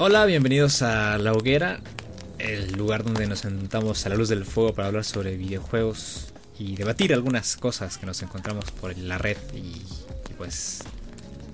Hola, 0.00 0.26
bienvenidos 0.26 0.82
a 0.82 1.18
La 1.18 1.32
Hoguera, 1.32 1.80
el 2.38 2.70
lugar 2.74 3.02
donde 3.02 3.26
nos 3.26 3.40
sentamos 3.40 4.06
a 4.06 4.08
la 4.08 4.14
luz 4.14 4.28
del 4.28 4.44
fuego 4.44 4.72
para 4.72 4.86
hablar 4.86 5.04
sobre 5.04 5.36
videojuegos 5.36 6.32
y 6.56 6.76
debatir 6.76 7.12
algunas 7.12 7.56
cosas 7.56 7.98
que 7.98 8.06
nos 8.06 8.22
encontramos 8.22 8.70
por 8.70 8.96
la 8.96 9.18
red 9.18 9.36
y, 9.52 9.82
pues 10.36 10.84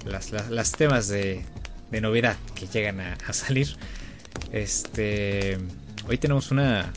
las, 0.05 0.73
temas 0.73 1.09
de, 1.09 1.43
novedad 2.02 2.37
que 2.55 2.66
llegan 2.66 3.01
a, 3.01 3.33
salir. 3.33 3.77
Este, 4.52 5.57
hoy 6.07 6.19
tenemos 6.19 6.51
una, 6.51 6.93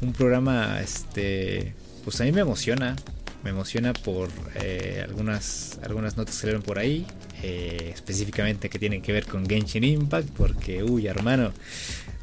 un 0.00 0.14
programa, 0.14 0.80
este, 0.80 1.74
pues 2.04 2.18
a 2.22 2.24
mí 2.24 2.32
me 2.32 2.40
emociona, 2.40 2.96
me 3.44 3.50
emociona 3.50 3.92
por 3.92 4.30
eh, 4.54 5.04
algunas, 5.06 5.78
algunas 5.82 6.16
notas 6.16 6.36
que 6.36 6.40
salieron 6.40 6.62
por 6.62 6.78
ahí. 6.78 7.06
Eh, 7.48 7.92
específicamente 7.94 8.68
que 8.68 8.76
tienen 8.76 9.00
que 9.02 9.12
ver 9.12 9.24
con 9.24 9.48
Genshin 9.48 9.84
Impact, 9.84 10.30
porque, 10.30 10.82
uy, 10.82 11.06
hermano, 11.06 11.52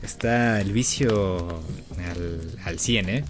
está 0.02 0.59
el 0.59 0.73
vicio 0.73 1.62
al, 1.98 2.41
al 2.66 2.77
100, 2.77 3.09
¿eh? 3.09 3.23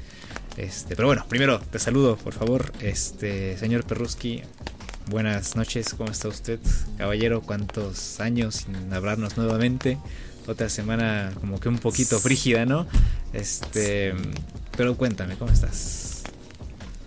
Este, 0.57 0.95
pero 0.95 1.07
bueno, 1.07 1.23
primero 1.29 1.59
te 1.59 1.77
saludo, 1.77 2.17
por 2.17 2.33
favor, 2.33 2.73
este 2.81 3.59
señor 3.59 3.85
Perruski. 3.85 4.41
Buenas 5.05 5.55
noches, 5.55 5.93
¿cómo 5.93 6.09
está 6.09 6.29
usted? 6.29 6.59
Caballero, 6.97 7.41
¿cuántos 7.41 8.19
años 8.19 8.65
sin 8.65 8.91
hablarnos 8.91 9.37
nuevamente? 9.37 9.99
Otra 10.47 10.69
semana 10.69 11.31
como 11.39 11.59
que 11.59 11.69
un 11.69 11.77
poquito 11.77 12.19
frígida, 12.19 12.65
¿no? 12.65 12.87
Este, 13.33 14.15
pero 14.75 14.97
cuéntame, 14.97 15.35
¿cómo 15.35 15.51
estás? 15.51 16.23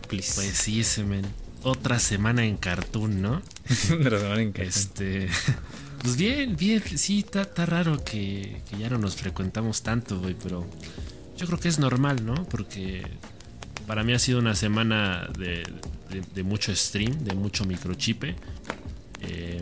Pues 0.08 0.26
sí, 0.26 0.84
semen 0.84 1.24
otra 1.66 1.98
semana 1.98 2.44
en 2.44 2.56
Cartoon, 2.56 3.20
¿no? 3.20 3.42
otra 4.00 4.20
semana 4.20 4.40
en 4.40 4.52
Cartoon. 4.52 4.68
Este. 4.68 5.28
Pues 6.00 6.16
bien, 6.16 6.56
bien, 6.56 6.80
sí, 6.80 7.24
está 7.26 7.66
raro 7.66 8.02
que, 8.04 8.62
ya 8.78 8.88
no 8.88 8.98
nos 8.98 9.16
frecuentamos 9.16 9.82
tanto, 9.82 10.20
güey, 10.20 10.36
pero 10.40 10.64
yo 11.36 11.46
creo 11.46 11.58
que 11.58 11.68
es 11.68 11.80
normal, 11.80 12.24
¿no? 12.24 12.44
Porque 12.48 13.02
para 13.88 14.04
mí 14.04 14.12
ha 14.12 14.18
sido 14.20 14.38
una 14.38 14.54
semana 14.54 15.28
de, 15.36 15.64
mucho 16.44 16.74
stream, 16.74 17.24
de 17.24 17.34
mucho 17.34 17.64
microchipe. 17.64 18.36
Eh, 19.22 19.60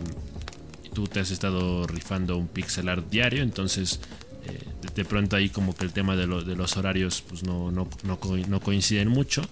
tú 0.93 1.07
te 1.07 1.21
has 1.21 1.31
estado 1.31 1.87
rifando 1.87 2.37
un 2.37 2.49
pixel 2.49 2.91
art 2.91 3.09
diario, 3.09 3.43
entonces 3.43 4.01
eh, 4.47 4.59
de, 4.95 5.05
pronto 5.07 5.37
ahí 5.37 5.49
como 5.49 5.75
que 5.75 5.87
el 5.87 5.95
tema 5.95 6.17
de, 6.17 6.27
los 6.27 6.77
horarios 6.77 7.23
pues 7.27 7.43
no, 7.43 7.71
no, 7.71 7.89
no 8.03 8.61
coinciden 8.61 9.09
mucho. 9.09 9.43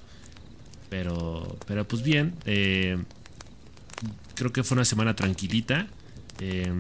Pero, 0.92 1.56
pero 1.66 1.88
pues 1.88 2.02
bien, 2.02 2.34
eh, 2.44 2.98
creo 4.34 4.52
que 4.52 4.62
fue 4.62 4.74
una 4.74 4.84
semana 4.84 5.16
tranquilita. 5.16 5.86
Eh, 6.38 6.70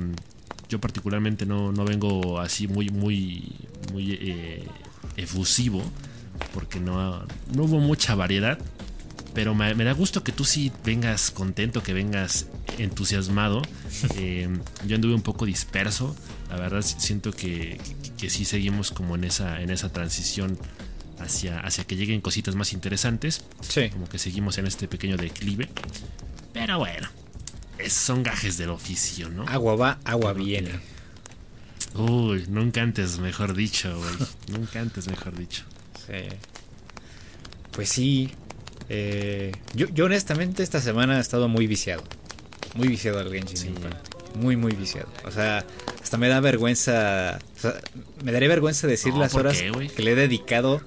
yo 0.68 0.78
particularmente 0.82 1.46
no, 1.46 1.72
vengo 1.72 2.38
así 2.38 2.68
muy, 2.68 2.90
muy, 2.90 3.54
muy 3.90 4.12
eh, 4.20 4.68
efusivo, 5.16 5.82
porque 6.52 6.78
no, 6.78 7.24
no 7.56 7.62
hubo 7.62 7.78
mucha 7.78 8.14
variedad. 8.14 8.58
Pero 9.32 9.54
me, 9.54 9.72
da 9.82 9.92
gusto 9.92 10.22
que 10.22 10.32
tú 10.32 10.44
sí 10.44 10.70
vengas 10.84 11.30
contento, 11.30 11.82
que 11.82 11.94
vengas 11.94 12.48
entusiasmado. 12.76 13.62
yo 14.86 14.94
anduve 14.94 15.14
un 15.14 15.22
poco 15.22 15.46
disperso. 15.46 16.14
La 16.50 16.56
verdad 16.56 16.82
siento 16.82 17.32
que, 17.32 17.80
que, 18.18 18.28
sí 18.28 18.44
seguimos 18.44 18.90
como 18.90 19.14
en 19.14 19.24
esa, 19.24 19.62
en 19.62 19.70
esa 19.70 19.90
transición 19.90 20.58
hacia, 21.22 21.60
hacia 21.60 21.84
que 21.84 21.96
lleguen 21.96 22.20
cositas 22.20 22.54
más 22.54 22.72
interesantes. 22.72 23.44
Sí. 23.60 23.90
Como 23.90 24.08
que 24.08 24.18
seguimos 24.18 24.58
en 24.58 24.66
este 24.66 24.88
pequeño 24.88 25.16
declive. 25.16 25.68
Pero 26.52 26.78
bueno, 26.78 27.08
son 27.88 28.22
gajes 28.22 28.58
del 28.58 28.70
oficio, 28.70 29.28
¿no? 29.28 29.44
Agua 29.48 29.76
va, 29.76 29.98
agua 30.04 30.32
viene. 30.32 30.80
Uy, 31.94 32.46
nunca 32.48 32.82
antes 32.82 33.18
mejor 33.18 33.54
dicho, 33.54 33.96
güey. 33.96 34.28
nunca 34.58 34.80
antes 34.80 35.08
mejor 35.08 35.36
dicho. 35.36 35.64
Sí. 36.06 36.28
Pues 37.72 37.88
sí. 37.88 38.30
Eh, 38.88 39.52
yo, 39.74 39.88
yo 39.88 40.04
honestamente 40.04 40.62
esta 40.62 40.80
semana 40.80 41.18
he 41.18 41.20
estado 41.20 41.48
muy 41.48 41.66
viciado. 41.66 42.02
Muy 42.74 42.88
viciado 42.88 43.18
al 43.18 43.30
Genshin 43.30 43.74
Muy, 44.34 44.56
muy 44.56 44.72
viciado. 44.72 45.08
O 45.24 45.30
sea, 45.30 45.64
hasta 46.02 46.16
me 46.16 46.28
da 46.28 46.40
vergüenza. 46.40 47.38
O 47.56 47.60
sea, 47.60 47.80
me 48.24 48.32
daría 48.32 48.48
vergüenza 48.48 48.86
decir 48.86 49.14
las 49.14 49.34
horas 49.34 49.58
que 49.60 50.02
le 50.02 50.12
he 50.12 50.14
dedicado 50.14 50.82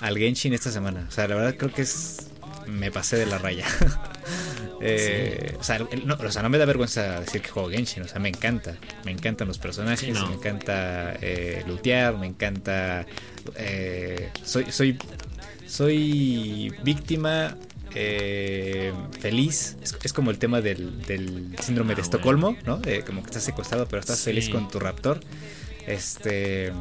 al 0.00 0.16
Genshin 0.18 0.52
esta 0.52 0.70
semana. 0.70 1.06
O 1.08 1.10
sea, 1.10 1.28
la 1.28 1.34
verdad 1.34 1.54
creo 1.56 1.72
que 1.72 1.82
es. 1.82 2.28
Me 2.66 2.90
pasé 2.90 3.16
de 3.16 3.26
la 3.26 3.38
raya. 3.38 3.66
Eh, 4.80 5.56
o, 5.58 5.64
sea, 5.64 5.80
no, 5.80 6.48
me 6.48 6.56
da 6.56 6.64
vergüenza 6.64 7.18
decir 7.18 7.42
que 7.42 7.48
juego 7.48 7.68
Genshin. 7.68 8.04
O 8.04 8.06
sea, 8.06 8.20
me 8.20 8.28
encanta. 8.28 8.76
Me 9.04 9.10
encantan 9.10 9.48
los 9.48 9.58
personajes. 9.58 10.08
Me 10.08 10.34
encanta 10.34 11.14
eh, 11.20 11.64
lootear. 11.66 12.16
Me 12.16 12.28
encanta. 12.28 13.04
Eh, 13.56 14.30
soy, 14.44 14.70
soy. 14.70 14.96
Soy 15.66 16.72
víctima 16.84 17.56
eh, 17.96 18.92
feliz. 19.18 19.76
Es, 20.00 20.12
como 20.12 20.30
el 20.30 20.38
tema 20.38 20.60
del, 20.60 21.02
del 21.02 21.56
síndrome 21.60 21.96
de 21.96 22.02
ah, 22.02 22.04
Estocolmo, 22.04 22.56
¿no? 22.64 22.80
como 23.04 23.22
que 23.22 23.26
estás 23.26 23.42
secuestrado, 23.42 23.88
pero 23.88 23.98
estás 23.98 24.20
feliz 24.20 24.48
con 24.48 24.68
tu 24.68 24.78
raptor. 24.78 25.18
Este 25.88 26.72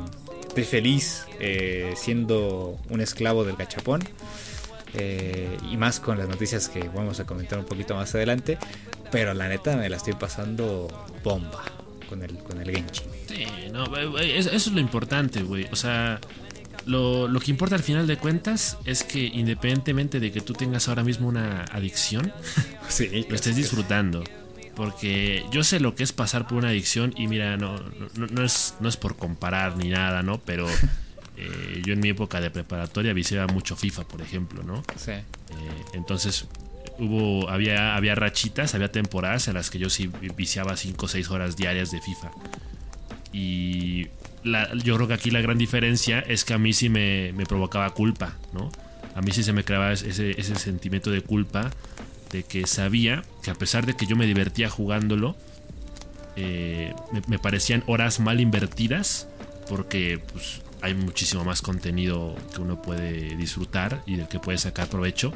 estoy 0.58 0.80
feliz 0.80 1.26
eh, 1.40 1.94
siendo 1.96 2.80
un 2.90 3.00
esclavo 3.00 3.44
del 3.44 3.56
gachapón. 3.56 4.04
Eh, 4.94 5.56
y 5.70 5.78
más 5.78 6.00
con 6.00 6.18
las 6.18 6.28
noticias 6.28 6.70
que 6.70 6.90
vamos 6.90 7.20
a 7.20 7.26
comentar 7.26 7.60
un 7.60 7.66
poquito 7.66 7.94
más 7.94 8.16
adelante. 8.16 8.58
Pero 9.12 9.36
la 9.36 9.48
neta 9.48 9.76
me 9.76 9.88
la 9.88 9.98
estoy 9.98 10.14
pasando 10.14 10.88
bomba 11.24 11.64
con 12.10 12.24
el, 12.24 12.38
con 12.40 12.60
el 12.60 12.72
Genshin. 12.72 13.08
Sí, 13.28 13.46
no, 13.72 13.86
eso 14.18 14.50
es 14.50 14.68
lo 14.68 14.80
importante, 14.80 15.44
güey. 15.44 15.68
O 15.72 15.76
sea, 15.76 16.20
lo, 16.88 17.28
lo, 17.28 17.40
que 17.40 17.52
importa 17.52 17.76
al 17.76 17.84
final 17.84 18.08
de 18.08 18.18
cuentas 18.18 18.78
es 18.86 19.04
que 19.04 19.20
independientemente 19.20 20.20
de 20.20 20.32
que 20.32 20.42
tú 20.42 20.54
tengas 20.54 20.88
ahora 20.88 21.04
mismo 21.04 21.28
una 21.28 21.66
adicción, 21.66 22.34
lo 23.30 23.36
estés 23.36 23.56
disfrutando. 23.56 24.24
Porque 24.78 25.44
yo 25.50 25.64
sé 25.64 25.80
lo 25.80 25.96
que 25.96 26.04
es 26.04 26.14
pasar 26.14 26.48
por 26.48 26.60
una 26.60 26.68
adicción 26.68 27.12
y 27.18 27.26
mira, 27.28 27.58
no, 27.58 27.82
no, 28.16 28.44
es, 28.44 28.76
no 28.80 28.88
es 28.88 28.96
por 28.96 29.18
comparar 29.18 29.76
ni 29.76 29.90
nada, 29.90 30.22
¿no? 30.22 30.38
Pero 30.38 30.68
eh, 31.38 31.82
yo 31.84 31.94
en 31.94 32.00
mi 32.00 32.10
época 32.10 32.40
de 32.40 32.52
preparatoria 32.52 33.12
viciaba 33.12 33.52
mucho 33.52 33.76
FIFA, 33.76 34.08
por 34.08 34.22
ejemplo, 34.22 34.62
¿no? 34.62 34.84
Sí. 34.96 35.14
Eh, 35.14 35.24
entonces 35.94 36.46
hubo, 37.00 37.50
había, 37.50 37.96
había 37.96 38.14
rachitas, 38.14 38.76
había 38.76 38.92
temporadas 38.92 39.48
en 39.48 39.56
las 39.56 39.72
que 39.72 39.80
yo 39.80 39.90
sí 39.90 40.12
viciaba 40.36 40.78
5 40.78 41.08
o 41.08 41.10
6 41.10 41.32
horas 41.32 41.58
diarias 41.58 41.90
de 41.90 42.00
FIFA. 42.00 42.32
Y 43.34 44.10
yo 44.84 44.96
creo 44.96 45.08
que 45.08 45.16
aquí 45.16 45.32
la 45.32 45.42
gran 45.42 45.58
diferencia 45.58 46.20
es 46.20 46.46
que 46.46 46.54
a 46.54 46.60
mí 46.60 46.72
sí 46.74 46.90
me, 46.90 47.34
me 47.34 47.48
provocaba 47.48 47.90
culpa, 47.96 48.36
¿no? 48.54 48.72
A 49.16 49.22
mí 49.22 49.32
sí 49.32 49.42
se 49.42 49.54
me 49.54 49.64
creaba 49.64 49.92
ese, 49.92 50.40
ese 50.40 50.56
sentimiento 50.56 51.10
de 51.10 51.22
culpa 51.22 51.72
de 52.32 52.44
que 52.44 52.68
sabía 52.68 53.24
que 53.42 53.52
a 53.52 53.56
pesar 53.56 53.86
de 53.86 53.96
que 53.96 54.06
yo 54.06 54.16
me 54.16 54.26
divertía 54.26 54.70
jugándolo, 54.70 55.36
eh, 56.36 56.94
me, 57.28 57.40
parecían 57.40 57.84
horas 57.88 58.20
mal 58.20 58.40
invertidas 58.40 59.28
porque 59.68 60.22
pues, 60.32 60.62
hay 60.82 60.94
muchísimo 60.94 61.44
más 61.44 61.62
contenido 61.62 62.36
que 62.54 62.62
uno 62.62 62.82
puede 62.82 63.36
disfrutar 63.36 64.04
y 64.06 64.18
del 64.18 64.28
que 64.28 64.40
puede 64.40 64.58
sacar 64.58 64.88
provecho. 64.88 65.34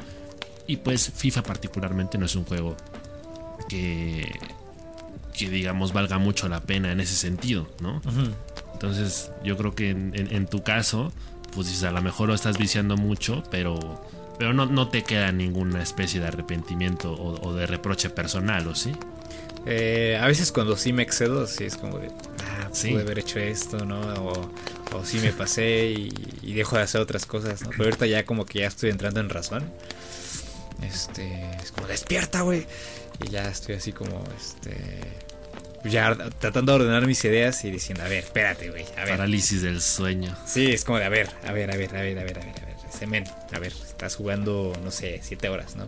Y 0.66 0.76
pues 0.76 1.12
FIFA 1.14 1.42
particularmente 1.42 2.18
no 2.18 2.26
es 2.26 2.36
un 2.36 2.44
juego 2.44 2.76
que, 3.68 4.30
que 5.36 5.50
digamos 5.50 5.92
valga 5.92 6.18
mucho 6.18 6.48
la 6.48 6.60
pena 6.60 6.92
en 6.92 7.00
ese 7.00 7.16
sentido, 7.16 7.68
¿no? 7.80 8.00
Entonces 8.72 9.32
yo 9.44 9.56
creo 9.56 9.74
que 9.74 9.90
en, 9.90 10.12
en, 10.14 10.46
tu 10.46 10.62
caso, 10.62 11.12
pues 11.54 11.82
a 11.82 11.90
lo 11.90 12.00
mejor 12.00 12.28
lo 12.28 12.34
estás 12.34 12.58
viciando 12.58 12.96
mucho, 12.96 13.42
pero 13.50 14.00
pero 14.42 14.54
no, 14.54 14.66
no 14.66 14.88
te 14.88 15.04
queda 15.04 15.30
ninguna 15.30 15.84
especie 15.84 16.18
de 16.18 16.26
arrepentimiento 16.26 17.12
o, 17.14 17.54
de 17.54 17.64
reproche 17.64 18.10
personal, 18.10 18.66
¿o 18.66 18.74
sí? 18.74 18.90
Eh, 19.66 20.18
a 20.20 20.26
veces 20.26 20.50
cuando 20.50 20.76
sí 20.76 20.92
me 20.92 21.04
excedo, 21.04 21.46
sí 21.46 21.62
es 21.62 21.76
como 21.76 22.00
de, 22.00 22.08
ah, 22.08 22.68
pude 22.68 23.02
haber 23.02 23.20
hecho 23.20 23.38
esto, 23.38 23.84
¿no? 23.84 24.00
O, 24.00 24.50
o 24.96 25.04
sí 25.04 25.20
me 25.20 25.30
pasé 25.30 25.92
y, 25.92 26.52
dejo 26.54 26.74
de 26.74 26.82
hacer 26.82 27.00
otras 27.00 27.24
cosas, 27.24 27.62
¿no? 27.62 27.70
Pero 27.70 27.84
ahorita 27.84 28.06
ya 28.06 28.24
como 28.24 28.44
que 28.44 28.58
ya 28.58 28.66
estoy 28.66 28.90
entrando 28.90 29.20
en 29.20 29.28
razón. 29.28 29.62
Este, 30.84 31.48
es 31.62 31.70
como, 31.70 31.86
despierta, 31.86 32.40
güey. 32.40 32.66
Y 33.24 33.30
ya 33.30 33.48
estoy 33.48 33.76
así 33.76 33.92
como, 33.92 34.24
este, 34.36 34.76
ya 35.84 36.16
tratando 36.40 36.72
de 36.72 36.82
ordenar 36.82 37.06
mis 37.06 37.24
ideas 37.24 37.64
y 37.64 37.70
diciendo, 37.70 38.02
a 38.02 38.08
ver, 38.08 38.24
espérate, 38.24 38.70
güey. 38.70 38.86
Parálisis 38.96 39.62
del 39.62 39.80
sueño. 39.80 40.36
Sí, 40.46 40.72
es 40.72 40.84
como 40.84 40.98
de, 40.98 41.04
a 41.04 41.10
ver, 41.10 41.30
a 41.46 41.52
ver, 41.52 41.70
a 41.70 41.76
ver, 41.76 41.96
a 41.96 42.00
ver, 42.00 42.18
a 42.18 42.24
ver, 42.24 42.38
a 42.40 42.44
ver, 42.44 42.58
a 42.60 42.66
ver. 42.66 42.71
A 43.52 43.58
ver, 43.58 43.72
estás 43.72 44.16
jugando, 44.16 44.72
no 44.82 44.90
sé, 44.90 45.20
siete 45.22 45.48
horas, 45.48 45.76
¿no? 45.76 45.86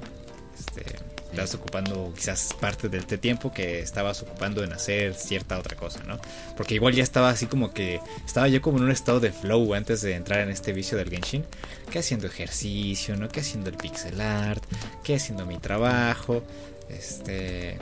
Este, 0.58 0.84
estás 1.30 1.54
ocupando 1.54 2.12
quizás 2.14 2.54
parte 2.60 2.88
del 2.88 3.04
tiempo 3.06 3.52
que 3.52 3.80
estabas 3.80 4.22
ocupando 4.22 4.62
en 4.62 4.72
hacer 4.72 5.14
cierta 5.14 5.58
otra 5.58 5.76
cosa, 5.76 6.02
¿no? 6.04 6.18
Porque 6.56 6.74
igual 6.74 6.94
ya 6.94 7.02
estaba 7.02 7.30
así 7.30 7.46
como 7.46 7.72
que 7.72 8.00
estaba 8.24 8.48
yo 8.48 8.62
como 8.62 8.78
en 8.78 8.84
un 8.84 8.90
estado 8.90 9.20
de 9.20 9.32
flow 9.32 9.74
antes 9.74 10.02
de 10.02 10.14
entrar 10.14 10.40
en 10.40 10.50
este 10.50 10.72
vicio 10.72 10.96
del 10.96 11.10
Genshin, 11.10 11.44
que 11.90 11.98
haciendo 11.98 12.26
ejercicio, 12.26 13.16
¿no? 13.16 13.28
Que 13.28 13.40
haciendo 13.40 13.70
el 13.70 13.76
pixel 13.76 14.20
art, 14.20 14.62
que 15.02 15.16
haciendo 15.16 15.44
mi 15.44 15.58
trabajo, 15.58 16.44
este 16.88 17.78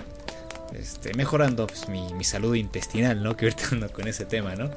este, 0.79 1.15
mejorando 1.15 1.67
pues, 1.67 1.89
mi, 1.89 2.13
mi, 2.15 2.25
salud 2.25 2.55
intestinal, 2.55 3.23
¿no? 3.23 3.37
Que 3.43 3.47
ahorita 3.47 3.69
ando 3.73 3.93
con 3.93 4.09
ese 4.09 4.25
tema, 4.25 4.55
¿no? 4.55 4.71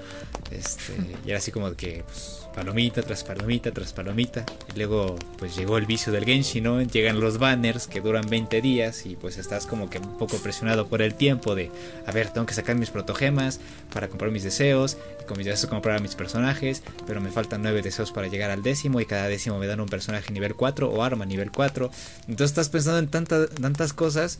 Este, 0.51 0.93
y 1.25 1.29
era 1.29 1.39
así 1.39 1.51
como 1.51 1.73
que 1.75 2.03
pues, 2.05 2.47
palomita 2.55 3.01
tras 3.01 3.23
palomita 3.23 3.71
tras 3.71 3.93
palomita. 3.93 4.45
Y 4.73 4.77
luego 4.77 5.15
pues 5.37 5.55
llegó 5.55 5.77
el 5.77 5.85
vicio 5.85 6.11
del 6.11 6.25
Genshi, 6.25 6.61
¿no? 6.61 6.81
Llegan 6.81 7.19
los 7.19 7.37
banners 7.37 7.87
que 7.87 8.01
duran 8.01 8.27
20 8.29 8.61
días 8.61 9.05
y 9.05 9.15
pues 9.15 9.37
estás 9.37 9.65
como 9.65 9.89
que 9.89 9.99
un 9.99 10.17
poco 10.17 10.37
presionado 10.37 10.87
por 10.87 11.01
el 11.01 11.15
tiempo 11.15 11.55
de, 11.55 11.71
a 12.05 12.11
ver, 12.11 12.29
tengo 12.29 12.45
que 12.45 12.53
sacar 12.53 12.75
mis 12.75 12.89
protogemas 12.89 13.59
para 13.93 14.07
comprar 14.07 14.31
mis 14.31 14.43
deseos, 14.43 14.97
y 15.21 15.25
con 15.25 15.37
mis 15.37 15.45
deseos 15.45 15.69
comprar 15.69 15.97
a 15.97 15.99
mis 15.99 16.15
personajes, 16.15 16.83
pero 17.05 17.21
me 17.21 17.31
faltan 17.31 17.61
9 17.61 17.81
deseos 17.81 18.11
para 18.11 18.27
llegar 18.27 18.51
al 18.51 18.63
décimo 18.63 19.01
y 19.01 19.05
cada 19.05 19.27
décimo 19.27 19.59
me 19.59 19.67
dan 19.67 19.79
un 19.79 19.89
personaje 19.89 20.31
nivel 20.31 20.55
4 20.55 20.89
o 20.89 21.03
arma 21.03 21.25
nivel 21.25 21.51
4. 21.51 21.91
Entonces 22.27 22.51
estás 22.51 22.69
pensando 22.69 22.99
en 22.99 23.07
tantas 23.07 23.49
tantas 23.49 23.93
cosas 23.93 24.39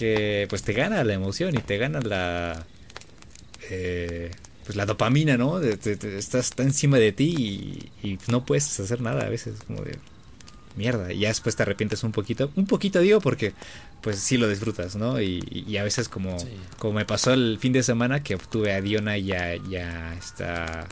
que 0.00 0.46
pues 0.48 0.62
te 0.62 0.72
gana 0.72 1.04
la 1.04 1.12
emoción 1.12 1.54
y 1.54 1.58
te 1.58 1.76
gana 1.76 2.00
la 2.00 2.64
eh, 3.68 4.30
pues 4.64 4.74
la 4.74 4.86
dopamina, 4.86 5.36
¿no? 5.36 5.60
estás 5.60 6.34
está 6.34 6.62
encima 6.62 6.96
de 6.96 7.12
ti 7.12 7.90
y, 8.02 8.18
no 8.28 8.46
puedes 8.46 8.80
hacer 8.80 9.02
nada 9.02 9.26
a 9.26 9.28
veces, 9.28 9.56
como 9.66 9.82
de 9.82 9.98
mierda. 10.74 11.12
Y 11.12 11.20
ya 11.20 11.28
después 11.28 11.54
te 11.54 11.64
arrepientes 11.64 12.02
un 12.02 12.12
poquito, 12.12 12.50
un 12.56 12.64
poquito 12.64 13.00
digo 13.00 13.20
porque 13.20 13.52
pues 14.00 14.18
sí 14.20 14.38
lo 14.38 14.48
disfrutas, 14.48 14.96
¿no? 14.96 15.20
Y, 15.20 15.76
a 15.76 15.84
veces 15.84 16.08
como, 16.08 16.34
como 16.78 16.94
me 16.94 17.04
pasó 17.04 17.34
el 17.34 17.58
fin 17.60 17.74
de 17.74 17.82
semana 17.82 18.22
que 18.22 18.36
obtuve 18.36 18.72
a 18.72 18.80
Diona 18.80 19.18
y 19.18 19.32
a, 19.32 20.14
esta, 20.14 20.88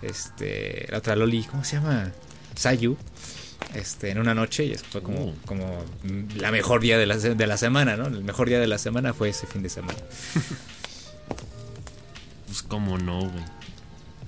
este, 0.00 0.86
la 0.90 0.98
otra 0.98 1.14
Loli, 1.14 1.42
¿cómo 1.42 1.62
se 1.62 1.76
llama? 1.76 2.10
Sayu 2.54 2.96
este, 3.74 4.10
en 4.10 4.18
una 4.18 4.34
noche 4.34 4.64
y 4.64 4.72
eso 4.72 4.84
fue 4.88 5.02
como, 5.02 5.26
uh. 5.26 5.34
como 5.46 5.84
la 6.36 6.50
mejor 6.50 6.80
día 6.80 6.98
de 6.98 7.06
la, 7.06 7.16
de 7.16 7.46
la 7.46 7.56
semana, 7.56 7.96
¿no? 7.96 8.06
El 8.06 8.24
mejor 8.24 8.48
día 8.48 8.58
de 8.58 8.66
la 8.66 8.78
semana 8.78 9.14
fue 9.14 9.28
ese 9.28 9.46
fin 9.46 9.62
de 9.62 9.68
semana. 9.68 9.98
pues 12.46 12.62
cómo 12.62 12.98
no, 12.98 13.20
güey. 13.20 13.44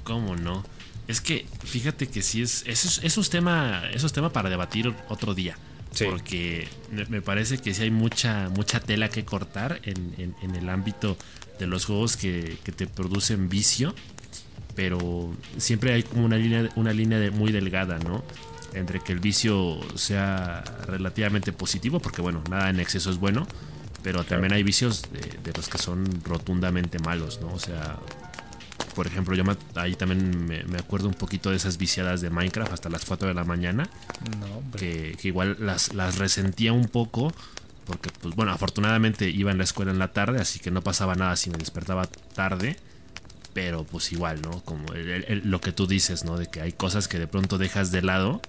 Cómo 0.04 0.36
no. 0.36 0.64
Es 1.08 1.20
que 1.20 1.46
fíjate 1.64 2.08
que 2.08 2.22
sí 2.22 2.42
es. 2.42 2.64
Eso 2.66 3.20
es, 3.20 3.30
tema. 3.30 3.82
Eso 3.92 4.06
es 4.06 4.12
tema 4.12 4.32
para 4.32 4.48
debatir 4.48 4.94
otro 5.08 5.34
día. 5.34 5.56
Porque 6.04 6.68
me 7.10 7.20
parece 7.20 7.58
que 7.58 7.74
sí 7.74 7.82
hay 7.82 7.90
mucha, 7.90 8.48
mucha 8.48 8.80
tela 8.80 9.10
que 9.10 9.26
cortar 9.26 9.78
en, 9.82 10.34
en, 10.40 10.54
el 10.54 10.70
ámbito 10.70 11.18
de 11.58 11.66
los 11.66 11.84
juegos 11.84 12.16
que, 12.16 12.56
que, 12.64 12.72
te 12.72 12.86
producen 12.86 13.50
vicio. 13.50 13.94
Pero 14.74 15.36
siempre 15.58 15.92
hay 15.92 16.02
como 16.02 16.24
una 16.24 16.38
línea, 16.38 16.70
una 16.76 16.94
línea 16.94 17.30
muy 17.30 17.52
delgada, 17.52 17.98
¿no? 17.98 18.24
Entre 18.74 19.00
que 19.00 19.12
el 19.12 19.20
vicio 19.20 19.78
sea 19.96 20.62
relativamente 20.86 21.52
positivo, 21.52 22.00
porque 22.00 22.22
bueno, 22.22 22.42
nada 22.50 22.70
en 22.70 22.80
exceso 22.80 23.10
es 23.10 23.18
bueno, 23.18 23.46
pero 24.02 24.24
también 24.24 24.52
hay 24.52 24.62
vicios 24.62 25.02
de, 25.12 25.52
los 25.54 25.68
que 25.68 25.78
son 25.78 26.04
rotundamente 26.24 26.98
malos, 26.98 27.40
¿no? 27.40 27.52
O 27.52 27.58
sea, 27.58 27.98
por 28.94 29.06
ejemplo, 29.06 29.34
yo 29.34 29.44
ahí 29.76 29.94
también 29.94 30.46
me, 30.46 30.78
acuerdo 30.78 31.08
un 31.08 31.14
poquito 31.14 31.50
de 31.50 31.56
esas 31.56 31.78
viciadas 31.78 32.20
de 32.20 32.30
Minecraft 32.30 32.72
hasta 32.72 32.88
las 32.88 33.04
4 33.04 33.28
de 33.28 33.34
la 33.34 33.44
mañana, 33.44 33.88
que, 34.76 35.16
igual 35.22 35.56
las, 35.60 35.94
las 35.94 36.18
resentía 36.18 36.72
un 36.72 36.88
poco, 36.88 37.32
porque 37.86 38.10
pues 38.20 38.34
bueno, 38.34 38.52
afortunadamente 38.52 39.30
iba 39.30 39.50
en 39.50 39.58
la 39.58 39.64
escuela 39.64 39.92
en 39.92 39.98
la 39.98 40.12
tarde, 40.12 40.40
así 40.40 40.58
que 40.58 40.70
no 40.70 40.82
pasaba 40.82 41.14
nada 41.14 41.36
si 41.36 41.50
me 41.50 41.58
despertaba 41.58 42.06
tarde 42.34 42.76
pero 43.52 43.84
pues 43.84 44.12
igual, 44.12 44.40
¿no? 44.42 44.62
Como 44.64 44.86
lo 44.92 45.60
que 45.60 45.72
tú 45.72 45.86
dices, 45.86 46.24
¿no? 46.24 46.38
De 46.38 46.46
que 46.46 46.60
hay 46.60 46.72
cosas 46.72 47.08
que 47.08 47.18
de 47.18 47.26
pronto 47.26 47.58
dejas 47.58 47.90
de 47.90 48.02
lado 48.02 48.40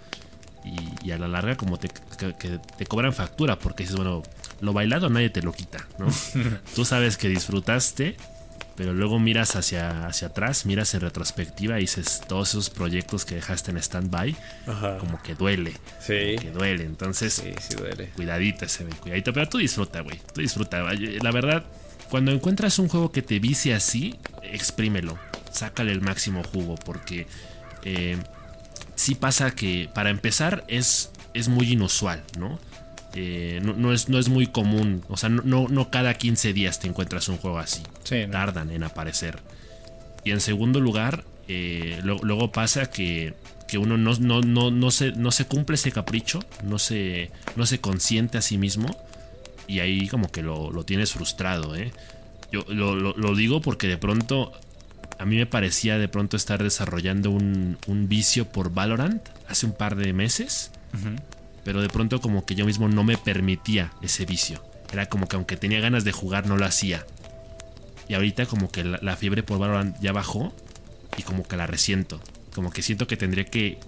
y, 1.03 1.11
a 1.11 1.17
la 1.17 1.27
larga 1.27 1.57
como 1.57 1.77
te, 1.77 1.89
que, 1.89 2.59
te 2.77 2.85
cobran 2.85 3.13
factura 3.13 3.59
porque 3.59 3.83
dices, 3.83 3.95
bueno, 3.95 4.23
lo 4.61 4.73
bailado 4.73 5.09
nadie 5.09 5.29
te 5.29 5.41
lo 5.41 5.51
quita, 5.51 5.85
¿no? 5.99 6.07
tú 6.75 6.85
sabes 6.85 7.17
que 7.17 7.27
disfrutaste, 7.27 8.15
pero 8.75 8.93
luego 8.93 9.19
miras 9.19 9.55
hacia, 9.55 10.07
hacia 10.07 10.29
atrás, 10.29 10.65
miras 10.65 10.93
en 10.93 11.01
retrospectiva 11.01 11.77
y 11.77 11.81
dices, 11.81 12.21
todos 12.27 12.49
esos 12.49 12.69
proyectos 12.69 13.25
que 13.25 13.35
dejaste 13.35 13.71
en 13.71 13.77
stand-by, 13.77 14.35
como 14.99 15.21
que 15.21 15.35
duele. 15.35 15.73
Sí. 15.99 16.37
Que 16.39 16.51
duele, 16.51 16.85
entonces, 16.85 17.33
sí, 17.33 17.53
sí 17.59 17.75
duele. 17.75 18.07
cuidadito 18.15 18.65
ese, 18.65 18.85
cuidadito, 18.85 19.33
pero 19.33 19.49
tú 19.49 19.57
disfruta, 19.57 20.01
güey, 20.01 20.19
tú 20.33 20.41
disfruta. 20.41 20.81
La 20.81 21.31
verdad 21.31 21.65
cuando 22.13 22.31
encuentras 22.31 22.77
un 22.77 22.89
juego 22.89 23.11
que 23.11 23.23
te 23.23 23.39
vicie 23.39 23.73
así, 23.73 24.13
exprímelo, 24.43 25.17
sácale 25.51 25.91
el 25.91 26.01
máximo 26.01 26.43
jugo, 26.43 26.75
porque 26.75 27.25
eh, 27.85 28.19
sí 28.93 29.15
pasa 29.15 29.55
que 29.55 29.89
para 29.91 30.11
empezar 30.11 30.63
es, 30.67 31.09
es 31.33 31.47
muy 31.47 31.71
inusual, 31.71 32.21
¿no? 32.37 32.59
Eh, 33.15 33.61
no, 33.63 33.91
es, 33.91 34.09
no 34.09 34.19
es 34.19 34.29
muy 34.29 34.45
común, 34.45 35.03
o 35.09 35.17
sea, 35.17 35.29
no, 35.29 35.67
no 35.67 35.89
cada 35.89 36.13
15 36.13 36.53
días 36.53 36.79
te 36.79 36.87
encuentras 36.87 37.29
un 37.29 37.37
juego 37.37 37.57
así. 37.57 37.81
Tardan 38.31 38.69
en 38.69 38.83
aparecer. 38.83 39.39
Y 40.23 40.29
en 40.29 40.39
segundo 40.39 40.79
lugar, 40.79 41.23
eh, 41.47 41.99
luego 42.03 42.51
pasa 42.51 42.91
que, 42.91 43.33
uno 43.75 43.97
no, 43.97 44.13
no, 44.19 44.69
no, 44.69 44.91
se, 44.91 45.13
no 45.13 45.31
se 45.31 45.45
cumple 45.45 45.77
ese 45.77 45.91
capricho, 45.91 46.41
no 46.63 46.77
se, 46.77 47.31
no 47.55 47.65
se 47.65 47.81
consiente 47.81 48.37
a 48.37 48.43
sí 48.43 48.59
mismo 48.59 48.95
y 49.67 49.79
ahí 49.79 50.07
como 50.07 50.31
que 50.31 50.41
lo, 50.41 50.71
tienes 50.85 51.11
frustrado, 51.11 51.75
¿eh? 51.75 51.91
Yo 52.51 52.63
lo, 52.67 53.35
digo 53.35 53.61
porque 53.61 53.87
de 53.87 53.97
pronto 53.97 54.51
a 55.17 55.25
mí 55.25 55.37
me 55.37 55.45
parecía 55.45 55.97
de 55.97 56.07
pronto 56.07 56.37
estar 56.37 56.61
desarrollando 56.61 57.31
un, 57.31 57.77
vicio 58.07 58.51
por 58.51 58.71
Valorant 58.71 59.27
hace 59.47 59.65
un 59.65 59.73
par 59.73 59.95
de 59.95 60.13
meses, 60.13 60.71
pero 61.63 61.81
de 61.81 61.89
pronto 61.89 62.21
como 62.21 62.45
que 62.45 62.55
yo 62.55 62.65
mismo 62.65 62.87
no 62.87 63.03
me 63.03 63.17
permitía 63.17 63.91
ese 64.01 64.25
vicio. 64.25 64.63
Era 64.91 65.07
como 65.07 65.27
que 65.27 65.35
aunque 65.35 65.57
tenía 65.57 65.79
ganas 65.79 66.03
de 66.03 66.11
jugar 66.11 66.45
no 66.45 66.57
lo 66.57 66.65
hacía. 66.65 67.05
Y 68.07 68.13
ahorita 68.13 68.45
como 68.45 68.69
que 68.69 68.83
la, 68.83 69.15
fiebre 69.15 69.41
por 69.41 69.57
Valorant 69.57 69.99
ya 69.99 70.11
bajó 70.11 70.53
y 71.17 71.23
como 71.23 71.47
que 71.47 71.57
la 71.57 71.65
resiento. 71.65 72.21
Como 72.53 72.71
que 72.71 72.83
siento 72.83 73.07
que 73.07 73.17
tendría 73.17 73.45
que... 73.45 73.79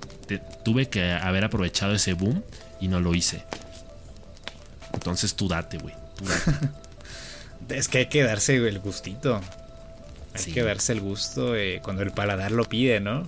tuve 0.64 0.90
que 0.90 1.12
haber 1.12 1.46
aprovechado 1.46 1.94
ese 1.94 2.14
boom 2.14 2.44
y 2.80 2.88
no 2.88 3.00
lo 3.00 3.14
hice. 3.14 3.44
Entonces 4.96 5.36
tú 5.36 5.48
date, 5.48 5.78
güey. 5.78 5.94
es 7.70 7.88
que 7.88 8.00
hay 8.00 8.06
que 8.08 8.24
darse 8.24 8.56
el 8.56 8.80
gustito. 8.80 9.42
Hay 10.34 10.52
que 10.52 10.64
darse 10.64 10.94
el 10.94 11.02
gusto 11.02 11.56
eh, 11.56 11.80
cuando 11.84 12.02
el 12.02 12.12
paladar 12.12 12.52
lo 12.52 12.66
pide, 12.66 13.00
¿no? 13.00 13.28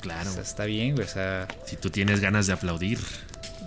claro. 0.00 0.30
está 0.40 0.64
bien, 0.64 0.94
güey. 0.94 1.06
O 1.06 1.10
sea, 1.10 1.48
si 1.64 1.76
tú 1.76 1.90
tienes 1.90 2.20
ganas 2.20 2.46
de 2.46 2.52
aplaudir. 2.52 2.98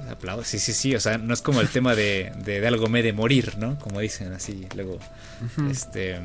Aplaudo, 0.10 0.44
sí, 0.44 0.60
sí, 0.60 0.74
sí. 0.74 0.96
O 0.96 1.00
sea, 1.00 1.18
no 1.18 1.34
es 1.34 1.42
como 1.42 1.62
el 1.62 1.70
tema 1.70 1.96
de, 1.96 2.32
de, 2.44 2.66
algo 2.68 2.88
me 2.88 3.02
de 3.02 3.12
morir, 3.12 3.58
¿no? 3.58 3.80
Como 3.80 4.00
dicen 4.00 4.34
así, 4.34 4.68
luego. 4.76 5.00
Este. 5.70 6.20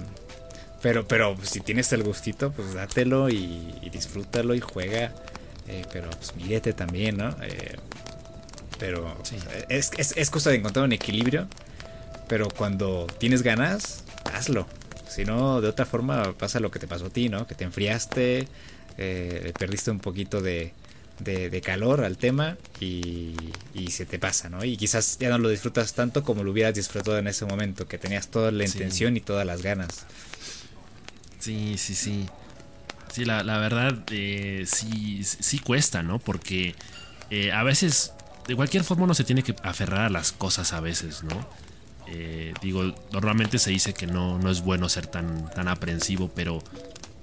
Pero, 0.83 1.07
pero 1.07 1.35
pues, 1.35 1.51
si 1.51 1.61
tienes 1.61 1.93
el 1.93 2.03
gustito, 2.03 2.53
pues 2.53 2.75
dátelo 2.75 3.29
y, 3.29 3.91
disfrútalo 3.91 4.55
y 4.55 4.61
juega. 4.61 5.13
Eh, 5.69 5.85
pero 5.93 6.11
pues 6.11 6.35
mírete 6.37 6.73
también, 6.73 7.19
¿no? 7.19 7.29
Eh, 7.43 7.77
pero 8.81 9.17
es, 9.69 9.93
es, 9.99 10.17
es 10.17 10.31
cosa 10.31 10.51
de 10.51 10.57
encontrar 10.57 10.85
un 10.87 10.93
equilibrio. 10.93 11.47
Pero 12.27 12.49
cuando 12.49 13.07
tienes 13.19 13.43
ganas, 13.43 14.05
hazlo. 14.33 14.67
Si 15.09 15.25
no, 15.25 15.61
de 15.61 15.69
otra 15.69 15.85
forma 15.85 16.33
pasa 16.39 16.61
lo 16.61 16.71
que 16.71 16.79
te 16.79 16.87
pasó 16.87 17.07
a 17.07 17.11
ti, 17.11 17.29
¿no? 17.29 17.47
Que 17.47 17.55
te 17.55 17.65
enfriaste, 17.65 18.49
eh, 18.97 19.53
perdiste 19.59 19.91
un 19.91 19.99
poquito 19.99 20.41
de, 20.41 20.73
de, 21.19 21.61
calor 21.61 22.05
al 22.05 22.17
tema 22.17 22.57
y, 22.79 23.35
y, 23.75 23.91
se 23.91 24.07
te 24.07 24.21
pasa, 24.21 24.49
¿no? 24.49 24.65
Y 24.65 24.77
quizás 24.77 25.19
ya 25.19 25.29
no 25.29 25.39
lo 25.39 25.49
disfrutas 25.49 25.95
tanto 25.95 26.23
como 26.23 26.45
lo 26.45 26.53
hubieras 26.53 26.75
disfrutado 26.75 27.19
en 27.19 27.27
ese 27.27 27.45
momento, 27.45 27.89
que 27.89 27.99
tenías 27.99 28.29
toda 28.29 28.53
la 28.53 28.65
intención 28.65 29.17
y 29.17 29.21
todas 29.21 29.45
las 29.45 29.63
ganas. 29.63 30.07
Sí, 31.41 31.77
sí, 31.77 31.97
sí. 31.97 32.27
Sí, 33.13 33.25
la, 33.25 33.43
la 33.43 33.59
verdad, 33.59 34.05
eh, 34.13 34.65
sí, 34.67 35.25
sí 35.25 35.59
cuesta, 35.59 36.05
¿no? 36.05 36.21
Porque 36.21 36.77
eh, 37.31 37.51
a 37.51 37.65
veces 37.65 38.13
de 38.51 38.57
cualquier 38.57 38.83
forma 38.83 39.05
uno 39.05 39.15
se 39.15 39.23
tiene 39.23 39.45
que 39.45 39.55
aferrar 39.63 40.07
a 40.07 40.11
las 40.11 40.33
cosas 40.33 40.73
a 40.73 40.81
veces, 40.81 41.23
¿no? 41.23 41.47
Eh, 42.09 42.53
digo, 42.61 42.83
normalmente 43.13 43.61
se 43.61 43.71
dice 43.71 43.95
que 43.95 44.09
no, 44.09 44.41
no 44.41 44.51
es 44.51 44.63
bueno 44.63 44.89
ser 44.89 45.07
tan, 45.07 45.49
tan 45.51 45.69
aprensivo, 45.69 46.33
pero, 46.35 46.61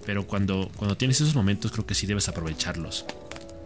pero 0.05 0.25
cuando, 0.25 0.71
cuando 0.77 0.95
tienes 0.95 1.19
esos 1.19 1.35
momentos 1.35 1.73
creo 1.73 1.85
que 1.85 1.95
sí 1.95 2.07
debes 2.07 2.29
aprovecharlos. 2.29 3.05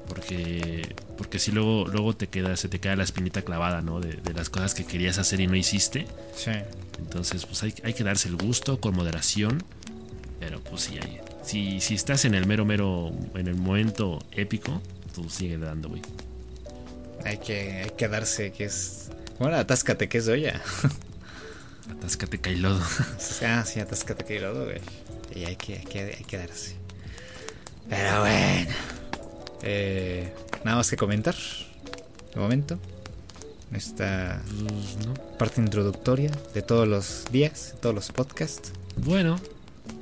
Porque, 0.07 0.95
porque 1.19 1.37
si 1.37 1.51
luego, 1.51 1.85
luego 1.87 2.15
te 2.15 2.29
queda, 2.29 2.57
se 2.57 2.67
te 2.67 2.79
queda 2.79 2.95
la 2.95 3.03
espinita 3.03 3.43
clavada, 3.43 3.83
¿no? 3.83 3.99
De, 3.99 4.17
las 4.33 4.49
cosas 4.49 4.73
que 4.73 4.83
querías 4.83 5.19
hacer 5.19 5.39
y 5.39 5.45
no 5.45 5.55
hiciste. 5.55 6.07
Sí. 6.35 6.49
Entonces, 6.97 7.45
pues 7.45 7.61
hay, 7.61 7.75
hay 7.83 7.93
que 7.93 8.03
darse 8.03 8.27
el 8.27 8.37
gusto 8.37 8.81
con 8.81 8.95
moderación. 8.95 9.63
Pero 10.39 10.61
pues 10.61 10.81
sí, 10.81 10.97
hay, 10.99 11.19
si, 11.43 11.79
si 11.79 11.93
estás 11.93 12.25
en 12.25 12.33
el 12.33 12.47
mero, 12.47 12.65
mero, 12.65 13.11
en 13.35 13.47
el 13.47 13.53
momento 13.53 14.17
épico, 14.31 14.81
tú 15.13 15.29
sigue 15.29 15.59
dando, 15.59 15.89
güey. 15.89 16.01
Hay 17.25 17.37
que, 17.37 17.83
hay 17.83 17.89
que 17.91 18.07
darse, 18.07 18.51
que 18.51 18.65
es. 18.65 19.09
Bueno, 19.39 19.57
atáscate, 19.57 20.09
que 20.09 20.19
es 20.19 20.27
olla. 20.27 20.61
atáscate, 21.91 22.55
lodo 22.55 22.81
ah, 23.45 23.63
sí, 23.65 23.79
atáscate, 23.79 24.39
lodo, 24.39 24.65
güey. 24.65 24.81
Y 25.33 25.45
hay 25.45 25.55
que, 25.55 25.77
hay 25.77 25.85
que, 25.85 25.99
hay 25.99 26.23
que 26.23 26.37
darse. 26.37 26.75
Pero 27.89 28.21
bueno. 28.21 28.71
Eh, 29.63 30.33
nada 30.63 30.77
más 30.77 30.89
que 30.89 30.97
comentar. 30.97 31.35
De 32.33 32.39
momento. 32.39 32.79
esta 33.73 34.41
pues, 34.45 34.97
parte 35.37 35.61
introductoria 35.61 36.31
de 36.53 36.61
todos 36.61 36.87
los 36.87 37.25
días, 37.31 37.75
todos 37.81 37.93
los 37.93 38.11
podcasts. 38.11 38.71
Bueno, 38.97 39.39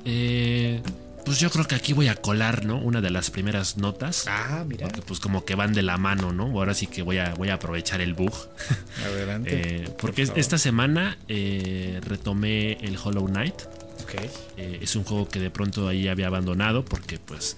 eh, 0.04 0.82
pues 1.24 1.38
yo 1.38 1.50
creo 1.50 1.66
que 1.66 1.74
aquí 1.74 1.92
voy 1.92 2.08
a 2.08 2.16
colar, 2.16 2.64
¿no? 2.64 2.78
Una 2.78 3.00
de 3.00 3.10
las 3.10 3.30
primeras 3.30 3.76
notas. 3.76 4.24
Ah, 4.28 4.64
mira. 4.66 4.86
Porque 4.86 5.02
pues 5.02 5.20
como 5.20 5.44
que 5.44 5.54
van 5.54 5.72
de 5.72 5.82
la 5.82 5.96
mano, 5.96 6.32
¿no? 6.32 6.44
Ahora 6.46 6.74
sí 6.74 6.86
que 6.86 7.02
voy 7.02 7.18
a, 7.18 7.34
voy 7.34 7.48
a 7.48 7.54
aprovechar 7.54 8.00
el 8.00 8.14
bug. 8.14 8.32
Adelante. 9.04 9.84
Eh, 9.84 9.88
porque 9.98 10.22
esta 10.34 10.58
semana 10.58 11.18
eh, 11.28 12.00
retomé 12.02 12.72
el 12.80 12.96
Hollow 13.02 13.26
Knight. 13.26 13.54
Okay. 14.02 14.28
es 14.56 14.96
un 14.96 15.04
juego 15.04 15.28
que 15.28 15.38
de 15.38 15.50
pronto 15.50 15.86
ahí 15.86 16.08
había 16.08 16.26
abandonado 16.26 16.84
porque 16.84 17.18
pues 17.18 17.56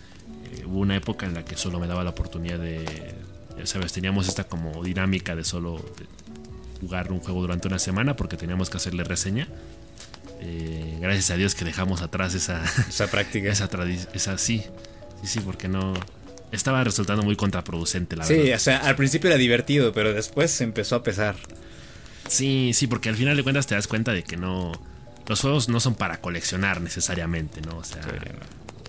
hubo 0.67 0.81
una 0.81 0.97
época 0.97 1.25
en 1.25 1.33
la 1.33 1.45
que 1.45 1.57
solo 1.57 1.79
me 1.79 1.87
daba 1.87 2.05
la 2.05 2.11
oportunidad 2.11 2.59
de... 2.59 3.15
Ya 3.57 3.67
sabes, 3.67 3.93
teníamos 3.93 4.29
esta 4.29 4.45
como 4.45 4.83
dinámica 4.83 5.35
de 5.35 5.45
solo 5.45 5.83
jugar 6.81 7.13
un 7.13 7.21
juego 7.21 7.41
durante 7.41 7.69
una 7.69 7.79
semana 7.79 8.17
porque 8.17 8.37
teníamos 8.37 8.69
que 8.69 8.77
hacerle 8.77 9.05
reseña. 9.05 9.49
Eh, 10.45 10.99
gracias 11.01 11.31
a 11.31 11.37
Dios 11.37 11.55
que 11.55 11.65
dejamos 11.65 12.03
atrás 12.03 12.35
esa, 12.35 12.65
esa 12.89 13.07
práctica. 13.09 13.49
Esa 13.53 13.69
tradición. 13.69 14.09
Esa 14.13 14.37
sí. 14.39 14.65
Sí, 15.23 15.29
sí, 15.29 15.41
porque 15.41 15.69
no. 15.69 15.95
Estaba 16.51 16.85
resultando 16.85 17.23
muy 17.23 17.37
contraproducente, 17.37 18.17
la 18.17 18.27
verdad. 18.27 18.45
Sí, 18.45 18.53
o 18.53 18.59
sea, 18.59 18.79
al 18.79 18.97
principio 18.97 19.31
era 19.31 19.39
divertido, 19.39 19.93
pero 19.93 20.13
después 20.13 20.61
empezó 20.61 20.97
a 20.97 21.03
pesar. 21.03 21.37
Sí, 22.29 22.73
sí, 22.75 22.87
porque 22.87 23.09
al 23.09 23.17
final 23.17 23.37
de 23.37 23.43
cuentas 23.43 23.67
te 23.67 23.75
das 23.75 23.87
cuenta 23.87 24.13
de 24.13 24.23
que 24.23 24.37
no. 24.37 24.73
Los 25.27 25.41
juegos 25.41 25.69
no 25.69 25.81
son 25.81 25.95
para 25.95 26.21
coleccionar 26.21 26.81
necesariamente, 26.81 27.61
¿no? 27.63 27.79
O 27.79 27.85
sea, 27.85 28.03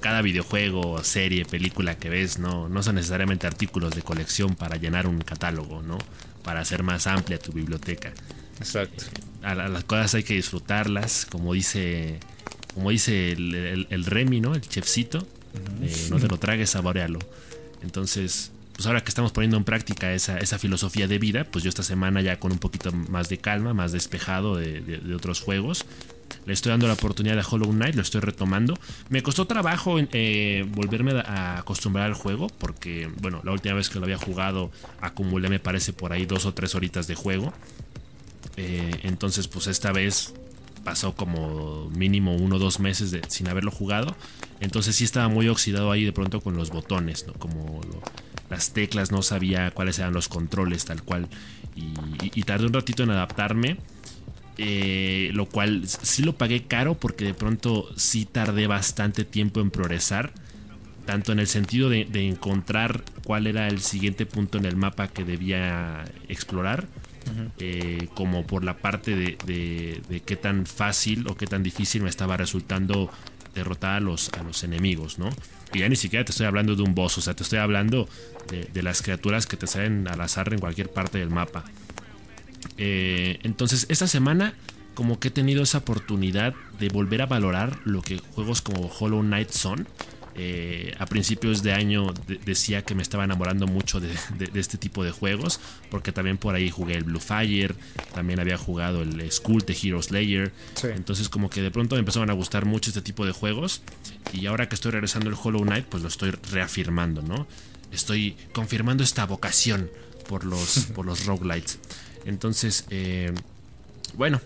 cada 0.01 0.22
videojuego, 0.22 1.01
serie, 1.03 1.45
película 1.45 1.95
que 1.95 2.10
ves, 2.10 2.39
no, 2.39 2.67
no 2.67 2.83
son 2.83 2.95
necesariamente 2.95 3.48
artículos 3.48 3.95
de 3.95 4.01
colección 4.01 4.55
para 4.55 4.75
llenar 4.75 5.07
un 5.07 5.22
catálogo, 5.22 5.81
¿no? 5.83 6.00
Para 6.43 6.62
hacer 6.62 6.83
más 6.83 7.07
amplia 7.07 7.38
tu 7.38 7.53
biblioteca. 7.53 8.12
Exacto. 8.60 9.05
A, 9.44 9.56
las 9.56 9.84
cosas 9.84 10.16
hay 10.16 10.24
que 10.24 10.36
disfrutarlas, 10.36 11.26
como 11.30 11.54
dice, 11.54 12.20
como 12.74 12.90
dice 12.90 13.34
el, 13.34 14.06
Remy, 14.06 14.42
¿no? 14.42 14.56
El 14.56 14.62
chefcito. 14.62 15.28
Eh, 15.82 16.08
no 16.10 16.20
te 16.20 16.28
lo 16.28 16.38
tragues, 16.38 16.72
saborealo. 16.72 17.20
Entonces, 17.84 18.52
pues 18.74 18.88
ahora 18.88 19.02
que 19.02 19.10
estamos 19.10 19.32
poniendo 19.32 19.58
en 19.58 19.64
práctica 19.64 20.14
esa, 20.14 20.38
esa, 20.40 20.58
filosofía 20.58 21.08
de 21.08 21.20
vida, 21.20 21.46
pues 21.46 21.64
yo 21.64 21.70
esta 21.70 21.84
semana 21.84 22.22
ya 22.22 22.40
con 22.40 22.52
un 22.52 22.58
poquito 22.58 22.92
más 22.92 23.30
de 23.30 23.38
calma, 23.38 23.74
más 23.74 23.92
despejado 23.92 24.56
de, 24.56 25.00
otros 25.16 25.42
juegos, 25.42 25.86
le 26.46 26.54
estoy 26.54 26.72
dando 26.72 26.88
la 26.88 26.94
oportunidad 26.94 27.38
a 27.38 27.48
Hollow 27.48 27.72
Knight, 27.72 27.96
lo 27.96 28.02
estoy 28.02 28.22
retomando. 28.22 28.74
Me 29.10 29.22
costó 29.22 29.46
trabajo 29.46 29.98
eh, 30.00 30.66
volverme 30.70 31.12
a 31.20 31.60
acostumbrar 31.60 32.08
al 32.08 32.16
juego, 32.16 32.48
porque, 32.48 33.10
bueno, 33.22 33.42
la 33.44 33.52
última 33.52 33.76
vez 33.76 33.90
que 33.90 34.00
lo 34.00 34.06
había 34.06 34.18
jugado 34.18 34.72
acumulé, 35.00 35.50
me 35.50 35.60
parece, 35.60 35.94
por 35.94 36.12
ahí 36.12 36.26
dos 36.26 36.46
o 36.46 36.54
tres 36.54 36.74
horitas 36.74 37.06
de 37.06 37.16
juego. 37.16 37.54
Eh, 38.57 39.00
entonces, 39.03 39.48
pues 39.48 39.67
esta 39.67 39.91
vez 39.91 40.33
pasó 40.83 41.15
como 41.15 41.89
mínimo 41.91 42.36
uno 42.36 42.57
o 42.57 42.60
dos 42.60 42.79
meses 42.79 43.15
sin 43.27 43.48
haberlo 43.48 43.72
jugado. 43.72 44.15
Entonces 44.60 44.95
sí 44.95 45.03
estaba 45.03 45.27
muy 45.27 45.48
oxidado 45.48 45.91
ahí 45.91 46.03
de 46.03 46.12
pronto 46.12 46.41
con 46.41 46.55
los 46.55 46.69
botones, 46.69 47.25
¿no? 47.27 47.33
Como 47.33 47.81
las 48.50 48.72
teclas, 48.74 49.12
no 49.12 49.22
sabía 49.22 49.72
cuáles 49.72 50.00
eran 50.00 50.13
los 50.13 50.27
controles 50.27 50.86
tal 50.86 51.03
cual. 51.03 51.27
Y, 51.75 52.43
tardé 52.43 52.67
un 52.67 52.74
ratito 52.74 53.03
en 53.03 53.12
adaptarme. 53.12 53.77
Eh, 54.60 55.31
lo 55.33 55.48
cual 55.48 55.81
sí 55.88 56.22
lo 56.22 56.38
pagué 56.38 56.65
caro 56.65 56.93
porque 56.93 57.25
de 57.25 57.33
pronto 57.33 57.89
sí 57.98 58.25
tardé 58.25 58.67
bastante 58.67 59.25
tiempo 59.25 59.62
en 59.62 59.72
progresar. 59.72 60.31
Tanto 61.05 61.31
en 61.31 61.39
el 61.39 61.48
sentido 61.48 61.89
de 61.89 62.07
encontrar 62.13 63.03
cuál 63.25 63.48
era 63.48 63.67
el 63.67 63.81
siguiente 63.81 64.25
punto 64.25 64.57
en 64.57 64.65
el 64.65 64.77
mapa 64.77 65.10
que 65.10 65.25
debía 65.25 66.05
explorar 66.29 66.88
eh, 67.60 68.08
como 68.15 68.46
por 68.46 68.63
la 68.63 68.77
parte 68.77 69.15
de, 69.15 70.22
qué 70.25 70.36
tan 70.36 70.65
fácil 70.65 71.27
o 71.27 71.36
qué 71.36 71.48
tan 71.48 71.63
difícil 71.63 72.03
me 72.03 72.10
estaba 72.10 72.38
resultando 72.38 73.10
derrotar 73.53 73.98
a 73.98 74.00
los, 74.00 74.30
a 74.30 74.44
los 74.44 74.63
enemigos, 74.63 75.20
¿no? 75.20 75.30
Y 75.74 75.80
ya 75.80 75.89
ni 75.89 75.96
siquiera 75.96 76.25
te 76.25 76.32
estoy 76.32 76.46
hablando 76.46 76.75
de 76.75 76.84
un 76.84 76.96
boss, 76.96 77.18
o 77.18 77.22
sea, 77.22 77.36
te 77.36 77.44
estoy 77.44 77.60
hablando 77.60 78.08
de, 78.50 78.84
las 78.84 79.01
criaturas 79.01 79.48
que 79.48 79.58
te 79.58 79.68
salen 79.68 80.08
al 80.08 80.22
azar 80.22 80.53
en 80.53 80.60
cualquier 80.60 80.89
parte 80.89 81.18
del 81.18 81.30
mapa. 81.30 81.63
Eh, 82.77 83.39
entonces, 83.44 83.86
esta 83.89 84.08
semana 84.08 84.53
como 84.94 85.20
que 85.20 85.30
he 85.30 85.32
tenido 85.32 85.63
esa 85.63 85.80
oportunidad 85.80 86.53
de 86.80 86.89
volver 86.89 87.22
a 87.22 87.25
valorar 87.25 87.80
lo 87.84 88.01
que 88.01 88.20
juegos 88.20 88.62
como 88.62 88.88
Hollow 88.88 89.22
Knight 89.22 89.50
son. 89.50 89.88
Eh, 90.36 90.96
a 90.98 91.06
principios 91.06 91.62
de 91.62 91.74
año 91.74 92.12
decía 92.44 92.82
que 92.82 92.96
me 92.96 93.04
estaba 93.04 93.24
enamorando 93.24 93.68
mucho 93.68 94.00
de, 94.00 94.10
este 94.56 94.78
tipo 94.78 95.04
de 95.04 95.12
juegos, 95.12 95.60
porque 95.92 96.12
también 96.12 96.38
por 96.38 96.56
ahí 96.56 96.72
jugué 96.72 96.96
el 96.96 97.04
Blue 97.04 97.20
Fire, 97.20 97.75
también 98.16 98.40
había 98.40 98.58
jugado 98.58 99.04
el 99.04 99.32
School 99.32 99.62
de 99.62 99.78
Hero 99.82 100.02
Slayer, 100.02 100.52
entonces 100.84 101.30
como 101.30 101.50
que 101.50 101.62
de 101.62 101.70
pronto 101.70 101.96
me 101.96 102.00
empezaron 102.00 102.32
a 102.32 102.34
gustar 102.34 102.66
mucho 102.66 102.90
este 102.90 103.02
tipo 103.02 103.25
de 103.25 103.32
juegos, 103.32 103.84
y 104.32 104.48
ahora 104.48 104.68
que 104.68 104.75
estoy 104.75 104.92
regresando 104.92 105.30
el 105.30 105.36
Hollow 105.42 105.62
Knight, 105.62 105.86
pues 105.86 106.02
lo 106.02 106.10
estoy 106.10 106.32
reafirmando, 106.52 107.22
¿no? 107.22 107.46
Estoy 107.92 108.36
confirmando 108.54 109.04
esta 109.04 109.25
vocación 109.28 109.92
por 110.28 110.46
los, 110.46 110.88
por 110.96 111.06
los 111.06 111.25
roguelites. 111.25 111.78
Entonces, 112.25 112.86
eh, 112.90 113.32
bueno, 114.16 114.42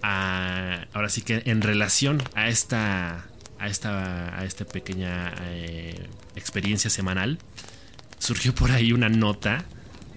ahora 0.00 1.08
sí 1.08 1.22
que 1.22 1.42
en 1.44 1.60
relación 1.60 2.22
a 2.34 2.48
esta 2.48 3.26
a 3.58 3.68
esta, 3.68 4.38
a 4.38 4.44
esta 4.44 4.64
pequeña 4.64 5.34
eh, 5.42 6.08
experiencia 6.36 6.90
semanal, 6.90 7.38
surgió 8.18 8.54
por 8.54 8.70
ahí 8.70 8.92
una 8.92 9.08
nota 9.08 9.64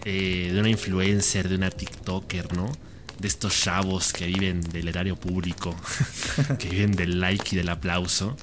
eh, 0.05 0.49
de 0.51 0.59
una 0.59 0.69
influencer, 0.69 1.47
de 1.49 1.55
una 1.55 1.69
TikToker, 1.69 2.53
¿no? 2.55 2.71
De 3.19 3.27
estos 3.27 3.59
chavos 3.59 4.13
que 4.13 4.25
viven 4.25 4.61
del 4.61 4.87
erario 4.87 5.15
público, 5.15 5.75
que 6.59 6.69
viven 6.69 6.93
del 6.93 7.19
like 7.19 7.49
y 7.51 7.55
del 7.55 7.69
aplauso, 7.69 8.35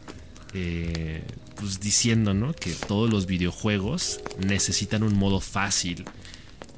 eh, 0.54 1.22
pues 1.56 1.80
diciendo, 1.80 2.34
¿no? 2.34 2.52
Que 2.52 2.70
todos 2.70 3.10
los 3.10 3.26
videojuegos 3.26 4.20
necesitan 4.38 5.02
un 5.02 5.14
modo 5.14 5.40
fácil. 5.40 6.04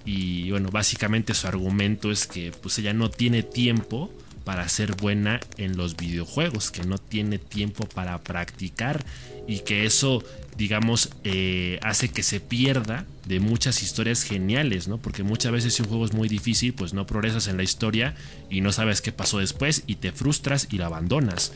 Y 0.07 0.51
bueno, 0.51 0.71
básicamente 0.71 1.35
su 1.35 1.47
argumento 1.47 2.11
es 2.11 2.27
que 2.27 2.53
pues 2.53 2.79
ella 2.79 2.95
no 2.95 3.11
tiene 3.11 3.43
tiempo 3.43 4.11
para 4.51 4.69
ser 4.69 4.97
buena 4.97 5.39
en 5.59 5.77
los 5.77 5.97
videojuegos, 5.97 6.73
que 6.73 6.83
no 6.83 6.99
tiene 6.99 7.39
tiempo 7.39 7.87
para 7.87 8.19
practicar 8.19 9.05
y 9.47 9.61
que 9.61 9.85
eso, 9.85 10.25
digamos, 10.57 11.11
eh, 11.23 11.79
hace 11.85 12.09
que 12.09 12.25
se 12.25 12.41
pierda 12.41 13.07
de 13.27 13.39
muchas 13.39 13.81
historias 13.85 14.25
geniales, 14.25 14.89
¿no? 14.89 14.99
Porque 14.99 15.23
muchas 15.23 15.53
veces 15.53 15.75
si 15.75 15.83
un 15.83 15.89
juego 15.89 16.05
es 16.05 16.15
muy 16.15 16.29
difícil, 16.29 16.75
pues 16.75 16.95
no 16.95 17.07
progresas 17.07 17.47
en 17.47 17.59
la 17.59 17.63
historia 17.63 18.17
y 18.51 18.61
no 18.61 18.73
sabes 18.73 19.03
qué 19.03 19.13
pasó 19.13 19.39
después 19.39 19.85
y 19.87 19.95
te 19.95 20.11
frustras 20.11 20.67
y 20.69 20.79
la 20.79 20.87
abandonas. 20.87 21.53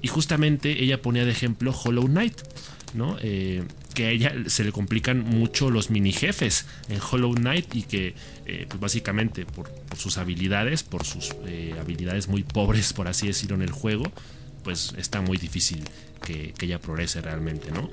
Y 0.00 0.08
justamente 0.08 0.82
ella 0.82 1.00
ponía 1.00 1.24
de 1.24 1.30
ejemplo 1.30 1.72
Hollow 1.72 2.08
Knight, 2.08 2.40
¿no? 2.92 3.18
Eh, 3.22 3.62
que 3.92 4.06
a 4.06 4.10
ella 4.10 4.34
se 4.46 4.64
le 4.64 4.72
complican 4.72 5.20
mucho 5.20 5.70
los 5.70 5.90
mini 5.90 6.12
jefes 6.12 6.66
en 6.88 6.98
Hollow 7.00 7.34
Knight 7.34 7.74
y 7.74 7.82
que 7.82 8.14
eh, 8.46 8.66
pues 8.68 8.80
básicamente 8.80 9.46
por, 9.46 9.70
sus 9.96 10.18
habilidades, 10.18 10.82
por 10.82 11.04
sus 11.04 11.34
eh, 11.46 11.74
habilidades 11.80 12.28
muy 12.28 12.42
pobres 12.42 12.92
por 12.92 13.08
así 13.08 13.26
decirlo 13.26 13.56
en 13.56 13.62
el 13.62 13.70
juego, 13.70 14.04
pues 14.62 14.94
está 14.96 15.20
muy 15.20 15.38
difícil 15.38 15.82
que, 16.24 16.54
ella 16.60 16.80
progrese 16.80 17.20
realmente, 17.20 17.70
¿no? 17.72 17.90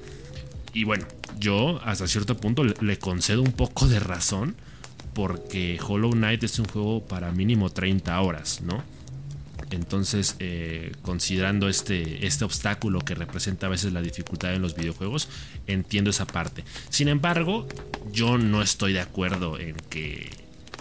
Y 0.74 0.84
bueno, 0.84 1.08
yo 1.40 1.82
hasta 1.84 2.08
cierto 2.08 2.38
punto 2.38 2.64
le 2.64 3.00
concedo 3.00 3.42
un 3.42 3.52
poco 3.52 3.88
de 3.88 4.00
razón 4.00 4.56
porque 5.14 5.80
Hollow 5.86 6.12
Knight 6.12 6.44
es 6.44 6.60
un 6.60 6.66
juego 6.66 7.06
para 7.08 7.32
mínimo 7.32 7.72
30 7.72 8.22
horas, 8.22 8.62
¿no? 8.62 8.84
Entonces, 9.72 10.36
eh, 10.40 10.94
considerando 11.04 11.70
este, 11.70 12.26
este 12.26 12.44
obstáculo 12.44 13.02
que 13.02 13.14
representa 13.14 13.68
a 13.68 13.70
veces 13.70 13.94
la 13.94 14.02
dificultad 14.02 14.54
en 14.54 14.62
los 14.62 14.76
videojuegos, 14.76 15.30
entiendo 15.68 16.10
esa 16.10 16.26
parte. 16.26 16.64
Sin 16.90 17.08
embargo, 17.08 17.68
yo 18.12 18.38
no 18.38 18.62
estoy 18.62 18.94
de 18.94 19.02
acuerdo 19.02 19.60
en 19.60 19.76
que... 19.90 20.32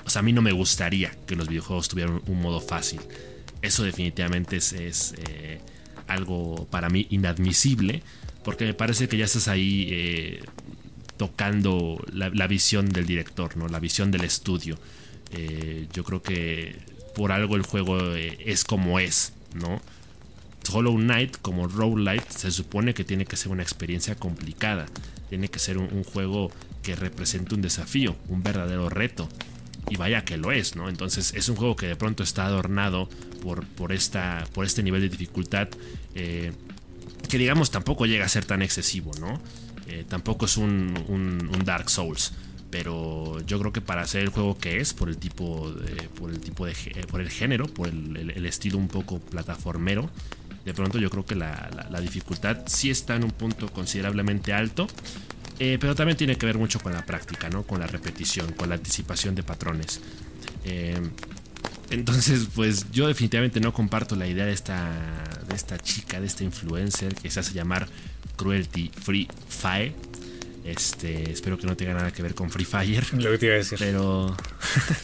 O 0.06 0.10
sea, 0.10 0.20
a 0.20 0.22
mí 0.22 0.32
no 0.32 0.40
me 0.40 0.52
gustaría 0.52 1.10
que 1.26 1.36
los 1.36 1.48
videojuegos 1.48 1.88
tuvieran 1.88 2.22
un 2.26 2.40
modo 2.40 2.60
fácil. 2.60 3.00
Eso 3.60 3.82
definitivamente 3.82 4.56
es, 4.56 4.72
eh, 5.28 5.60
algo 6.06 6.66
para 6.70 6.88
mí 6.88 7.06
inadmisible, 7.10 8.02
porque 8.42 8.64
me 8.64 8.72
parece 8.72 9.06
que 9.08 9.18
ya 9.18 9.26
estás 9.26 9.48
ahí 9.48 9.88
eh, 9.90 10.40
tocando 11.18 12.02
la, 12.10 12.46
visión 12.46 12.88
del 12.88 13.06
director, 13.06 13.54
¿no? 13.58 13.68
la 13.68 13.80
visión 13.80 14.10
del 14.10 14.24
estudio. 14.24 14.78
yo 15.92 16.04
creo 16.04 16.22
que 16.22 16.97
por 17.18 17.32
algo 17.32 17.56
el 17.56 17.62
juego 17.62 18.14
eh, 18.14 18.38
es 18.46 18.64
como 18.64 18.98
es, 19.00 19.34
¿no? 19.52 19.82
Hollow 20.72 20.96
Knight 20.96 21.38
como 21.42 21.66
roguelite 21.66 22.26
se 22.30 22.50
supone 22.50 22.94
que 22.94 23.04
tiene 23.04 23.26
que 23.26 23.36
ser 23.36 23.50
una 23.50 23.62
experiencia 23.62 24.14
complicada, 24.14 24.86
tiene 25.28 25.48
que 25.48 25.58
ser 25.58 25.78
un, 25.78 26.04
juego 26.04 26.52
que 26.82 26.94
represente 26.94 27.54
un 27.54 27.62
desafío, 27.62 28.16
un 28.28 28.42
verdadero 28.42 28.88
reto. 28.88 29.28
Y 29.90 29.96
vaya 29.96 30.24
que 30.24 30.36
lo 30.36 30.52
es, 30.52 30.76
¿no? 30.76 30.88
Entonces 30.88 31.32
es 31.34 31.48
un 31.48 31.56
juego 31.56 31.74
que 31.74 31.86
de 31.86 31.96
pronto 31.96 32.22
está 32.22 32.44
adornado 32.44 33.08
por, 33.42 33.66
por, 33.66 33.92
esta, 33.92 34.46
por 34.52 34.66
este 34.66 34.82
nivel 34.82 35.00
de 35.00 35.08
dificultad 35.08 35.68
eh, 36.14 36.52
que 37.28 37.38
digamos 37.38 37.70
tampoco 37.70 38.06
llega 38.06 38.26
a 38.26 38.28
ser 38.28 38.44
tan 38.44 38.62
excesivo, 38.62 39.12
¿no? 39.18 39.40
Eh, 39.86 40.04
tampoco 40.06 40.44
es 40.44 40.56
un, 40.56 41.02
un, 41.08 41.64
Dark 41.64 41.88
Souls, 41.88 42.34
pero 42.70 43.40
yo 43.46 43.58
creo 43.58 43.72
que 43.72 43.80
para 43.80 44.02
hacer 44.02 44.22
el 44.22 44.28
juego 44.28 44.58
que 44.58 44.78
es, 44.78 44.92
por 44.92 45.08
el 45.08 45.16
tipo 45.16 45.70
de, 45.72 46.02
por 46.10 46.30
el 46.30 46.40
tipo 46.40 46.66
de, 46.66 46.74
por 47.10 47.20
el 47.20 47.30
género, 47.30 47.66
por 47.66 47.88
el, 47.88 48.44
estilo 48.46 48.78
un 48.78 48.88
poco 48.88 49.20
plataformero, 49.20 50.10
de 50.64 50.74
pronto 50.74 50.98
yo 50.98 51.08
creo 51.10 51.24
que 51.24 51.34
la, 51.34 51.70
dificultad 52.00 52.58
sí 52.66 52.90
está 52.90 53.16
en 53.16 53.24
un 53.24 53.30
punto 53.30 53.68
considerablemente 53.72 54.52
alto, 54.52 54.86
eh, 55.58 55.78
pero 55.80 55.94
también 55.94 56.16
tiene 56.16 56.36
que 56.36 56.46
ver 56.46 56.58
mucho 56.58 56.78
con 56.78 56.92
la 56.92 57.04
práctica, 57.04 57.48
¿no? 57.48 57.62
Con 57.64 57.80
la 57.80 57.86
repetición, 57.86 58.52
con 58.52 58.68
la 58.68 58.76
anticipación 58.76 59.34
de 59.34 59.42
patrones. 59.42 60.00
Eh, 60.64 61.00
entonces, 61.90 62.48
pues 62.54 62.90
yo 62.92 63.08
definitivamente 63.08 63.60
no 63.60 63.72
comparto 63.72 64.14
la 64.14 64.26
idea 64.26 64.44
de 64.44 64.52
esta, 64.52 64.90
de 65.48 65.54
esta 65.54 65.78
chica, 65.78 66.20
de 66.20 66.26
esta 66.26 66.44
influencer 66.44 67.14
que 67.14 67.30
se 67.30 67.40
hace 67.40 67.54
llamar 67.54 67.88
Cruelty 68.36 68.90
Free 68.94 69.26
Fire. 69.48 69.94
Este, 70.68 71.30
espero 71.30 71.56
que 71.56 71.66
no 71.66 71.76
tenga 71.76 71.94
nada 71.94 72.12
que 72.12 72.22
ver 72.22 72.34
con 72.34 72.50
Free 72.50 72.66
Fire. 72.66 73.04
Lo 73.14 73.30
que 73.30 73.38
te 73.38 73.46
iba 73.46 73.54
a 73.54 73.58
decir. 73.58 73.78
Pero, 73.78 74.36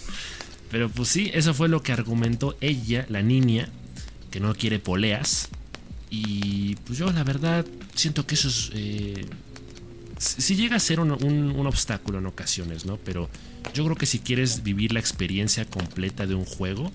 pero 0.71 0.91
pues 0.91 1.09
sí, 1.09 1.31
eso 1.33 1.55
fue 1.55 1.69
lo 1.69 1.83
que 1.83 1.93
argumentó 1.93 2.57
ella, 2.61 3.07
la 3.09 3.23
niña, 3.23 3.69
que 4.31 4.41
no 4.41 4.55
quiere 4.55 4.79
poleas. 4.79 5.49
Y 6.11 6.77
pues 6.87 6.99
yo 6.99 7.11
la 7.11 7.25
verdad 7.25 7.67
siento 7.95 8.27
que 8.27 8.35
eso 8.35 8.49
es... 8.49 8.71
Eh, 8.75 9.27
si 10.19 10.55
llega 10.55 10.77
a 10.77 10.81
ser 10.81 11.01
un, 11.01 11.11
un, 11.11 11.67
obstáculo 11.67 12.19
en 12.19 12.27
ocasiones, 12.27 12.87
¿no? 12.87 12.99
Pero 12.99 13.29
yo 13.75 13.85
creo 13.85 13.97
que 13.97 14.07
si 14.07 14.21
quieres 14.21 14.63
vivir 14.63 14.93
la 14.93 15.01
experiencia 15.01 15.65
completa 15.65 16.27
de 16.27 16.35
un 16.35 16.45
juego, 16.45 16.93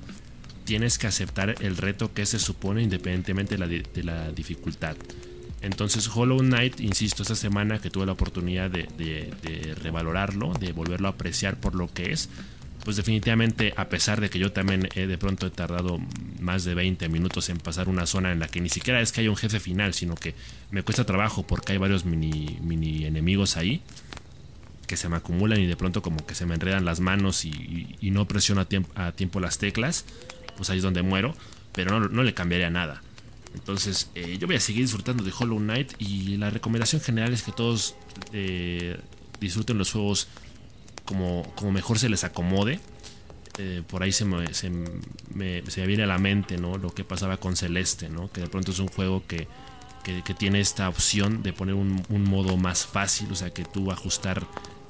tienes 0.63 0.97
que 0.97 1.07
aceptar 1.07 1.55
el 1.61 1.75
reto 1.75 2.13
que 2.13 2.25
se 2.25 2.39
supone 2.39 2.81
independientemente 2.81 3.55
de 3.55 3.59
la, 3.59 3.67
de 3.67 4.03
la 4.03 4.31
dificultad. 4.31 4.95
Entonces 5.61 6.09
Hollow 6.13 6.39
Knight, 6.39 6.79
insisto, 6.79 7.23
esta 7.23 7.35
semana 7.35 7.79
que 7.79 7.89
tuve 7.89 8.05
la 8.05 8.13
oportunidad 8.13 8.69
de, 8.69 9.75
revalorarlo, 9.81 10.53
de 10.53 10.71
volverlo 10.71 11.07
a 11.07 11.11
apreciar 11.11 11.57
por 11.57 11.75
lo 11.75 11.91
que 11.93 12.11
es, 12.13 12.29
pues 12.85 12.95
definitivamente 12.95 13.73
a 13.75 13.89
pesar 13.89 14.21
de 14.21 14.29
que 14.29 14.39
yo 14.39 14.53
también 14.53 14.87
he, 14.95 15.05
de 15.05 15.17
pronto 15.17 15.47
he 15.47 15.49
tardado 15.49 15.99
más 16.39 16.63
de 16.63 16.75
20 16.75 17.09
minutos 17.09 17.49
en 17.49 17.57
pasar 17.57 17.89
una 17.89 18.05
zona 18.05 18.31
en 18.31 18.39
la 18.39 18.47
que 18.47 18.61
ni 18.61 18.69
siquiera 18.69 19.01
es 19.01 19.11
que 19.11 19.21
haya 19.21 19.29
un 19.29 19.35
jefe 19.35 19.59
final, 19.59 19.93
sino 19.93 20.15
que 20.15 20.33
me 20.71 20.81
cuesta 20.81 21.05
trabajo 21.05 21.43
porque 21.43 21.73
hay 21.73 21.77
varios 21.77 22.05
mini, 22.05 23.05
enemigos 23.05 23.57
ahí 23.57 23.81
que 24.87 24.97
se 24.97 25.07
me 25.07 25.17
acumulan 25.17 25.59
y 25.59 25.67
de 25.67 25.75
pronto 25.75 26.01
como 26.01 26.25
que 26.25 26.33
se 26.33 26.47
me 26.47 26.55
enredan 26.55 26.83
las 26.83 26.99
manos 26.99 27.45
y, 27.45 27.97
no 28.01 28.27
presiono 28.27 28.65
a 28.95 29.11
tiempo, 29.11 29.39
las 29.39 29.59
teclas, 29.59 30.05
pues 30.57 30.71
ahí 30.71 30.77
es 30.77 30.83
donde 30.83 31.03
muero, 31.03 31.35
pero 31.73 31.99
no 32.09 32.23
le 32.23 32.33
cambiaría 32.33 32.71
nada. 32.71 33.03
Entonces, 33.53 34.09
eh, 34.15 34.37
yo 34.39 34.47
voy 34.47 34.55
a 34.55 34.59
seguir 34.59 34.83
disfrutando 34.83 35.23
de 35.23 35.31
Hollow 35.37 35.57
Knight 35.57 35.93
y 35.99 36.37
la 36.37 36.49
recomendación 36.49 37.01
general 37.01 37.33
es 37.33 37.43
que 37.43 37.51
todos 37.51 37.95
eh, 38.33 38.99
disfruten 39.39 39.77
los 39.77 39.91
juegos 39.91 40.27
como, 41.05 41.43
como 41.55 41.71
mejor 41.71 41.99
se 41.99 42.09
les 42.09 42.23
acomode. 42.23 42.79
Eh, 43.57 43.83
por 43.87 44.03
ahí 44.03 44.11
se 44.11 44.23
me, 44.23 44.53
se, 44.53 44.69
me, 44.69 45.61
viene 45.85 46.03
a 46.03 46.07
la 46.07 46.17
mente 46.17 46.57
¿no? 46.57 46.77
lo 46.77 46.91
que 46.91 47.03
pasaba 47.03 47.37
con 47.37 47.57
Celeste, 47.57 48.07
¿no? 48.07 48.31
que 48.31 48.41
de 48.41 48.47
pronto 48.47 48.71
es 48.71 48.79
un 48.79 48.87
juego 48.87 49.25
que, 49.27 49.47
que, 50.03 50.33
tiene 50.33 50.61
esta 50.61 50.87
opción 50.87 51.43
de 51.43 51.51
poner 51.51 51.75
un, 51.75 52.01
un, 52.09 52.23
modo 52.23 52.55
más 52.55 52.85
fácil, 52.85 53.31
o 53.31 53.35
sea 53.35 53.49
que 53.51 53.65
tú 53.65 53.91
ajustar 53.91 54.47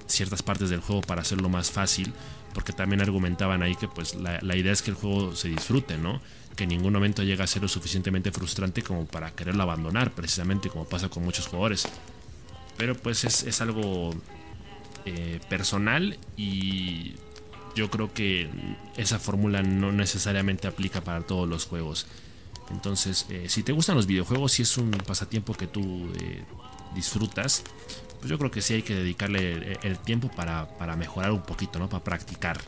ciertas 0.09 0.43
partes 0.43 0.69
del 0.69 0.81
juego 0.81 1.01
para 1.01 1.21
hacerlo 1.21 1.49
más 1.49 1.71
fácil, 1.71 2.13
porque 2.53 2.73
también 2.73 3.01
argumentaban 3.01 3.63
ahí 3.63 3.75
que 3.75 3.87
pues 3.87 4.15
la, 4.15 4.39
la 4.41 4.55
idea 4.55 4.73
es 4.73 4.81
que 4.81 4.91
el 4.91 4.97
juego 4.97 5.35
se 5.35 5.49
disfrute, 5.49 5.97
¿no? 5.97 6.19
que 6.59 6.65
en 6.65 6.71
ningún 6.71 6.91
momento 6.91 7.23
llega 7.23 7.45
a 7.45 7.47
ser 7.47 7.61
lo 7.61 7.69
suficientemente 7.69 8.33
frustrante 8.33 8.81
como 8.81 9.05
para 9.05 9.31
quererlo 9.31 9.63
abandonar, 9.63 10.11
precisamente 10.11 10.69
como 10.69 10.83
pasa 10.83 11.07
con 11.07 11.23
muchos 11.23 11.47
jugadores. 11.47 11.87
Pero 12.75 12.95
pues 12.95 13.23
es, 13.23 13.61
algo 13.61 14.11
eh, 15.05 15.39
personal 15.47 16.19
y 16.35 17.13
yo 17.75 17.89
creo 17.89 18.13
que 18.13 18.49
esa 18.97 19.19
fórmula 19.19 19.63
no 19.63 19.93
necesariamente 19.93 20.67
aplica 20.67 20.99
para 20.99 21.21
todos 21.21 21.47
los 21.47 21.65
juegos. 21.65 22.07
Entonces, 22.71 23.25
eh, 23.29 23.45
si 23.47 23.63
te 23.63 23.71
gustan 23.71 23.95
los 23.95 24.05
videojuegos, 24.05 24.51
si 24.51 24.63
es 24.63 24.77
un 24.77 24.91
pasatiempo 24.91 25.53
que 25.53 25.67
tú 25.67 26.11
eh, 26.19 26.43
disfrutas, 26.93 27.63
pues 28.19 28.29
yo 28.29 28.37
creo 28.37 28.51
que 28.51 28.61
sí 28.61 28.75
hay 28.75 28.81
que 28.83 28.95
dedicarle 28.95 29.79
el, 29.81 29.97
tiempo 29.99 30.29
para, 30.29 30.67
para, 30.77 30.95
mejorar 30.95 31.31
un 31.31 31.41
poquito, 31.41 31.79
¿no? 31.79 31.89
Para 31.89 32.03
practicar 32.03 32.59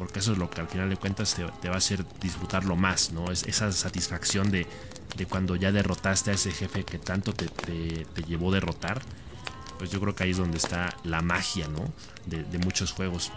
porque 0.00 0.20
eso 0.20 0.32
es 0.32 0.38
lo 0.38 0.48
que 0.48 0.62
al 0.62 0.66
final 0.66 0.88
de 0.88 0.96
cuentas 0.96 1.34
te, 1.34 1.44
va 1.44 1.74
a 1.74 1.76
hacer 1.76 2.06
disfrutarlo 2.22 2.74
más, 2.74 3.12
¿no? 3.12 3.30
Es 3.30 3.42
esa 3.42 3.70
satisfacción 3.70 4.50
de, 4.50 4.66
cuando 5.28 5.56
ya 5.56 5.72
derrotaste 5.72 6.30
a 6.30 6.32
ese 6.32 6.52
jefe 6.52 6.84
que 6.84 6.98
tanto 6.98 7.34
te, 7.34 8.06
llevó 8.26 8.48
a 8.48 8.54
derrotar, 8.54 9.02
pues 9.76 9.90
yo 9.90 10.00
creo 10.00 10.14
que 10.14 10.24
ahí 10.24 10.30
es 10.30 10.38
donde 10.38 10.56
está 10.56 10.96
la 11.04 11.20
magia, 11.20 11.68
¿no? 11.68 11.84
De, 12.24 12.58
muchos 12.60 12.92
juegos. 12.92 13.30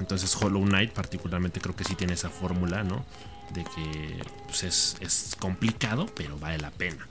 Entonces 0.00 0.34
Hollow 0.34 0.64
Knight 0.64 0.92
particularmente 0.92 1.60
creo 1.60 1.76
que 1.76 1.84
sí 1.84 1.94
tiene 1.94 2.14
esa 2.14 2.30
fórmula, 2.30 2.82
¿no? 2.82 3.04
De 3.52 3.62
que 3.62 4.22
pues 4.46 4.62
es, 4.62 5.36
complicado, 5.38 6.06
pero 6.16 6.38
vale 6.38 6.56
la 6.56 6.70
pena. 6.70 7.06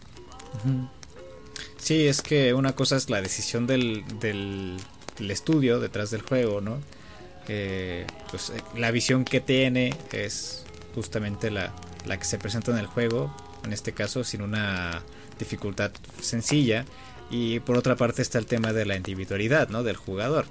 Sí, 1.78 2.08
es 2.08 2.21
que 2.21 2.54
una 2.54 2.74
cosa 2.74 2.95
es 2.95 3.10
la 3.10 3.21
decisión 3.21 3.67
del, 3.67 4.04
del 4.19 4.78
estudio 5.32 5.80
detrás 5.80 6.12
del 6.12 6.21
juego, 6.21 6.62
¿no? 6.62 6.80
pues 8.30 8.50
eh, 8.50 8.62
la 8.78 8.91
visión 8.91 9.26
que 9.26 9.41
tiene 9.41 9.93
es 10.12 10.63
justamente 10.95 11.52
la, 11.52 11.74
la 12.06 12.17
que 12.17 12.26
se 12.26 12.38
presenta 12.38 12.71
en 12.71 12.78
el 12.78 12.86
juego, 12.86 13.36
en 13.65 13.74
este 13.74 13.93
caso 13.93 14.24
sin 14.24 14.41
una 14.41 15.04
dificultad 15.39 15.91
sencilla. 16.21 16.86
Y 17.30 17.62
por 17.62 17.78
otra 17.78 17.95
parte 17.95 18.21
está 18.21 18.39
el 18.39 18.45
tema 18.45 18.74
de 18.74 18.86
la 18.86 18.97
individualidad, 18.97 19.69
¿no? 19.69 19.84
Del 19.84 19.95
jugador. 19.95 20.45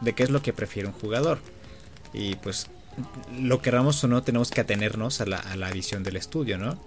De 0.00 0.14
qué 0.14 0.22
es 0.22 0.30
lo 0.30 0.40
que 0.40 0.54
prefiere 0.54 0.88
un 0.88 0.94
jugador. 0.94 1.38
Y 2.14 2.36
pues 2.36 2.68
lo 3.38 3.60
queramos 3.60 4.02
o 4.02 4.08
no, 4.08 4.22
tenemos 4.22 4.50
que 4.50 4.62
atenernos 4.62 5.20
a 5.20 5.26
la, 5.26 5.36
a 5.36 5.56
la 5.56 5.70
visión 5.70 6.02
del 6.02 6.16
estudio, 6.16 6.56
¿no? 6.56 6.78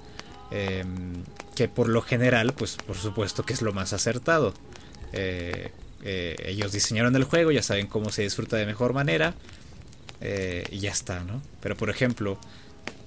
Em, 0.51 1.23
que 1.55 1.67
por 1.67 1.87
lo 1.87 2.01
general, 2.01 2.53
pues 2.53 2.75
por 2.75 2.97
supuesto 2.97 3.43
que 3.43 3.53
es 3.53 3.61
lo 3.61 3.73
más 3.73 3.93
acertado. 3.93 4.53
Eh, 5.13 5.71
eh, 6.03 6.35
ellos 6.45 6.71
diseñaron 6.71 7.15
el 7.15 7.23
juego, 7.23 7.51
ya 7.51 7.63
saben 7.63 7.87
cómo 7.87 8.11
se 8.11 8.21
disfruta 8.21 8.57
de 8.57 8.65
mejor 8.65 8.93
manera. 8.93 9.33
Eh, 10.21 10.65
y 10.71 10.79
ya 10.79 10.91
está, 10.91 11.23
¿no? 11.23 11.41
Pero 11.61 11.75
por 11.75 11.89
ejemplo, 11.89 12.37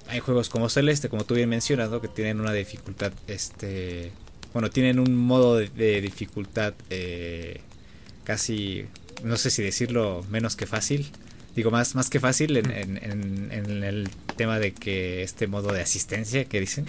hay 0.07 0.19
juegos 0.19 0.49
como 0.49 0.69
Celeste, 0.69 1.09
como 1.09 1.23
tú 1.23 1.35
bien 1.35 1.49
mencionado, 1.49 2.01
que 2.01 2.07
tienen 2.07 2.39
una 2.39 2.53
dificultad, 2.53 3.13
este, 3.27 4.11
bueno, 4.53 4.69
tienen 4.69 4.99
un 4.99 5.15
modo 5.15 5.57
de, 5.57 6.01
dificultad 6.01 6.73
eh, 6.89 7.61
casi, 8.23 8.85
no 9.23 9.37
sé 9.37 9.49
si 9.49 9.63
decirlo 9.63 10.25
menos 10.29 10.55
que 10.55 10.65
fácil. 10.65 11.09
Digo, 11.55 11.71
más, 11.71 11.95
más 11.95 12.09
que 12.09 12.19
fácil 12.19 12.55
en, 12.57 12.71
en 12.71 13.83
el 13.83 14.09
tema 14.37 14.59
de 14.59 14.73
que 14.73 15.23
este 15.23 15.47
modo 15.47 15.73
de 15.73 15.81
asistencia 15.81 16.45
que 16.45 16.59
dicen, 16.59 16.85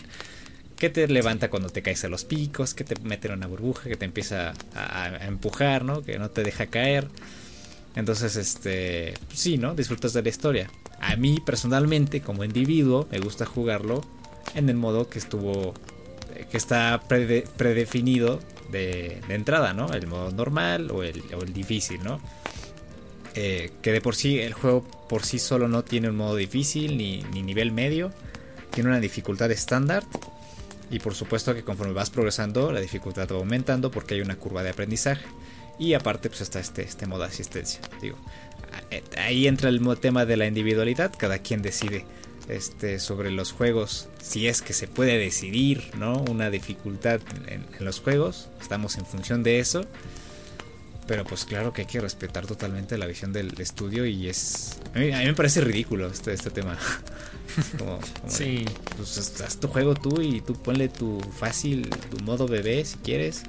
que 0.80 0.88
te 0.88 1.06
levanta 1.06 1.50
cuando 1.50 1.68
te 1.68 1.82
caes 1.82 2.04
a 2.04 2.08
los 2.08 2.24
picos, 2.24 2.72
que 2.72 2.84
te 2.84 2.98
mete 3.02 3.28
en 3.28 3.34
una 3.34 3.46
burbuja, 3.46 3.90
que 3.90 3.96
te 3.96 4.06
empieza 4.06 4.54
a, 4.74 5.26
empujar, 5.26 5.84
¿no? 5.84 6.02
Que 6.02 6.18
no 6.18 6.30
te 6.30 6.42
deja 6.42 6.66
caer. 6.68 7.06
Entonces, 7.94 8.36
este, 8.36 9.12
sí, 9.32 9.58
¿no? 9.58 9.74
Disfrutas 9.74 10.14
de 10.14 10.22
la 10.22 10.30
historia. 10.30 10.70
A 10.98 11.16
mí 11.16 11.38
personalmente, 11.44 12.22
como 12.22 12.44
individuo, 12.44 13.06
me 13.12 13.20
gusta 13.20 13.44
jugarlo 13.44 14.00
en 14.54 14.70
el 14.70 14.76
modo 14.76 15.10
que 15.10 15.18
estuvo, 15.18 15.74
que 16.50 16.56
está 16.56 17.02
predefinido 17.06 18.40
de, 18.72 19.20
entrada, 19.28 19.74
¿no? 19.74 19.92
El 19.92 20.06
modo 20.06 20.30
normal 20.30 20.90
o 20.92 21.02
el, 21.02 21.22
difícil, 21.52 22.02
¿no? 22.02 22.22
Eh, 23.34 23.70
que 23.82 23.92
de 23.92 24.00
por 24.00 24.16
sí 24.16 24.40
el 24.40 24.54
juego 24.54 24.82
por 25.08 25.24
sí 25.24 25.38
solo 25.38 25.68
no 25.68 25.84
tiene 25.84 26.08
un 26.08 26.16
modo 26.16 26.36
difícil 26.36 26.96
ni 26.96 27.22
nivel 27.22 27.70
medio, 27.70 28.12
tiene 28.70 28.88
una 28.88 28.98
dificultad 28.98 29.50
estándar 29.50 30.04
y 30.90 30.98
por 30.98 31.14
supuesto 31.14 31.54
que 31.54 31.62
conforme 31.62 31.92
vas 31.92 32.10
progresando, 32.10 32.72
la 32.72 32.80
dificultad 32.80 33.28
va 33.30 33.36
aumentando 33.36 33.90
porque 33.90 34.14
hay 34.14 34.20
una 34.20 34.36
curva 34.36 34.62
de 34.62 34.70
aprendizaje. 34.70 35.24
Y 35.78 35.94
aparte, 35.94 36.28
pues 36.28 36.42
está 36.42 36.60
este, 36.60 36.82
este 36.82 37.06
modo 37.06 37.22
de 37.22 37.28
asistencia. 37.28 37.80
Digo, 38.02 38.18
ahí 39.16 39.46
entra 39.46 39.70
el 39.70 39.80
tema 39.98 40.26
de 40.26 40.36
la 40.36 40.46
individualidad. 40.46 41.12
Cada 41.16 41.38
quien 41.38 41.62
decide 41.62 42.04
este, 42.48 42.98
sobre 42.98 43.30
los 43.30 43.52
juegos. 43.52 44.08
Si 44.20 44.48
es 44.48 44.60
que 44.60 44.72
se 44.72 44.88
puede 44.88 45.16
decidir, 45.16 45.90
¿no? 45.96 46.22
Una 46.28 46.50
dificultad 46.50 47.20
en, 47.46 47.64
los 47.84 48.00
juegos. 48.00 48.48
Estamos 48.60 48.98
en 48.98 49.06
función 49.06 49.42
de 49.42 49.60
eso. 49.60 49.86
Pero 51.10 51.24
pues 51.24 51.44
claro 51.44 51.72
que 51.72 51.80
hay 51.80 51.88
que 51.88 52.00
respetar 52.00 52.46
totalmente 52.46 52.96
la 52.96 53.04
visión 53.04 53.32
del 53.32 53.60
estudio 53.60 54.06
y 54.06 54.28
es... 54.28 54.78
A 54.94 55.00
mí, 55.00 55.10
me 55.10 55.34
parece 55.34 55.60
ridículo 55.60 56.06
este, 56.06 56.32
este 56.32 56.50
tema. 56.50 56.78
Como, 57.78 57.98
sí. 58.28 58.64
pues 58.96 59.40
haz 59.40 59.58
tu 59.58 59.66
juego 59.66 59.96
tú 59.96 60.22
y 60.22 60.40
tú 60.40 60.52
ponle 60.52 60.88
tu 60.88 61.18
fácil, 61.36 61.90
tu 61.90 62.22
modo 62.22 62.46
bebé 62.46 62.84
si 62.84 62.96
quieres. 62.98 63.42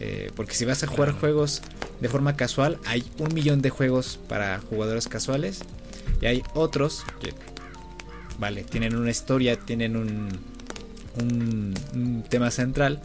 Eh, 0.00 0.32
porque 0.34 0.56
si 0.56 0.64
vas 0.64 0.82
a 0.82 0.88
jugar 0.88 1.12
juegos 1.12 1.62
de 2.00 2.08
forma 2.08 2.34
casual, 2.34 2.80
hay 2.84 3.04
un 3.18 3.32
millón 3.32 3.62
de 3.62 3.70
juegos 3.70 4.18
para 4.28 4.58
jugadores 4.58 5.06
casuales. 5.06 5.60
Y 6.20 6.26
hay 6.26 6.42
otros 6.54 7.04
que, 7.20 7.32
vale, 8.40 8.64
tienen 8.64 8.96
una 8.96 9.12
historia, 9.12 9.56
tienen 9.56 9.94
un, 9.94 10.36
un, 11.20 12.24
tema 12.28 12.50
central. 12.50 13.00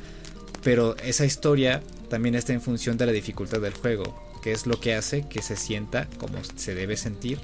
Pero 0.63 0.97
esa 0.97 1.25
historia 1.25 1.83
también 2.09 2.35
está 2.35 2.53
en 2.53 2.61
función 2.61 2.97
de 2.97 3.05
la 3.05 3.11
dificultad 3.11 3.61
del 3.61 3.73
juego. 3.73 4.27
que 4.41 4.53
es 4.53 4.67
lo 4.67 4.79
que 4.79 4.93
hace 4.93 5.27
que 5.27 5.41
se 5.41 5.57
sienta 5.57 6.07
como 6.17 6.37
se 6.55 6.73
debe 6.73 6.95
sentir, 6.95 7.39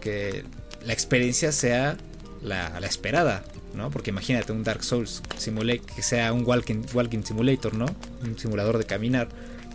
que 0.00 0.44
la 0.86 0.92
experiencia 0.94 1.52
sea 1.52 1.98
la, 2.42 2.78
esperada, 2.78 3.44
¿no? 3.74 3.90
Porque 3.90 4.10
imagínate 4.10 4.52
un 4.52 4.64
Dark 4.64 4.82
Souls 4.82 5.22
simulate 5.36 5.82
que 5.94 6.02
sea 6.02 6.32
un 6.32 6.44
walking, 6.46 6.82
walking 6.94 7.22
simulator, 7.22 7.74
¿no? 7.74 7.86
Un 8.22 8.38
simulador 8.38 8.78
de 8.78 8.84
caminar 8.84 9.28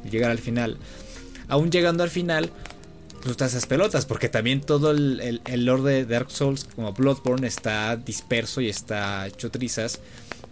y 0.04 0.10
llegar 0.10 0.32
al 0.32 0.40
final. 0.40 0.78
Aún 1.48 1.72
llegando 1.72 2.04
al 2.04 2.10
final, 2.10 2.50
pues 3.22 3.38
te 3.38 3.44
haces 3.44 3.66
pelotas, 3.66 4.06
porque 4.06 4.30
también 4.30 4.62
todo 4.62 4.92
el, 4.92 5.42
el, 5.46 5.66
lore 5.66 5.84
de 5.84 6.06
Dark 6.06 6.32
Souls, 6.32 6.66
como 6.76 6.94
Bloodborne, 6.94 7.48
está 7.48 7.96
disperso 7.96 8.62
y 8.62 8.70
está 8.70 9.28
hecho 9.28 9.52
trizas. 9.52 10.00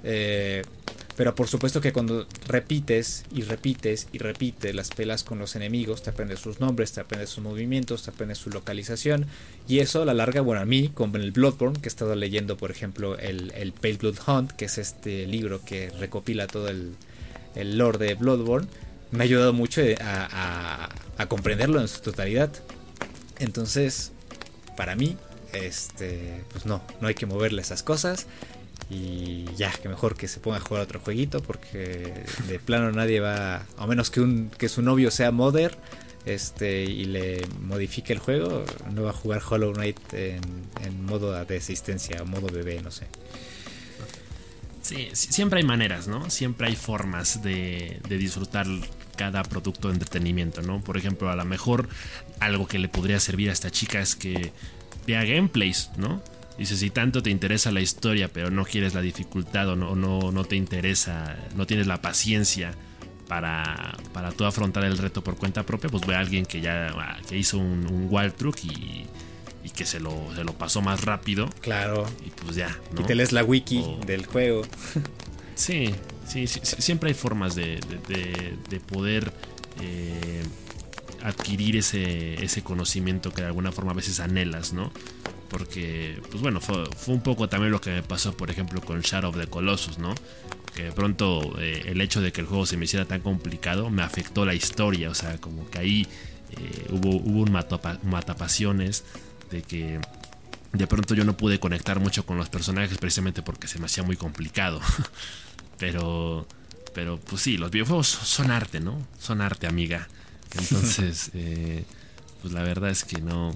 Eh, 0.03 0.63
pero 1.15 1.35
por 1.35 1.47
supuesto 1.47 1.79
que 1.79 1.93
cuando 1.93 2.27
repites 2.47 3.25
y 3.31 3.43
repites 3.43 4.07
y 4.11 4.17
repites 4.17 4.73
las 4.73 4.89
pelas 4.89 5.23
con 5.23 5.37
los 5.37 5.55
enemigos, 5.55 6.01
te 6.01 6.09
aprendes 6.09 6.39
sus 6.39 6.59
nombres, 6.59 6.91
te 6.91 7.01
aprendes 7.01 7.29
sus 7.29 7.43
movimientos, 7.43 8.03
te 8.03 8.09
aprendes 8.09 8.39
su 8.39 8.49
localización. 8.49 9.27
Y 9.67 9.79
eso 9.79 10.01
a 10.01 10.05
la 10.05 10.13
larga, 10.13 10.41
bueno, 10.41 10.61
a 10.61 10.65
mí, 10.65 10.89
como 10.93 11.17
en 11.17 11.23
el 11.23 11.31
Bloodborne, 11.31 11.79
que 11.79 11.87
he 11.87 11.89
estado 11.89 12.15
leyendo, 12.15 12.57
por 12.57 12.71
ejemplo, 12.71 13.17
el, 13.19 13.51
el 13.55 13.73
Pale 13.73 13.97
Blood 13.97 14.17
Hunt, 14.27 14.51
que 14.51 14.65
es 14.65 14.77
este 14.79 15.27
libro 15.27 15.63
que 15.63 15.91
recopila 15.91 16.47
todo 16.47 16.67
el, 16.69 16.95
el 17.55 17.77
lore 17.77 17.99
de 17.99 18.15
Bloodborne, 18.15 18.67
me 19.11 19.19
ha 19.19 19.25
ayudado 19.25 19.53
mucho 19.53 19.81
a, 20.01 20.89
a, 21.17 21.25
comprenderlo 21.27 21.79
en 21.79 21.87
su 21.87 22.01
totalidad. 22.01 22.49
Entonces, 23.37 24.11
para 24.75 24.95
mí, 24.95 25.17
este, 25.53 26.43
pues 26.51 26.65
no, 26.65 26.81
no 26.99 27.07
hay 27.07 27.13
que 27.13 27.27
moverle 27.27 27.61
esas 27.61 27.83
cosas. 27.83 28.25
Y 28.93 29.45
ya, 29.55 29.71
que 29.71 29.89
mejor 29.89 30.15
que 30.15 30.27
se 30.27 30.39
ponga 30.39 30.57
a 30.57 30.59
jugar 30.59 30.83
otro 30.83 30.99
jueguito 30.99 31.41
porque 31.41 32.23
de 32.47 32.59
plano 32.59 32.91
nadie 32.91 33.19
va, 33.19 33.65
a 33.77 33.87
menos 33.87 34.11
que, 34.11 34.21
un, 34.21 34.51
que 34.57 34.69
su 34.69 34.81
novio 34.81 35.09
sea 35.09 35.31
modder 35.31 35.77
este, 36.25 36.83
y 36.83 37.05
le 37.05 37.45
modifique 37.59 38.13
el 38.13 38.19
juego, 38.19 38.63
no 38.91 39.03
va 39.03 39.09
a 39.09 39.13
jugar 39.13 39.41
Hollow 39.47 39.73
Knight 39.73 39.99
en, 40.13 41.05
modo 41.05 41.43
de 41.43 41.57
asistencia 41.57 42.21
o 42.21 42.25
modo 42.25 42.47
bebé, 42.47 42.81
no 42.81 42.91
sé. 42.91 43.07
Sí, 44.81 45.09
siempre 45.13 45.59
hay 45.59 45.65
maneras, 45.65 46.07
¿no? 46.07 46.29
Siempre 46.29 46.67
hay 46.67 46.75
formas 46.75 47.41
de, 47.41 48.01
de, 48.07 48.17
disfrutar 48.17 48.67
cada 49.15 49.43
producto 49.43 49.87
de 49.87 49.95
entretenimiento, 49.95 50.61
¿no? 50.61 50.81
Por 50.81 50.97
ejemplo, 50.97 51.29
a 51.29 51.35
lo 51.35 51.45
mejor 51.45 51.87
algo 52.39 52.67
que 52.67 52.79
le 52.79 52.89
podría 52.89 53.19
servir 53.19 53.49
a 53.49 53.53
esta 53.53 53.71
chica 53.71 54.01
es 54.01 54.15
que 54.15 54.51
vea 55.07 55.23
gameplays, 55.23 55.89
¿no? 55.97 56.21
Dice, 56.57 56.77
si 56.77 56.89
tanto 56.89 57.23
te 57.23 57.29
interesa 57.29 57.71
la 57.71 57.81
historia, 57.81 58.27
pero 58.27 58.51
no 58.51 58.63
quieres 58.63 58.93
la 58.93 59.01
dificultad 59.01 59.69
o 59.69 59.75
no, 59.75 59.95
no, 59.95 60.31
no 60.31 60.43
te 60.43 60.55
interesa, 60.55 61.35
no 61.55 61.65
tienes 61.65 61.87
la 61.87 62.01
paciencia 62.01 62.75
para, 63.27 63.97
para 64.13 64.31
tú 64.31 64.45
afrontar 64.45 64.83
el 64.83 64.97
reto 64.97 65.23
por 65.23 65.35
cuenta 65.35 65.63
propia, 65.65 65.89
pues 65.89 66.05
ve 66.05 66.15
a 66.15 66.19
alguien 66.19 66.45
que 66.45 66.61
ya 66.61 66.89
ah, 66.95 67.17
que 67.27 67.37
hizo 67.37 67.57
un, 67.57 67.87
un 67.91 68.07
wild 68.09 68.33
truck 68.35 68.63
y, 68.63 69.07
y 69.63 69.69
que 69.69 69.85
se 69.85 69.99
lo, 69.99 70.13
se 70.35 70.43
lo 70.43 70.53
pasó 70.53 70.81
más 70.81 71.03
rápido. 71.03 71.49
Claro. 71.61 72.05
Y 72.25 72.29
pues 72.29 72.55
ya. 72.55 72.77
¿no? 72.93 73.01
Y 73.01 73.03
te 73.05 73.15
lees 73.15 73.31
la 73.31 73.43
wiki 73.43 73.83
del 74.05 74.25
juego. 74.25 74.61
Sí, 75.55 75.93
sí, 76.27 76.47
sí, 76.47 76.59
siempre 76.63 77.09
hay 77.09 77.13
formas 77.13 77.53
de, 77.53 77.79
de, 78.69 78.79
poder 78.79 79.31
eh, 79.81 80.43
adquirir 81.21 81.77
ese, 81.77 82.43
ese 82.43 82.63
conocimiento 82.63 83.31
que 83.31 83.41
de 83.41 83.47
alguna 83.47 83.71
forma 83.71 83.91
a 83.91 83.93
veces 83.93 84.19
anhelas, 84.19 84.73
¿no? 84.73 84.91
Porque, 85.53 86.19
pues 86.31 86.41
bueno, 86.41 86.59
fue, 86.59 86.83
un 87.07 87.21
poco 87.21 87.47
también 87.47 87.71
lo 87.71 87.79
que 87.79 87.91
me 87.91 88.01
pasó, 88.01 88.35
por 88.35 88.49
ejemplo, 88.49 88.81
con 88.81 89.01
Shadow 89.01 89.29
of 89.29 89.37
the 89.37 89.45
Colossus, 89.45 89.99
¿no? 89.99 90.15
Que 90.73 90.85
de 90.85 90.91
pronto 90.91 91.55
eh, 91.59 91.83
el 91.85 92.01
hecho 92.01 92.21
de 92.21 92.31
que 92.31 92.41
el 92.41 92.47
juego 92.47 92.65
se 92.65 92.75
me 92.75 92.85
hiciera 92.85 93.05
tan 93.05 93.21
complicado 93.21 93.91
me 93.91 94.01
afectó 94.01 94.47
la 94.47 94.55
historia, 94.55 95.11
o 95.11 95.13
sea, 95.13 95.37
como 95.37 95.69
que 95.69 95.77
ahí 95.77 96.07
eh, 96.57 96.87
hubo, 96.89 97.17
hubo 97.17 97.41
un 97.43 97.51
matapasiones 97.51 99.05
de 99.51 99.61
que 99.61 99.99
de 100.71 100.87
pronto 100.87 101.13
yo 101.13 101.23
no 101.23 101.37
pude 101.37 101.59
conectar 101.59 101.99
mucho 101.99 102.25
con 102.25 102.35
los 102.37 102.49
personajes 102.49 102.97
precisamente 102.97 103.43
porque 103.43 103.67
se 103.67 103.77
me 103.77 103.85
hacía 103.85 104.01
muy 104.01 104.15
complicado. 104.15 104.81
pero, 105.77 106.47
pero 106.95 107.19
pues 107.19 107.43
sí, 107.43 107.57
los 107.57 107.69
videojuegos 107.69 108.07
son 108.07 108.49
arte, 108.49 108.79
¿no? 108.79 109.05
Son 109.19 109.39
arte, 109.39 109.67
amiga. 109.67 110.07
Entonces, 110.57 111.29
eh, 111.35 111.85
pues 112.41 112.53
la 112.55 112.63
verdad 112.63 112.89
es 112.89 113.03
que 113.03 113.21
no, 113.21 113.55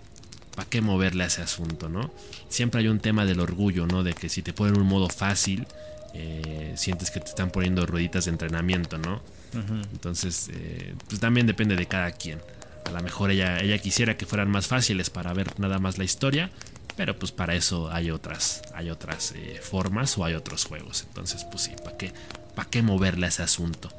¿para 0.57 0.67
qué 0.67 0.81
moverle 0.81 1.23
a 1.23 1.27
ese 1.27 1.43
asunto, 1.43 1.87
no? 1.87 2.09
Siempre 2.49 2.81
hay 2.81 2.87
un 2.87 2.99
tema 2.99 3.25
del 3.25 3.39
orgullo, 3.39 3.85
¿no? 3.85 4.01
De 4.01 4.13
que 4.13 4.27
si 4.27 4.41
te 4.41 4.53
ponen 4.53 4.75
un 4.81 4.87
modo 4.87 5.07
fácil, 5.07 5.67
eh, 6.15 6.73
sientes 6.75 7.11
que 7.11 7.19
te 7.19 7.27
están 7.27 7.51
poniendo 7.51 7.85
rueditas 7.85 8.25
de 8.25 8.31
entrenamiento, 8.31 8.97
¿no? 8.97 9.21
Entonces, 9.53 10.49
eh, 10.51 10.95
pues 11.07 11.21
también 11.21 11.45
depende 11.45 11.75
de 11.75 11.85
cada 11.85 12.11
quien. 12.11 12.41
A 12.85 12.89
lo 12.89 13.03
mejor 13.03 13.29
ella, 13.29 13.59
ella 13.59 13.77
quisiera 13.77 14.17
que 14.17 14.25
fueran 14.25 14.49
más 14.49 14.65
fáciles 14.65 15.11
para 15.11 15.31
ver 15.31 15.59
nada 15.59 15.77
más 15.77 15.99
la 15.99 16.05
historia, 16.05 16.49
pero 16.95 17.19
pues 17.19 17.31
para 17.31 17.53
eso 17.53 17.91
hay 17.91 18.09
otras, 18.09 18.63
hay 18.73 18.89
otras 18.89 19.33
eh, 19.35 19.59
formas 19.61 20.17
o 20.17 20.25
hay 20.25 20.33
otros 20.33 20.65
juegos. 20.65 21.03
Entonces, 21.07 21.43
pues 21.43 21.65
sí, 21.65 21.71
¿para 21.83 21.97
qué, 21.97 22.11
para 22.55 22.67
qué 22.67 22.81
moverle 22.81 23.27
a 23.27 23.29
ese 23.29 23.43
asunto? 23.43 23.89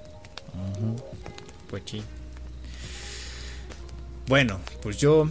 Pues 1.70 1.84
sí. 1.86 2.02
Bueno, 4.26 4.58
pues 4.82 4.98
yo 4.98 5.30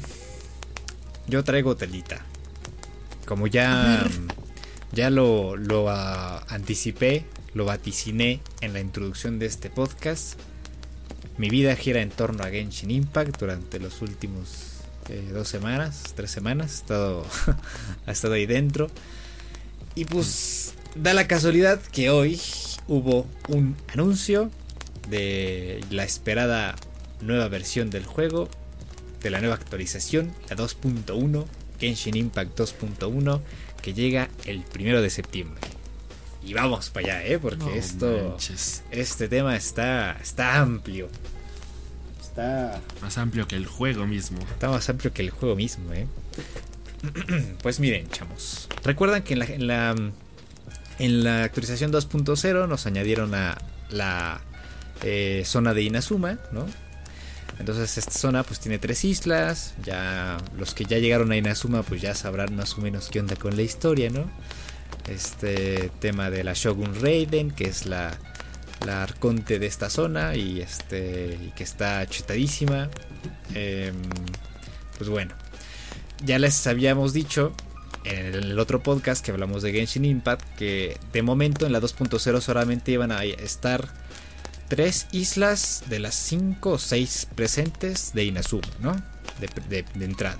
yo 1.27 1.43
traigo 1.43 1.75
telita. 1.75 2.25
Como 3.25 3.47
ya, 3.47 4.07
ya 4.93 5.09
lo, 5.09 5.57
lo 5.57 5.89
ah, 5.89 6.45
anticipé, 6.47 7.25
lo 7.53 7.65
vaticiné 7.65 8.41
en 8.61 8.73
la 8.73 8.79
introducción 8.79 9.37
de 9.39 9.45
este 9.45 9.69
podcast, 9.69 10.39
mi 11.37 11.49
vida 11.49 11.75
gira 11.75 12.01
en 12.01 12.09
torno 12.09 12.43
a 12.43 12.49
Genshin 12.49 12.89
Impact 12.89 13.39
durante 13.39 13.79
los 13.79 14.01
últimos 14.01 14.77
eh, 15.09 15.29
dos 15.31 15.47
semanas, 15.47 16.13
tres 16.15 16.31
semanas. 16.31 16.71
He 16.71 16.75
estado, 16.75 17.25
ha 18.07 18.11
estado 18.11 18.33
ahí 18.33 18.45
dentro. 18.45 18.89
Y 19.93 20.05
pues 20.05 20.73
da 20.95 21.13
la 21.13 21.27
casualidad 21.27 21.79
que 21.79 22.09
hoy 22.09 22.41
hubo 22.87 23.27
un 23.49 23.75
anuncio 23.93 24.49
de 25.09 25.83
la 25.91 26.03
esperada 26.03 26.75
nueva 27.21 27.47
versión 27.49 27.89
del 27.89 28.05
juego 28.05 28.49
de 29.27 29.31
la 29.31 29.41
nueva 29.41 29.55
actualización, 29.55 30.33
la 30.49 30.55
2.1, 30.55 31.45
Genshin 31.81 32.15
Impact 32.15 32.57
2.1, 32.57 33.41
que 33.81 33.93
llega 33.93 34.29
el 34.45 34.61
primero 34.61 35.01
de 35.01 35.09
septiembre. 35.09 35.59
Y 36.45 36.53
vamos 36.53 36.89
para 36.89 37.07
allá, 37.07 37.25
¿eh? 37.25 37.37
Porque 37.37 37.77
esto, 37.77 38.37
este 38.89 39.27
tema 39.27 39.57
está, 39.57 40.17
está 40.21 40.59
amplio. 40.59 41.09
Está 42.21 42.79
más 43.01 43.17
amplio 43.17 43.49
que 43.49 43.57
el 43.57 43.65
juego 43.65 44.07
mismo. 44.07 44.39
Está 44.49 44.69
más 44.69 44.87
amplio 44.89 45.11
que 45.11 45.23
el 45.23 45.29
juego 45.29 45.57
mismo, 45.57 45.91
¿eh? 45.91 46.07
pues 47.61 47.81
miren, 47.81 48.09
chamos. 48.09 48.69
Recuerdan 48.85 49.23
que 49.23 49.33
en 49.33 49.39
la, 49.39 49.45
en 49.45 49.67
la, 49.67 49.95
en 50.99 51.23
la 51.25 51.43
actualización 51.43 51.91
2.0 51.91 52.69
nos 52.69 52.85
añadieron 52.85 53.35
a 53.35 53.57
la 53.89 54.39
eh, 55.03 55.43
zona 55.45 55.73
de 55.73 55.83
Inazuma, 55.83 56.39
¿no? 56.53 56.65
Entonces 57.59 57.97
esta 57.97 58.11
zona 58.11 58.43
pues 58.43 58.59
tiene 58.59 58.79
tres 58.79 59.03
islas. 59.03 59.73
Ya 59.83 60.37
los 60.57 60.73
que 60.73 60.85
ya 60.85 60.97
llegaron 60.97 61.31
a 61.31 61.37
Inazuma 61.37 61.83
pues 61.83 62.01
ya 62.01 62.13
sabrán 62.15 62.55
más 62.55 62.77
o 62.77 62.81
menos 62.81 63.09
qué 63.09 63.19
onda 63.19 63.35
con 63.35 63.55
la 63.55 63.63
historia, 63.63 64.09
¿no? 64.09 64.29
Este 65.09 65.91
tema 65.99 66.29
de 66.29 66.43
la 66.43 66.53
Shogun 66.53 67.01
Raiden, 67.01 67.51
que 67.51 67.65
es 67.65 67.85
la, 67.85 68.17
la 68.85 69.03
arconte 69.03 69.59
de 69.59 69.65
esta 69.65 69.89
zona 69.89 70.35
y 70.35 70.61
este 70.61 71.37
y 71.41 71.51
que 71.51 71.63
está 71.63 72.05
chetadísima. 72.07 72.89
Em, 73.53 73.95
pues 74.97 75.09
bueno, 75.09 75.33
ya 76.23 76.39
les 76.39 76.67
habíamos 76.67 77.13
dicho 77.13 77.53
en 78.03 78.35
el 78.35 78.59
otro 78.59 78.81
podcast 78.81 79.23
que 79.25 79.31
hablamos 79.31 79.63
de 79.63 79.71
Genshin 79.71 80.05
Impact 80.05 80.55
que 80.55 80.97
de 81.11 81.21
momento 81.21 81.65
en 81.65 81.73
la 81.73 81.81
2.0 81.81 82.41
solamente 82.41 82.91
iban 82.91 83.11
a 83.11 83.23
estar 83.23 83.87
tres 84.67 85.07
islas 85.11 85.83
de 85.87 85.99
las 85.99 86.15
cinco 86.15 86.71
o 86.71 86.77
seis 86.77 87.27
presentes 87.35 88.13
de 88.13 88.25
Inazuma, 88.25 88.67
¿no? 88.79 88.95
De, 89.39 89.85
entrada. 90.03 90.37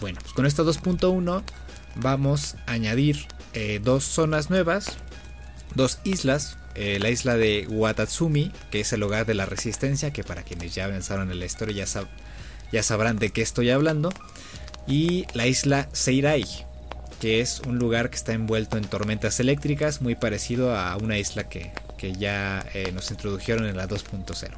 Bueno, 0.00 0.18
pues 0.22 0.32
con 0.32 0.46
esta 0.46 0.62
2.1 0.62 1.42
vamos 1.96 2.54
a 2.66 2.72
añadir 2.72 3.26
eh, 3.52 3.80
dos 3.82 4.04
zonas 4.04 4.50
nuevas, 4.50 4.96
dos 5.74 5.98
islas. 6.04 6.56
Eh, 6.74 6.98
la 7.00 7.10
isla 7.10 7.36
de 7.36 7.66
Watatsumi, 7.68 8.52
que 8.70 8.80
es 8.80 8.92
el 8.92 9.02
hogar 9.02 9.26
de 9.26 9.34
la 9.34 9.46
resistencia, 9.46 10.12
que 10.12 10.22
para 10.22 10.44
quienes 10.44 10.74
ya 10.74 10.84
avanzaron 10.84 11.32
en 11.32 11.40
la 11.40 11.46
historia 11.46 11.84
ya, 11.84 12.04
ya 12.70 12.82
sabrán 12.84 13.18
de 13.18 13.30
qué 13.30 13.42
estoy 13.42 13.70
hablando. 13.70 14.10
Y 14.86 15.26
la 15.34 15.48
isla 15.48 15.88
Seirai, 15.92 16.44
que 17.20 17.40
es 17.40 17.60
un 17.66 17.78
lugar 17.78 18.10
que 18.10 18.16
está 18.16 18.32
envuelto 18.32 18.78
en 18.78 18.84
tormentas 18.84 19.40
eléctricas, 19.40 20.00
muy 20.00 20.14
parecido 20.14 20.76
a 20.76 20.96
una 20.96 21.18
isla 21.18 21.48
que, 21.48 21.72
que 21.98 22.14
ya 22.14 22.64
eh, 22.72 22.90
nos 22.92 23.10
introdujeron 23.10 23.66
en 23.66 23.76
la 23.76 23.86
2.0. 23.86 24.48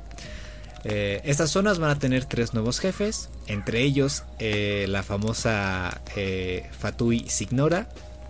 Eh, 0.85 1.20
estas 1.24 1.50
zonas 1.50 1.81
van 1.81 1.90
a 1.90 1.98
tener 1.98 2.24
tres 2.24 2.55
nuevos 2.55 2.79
jefes, 2.79 3.29
entre 3.48 3.83
ellos 3.83 4.22
eh, 4.38 4.87
la 4.88 5.03
famosa 5.03 6.00
Fatui 6.79 7.29
Signora, 7.29 7.88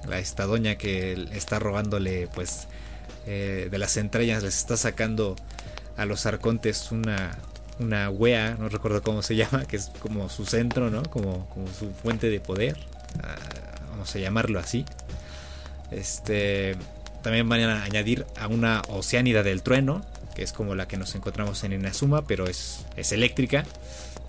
la 0.09 0.19
esta 0.19 0.47
doña 0.47 0.77
que 0.77 1.29
está 1.33 1.59
robándole 1.59 2.29
pues 2.35 2.67
de 3.27 3.79
las 3.79 3.97
entrañas, 3.97 4.43
les 4.43 4.57
está 4.57 4.77
sacando 4.77 5.37
a 5.97 6.05
los 6.05 6.27
arcontes 6.27 6.91
una, 6.91 7.39
una 7.79 8.11
wea, 8.11 8.57
no 8.59 8.69
recuerdo 8.69 9.03
cómo 9.03 9.23
se 9.23 9.37
llama, 9.41 9.65
que 9.67 9.77
es 9.77 9.91
como 10.01 10.29
su 10.29 10.47
centro, 10.47 10.91
¿no? 10.91 11.03
Como, 11.05 11.49
como 11.51 11.67
su 11.69 11.93
fuente 11.93 12.31
de 12.31 12.41
poder, 12.41 12.77
ah, 13.23 13.37
vamos 13.91 14.15
a 14.15 14.19
llamarlo 14.19 14.59
así. 14.59 14.85
Este, 15.91 16.77
también 17.23 17.49
van 17.49 17.61
a 17.61 17.83
añadir 17.85 18.27
a 18.39 18.47
una 18.47 18.83
Oceánida 18.89 19.43
del 19.43 19.63
Trueno, 19.63 20.05
que 20.35 20.43
es 20.43 20.53
como 20.53 20.75
la 20.75 20.89
que 20.89 20.97
nos 20.97 21.15
encontramos 21.15 21.63
en 21.65 21.73
Inazuma, 21.73 22.27
pero 22.27 22.47
es, 22.47 22.87
es 22.97 23.13
eléctrica. 23.13 23.65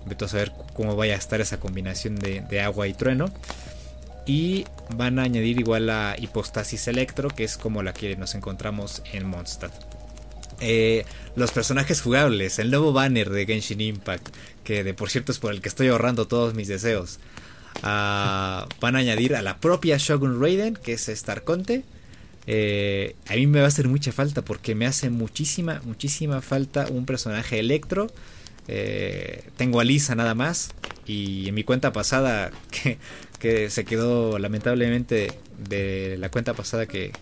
Vete 0.06 0.24
a 0.24 0.28
saber 0.28 0.52
cómo 0.74 0.96
vaya 0.96 1.14
a 1.14 1.18
estar 1.18 1.40
esa 1.40 1.60
combinación 1.60 2.16
de, 2.16 2.60
agua 2.60 2.88
y 2.88 2.94
trueno. 2.94 3.26
Y 4.26 4.64
van 4.94 5.18
a 5.18 5.22
añadir 5.22 5.58
igual 5.58 5.86
la 5.86 6.16
hipostasis 6.18 6.86
electro, 6.88 7.28
que 7.28 7.44
es 7.44 7.56
como 7.56 7.82
la 7.82 7.92
que 7.92 8.16
nos 8.16 8.34
encontramos 8.34 9.02
en 9.12 9.26
Mondstadt. 9.26 9.72
Eh, 10.60 11.04
los 11.34 11.50
personajes 11.50 12.00
jugables, 12.02 12.58
el 12.60 12.70
nuevo 12.70 12.92
banner 12.92 13.30
de 13.30 13.46
Genshin 13.46 13.80
Impact, 13.80 14.28
que 14.62 14.84
de 14.84 14.94
por 14.94 15.10
cierto 15.10 15.32
es 15.32 15.38
por 15.38 15.52
el 15.52 15.60
que 15.60 15.68
estoy 15.68 15.88
ahorrando 15.88 16.28
todos 16.28 16.54
mis 16.54 16.68
deseos. 16.68 17.18
Ah, 17.82 18.68
van 18.80 18.94
a 18.94 19.00
añadir 19.00 19.34
a 19.34 19.42
la 19.42 19.58
propia 19.58 19.96
Shogun 19.98 20.40
Raiden, 20.40 20.74
que 20.74 20.92
es 20.92 21.06
Starconte. 21.06 21.84
Eh, 22.46 23.14
a 23.28 23.34
mí 23.34 23.46
me 23.46 23.60
va 23.60 23.66
a 23.66 23.68
hacer 23.68 23.88
mucha 23.88 24.12
falta 24.12 24.42
porque 24.42 24.74
me 24.74 24.86
hace 24.86 25.10
muchísima, 25.10 25.80
muchísima 25.84 26.40
falta 26.42 26.86
un 26.90 27.06
personaje 27.06 27.58
electro. 27.58 28.08
Eh, 28.68 29.44
tengo 29.56 29.80
a 29.80 29.84
Lisa 29.84 30.14
nada 30.14 30.34
más. 30.34 30.70
Y 31.06 31.48
en 31.48 31.54
mi 31.54 31.64
cuenta 31.64 31.92
pasada, 31.92 32.52
que, 33.38 33.70
se 33.70 33.84
quedó 33.84 34.38
lamentablemente 34.38 35.32
de 35.68 36.16
la 36.18 36.30
cuenta 36.30 36.54
pasada 36.54 36.86
que, 36.86 37.12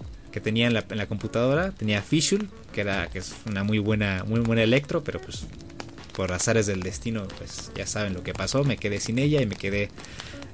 tenía 0.42 0.66
en 0.66 0.74
la, 0.74 1.06
computadora, 1.06 1.72
tenía 1.72 2.02
Fishul, 2.02 2.48
que 2.72 2.82
era 2.82 3.08
que 3.08 3.18
es 3.18 3.34
una 3.46 3.64
muy 3.64 3.78
buena, 3.78 4.24
muy 4.24 4.40
buena 4.40 4.62
electro, 4.62 5.02
pero 5.02 5.20
pues 5.20 5.44
por 6.14 6.32
azares 6.32 6.66
del 6.66 6.82
destino, 6.82 7.26
pues 7.38 7.72
ya 7.74 7.86
saben 7.86 8.14
lo 8.14 8.22
que 8.22 8.32
pasó, 8.32 8.62
me 8.62 8.76
quedé 8.76 9.00
sin 9.00 9.18
ella 9.18 9.40
y 9.40 9.46
me 9.46 9.56
quedé 9.56 9.90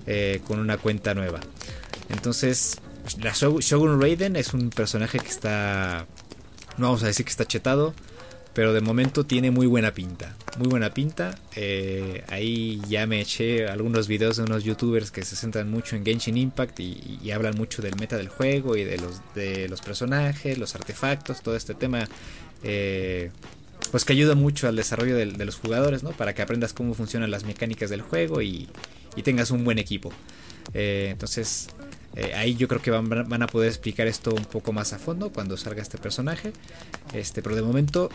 eh, 0.07 0.41
con 0.47 0.61
una 0.61 0.79
cuenta 0.79 1.15
nueva. 1.15 1.41
Entonces, 2.09 2.79
Shogun 3.07 4.01
Raiden 4.01 4.37
es 4.37 4.55
un 4.55 4.71
personaje 4.71 5.19
que 5.19 5.29
está, 5.29 6.07
no 6.77 6.87
vamos 6.87 7.03
a 7.03 7.07
decir 7.07 7.25
que 7.25 7.31
está 7.31 7.45
chetado, 7.45 7.95
pero 8.57 8.73
de 8.73 8.81
momento 8.81 9.25
tiene 9.25 9.51
muy 9.51 9.67
buena 9.67 9.93
pinta. 9.93 10.35
Muy 10.59 10.69
buena 10.69 10.95
pinta. 10.95 11.39
Eh, 11.55 12.25
ahí 12.29 12.81
ya 12.89 13.07
me 13.07 13.21
eché 13.21 13.67
algunos 13.67 14.09
videos 14.09 14.39
de 14.39 14.45
unos 14.45 14.65
youtubers 14.65 15.11
que 15.11 15.25
se 15.25 15.37
centran 15.37 15.71
mucho 15.71 15.95
en 15.95 16.07
Genshin 16.07 16.39
Impact 16.39 16.81
y, 16.81 17.31
hablan 17.31 17.55
mucho 17.55 17.83
del 17.83 17.97
meta 17.97 18.17
del 18.17 18.29
juego 18.29 18.77
y 18.77 18.85
de 18.85 18.97
los, 18.97 19.21
de 19.35 19.69
los 19.69 19.83
personajes, 19.83 20.57
los 20.57 20.75
artefactos, 20.75 21.43
todo 21.43 21.55
este 21.55 21.75
tema. 21.75 22.09
Eh, 22.63 23.31
pues 23.91 24.07
que 24.07 24.15
ayuda 24.15 24.35
mucho 24.35 24.69
al 24.69 24.77
desarrollo 24.77 25.17
de, 25.17 25.27
los 25.45 25.57
jugadores, 25.57 26.03
¿no? 26.03 26.13
Para 26.13 26.35
que 26.35 26.41
aprendas 26.41 26.73
cómo 26.73 26.95
funcionan 26.95 27.31
las 27.31 27.45
mecánicas 27.45 27.91
del 27.91 28.01
juego 28.01 28.41
y, 28.41 28.69
y 29.17 29.23
tengas 29.23 29.51
un 29.51 29.65
buen 29.65 29.79
equipo. 29.79 30.13
Eh, 30.73 31.09
entonces, 31.11 31.69
eh, 32.17 32.33
ahí 32.35 32.57
yo 32.57 32.67
creo 32.67 32.81
que 32.81 32.91
van, 32.91 33.43
a 33.43 33.47
poder 33.47 33.69
explicar 33.69 34.07
esto 34.07 34.35
un 34.35 34.47
poco 34.47 34.73
más 34.73 34.95
a 34.95 34.99
fondo 34.99 35.31
cuando 35.31 35.57
salga 35.59 35.83
este 35.83 35.99
personaje. 35.99 36.53
Este, 37.13 37.43
pero 37.43 37.55
de 37.55 37.63
momento 37.63 38.09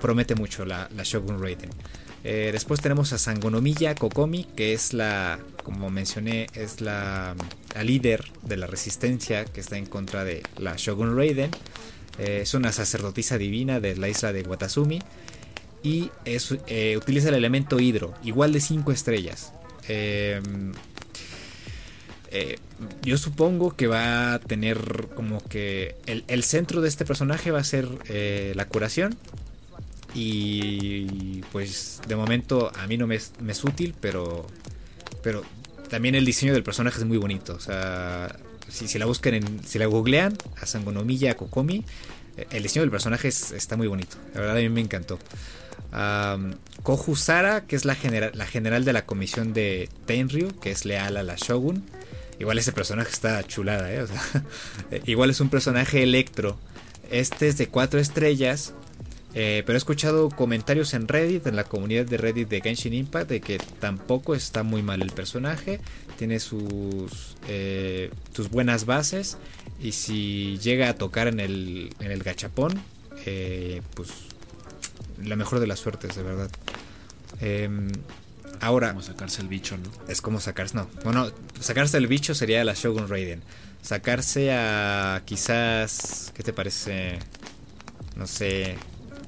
promete 0.00 0.34
mucho 0.34 0.66
la, 0.66 0.88
Shogun 1.02 1.40
Raiden. 1.40 1.70
Eh, 2.24 2.50
después 2.52 2.80
tenemos 2.80 3.12
a 3.14 3.18
Sangonomiya 3.18 3.94
Kokomi, 3.94 4.44
que 4.44 4.74
es 4.74 4.92
la, 4.92 5.38
como 5.64 5.88
mencioné, 5.88 6.48
es 6.52 6.82
la, 6.82 7.34
líder 7.82 8.24
de 8.42 8.58
la 8.58 8.66
resistencia 8.66 9.46
que 9.46 9.60
está 9.60 9.78
en 9.78 9.86
contra 9.86 10.24
de 10.24 10.42
la 10.58 10.74
Shogun 10.76 11.16
Raiden. 11.16 11.50
es 12.18 12.52
una 12.52 12.72
sacerdotisa 12.72 13.38
divina 13.38 13.80
de 13.80 13.96
la 13.96 14.08
isla 14.08 14.32
de 14.32 14.42
Watasumi. 14.42 15.00
Y 15.82 16.10
utiliza 16.96 17.30
el 17.30 17.36
elemento 17.36 17.80
hidro, 17.80 18.12
igual 18.24 18.52
de 18.52 18.60
5 18.60 18.92
estrellas. 18.92 19.52
Eh, 22.30 22.58
yo 23.02 23.16
supongo 23.16 23.74
que 23.74 23.86
va 23.86 24.34
a 24.34 24.38
tener 24.38 25.08
como 25.14 25.42
que 25.42 25.96
el, 26.06 26.44
centro 26.44 26.80
de 26.80 26.88
este 26.88 27.04
personaje 27.04 27.50
va 27.50 27.60
a 27.60 27.64
ser 27.64 27.88
eh, 28.08 28.52
la 28.54 28.66
curación. 28.66 29.16
Y 30.14 31.42
pues 31.52 32.00
de 32.08 32.16
momento 32.16 32.72
a 32.76 32.86
mí 32.86 32.96
no 32.96 33.06
me 33.06 33.16
es, 33.16 33.64
útil, 33.64 33.94
pero, 34.00 34.46
pero 35.22 35.42
también 35.90 36.14
el 36.14 36.24
diseño 36.24 36.54
del 36.54 36.62
personaje 36.62 36.98
es 36.98 37.04
muy 37.04 37.18
bonito. 37.18 37.54
O 37.54 37.60
sea, 37.60 38.34
si, 38.68 38.98
la 38.98 39.06
buscan, 39.06 39.34
en, 39.34 39.64
si 39.64 39.78
la 39.78 39.86
googlean, 39.86 40.36
a 40.60 40.66
Sangonomiya 40.66 41.36
Kokomi, 41.36 41.84
eh, 42.36 42.46
el 42.50 42.62
diseño 42.62 42.82
del 42.82 42.90
personaje 42.90 43.28
está 43.28 43.76
muy 43.76 43.86
bonito. 43.86 44.16
La 44.34 44.40
verdad 44.40 44.56
a 44.56 44.60
mí 44.60 44.68
me 44.68 44.80
encantó. 44.80 45.18
Um, 45.92 46.54
Sara, 47.16 47.64
que 47.66 47.76
es 47.76 47.84
la, 47.84 47.96
la 48.34 48.46
general 48.46 48.84
de 48.84 48.92
la 48.92 49.04
comisión 49.04 49.52
de 49.52 49.88
Tenryu, 50.06 50.58
que 50.60 50.70
es 50.70 50.84
leal 50.84 51.16
a 51.16 51.22
la 51.22 51.36
Shogun. 51.36 51.84
Igual 52.38 52.58
ese 52.58 52.72
personaje 52.72 53.10
está 53.10 53.42
chulada, 53.44 53.92
¿eh? 53.92 54.06
igual 55.06 55.30
es 55.30 55.40
un 55.40 55.50
personaje 55.50 56.02
electro. 56.02 56.58
Este 57.10 57.48
es 57.48 57.58
de 57.58 57.68
4 57.68 58.00
estrellas. 58.00 58.74
Eh, 59.34 59.62
pero 59.66 59.76
he 59.76 59.78
escuchado 59.78 60.30
comentarios 60.30 60.94
en 60.94 61.06
Reddit, 61.06 61.46
en 61.46 61.54
la 61.54 61.64
comunidad 61.64 62.06
de 62.06 62.16
Reddit 62.16 62.48
de 62.48 62.60
Genshin 62.60 62.94
Impact, 62.94 63.28
de 63.28 63.40
que 63.40 63.58
tampoco 63.78 64.34
está 64.34 64.62
muy 64.62 64.82
mal 64.82 65.02
el 65.02 65.10
personaje. 65.10 65.80
Tiene 66.16 66.40
sus, 66.40 67.36
eh, 67.46 68.10
sus 68.32 68.50
buenas 68.50 68.86
bases. 68.86 69.36
Y 69.80 69.92
si 69.92 70.58
llega 70.58 70.88
a 70.88 70.94
tocar 70.94 71.28
en 71.28 71.40
el, 71.40 71.94
en 72.00 72.10
el 72.10 72.22
gachapón, 72.22 72.82
eh, 73.26 73.82
pues 73.94 74.08
la 75.22 75.36
mejor 75.36 75.60
de 75.60 75.66
las 75.66 75.78
suertes, 75.78 76.16
de 76.16 76.22
verdad. 76.22 76.50
Ahora. 78.60 78.88
Como 78.88 79.02
sacarse 79.02 79.42
el 79.42 79.48
bicho, 79.48 79.76
¿no? 79.76 79.90
Es 80.08 80.20
como 80.20 80.40
sacarse. 80.40 80.76
No, 80.76 80.88
bueno, 81.04 81.30
sacarse 81.60 81.96
el 81.96 82.06
bicho 82.06 82.34
sería 82.34 82.64
la 82.64 82.74
Shogun 82.74 83.08
Raiden. 83.08 83.42
Sacarse 83.82 84.52
a 84.52 85.22
quizás. 85.24 86.32
¿Qué 86.34 86.42
te 86.42 86.52
parece? 86.52 87.18
No 88.16 88.26
sé. 88.26 88.76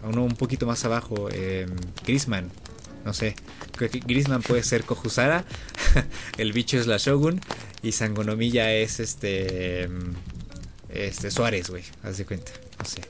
A 0.03 0.09
uno 0.09 0.25
un 0.25 0.37
poquito 0.37 0.67
más 0.67 0.85
abajo. 0.85 1.29
Eh, 1.33 1.67
Grisman. 2.05 2.51
No 3.05 3.15
sé. 3.15 3.37
Grisman 3.79 4.43
puede 4.43 4.63
ser 4.63 4.85
Kohusara. 4.85 5.45
el 6.39 6.53
bicho 6.53 6.79
es 6.79 6.87
la 6.87 6.97
Shogun. 6.97 7.41
Y 7.83 7.93
Sangonomiya 7.93 8.73
es 8.75 9.01
este. 9.01 9.83
Em, 9.83 10.15
este 10.89 11.31
Suárez, 11.31 11.71
güey. 11.71 11.85
Haz 12.03 12.19
de 12.19 12.27
cuenta. 12.27 12.53
No 12.79 12.85
sé. 12.85 13.03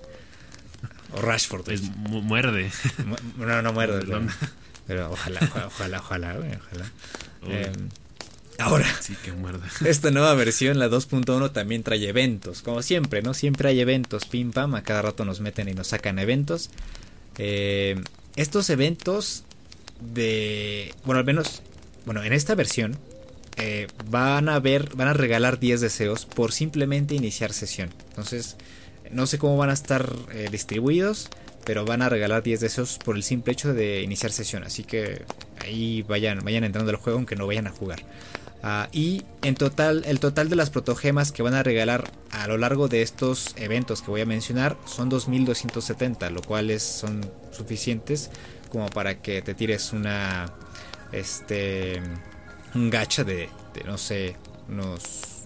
O 1.13 1.21
Rashford. 1.21 1.65
Pues 1.65 1.83
muerde. 1.83 2.71
No, 3.37 3.63
no 3.63 3.73
muerde. 3.73 4.01
Pero, 4.07 4.21
ojalá, 4.99 5.41
ojalá, 5.67 5.99
ojalá, 5.99 6.37
ojalá. 6.39 6.93
Em, 7.47 7.89
ahora, 8.59 8.87
sí 9.01 9.17
que 9.25 9.33
muerde. 9.33 9.67
esta 9.85 10.11
nueva 10.11 10.35
versión, 10.35 10.79
la 10.79 10.89
2.1, 10.89 11.53
también 11.53 11.83
trae 11.83 12.09
eventos. 12.09 12.63
Como 12.63 12.83
siempre, 12.83 13.23
¿no? 13.23 13.35
Siempre 13.35 13.69
hay 13.69 13.81
eventos, 13.81 14.27
pim 14.27 14.53
pam. 14.53 14.75
A 14.75 14.83
cada 14.83 15.03
rato 15.03 15.25
nos 15.25 15.41
meten 15.41 15.69
y 15.69 15.75
nos 15.75 15.89
sacan 15.89 16.19
eventos. 16.19 16.71
Em, 17.39 18.05
estos 18.37 18.71
eventos 18.71 19.45
de. 20.01 20.95
Bueno, 21.05 21.19
al 21.21 21.25
menos. 21.25 21.63
Bueno, 22.05 22.23
en 22.23 22.33
esta 22.33 22.55
versión. 22.55 22.99
Eh, 23.57 23.89
van 24.09 24.49
a 24.49 24.59
ver, 24.59 24.95
van 24.95 25.09
a 25.09 25.13
regalar 25.13 25.59
10 25.59 25.83
deseos 25.83 26.25
por 26.25 26.53
simplemente 26.53 27.15
iniciar 27.15 27.53
sesión. 27.53 27.91
Entonces, 28.09 28.57
no 29.11 29.27
sé 29.27 29.39
cómo 29.39 29.57
van 29.57 29.71
a 29.71 29.75
estar 29.75 30.11
eh, 30.33 30.49
distribuidos, 30.51 31.29
pero 31.65 31.85
van 31.85 32.03
a 32.03 32.09
regalar 32.09 32.43
10 32.43 32.61
deseos 32.61 32.99
por 33.05 33.17
el 33.17 33.23
simple 33.23 33.53
hecho 33.53 33.75
de 33.75 34.03
iniciar 34.03 34.33
sesión. 34.33 34.65
Así 34.65 34.85
que 34.85 35.25
ahí 35.61 36.03
vayan, 36.03 36.41
vayan 36.45 36.65
entrando 36.65 36.91
al 36.91 36.97
juego 36.97 37.19
aunque 37.19 37.37
no 37.37 37.47
vayan 37.47 37.67
a 37.67 37.71
jugar. 37.71 38.03
Ah, 38.63 38.89
y 38.93 39.25
en 39.43 39.55
total, 39.55 40.05
el 40.07 40.21
total 40.21 40.51
de 40.51 40.57
las 40.57 40.69
protogemas 40.69 41.33
que 41.33 41.43
van 41.43 41.55
a 41.55 41.63
regalar 41.63 42.11
a 42.31 42.47
lo 42.47 42.59
largo 42.59 42.89
de 42.89 43.01
estos 43.01 43.55
eventos 43.57 44.03
que 44.03 44.11
voy 44.11 44.21
a 44.21 44.27
mencionar 44.27 44.77
son 44.85 45.09
2270, 45.09 46.29
lo 46.31 46.43
cual 46.43 46.79
son 46.79 47.31
suficientes 47.53 48.31
como 48.71 48.89
para 48.89 49.21
que 49.21 49.43
te 49.43 49.55
tires 49.55 49.93
una. 49.93 50.53
Este. 51.13 52.01
Un 52.75 52.89
gacha 52.89 53.25
de, 53.25 53.49
de 53.75 53.85
no 53.85 53.99
sé, 53.99 54.37
unos 54.69 55.41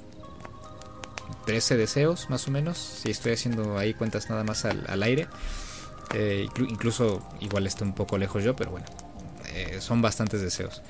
13 1.46 1.77
deseos 1.77 2.31
más 2.31 2.46
o 2.48 2.50
menos. 2.50 2.79
Si 2.79 3.11
estoy 3.11 3.33
haciendo 3.33 3.79
ahí 3.79 3.94
cuentas 3.94 4.29
nada 4.31 4.44
más 4.44 4.64
al, 4.64 5.03
aire. 5.03 5.29
Eh, 6.12 6.48
incluso 6.68 7.26
igual 7.40 7.66
está 7.66 7.84
un 7.84 7.94
poco 7.94 8.18
lejos 8.18 8.44
yo, 8.44 8.54
pero 8.54 8.70
bueno. 8.70 8.86
Eh, 9.54 9.78
son 9.80 10.02
bastantes 10.02 10.40
deseos. 10.40 10.82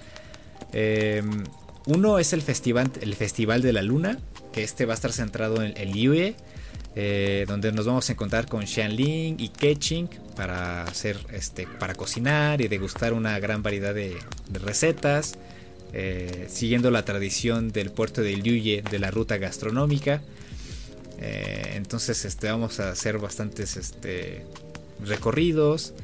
Em, 0.73 1.45
uno 1.87 2.19
es 2.19 2.33
el 2.33 2.43
festival, 2.43 2.91
el 3.01 3.15
festival 3.15 3.63
de 3.63 3.73
la 3.73 3.83
Luna, 3.83 4.19
que 4.53 4.63
este 4.63 4.87
va 4.87 4.95
a 4.95 4.97
estar 4.97 5.13
centrado 5.13 5.63
en 5.63 5.75
el 5.77 6.35
eh, 6.97 7.45
donde 7.49 7.73
nos 7.73 7.87
vamos 7.87 8.09
a 8.09 8.13
encontrar 8.13 8.47
con 8.47 8.67
Xianling 8.67 9.37
y 9.41 9.49
Keching 9.49 10.09
para 10.37 10.85
hacer 10.85 11.19
este, 11.33 11.67
para 11.67 11.95
cocinar 11.95 12.61
y 12.61 12.69
degustar 12.69 13.13
una 13.13 13.39
gran 13.39 13.63
variedad 13.63 13.95
de, 13.95 14.17
recetas. 14.53 15.35
Siguiendo 16.49 16.91
la 16.91 17.05
tradición 17.05 17.71
del 17.71 17.93
puerto 17.93 18.21
de 18.21 18.37
Liuye 18.37 18.83
de 18.91 18.99
la 18.99 19.13
ruta 19.13 19.37
gastronómica. 19.37 20.23
Entonces 21.19 22.25
este, 22.25 22.51
vamos 22.51 22.81
a 22.81 22.91
hacer 22.91 23.19
bastantes 23.19 23.77
este, 23.77 24.45
recorridos 25.01 25.95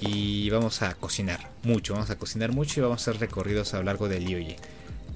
y 0.00 0.50
vamos 0.50 0.82
a 0.82 0.94
cocinar 0.94 1.50
mucho, 1.62 1.94
vamos 1.94 2.10
a 2.10 2.18
cocinar 2.18 2.52
mucho 2.52 2.80
y 2.80 2.82
vamos 2.82 3.00
a 3.00 3.10
hacer 3.10 3.20
recorridos 3.20 3.74
a 3.74 3.78
lo 3.78 3.84
largo 3.84 4.08
del 4.08 4.24
Liyue. 4.24 4.56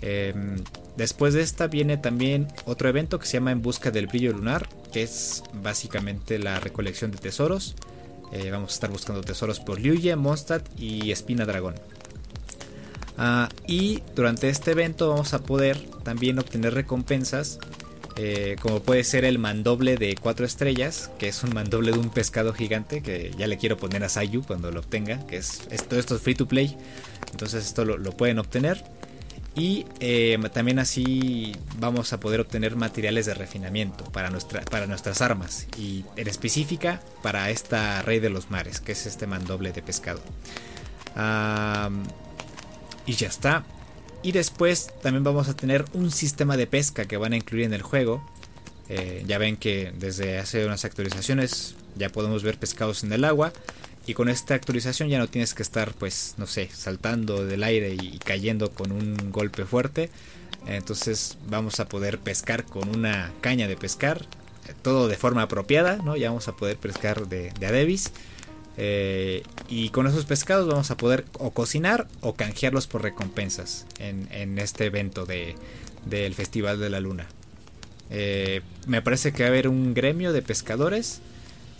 Em, 0.01 0.57
después 0.97 1.35
de 1.35 1.43
esta 1.43 1.67
viene 1.67 1.97
también 1.97 2.47
otro 2.67 2.89
evento 2.89 3.19
que 3.19 3.27
se 3.27 3.35
llama 3.35 3.51
En 3.51 3.63
Busca 3.63 3.91
del 3.91 4.07
Brillo 4.07 4.33
Lunar, 4.33 4.69
que 4.93 5.03
es 5.03 5.43
básicamente 5.55 6.39
la 6.39 6.61
recolección 6.61 7.11
de 7.11 7.19
tesoros. 7.19 7.75
Eh, 8.33 8.51
vamos 8.51 8.73
a 8.73 8.75
estar 8.75 8.91
buscando 8.91 9.23
tesoros 9.23 9.59
por 9.59 9.81
Liuye, 9.81 10.15
Mondstadt 10.15 10.69
y 10.79 11.11
Espina 11.11 11.45
Dragón. 11.47 11.75
Ah, 13.17 13.49
y 13.67 14.03
durante 14.15 14.49
este 14.49 14.71
evento 14.71 15.09
vamos 15.09 15.35
a 15.35 15.41
poder 15.41 15.79
también 16.05 16.39
obtener 16.39 16.75
recompensas 16.75 17.59
eh, 18.21 18.57
como 18.61 18.83
puede 18.83 19.05
ser 19.05 19.25
el 19.25 19.39
mandoble 19.39 19.97
de 19.97 20.17
4 20.17 20.45
estrellas, 20.45 21.09
que 21.21 21.29
es 21.29 21.45
un 21.45 21.55
mandoble 21.55 21.93
de 21.93 21.99
un 21.99 22.11
pescado 22.11 22.53
gigante, 22.53 23.01
que 23.01 23.31
ya 23.39 23.47
le 23.47 23.59
quiero 23.59 23.77
poner 23.77 24.03
a 24.03 24.09
Sayu 24.09 24.43
cuando 24.43 24.73
lo 24.73 24.81
obtenga, 24.81 25.25
que 25.29 25.37
es, 25.37 25.69
todo 25.89 26.01
esto 26.01 26.17
es 26.17 26.23
free 26.23 26.35
to 26.35 26.49
play, 26.49 26.77
entonces 27.31 27.65
esto 27.65 27.85
lo, 27.85 28.11
pueden 28.17 28.41
obtener. 28.41 28.83
Y 29.55 29.87
eh, 30.01 30.37
también 30.53 30.81
así 30.81 31.55
vamos 31.79 32.13
a 32.13 32.19
poder 32.19 32.41
obtener 32.41 32.75
materiales 32.75 33.27
de 33.27 33.35
refinamiento 33.35 34.03
para, 34.07 34.31
nuestra, 34.31 34.63
para 34.63 34.89
nuestras 34.89 35.23
armas. 35.23 35.69
Y 35.77 36.05
en 36.17 36.27
específica 36.27 37.01
para 37.23 37.51
esta 37.51 38.03
Rey 38.03 38.19
de 38.19 38.31
los 38.31 38.51
Mares, 38.51 38.81
que 38.81 38.93
es 38.93 39.07
este 39.07 39.29
mandoble 39.29 39.71
de 39.71 39.83
pescado. 39.83 40.21
y 43.07 43.13
ya 43.13 43.29
está. 43.29 43.65
Y 44.23 44.33
después 44.33 44.91
también 45.01 45.25
vamos 45.25 45.49
a 45.49 45.55
tener 45.55 45.85
un 45.93 46.11
sistema 46.11 46.57
de 46.57 46.67
pesca 46.67 47.07
que 47.07 47.17
van 47.17 47.33
a 47.33 47.37
incluir 47.37 47.65
en 47.65 47.73
el 47.73 47.83
juego. 47.83 48.23
Eh, 48.89 49.23
ya 49.27 49.39
ven 49.39 49.57
que 49.57 49.93
desde 49.99 50.39
hace 50.39 50.65
unas 50.65 50.85
actualizaciones 50.85 51.77
ya 51.97 52.09
podemos 52.09 52.43
ver 52.43 52.59
pescados 52.59 53.05
en 53.05 53.13
el 53.13 53.25
agua. 53.25 53.53
Y 54.07 54.15
con 54.15 54.29
esta 54.29 54.55
actualización 54.55 55.11
ya 55.11 55.19
no 55.19 55.29
tienes 55.29 55.53
que 55.53 55.63
estar, 55.63 55.93
pues, 55.93 56.35
no 56.39 56.47
sé, 56.47 56.71
saltando 56.73 57.45
del 57.45 57.63
aire 57.63 57.95
y, 57.95 58.19
cayendo 58.19 58.71
con 58.71 58.91
un 58.91 59.31
golpe 59.31 59.67
fuerte. 59.67 60.11
Entonces 60.67 61.37
vamos 61.47 61.79
a 61.79 61.89
poder 61.89 62.19
pescar 62.19 62.65
con 62.65 62.89
una 62.89 63.33
caña 63.41 63.69
de 63.69 63.77
pescar. 63.77 64.27
Eh, 64.67 64.75
todo 64.83 65.09
de 65.09 65.17
forma 65.17 65.43
apropiada, 65.43 65.97
¿no? 65.97 66.17
Ya 66.17 66.31
vamos 66.31 66.49
a 66.49 66.57
poder 66.57 66.79
pescar 66.79 67.29
de, 67.29 67.53
de. 67.61 68.01
Eh, 68.81 69.43
y 69.69 69.89
con 69.89 70.07
esos 70.07 70.25
pescados 70.25 70.69
vamos 70.69 70.93
a 70.93 70.97
poder 70.97 71.25
o 71.41 71.51
cocinar 71.51 72.07
o 72.21 72.35
canjearlos 72.35 72.87
por 72.87 73.03
recompensas 73.03 73.87
en, 73.99 74.57
este 74.61 74.87
evento 74.87 75.27
de, 75.27 75.57
del 76.07 76.35
Festival 76.35 76.79
de 76.79 76.89
la 76.89 77.01
Luna. 77.01 77.27
Eh, 78.11 78.63
me 78.87 79.03
parece 79.03 79.33
que 79.33 79.43
va 79.43 79.49
a 79.49 79.51
haber 79.51 79.67
un 79.67 79.95
gremio 79.95 80.33
de 80.33 80.43
pescadores 80.43 81.21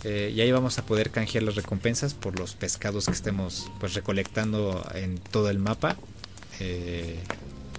eh, 0.03 0.33
y 0.35 0.41
ahí 0.41 0.51
vamos 0.51 0.77
a 0.77 0.85
poder 0.85 1.09
canjear 1.09 1.45
las 1.45 1.55
recompensas 1.55 2.13
por 2.13 2.37
los 2.37 2.53
pescados 2.55 3.05
que 3.05 3.13
estemos 3.13 3.71
pues 3.79 3.93
recolectando 3.93 4.85
en 4.93 5.17
todo 5.19 5.49
el 5.49 5.57
mapa. 5.57 5.95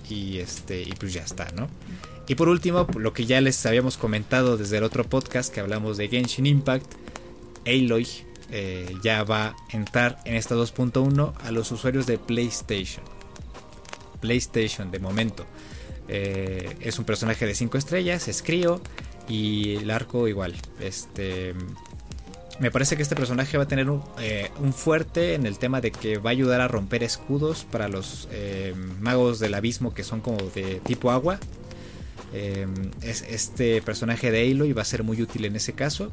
y 0.08 0.38
este 0.38 0.82
y 0.82 0.92
pues 0.98 1.12
ya 1.12 1.22
está, 1.22 1.52
¿no? 1.52 1.68
Y 2.26 2.36
por 2.36 2.48
último, 2.48 2.86
lo 2.96 3.12
que 3.12 3.26
ya 3.26 3.40
les 3.40 3.64
habíamos 3.66 3.96
comentado 3.98 4.56
desde 4.56 4.78
el 4.78 4.84
otro 4.84 5.04
podcast 5.04 5.52
que 5.52 5.60
hablamos 5.60 5.98
de 5.98 6.08
Genshin 6.08 6.46
Impact, 6.46 6.94
Aloy 7.66 8.08
eh, 8.52 8.96
ya 9.02 9.22
va 9.22 9.46
a 9.46 9.56
entrar 9.70 10.18
en 10.24 10.34
esta 10.34 10.56
2.1 10.56 11.32
a 11.42 11.50
los 11.52 11.70
usuarios 11.70 12.06
de 12.06 12.18
PlayStation. 12.18 13.04
PlayStation 14.20 14.90
de 14.90 14.98
momento. 14.98 15.46
Eh, 16.08 16.76
es 16.80 16.98
un 16.98 17.04
personaje 17.04 17.46
de 17.46 17.54
5 17.54 17.78
estrellas, 17.78 18.26
es 18.26 18.42
crío 18.42 18.80
y 19.28 19.76
el 19.76 19.90
arco 19.90 20.26
igual. 20.26 20.54
Este, 20.80 21.54
me 22.58 22.72
parece 22.72 22.96
que 22.96 23.02
este 23.02 23.14
personaje 23.14 23.56
va 23.56 23.64
a 23.64 23.68
tener 23.68 23.86
eh, 24.18 24.50
un, 24.58 24.72
fuerte 24.72 25.34
en 25.34 25.46
el 25.46 25.58
tema 25.58 25.80
de 25.80 25.92
que 25.92 26.18
va 26.18 26.30
a 26.30 26.32
ayudar 26.32 26.60
a 26.60 26.66
romper 26.66 27.04
escudos 27.04 27.64
para 27.64 27.88
los 27.88 28.28
magos 28.98 29.38
del 29.38 29.54
abismo 29.54 29.94
que 29.94 30.02
son 30.02 30.20
como 30.20 30.38
de 30.38 30.80
tipo 30.84 31.12
agua. 31.12 31.38
es, 32.32 33.22
este 33.22 33.80
personaje 33.80 34.32
de 34.32 34.50
Aloy 34.50 34.72
va 34.72 34.82
a 34.82 34.84
ser 34.84 35.04
muy 35.04 35.22
útil 35.22 35.44
en 35.44 35.54
ese 35.54 35.72
caso 35.72 36.10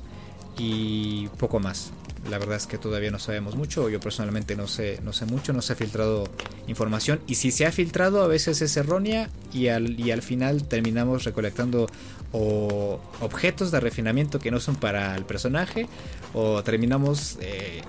y 0.58 1.28
poco 1.40 1.60
más. 1.60 1.92
La 2.30 2.38
verdad 2.40 2.58
es 2.58 2.68
que 2.68 2.78
todavía 2.78 3.12
no 3.12 3.20
sabemos 3.20 3.56
mucho. 3.56 3.90
Yo 3.90 4.00
personalmente 4.00 4.56
no 4.56 4.68
sé, 4.68 5.00
no 5.04 5.14
sé 5.14 5.26
mucho, 5.26 5.54
no 5.54 5.62
se 5.62 5.74
ha 5.74 5.76
filtrado 5.76 6.26
información. 6.68 7.22
Y 7.28 7.36
si 7.36 7.52
se 7.52 7.66
ha 7.66 7.72
filtrado, 7.72 8.22
a 8.24 8.28
veces 8.28 8.62
es 8.62 8.76
errónea. 8.76 9.30
Y 9.54 9.68
al, 9.68 10.00
y 10.00 10.12
al 10.12 10.22
final 10.22 10.68
terminamos 10.68 11.24
recolectando 11.24 11.88
objetos 12.32 13.72
de 13.72 13.80
refinamiento 13.80 14.40
que 14.40 14.52
no 14.52 14.60
son 14.60 14.76
para 14.76 15.16
el 15.16 15.26
personaje. 15.26 15.88
O 16.34 16.64
terminamos 16.64 17.38
eh, 17.42 17.82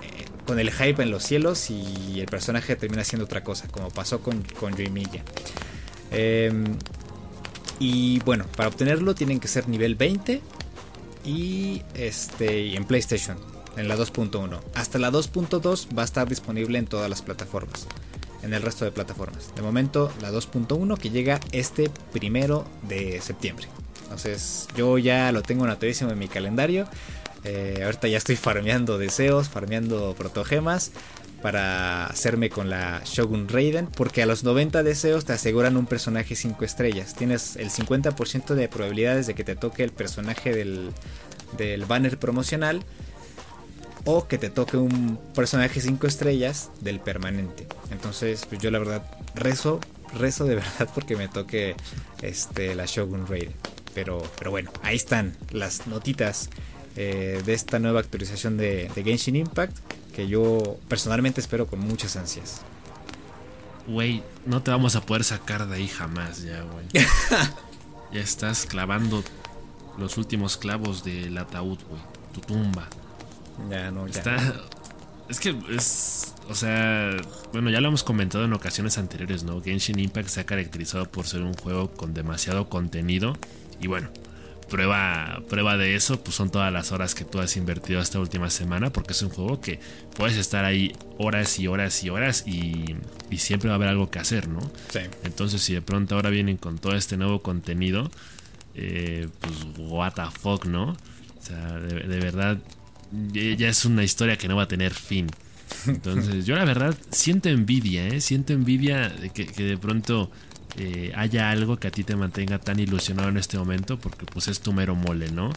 con 0.45 0.59
el 0.59 0.71
hype 0.71 1.03
en 1.03 1.11
los 1.11 1.23
cielos 1.23 1.69
y 1.69 2.21
el 2.21 2.27
personaje 2.27 2.75
termina 2.75 3.03
siendo 3.03 3.25
otra 3.25 3.43
cosa. 3.43 3.67
Como 3.67 3.89
pasó 3.89 4.21
con, 4.21 4.43
con. 4.59 4.73
Em, 6.11 6.63
y 7.79 8.19
bueno, 8.19 8.45
para 8.55 8.69
obtenerlo 8.69 9.15
tienen 9.15 9.39
que 9.39 9.47
ser 9.47 9.67
nivel 9.67 9.95
20 9.95 10.41
y 11.25 11.81
este 11.93 12.75
en 12.75 12.85
PlayStation 12.85 13.37
en 13.79 13.87
la 13.87 13.97
2.1. 13.97 14.59
Hasta 14.75 14.99
la 14.99 15.11
2.2 15.11 15.97
va 15.97 16.01
a 16.01 16.05
estar 16.05 16.27
disponible 16.27 16.77
en 16.77 16.85
todas 16.85 17.09
las 17.09 17.21
plataformas, 17.21 17.87
en 18.43 18.53
el 18.53 18.61
resto 18.61 18.85
de 18.85 18.91
plataformas. 18.91 19.53
De 19.55 19.61
momento, 19.61 20.11
la 20.21 20.31
2.1 20.31 20.97
que 20.97 21.09
llega 21.09 21.39
este 21.51 21.89
primero 22.11 22.65
de 22.83 23.21
septiembre. 23.21 23.67
Entonces, 24.03 24.67
yo 24.75 24.97
ya 24.97 25.31
lo 25.31 25.41
tengo 25.43 25.63
anotadísimo 25.63 26.11
en 26.11 26.19
mi 26.19 26.27
calendario. 26.27 26.87
Eh, 27.45 27.81
ahorita 27.85 28.07
ya 28.09 28.17
estoy 28.17 28.35
farmeando 28.37 28.97
deseos, 28.97 29.47
farmeando 29.47 30.13
protogemas 30.17 30.91
para 31.41 32.07
hacerme 32.07 32.49
con 32.49 32.69
la 32.69 33.01
Shogun 33.05 33.47
Raiden, 33.47 33.87
porque 33.87 34.21
a 34.21 34.25
los 34.25 34.43
90 34.43 34.83
deseos 34.83 35.23
te 35.23 35.31
aseguran 35.31 35.77
un 35.77 35.85
personaje 35.85 36.35
5 36.35 36.65
estrellas. 36.65 37.15
Tienes 37.15 37.55
el 37.55 37.69
50% 37.69 38.55
de 38.55 38.67
probabilidades 38.67 39.25
de 39.25 39.35
que 39.35 39.45
te 39.45 39.55
toque 39.55 39.85
el 39.85 39.91
personaje 39.91 40.53
del, 40.53 40.89
del 41.57 41.85
banner 41.85 42.19
promocional 42.19 42.83
o 44.05 44.27
que 44.27 44.37
te 44.37 44.49
toque 44.49 44.77
un 44.77 45.19
personaje 45.33 45.81
5 45.81 46.07
estrellas 46.07 46.71
del 46.81 46.99
permanente. 46.99 47.67
Entonces, 47.91 48.45
pues 48.47 48.61
yo 48.61 48.71
la 48.71 48.79
verdad 48.79 49.03
rezo, 49.35 49.79
rezo 50.13 50.45
de 50.45 50.55
verdad 50.61 50.89
porque 50.93 51.15
me 51.15 51.27
toque 51.27 51.75
este, 52.21 52.75
la 52.75 52.85
Shogun 52.85 53.27
Raid. 53.27 53.49
Pero, 53.93 54.21
pero 54.37 54.51
bueno, 54.51 54.71
ahí 54.83 54.95
están 54.95 55.35
las 55.51 55.87
notitas 55.87 56.49
eh, 56.95 57.41
de 57.45 57.53
esta 57.53 57.79
nueva 57.79 57.99
actualización 57.99 58.57
de, 58.57 58.91
Genshin 58.93 59.35
Impact 59.35 59.77
que 60.13 60.27
yo 60.27 60.77
personalmente 60.87 61.39
espero 61.41 61.67
con 61.67 61.79
muchas 61.79 62.15
ansias. 62.15 62.61
Güey, 63.87 64.23
no 64.45 64.61
te 64.61 64.71
vamos 64.71 64.95
a 64.95 65.01
poder 65.01 65.23
sacar 65.23 65.67
de 65.67 65.77
ahí 65.77 65.87
jamás 65.87 66.43
ya, 66.43 66.61
güey. 66.61 66.85
ya 68.13 68.19
estás 68.19 68.65
clavando 68.65 69.23
los 69.97 70.17
últimos 70.17 70.57
clavos 70.57 71.03
del 71.03 71.37
ataúd, 71.37 71.79
güey. 71.89 72.01
Tu 72.33 72.41
tumba. 72.41 72.87
Ya, 73.69 73.91
no, 73.91 74.07
ya. 74.07 74.19
Está. 74.19 74.37
Es 75.29 75.39
que 75.39 75.55
es. 75.69 76.33
O 76.49 76.55
sea. 76.55 77.15
Bueno, 77.53 77.69
ya 77.69 77.79
lo 77.81 77.87
hemos 77.87 78.03
comentado 78.03 78.45
en 78.45 78.53
ocasiones 78.53 78.97
anteriores, 78.97 79.43
¿no? 79.43 79.61
Genshin 79.61 79.99
Impact 79.99 80.27
se 80.27 80.39
ha 80.41 80.45
caracterizado 80.45 81.05
por 81.09 81.25
ser 81.27 81.41
un 81.41 81.53
juego 81.53 81.91
con 81.91 82.13
demasiado 82.13 82.67
contenido. 82.67 83.37
Y 83.79 83.87
bueno, 83.87 84.09
prueba, 84.69 85.43
prueba 85.47 85.77
de 85.77 85.95
eso, 85.95 86.19
pues 86.23 86.35
son 86.35 86.49
todas 86.49 86.73
las 86.73 86.91
horas 86.91 87.13
que 87.13 87.25
tú 87.25 87.39
has 87.39 87.55
invertido 87.57 88.01
esta 88.01 88.19
última 88.19 88.49
semana. 88.49 88.91
Porque 88.91 89.13
es 89.13 89.21
un 89.21 89.29
juego 89.29 89.61
que 89.61 89.79
puedes 90.15 90.35
estar 90.35 90.65
ahí 90.65 90.95
horas 91.19 91.59
y 91.59 91.67
horas 91.67 92.03
y 92.03 92.09
horas. 92.09 92.43
Y, 92.47 92.95
y 93.29 93.37
siempre 93.37 93.69
va 93.69 93.75
a 93.75 93.75
haber 93.75 93.89
algo 93.89 94.09
que 94.09 94.17
hacer, 94.17 94.47
¿no? 94.47 94.61
Sí. 94.89 95.01
Entonces, 95.23 95.61
si 95.61 95.75
de 95.75 95.83
pronto 95.83 96.15
ahora 96.15 96.31
vienen 96.31 96.57
con 96.57 96.79
todo 96.79 96.95
este 96.95 97.17
nuevo 97.17 97.43
contenido. 97.43 98.09
Eh, 98.73 99.27
pues, 99.39 99.55
what 99.77 100.13
the 100.13 100.23
fuck, 100.39 100.65
¿no? 100.65 100.91
O 100.91 101.41
sea, 101.41 101.73
de 101.73 102.19
verdad 102.19 102.57
ya 103.33 103.69
es 103.69 103.85
una 103.85 104.03
historia 104.03 104.37
que 104.37 104.47
no 104.47 104.55
va 104.55 104.63
a 104.63 104.67
tener 104.67 104.93
fin. 104.93 105.27
Entonces, 105.87 106.45
yo 106.45 106.55
la 106.55 106.65
verdad 106.65 106.97
siento 107.11 107.49
envidia, 107.49 108.07
¿eh? 108.07 108.21
Siento 108.21 108.53
envidia 108.53 109.09
de 109.09 109.29
que, 109.29 109.45
de 109.45 109.77
pronto 109.77 110.31
eh, 110.77 111.11
haya 111.15 111.49
algo 111.51 111.77
que 111.77 111.87
a 111.87 111.91
ti 111.91 112.03
te 112.03 112.15
mantenga 112.15 112.59
tan 112.59 112.79
ilusionado 112.79 113.29
en 113.29 113.37
este 113.37 113.57
momento, 113.57 113.99
porque 113.99 114.25
pues 114.25 114.47
es 114.47 114.61
tu 114.61 114.73
mero 114.73 114.95
mole, 114.95 115.31
¿no? 115.31 115.51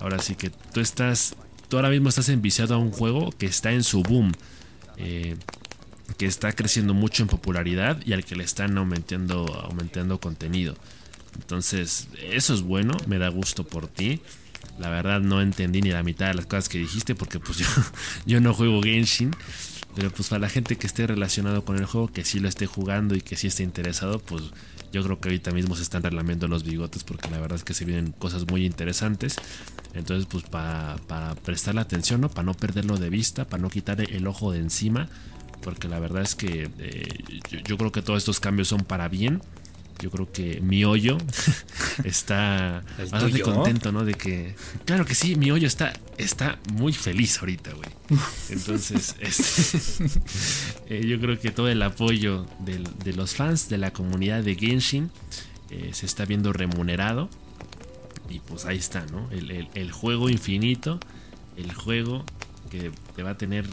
Ahora 0.00 0.18
sí 0.18 0.34
que 0.34 0.50
tú 0.50 0.80
estás, 0.80 1.36
tú 1.68 1.76
ahora 1.76 1.90
mismo 1.90 2.08
estás 2.08 2.28
enviciado 2.28 2.74
a 2.74 2.78
un 2.78 2.90
juego 2.90 3.30
que 3.32 3.46
está 3.46 3.72
en 3.72 3.82
su 3.82 4.02
boom, 4.02 4.32
eh, 4.96 5.36
que 6.18 6.26
está 6.26 6.52
creciendo 6.52 6.94
mucho 6.94 7.22
en 7.22 7.28
popularidad 7.28 8.00
y 8.04 8.12
al 8.12 8.24
que 8.24 8.36
le 8.36 8.44
están 8.44 8.76
aumentando, 8.76 9.46
aumentando 9.64 10.20
contenido. 10.20 10.76
Entonces, 11.36 12.08
eso 12.30 12.54
es 12.54 12.62
bueno, 12.62 12.96
me 13.06 13.18
da 13.18 13.28
gusto 13.28 13.64
por 13.64 13.88
ti. 13.88 14.20
La 14.78 14.90
verdad 14.90 15.20
no 15.20 15.40
entendí 15.40 15.82
ni 15.82 15.90
la 15.90 16.02
mitad 16.02 16.28
de 16.28 16.34
las 16.34 16.46
cosas 16.46 16.68
que 16.68 16.78
dijiste 16.78 17.14
porque 17.14 17.38
pues 17.38 17.58
yo, 18.26 18.40
no 18.40 18.54
juego 18.54 18.82
Genshin. 18.82 19.30
Pero 19.94 20.10
pues 20.10 20.28
para 20.28 20.40
la 20.40 20.48
gente 20.48 20.76
que 20.76 20.88
esté 20.88 21.06
relacionado 21.06 21.64
con 21.64 21.78
el 21.78 21.84
juego, 21.84 22.08
que 22.08 22.24
sí 22.24 22.40
lo 22.40 22.48
esté 22.48 22.66
jugando 22.66 23.14
y 23.14 23.20
que 23.20 23.36
sí 23.36 23.46
esté 23.46 23.62
interesado, 23.62 24.18
pues 24.18 24.42
yo 24.92 25.04
creo 25.04 25.20
que 25.20 25.28
ahorita 25.28 25.52
mismo 25.52 25.76
se 25.76 25.82
están 25.82 26.02
relamiendo 26.02 26.48
los 26.48 26.64
bigotes 26.64 27.04
porque 27.04 27.30
la 27.30 27.38
verdad 27.38 27.56
es 27.58 27.64
que 27.64 27.74
se 27.74 27.84
vienen 27.84 28.10
cosas 28.10 28.44
muy 28.48 28.64
interesantes. 28.66 29.36
Entonces, 29.94 30.26
pues 30.26 30.42
para, 30.44 30.96
prestarle 31.44 31.80
atención, 31.80 32.20
¿no? 32.20 32.28
Para 32.28 32.46
no 32.46 32.54
perderlo 32.54 32.96
de 32.96 33.08
vista, 33.08 33.44
para 33.44 33.62
no 33.62 33.70
quitarle 33.70 34.04
el 34.16 34.26
ojo 34.26 34.50
de 34.50 34.58
encima. 34.58 35.08
Porque 35.62 35.88
la 35.88 36.00
verdad 36.00 36.22
es 36.22 36.34
que 36.34 36.68
eh, 36.78 37.08
yo 37.64 37.78
creo 37.78 37.92
que 37.92 38.02
todos 38.02 38.18
estos 38.18 38.40
cambios 38.40 38.68
son 38.68 38.80
para 38.80 39.08
bien 39.08 39.40
yo 40.00 40.10
creo 40.10 40.30
que 40.30 40.60
mi 40.60 40.84
hoyo 40.84 41.18
está 42.04 42.82
bastante 42.98 43.40
contento, 43.40 43.92
¿no? 43.92 44.04
De 44.04 44.14
que, 44.14 44.54
claro 44.84 45.04
que 45.04 45.14
sí, 45.14 45.36
mi 45.36 45.50
hoyo 45.50 45.66
está, 45.66 45.92
está 46.18 46.58
muy 46.72 46.92
feliz 46.92 47.38
ahorita, 47.38 47.72
güey. 47.72 47.88
Entonces, 48.50 49.14
este, 49.20 50.20
eh, 50.88 51.06
yo 51.06 51.20
creo 51.20 51.38
que 51.38 51.50
todo 51.50 51.68
el 51.68 51.82
apoyo 51.82 52.46
de 52.60 53.12
los 53.12 53.34
fans 53.34 53.68
de 53.68 53.78
la 53.78 53.92
comunidad 53.92 54.42
de 54.42 54.54
Genshin 54.54 55.10
eh, 55.70 55.90
se 55.92 56.06
está 56.06 56.24
viendo 56.24 56.52
remunerado. 56.52 57.28
Y 58.28 58.40
pues 58.40 58.64
ahí 58.64 58.78
está, 58.78 59.04
¿no? 59.06 59.30
El, 59.30 59.68
el 59.74 59.92
juego 59.92 60.30
infinito, 60.30 60.98
el 61.56 61.72
juego 61.72 62.24
que 62.70 62.90
te 63.14 63.22
va 63.22 63.30
a 63.30 63.38
tener 63.38 63.66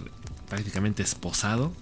prácticamente 0.50 1.04
esposado. 1.04 1.74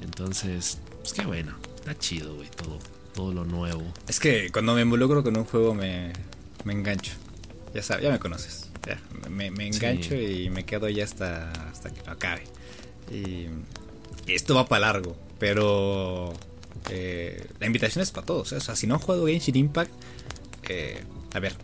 Entonces, 0.00 0.78
pues 1.00 1.12
qué 1.12 1.26
bueno, 1.26 1.54
está 1.76 1.96
chido, 1.98 2.34
güey, 2.34 2.48
todo 2.50 2.78
todo 3.18 3.32
lo 3.32 3.44
nuevo. 3.44 3.82
Es 4.06 4.20
que 4.20 4.48
cuando 4.52 4.74
me 4.74 4.82
involucro 4.82 5.24
con 5.24 5.36
un 5.36 5.44
juego 5.44 5.74
me, 5.74 6.12
me 6.62 6.72
engancho. 6.72 7.14
Ya 7.74 7.82
sabes, 7.82 8.04
ya 8.04 8.12
me 8.12 8.20
conoces. 8.20 8.70
me, 9.28 9.50
me, 9.50 9.66
engancho 9.66 10.14
y 10.14 10.48
me 10.50 10.64
quedo 10.64 10.88
ya 10.88 11.02
hasta, 11.02 11.50
hasta 11.68 11.90
que 11.92 12.00
lo 12.06 12.12
acabe. 12.12 12.44
Y, 13.10 13.48
esto 14.32 14.54
va 14.54 14.66
para 14.66 14.86
largo, 14.86 15.16
pero 15.40 16.32
eh, 16.90 17.44
la 17.58 17.66
invitación 17.66 18.04
es 18.04 18.12
para 18.12 18.24
todos. 18.24 18.52
¿eh? 18.52 18.56
O 18.56 18.60
sea, 18.60 18.76
si 18.76 18.86
no 18.86 18.94
han 18.94 19.00
jugado 19.00 19.26
Genshin 19.26 19.56
Impact, 19.56 19.90
eh, 20.68 21.02
a 21.34 21.40
ver, 21.40 21.56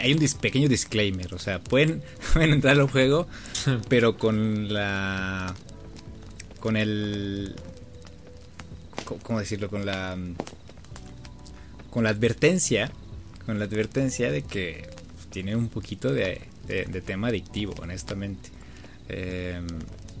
hay 0.00 0.14
un 0.14 0.26
pequeño 0.40 0.70
disclaimer. 0.70 1.34
O 1.34 1.38
sea, 1.38 1.60
pueden, 1.62 2.02
pueden 2.32 2.54
entrar 2.54 2.80
al 2.80 2.88
juego, 2.88 3.28
pero 3.90 4.16
con 4.16 4.72
la. 4.72 5.54
con 6.60 6.78
el. 6.78 7.56
¿Cómo 9.22 9.38
decirlo? 9.38 9.68
Con 9.68 9.84
la 9.84 10.16
con 11.94 12.02
la 12.02 12.10
advertencia, 12.10 12.90
con 13.46 13.60
la 13.60 13.66
advertencia 13.66 14.32
de 14.32 14.42
que 14.42 14.90
tiene 15.30 15.54
un 15.54 15.68
poquito 15.68 16.12
de, 16.12 16.40
tema 17.06 17.28
adictivo, 17.28 17.72
honestamente. 17.80 18.50
Em, 19.08 19.64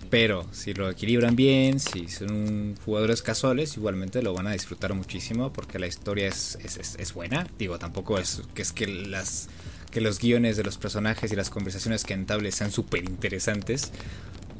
pero 0.08 0.46
si 0.52 0.72
lo 0.72 0.88
equilibran 0.88 1.34
bien, 1.34 1.80
si 1.80 2.06
son 2.06 2.76
jugadores 2.84 3.22
casuales, 3.22 3.76
igualmente 3.76 4.22
lo 4.22 4.32
van 4.34 4.46
a 4.46 4.52
disfrutar 4.52 4.94
muchísimo 4.94 5.52
porque 5.52 5.80
la 5.80 5.88
historia 5.88 6.28
es, 6.28 6.56
es, 6.96 7.12
buena. 7.12 7.44
Digo, 7.58 7.76
tampoco 7.76 8.20
es 8.20 8.42
que 8.54 8.62
es 8.62 8.72
que 8.72 8.86
las 8.86 9.48
que 9.90 10.00
los 10.00 10.20
guiones 10.20 10.56
de 10.56 10.62
los 10.62 10.78
personajes 10.78 11.32
y 11.32 11.34
las 11.34 11.50
conversaciones 11.50 12.04
que 12.04 12.14
entables 12.14 12.54
sean 12.54 12.70
súper 12.70 13.02
interesantes, 13.04 13.90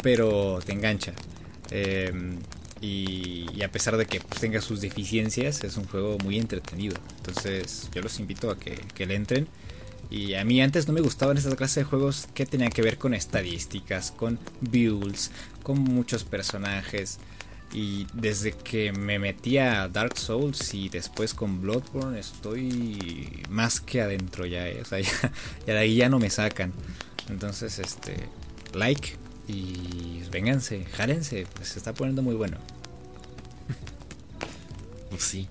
pero 0.03 0.59
te 0.67 0.73
engancha. 0.73 1.13
Eh, 1.71 2.13
y, 2.85 3.63
a 3.63 3.71
pesar 3.71 3.97
de 3.97 4.05
que 4.05 4.21
pues, 4.21 4.41
tenga 4.41 4.61
sus 4.61 4.81
deficiencias, 4.83 5.65
es 5.65 5.77
un 5.77 5.85
juego 5.87 6.19
muy 6.23 6.39
entretenido. 6.39 6.97
Entonces 7.17 7.89
yo 7.95 8.03
los 8.03 8.21
invito 8.21 8.51
a 8.51 8.59
que, 8.59 9.07
le 9.07 9.15
entren. 9.15 9.49
Y 10.11 10.35
a 10.35 10.45
mí 10.45 10.61
antes 10.61 10.87
no 10.87 10.93
me 10.93 11.01
gustaban 11.01 11.39
estas 11.39 11.55
clases 11.55 11.77
de 11.77 11.85
juegos 11.85 12.29
que 12.35 12.45
tenían 12.45 12.71
que 12.71 12.83
ver 12.83 12.99
con 12.99 13.15
estadísticas, 13.15 14.11
con 14.11 14.39
builds, 14.61 15.31
con 15.63 15.81
muchos 15.81 16.25
personajes. 16.25 17.19
Y 17.73 18.07
desde 18.13 18.53
que 18.53 18.93
me 18.93 19.19
metí 19.19 19.57
a 19.59 19.89
Dark 19.89 20.19
Souls 20.19 20.75
y 20.75 20.91
después 20.91 21.33
con 21.33 21.63
Bloodborne 21.63 22.21
estoy 22.21 23.43
más 23.49 23.81
que 23.81 24.03
adentro 24.03 24.47
ya, 24.47 24.69
¿eh? 24.69 24.83
o 24.83 24.85
sea, 24.85 25.01
ya, 25.67 25.73
de 25.73 25.79
ahí 25.79 25.97
ya 25.97 26.09
no 26.09 26.19
me 26.19 26.31
sacan. 26.31 26.73
Entonces, 27.29 27.79
este, 27.79 28.15
like 28.75 29.24
y 29.49 30.23
vénganse, 30.31 30.85
jálense, 30.97 31.47
pues 31.55 31.69
se 31.69 31.79
está 31.79 31.93
poniendo 31.93 32.23
muy 32.23 32.35
bueno. 32.35 32.59
Pues 35.11 35.23
sí. 35.23 35.49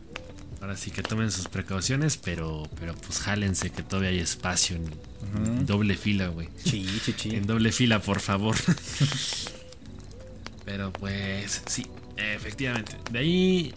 Ahora 0.60 0.76
sí 0.78 0.92
que 0.92 1.04
tomen 1.04 1.32
sus 1.32 1.48
precauciones, 1.48 2.18
pero, 2.18 2.70
pero 2.80 2.96
pues 2.96 3.20
jálense 3.20 3.70
que 3.70 3.84
todavía 3.84 4.10
hay 4.10 4.20
espacio 4.20 4.78
en, 4.78 5.66
doble 5.66 5.96
fila, 5.96 6.28
güey. 6.28 6.50
Sí, 6.58 6.86
sí, 7.04 7.14
sí. 7.18 7.36
En 7.36 7.48
doble 7.48 7.72
fila, 7.72 8.02
por 8.02 8.20
favor. 8.20 8.56
pero 10.66 10.92
pues 10.94 11.62
sí, 11.66 11.86
efectivamente. 12.18 12.98
De 13.12 13.20
ahí, 13.20 13.74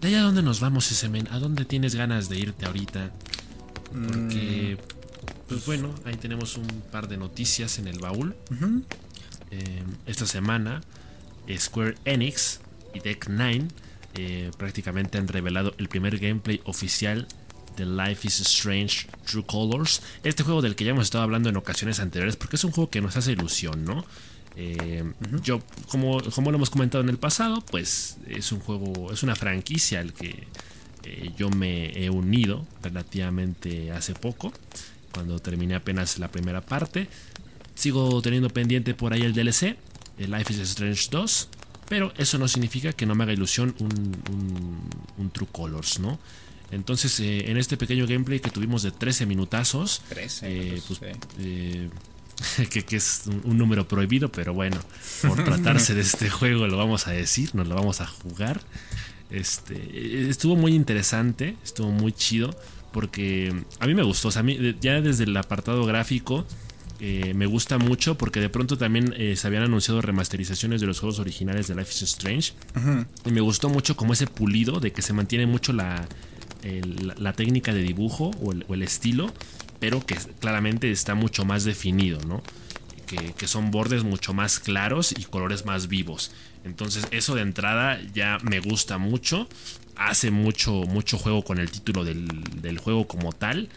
de 0.00 0.08
ahí 0.08 0.14
a 0.14 0.22
dónde 0.22 0.42
nos 0.42 0.60
vamos, 0.60 0.90
ese 0.90 1.08
men. 1.08 1.28
¿A 1.30 1.38
dónde 1.38 1.64
tienes 1.64 1.94
ganas 1.94 2.28
de 2.28 2.38
irte 2.38 2.66
ahorita? 2.66 3.10
Porque, 3.92 4.78
mm. 4.78 5.48
pues 5.48 5.66
bueno, 5.66 5.94
ahí 6.04 6.16
tenemos 6.16 6.56
un 6.56 6.66
par 6.90 7.08
de 7.08 7.16
noticias 7.16 7.78
en 7.78 7.88
el 7.88 7.98
baúl. 7.98 8.34
Eh, 9.50 9.82
esta 10.06 10.26
semana, 10.26 10.80
Square 11.58 11.96
Enix 12.04 12.60
y 12.94 13.00
Deck 13.00 13.26
9 13.28 13.68
eh, 14.14 14.50
prácticamente 14.58 15.18
han 15.18 15.28
revelado 15.28 15.74
el 15.78 15.88
primer 15.88 16.18
gameplay 16.18 16.60
oficial 16.64 17.28
de 17.76 17.86
Life 17.86 18.26
is 18.26 18.40
Strange 18.40 19.06
True 19.24 19.44
Colors. 19.46 20.02
Este 20.24 20.42
juego 20.42 20.62
del 20.62 20.74
que 20.74 20.84
ya 20.84 20.90
hemos 20.90 21.04
estado 21.04 21.24
hablando 21.24 21.48
en 21.48 21.56
ocasiones 21.56 22.00
anteriores, 22.00 22.36
porque 22.36 22.56
es 22.56 22.64
un 22.64 22.72
juego 22.72 22.90
que 22.90 23.00
nos 23.00 23.16
hace 23.16 23.32
ilusión, 23.32 23.84
¿no? 23.84 24.04
Eh, 24.56 25.04
yo, 25.42 25.60
como, 25.88 26.20
como 26.34 26.50
lo 26.50 26.56
hemos 26.56 26.70
comentado 26.70 27.02
en 27.04 27.08
el 27.08 27.18
pasado, 27.18 27.60
pues 27.60 28.18
es 28.26 28.50
un 28.50 28.58
juego, 28.60 29.12
es 29.12 29.22
una 29.22 29.36
franquicia 29.36 30.00
al 30.00 30.12
que 30.12 30.48
eh, 31.04 31.30
yo 31.38 31.48
me 31.50 32.04
he 32.04 32.10
unido 32.10 32.66
relativamente 32.82 33.92
hace 33.92 34.14
poco, 34.14 34.52
cuando 35.12 35.38
terminé 35.38 35.76
apenas 35.76 36.18
la 36.18 36.28
primera 36.28 36.60
parte. 36.60 37.08
Sigo 37.80 38.20
teniendo 38.20 38.50
pendiente 38.50 38.92
por 38.92 39.14
ahí 39.14 39.22
el 39.22 39.32
DLC, 39.32 39.74
el 40.18 40.30
Life 40.30 40.52
is 40.52 40.58
Strange 40.58 41.08
2. 41.10 41.48
Pero 41.88 42.12
eso 42.18 42.36
no 42.36 42.46
significa 42.46 42.92
que 42.92 43.06
no 43.06 43.14
me 43.14 43.24
haga 43.24 43.32
ilusión 43.32 43.74
un, 43.78 45.30
True 45.32 45.48
Colors, 45.50 45.98
¿no? 45.98 46.18
Entonces, 46.70 47.18
eh, 47.20 47.50
en 47.50 47.56
este 47.56 47.78
pequeño 47.78 48.06
gameplay 48.06 48.38
que 48.38 48.50
tuvimos 48.50 48.82
de 48.82 48.90
13 48.90 49.24
minutazos, 49.24 50.02
13, 50.10 50.46
eh, 50.76 50.82
pues, 50.86 51.00
eh, 51.38 51.88
que, 52.86 52.96
es 52.96 53.22
un, 53.44 53.56
número 53.56 53.88
prohibido, 53.88 54.30
pero 54.30 54.52
bueno, 54.52 54.78
por 55.26 55.42
tratarse 55.44 55.94
de 55.94 56.02
este 56.02 56.28
juego 56.28 56.66
lo 56.66 56.76
vamos 56.76 57.06
a 57.06 57.12
decir, 57.12 57.54
nos 57.54 57.66
lo 57.66 57.76
vamos 57.76 58.02
a 58.02 58.06
jugar. 58.06 58.60
Este, 59.30 60.28
estuvo 60.28 60.54
muy 60.54 60.74
interesante, 60.74 61.56
estuvo 61.64 61.90
muy 61.90 62.12
chido, 62.12 62.54
porque 62.92 63.64
a 63.78 63.86
mí 63.86 63.94
me 63.94 64.02
gustó, 64.02 64.28
o 64.28 64.30
sea, 64.30 64.40
a 64.40 64.42
mí, 64.42 64.76
ya 64.82 65.00
desde 65.00 65.24
el 65.24 65.34
apartado 65.34 65.86
gráfico 65.86 66.46
eh, 67.00 67.32
me 67.34 67.46
gusta 67.46 67.78
mucho 67.78 68.18
porque 68.18 68.40
de 68.40 68.50
pronto 68.50 68.76
también 68.76 69.14
eh, 69.16 69.34
se 69.34 69.46
habían 69.46 69.62
anunciado 69.62 70.02
remasterizaciones 70.02 70.82
de 70.82 70.86
los 70.86 71.00
juegos 71.00 71.18
originales 71.18 71.66
de 71.66 71.74
Life 71.74 71.92
is 71.92 72.02
Strange. 72.02 72.52
Y 73.24 73.30
me 73.30 73.40
gustó 73.40 73.70
mucho 73.70 73.96
como 73.96 74.12
ese 74.12 74.26
pulido 74.26 74.80
de 74.80 74.92
que 74.92 75.00
se 75.00 75.14
mantiene 75.14 75.46
mucho 75.46 75.72
la, 75.72 76.06
la 77.16 77.32
técnica 77.32 77.72
de 77.72 77.82
dibujo 77.82 78.32
o 78.42 78.74
el, 78.74 78.82
estilo, 78.82 79.32
pero 79.78 80.04
que 80.04 80.16
claramente 80.40 80.90
está 80.90 81.14
mucho 81.14 81.46
más 81.46 81.64
definido, 81.64 82.20
¿no? 82.26 82.42
Que, 83.06 83.32
que, 83.32 83.48
son 83.48 83.70
bordes 83.70 84.04
mucho 84.04 84.34
más 84.34 84.60
claros 84.60 85.12
y 85.16 85.24
colores 85.24 85.64
más 85.64 85.88
vivos. 85.88 86.32
Entonces 86.64 87.08
eso 87.10 87.34
de 87.34 87.42
entrada 87.42 87.98
ya 88.12 88.38
me 88.42 88.60
gusta 88.60 88.98
mucho. 88.98 89.48
Hace 89.96 90.30
mucho, 90.30 90.72
mucho 90.84 91.18
juego 91.18 91.42
con 91.42 91.58
el 91.58 91.70
título 91.70 92.04
del, 92.04 92.28
del 92.60 92.78
juego 92.78 93.06
como 93.08 93.32
tal. 93.32 93.68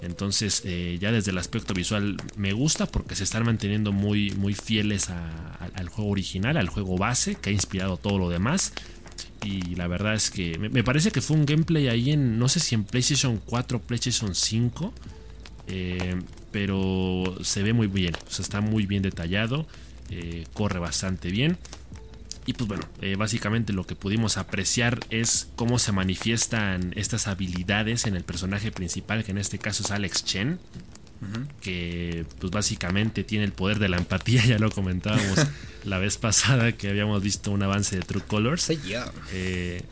Entonces, 0.00 0.62
eh, 0.64 0.98
ya 1.00 1.10
desde 1.12 1.32
el 1.32 1.38
aspecto 1.38 1.74
visual 1.74 2.16
me 2.36 2.52
gusta 2.52 2.86
porque 2.86 3.14
se 3.14 3.24
están 3.24 3.44
manteniendo 3.44 3.92
muy, 3.92 4.30
muy 4.32 4.54
fieles 4.54 5.08
al 5.10 5.88
juego 5.88 6.10
original, 6.10 6.56
al 6.56 6.68
juego 6.68 6.96
base, 6.96 7.34
que 7.34 7.50
ha 7.50 7.52
inspirado 7.52 7.96
todo 7.96 8.18
lo 8.18 8.28
demás. 8.28 8.72
Y 9.44 9.76
la 9.76 9.86
verdad 9.86 10.14
es 10.14 10.30
que 10.30 10.58
me, 10.58 10.82
parece 10.82 11.10
que 11.10 11.20
fue 11.20 11.36
un 11.36 11.46
gameplay 11.46 11.88
ahí 11.88 12.10
en, 12.10 12.38
no 12.38 12.48
sé 12.48 12.60
si 12.60 12.74
en 12.74 12.84
PlayStation 12.84 13.40
4 13.44 13.78
o 13.78 13.80
PlayStation 13.80 14.34
5, 14.34 14.92
eh, 15.68 16.16
pero 16.50 17.38
se 17.42 17.62
ve 17.62 17.72
muy 17.72 17.86
bien, 17.86 18.14
está 18.28 18.60
muy 18.60 18.86
bien 18.86 19.02
detallado, 19.02 19.66
eh, 20.10 20.44
corre 20.52 20.78
bastante 20.78 21.30
bien. 21.30 21.56
Y 22.48 22.54
pues 22.54 22.66
bueno, 22.66 22.88
eh, 23.02 23.14
básicamente 23.16 23.74
lo 23.74 23.86
que 23.86 23.94
pudimos 23.94 24.38
apreciar 24.38 25.00
es 25.10 25.50
cómo 25.54 25.78
se 25.78 25.92
manifiestan 25.92 26.94
estas 26.96 27.28
habilidades 27.28 28.06
en 28.06 28.16
el 28.16 28.24
personaje 28.24 28.72
principal, 28.72 29.22
que 29.22 29.32
en 29.32 29.36
este 29.36 29.58
caso 29.58 29.82
es 29.82 29.90
Alex 29.90 30.24
Chen, 30.24 30.58
que 31.60 32.24
pues 32.38 32.50
básicamente 32.50 33.22
tiene 33.22 33.44
el 33.44 33.52
poder 33.52 33.78
de 33.78 33.90
la 33.90 33.98
empatía, 33.98 34.42
ya 34.46 34.58
lo 34.58 34.70
comentábamos 34.70 35.46
la 35.84 35.98
vez 35.98 36.16
pasada 36.16 36.72
que 36.72 36.88
habíamos 36.88 37.22
visto 37.22 37.50
un 37.50 37.62
avance 37.62 37.96
de 37.96 38.00
True 38.00 38.22
Colors. 38.26 38.70
Eh, 39.34 39.82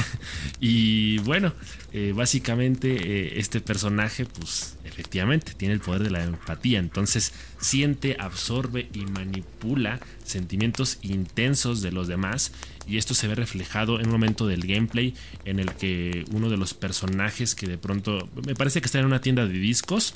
y 0.60 1.16
bueno, 1.20 1.54
eh, 1.94 2.12
básicamente 2.14 3.40
este 3.40 3.62
personaje 3.62 4.26
pues 4.26 4.76
efectivamente, 4.94 5.54
tiene 5.54 5.74
el 5.74 5.80
poder 5.80 6.04
de 6.04 6.10
la 6.10 6.22
empatía. 6.22 6.78
Entonces 6.78 7.32
siente, 7.60 8.16
absorbe 8.18 8.88
y 8.92 9.04
manipula 9.06 9.98
sentimientos 10.24 10.98
intensos 11.02 11.82
de 11.82 11.90
los 11.90 12.06
demás. 12.06 12.52
Y 12.86 12.96
esto 12.96 13.12
se 13.14 13.26
ve 13.26 13.34
reflejado 13.34 13.98
en 13.98 14.06
un 14.06 14.12
momento 14.12 14.46
del 14.46 14.66
gameplay 14.66 15.14
en 15.44 15.58
el 15.58 15.72
que 15.72 16.24
uno 16.30 16.48
de 16.48 16.56
los 16.56 16.74
personajes 16.74 17.54
que 17.54 17.66
de 17.66 17.76
pronto 17.76 18.28
me 18.46 18.54
parece 18.54 18.80
que 18.80 18.86
está 18.86 19.00
en 19.00 19.06
una 19.06 19.20
tienda 19.20 19.46
de 19.46 19.54
discos. 19.54 20.14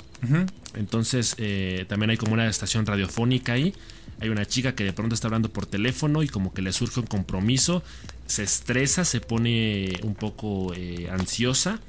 Entonces 0.75 1.35
eh, 1.37 1.85
también 1.89 2.11
hay 2.11 2.17
como 2.17 2.33
una 2.33 2.47
estación 2.47 2.85
radiofónica 2.85 3.53
ahí. 3.53 3.73
Hay 4.21 4.29
una 4.29 4.45
chica 4.45 4.75
que 4.75 4.83
de 4.83 4.93
pronto 4.93 5.13
está 5.13 5.27
hablando 5.27 5.49
por 5.49 5.65
teléfono 5.65 6.23
y 6.23 6.27
como 6.27 6.53
que 6.53 6.61
le 6.61 6.71
surge 6.71 7.01
un 7.01 7.07
compromiso. 7.07 7.83
Se 8.27 8.43
estresa, 8.43 9.03
se 9.03 9.19
pone 9.19 9.99
un 10.03 10.15
poco 10.15 10.73
eh, 10.73 11.09
ansiosa 11.11 11.79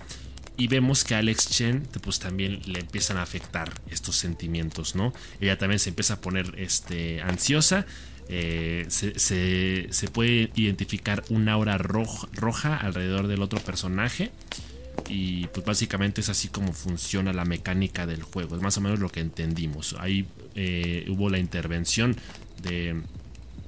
y 0.61 0.67
vemos 0.69 1.05
que 1.05 1.15
a 1.15 1.19
Alex 1.21 1.49
Chen 1.49 1.89
pues 2.03 2.19
también 2.19 2.61
le 2.67 2.81
empiezan 2.81 3.17
a 3.17 3.23
afectar 3.23 3.73
estos 3.91 4.17
sentimientos, 4.17 4.95
¿no? 4.95 5.15
Ella 5.41 5.57
también 5.57 5.79
se 5.79 5.89
empieza 5.89 6.15
a 6.15 6.21
poner 6.21 6.53
este, 6.59 7.23
ansiosa. 7.23 7.87
Eh, 8.29 8.85
se, 8.89 10.09
puede 10.13 10.51
identificar 10.55 11.25
una 11.31 11.55
aura 11.55 11.79
roja 11.79 12.77
alrededor 12.77 13.27
del 13.27 13.41
otro 13.41 13.59
personaje. 13.61 14.33
Y 15.09 15.47
pues 15.47 15.65
básicamente 15.65 16.21
es 16.21 16.29
así 16.29 16.49
como 16.49 16.75
funciona 16.75 17.33
la 17.33 17.47
mecánica 17.47 18.07
del 18.07 18.23
juego. 18.23 18.55
Es 18.55 18.61
más 18.61 18.77
o 18.77 18.83
menos 18.83 18.99
lo 18.99 19.09
que 19.09 19.21
entendimos. 19.21 19.97
Ahí 19.99 20.27
eh, 20.57 21.07
hubo 21.09 21.31
la 21.31 21.39
intervención 21.39 22.17
de 22.63 23.01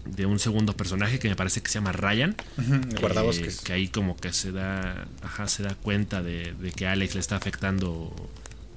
de 0.04 0.26
un 0.26 0.38
segundo 0.38 0.76
personaje 0.76 1.18
que 1.18 1.28
me 1.28 1.36
parece 1.36 1.62
que 1.62 1.68
se 1.68 1.74
llama 1.74 1.92
Ryan. 1.92 2.36
Uh 2.58 3.62
que 3.64 3.72
ahí 3.72 3.88
como 3.88 4.16
que 4.16 4.32
se 4.32 4.52
da, 4.52 5.06
ajá, 5.22 5.48
se 5.48 5.62
da 5.62 5.74
cuenta 5.74 6.22
de, 6.22 6.54
que 6.74 6.86
Alex 6.86 7.14
le 7.14 7.20
está 7.20 7.36
afectando 7.36 8.14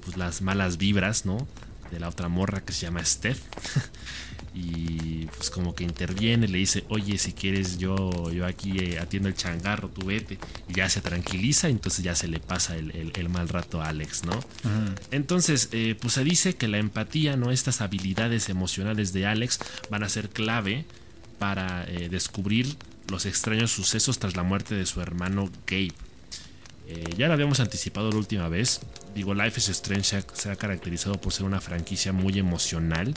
pues, 0.04 0.16
las 0.16 0.42
malas 0.42 0.78
vibras, 0.78 1.26
¿no? 1.26 1.46
De 1.90 2.00
la 2.00 2.08
otra 2.08 2.28
morra 2.28 2.60
que 2.60 2.72
se 2.72 2.82
llama 2.82 3.04
Steph. 3.04 3.40
y 4.54 5.26
pues 5.36 5.50
como 5.50 5.74
que 5.74 5.84
interviene, 5.84 6.48
le 6.48 6.58
dice, 6.58 6.84
oye, 6.88 7.18
si 7.18 7.32
quieres 7.32 7.78
yo, 7.78 8.30
yo 8.30 8.46
aquí 8.46 8.78
eh, 8.78 8.98
atiendo 8.98 9.28
el 9.28 9.34
changarro, 9.34 9.88
tú 9.88 10.06
vete. 10.06 10.38
Y 10.68 10.74
ya 10.74 10.88
se 10.88 11.00
tranquiliza, 11.00 11.68
entonces 11.68 12.04
ya 12.04 12.14
se 12.14 12.28
le 12.28 12.40
pasa 12.40 12.76
el, 12.76 13.28
mal 13.28 13.48
rato 13.48 13.82
a 13.82 13.88
Alex, 13.88 14.24
¿no? 14.24 14.40
Entonces, 15.10 15.68
eh, 15.72 15.96
pues 16.00 16.14
se 16.14 16.24
dice 16.24 16.54
que 16.54 16.68
la 16.68 16.78
empatía, 16.78 17.36
¿no? 17.36 17.50
Estas 17.50 17.80
habilidades 17.80 18.48
emocionales 18.48 19.12
de 19.12 19.26
Alex 19.26 19.58
van 19.90 20.02
a 20.02 20.08
ser 20.08 20.30
clave 20.30 20.86
para 21.38 21.84
eh, 21.88 22.08
descubrir 22.08 22.76
los 23.10 23.26
extraños 23.26 23.70
sucesos 23.70 24.18
tras 24.18 24.36
la 24.36 24.42
muerte 24.42 24.74
de 24.74 24.86
su 24.86 25.00
hermano 25.00 25.50
Gabe. 25.66 25.92
Eh, 26.88 27.04
ya 27.16 27.26
lo 27.26 27.34
habíamos 27.34 27.60
anticipado 27.60 28.10
la 28.10 28.16
última 28.16 28.48
vez. 28.48 28.80
Digo, 29.14 29.34
Life 29.34 29.58
is 29.58 29.68
Strange 29.68 30.22
se 30.32 30.50
ha, 30.50 30.56
caracterizado 30.56 31.20
por 31.20 31.32
ser 31.32 31.46
una 31.46 31.60
franquicia 31.60 32.12
muy 32.12 32.38
emocional. 32.38 33.14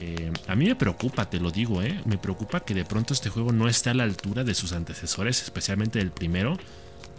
Eh, 0.00 0.30
a 0.46 0.54
mí 0.54 0.66
me 0.66 0.76
preocupa, 0.76 1.28
te 1.28 1.40
lo 1.40 1.50
digo, 1.50 1.80
me 2.04 2.18
preocupa 2.18 2.60
que 2.60 2.74
de 2.74 2.84
pronto 2.84 3.14
este 3.14 3.30
juego 3.30 3.52
no 3.52 3.68
esté 3.68 3.90
a 3.90 3.94
la 3.94 4.04
altura 4.04 4.44
de 4.44 4.54
sus 4.54 4.72
antecesores, 4.72 5.42
especialmente 5.42 5.98
del 5.98 6.10
primero. 6.10 6.58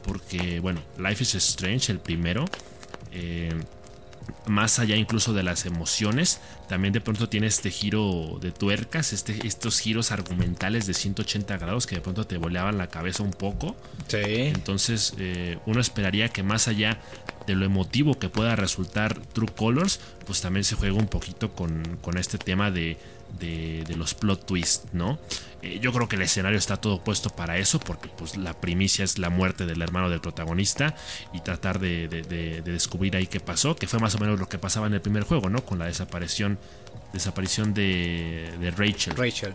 Porque, 0.03 0.59
bueno, 0.59 0.81
Life 0.97 1.23
is 1.23 1.35
Strange, 1.35 1.91
el 1.91 1.99
primero, 1.99 2.45
más 4.45 4.80
allá 4.80 4.95
incluso 4.95 5.34
de 5.34 5.43
las 5.43 5.65
emociones, 5.65 6.39
también 6.67 6.93
de 6.93 7.01
pronto 7.01 7.30
tiene 7.30 7.47
este 7.47 7.72
giro 7.72 8.38
de 8.41 8.51
tuercas, 8.51 9.13
este, 9.13 9.47
estos 9.47 9.80
giros 9.80 10.11
argumentales 10.11 10.88
de 10.88 10.93
180 10.93 11.57
grados 11.57 11.88
que 11.88 11.95
de 11.95 12.01
pronto 12.01 12.26
te 12.26 12.38
voleaban 12.38 12.78
la 12.78 12.88
cabeza 12.88 13.24
un 13.24 13.32
poco. 13.32 13.76
Sí. 14.07 14.17
Entonces 14.24 15.13
eh, 15.17 15.57
uno 15.65 15.82
esperaría 15.82 16.30
que 16.30 16.43
más 16.43 16.67
allá 16.67 16.99
de 17.47 17.55
lo 17.55 17.65
emotivo 17.65 18.17
que 18.20 18.30
pueda 18.30 18.55
resultar 18.55 19.20
True 19.34 19.49
Colors, 19.55 19.99
pues 20.26 20.41
también 20.41 20.63
se 20.63 20.76
juega 20.76 20.95
un 20.95 21.07
poquito 21.07 21.53
con, 21.53 21.97
con 22.01 22.17
este 22.17 22.38
tema 22.38 22.70
de, 22.72 22.97
de, 23.39 23.95
los 23.95 24.13
plot 24.13 24.45
twists, 24.45 24.93
¿no? 24.93 25.20
Eh, 25.62 25.80
yo 25.82 25.91
creo 25.91 26.07
que 26.07 26.16
el 26.16 26.22
escenario 26.22 26.57
está 26.57 26.78
todo 26.78 27.03
puesto 27.03 27.30
para 27.30 27.57
eso, 27.57 27.80
porque 27.80 28.10
pues 28.10 28.38
la 28.38 28.53
primicia 28.53 29.03
es 29.03 29.18
la 29.18 29.30
muerte 29.30 29.66
del 29.66 29.82
hermano 29.82 30.10
del 30.10 30.22
protagonista 30.22 30.95
y 31.34 31.41
tratar 31.41 31.80
de, 31.80 32.07
descubrir 32.64 33.16
ahí 33.16 33.28
qué 33.28 33.39
pasó, 33.39 33.76
que 33.76 33.88
fue 33.88 33.99
más 33.99 34.16
o 34.16 34.20
menos 34.20 34.39
lo 34.39 34.47
que 34.47 34.57
pasaba 34.57 34.88
en 34.88 34.93
el 34.93 35.01
primer 35.01 35.24
juego, 35.24 35.49
¿no? 35.49 35.66
Con 35.66 35.80
la 35.80 35.86
desaparición, 35.86 36.57
desaparición 37.14 37.74
de, 37.74 38.74
Rachel. 38.78 39.16
Rachel. 39.16 39.53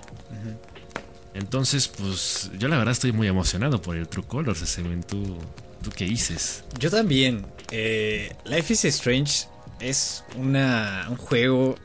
Entonces, 1.34 1.88
pues 1.88 2.50
yo 2.58 2.68
la 2.68 2.78
verdad 2.78 2.92
estoy 2.92 3.12
muy 3.12 3.26
emocionado 3.26 3.80
por 3.82 3.96
el 3.96 4.08
True 4.08 4.26
Colors, 4.26 4.62
ese 4.62 4.82
¿tú, 5.06 5.38
¿tú 5.82 5.90
qué 5.90 6.04
dices? 6.04 6.64
Yo 6.78 6.90
también. 6.90 7.46
Eh, 7.70 8.36
Life 8.44 8.72
is 8.74 8.84
Strange 8.84 9.46
es 9.80 10.22
una, 10.36 11.06
un 11.10 11.16
juego 11.16 11.76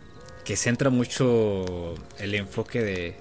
que 0.46 0.56
centra 0.56 0.90
mucho 0.90 1.96
el 2.18 2.36
enfoque 2.36 2.82
de 2.82 3.18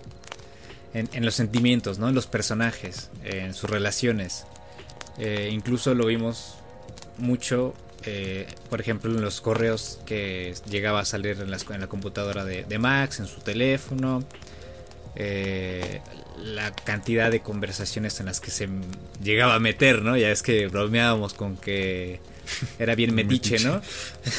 en, 0.95 1.25
los 1.25 1.35
sentimientos, 1.35 1.99
¿no? 1.99 2.09
En 2.09 2.15
los 2.15 2.27
personajes, 2.27 3.11
en 3.25 3.55
sus 3.55 3.69
relaciones. 3.69 4.47
Eh, 5.19 5.51
incluso 5.53 5.95
lo 5.95 6.07
vimos 6.07 6.55
mucho, 7.19 7.75
eh, 8.05 8.47
por 8.71 8.81
ejemplo, 8.81 9.11
en 9.11 9.21
los 9.21 9.41
correos 9.41 10.01
que 10.07 10.55
llegaba 10.69 11.01
a 11.01 11.05
salir 11.05 11.41
en, 11.41 11.51
la 11.51 11.87
computadora 11.89 12.45
de, 12.45 12.79
Max, 12.79 13.21
en 13.21 13.27
su 13.27 13.41
teléfono. 13.41 14.25
Eh, 15.17 16.01
la 16.39 16.73
cantidad 16.73 17.31
de 17.31 17.41
conversaciones 17.41 18.21
en 18.21 18.27
las 18.27 18.41
que 18.41 18.53
se 18.53 18.69
llegaba 19.23 19.57
a 19.57 19.59
meter, 19.59 20.03
¿no? 20.03 20.17
Ya 20.17 20.31
es 20.31 20.43
que 20.43 20.69
bromeábamos 20.69 21.35
con 21.35 21.57
que 21.57 22.21
era 22.79 22.95
bien 22.95 23.15
metiche, 23.15 23.59
¿no? 23.61 23.81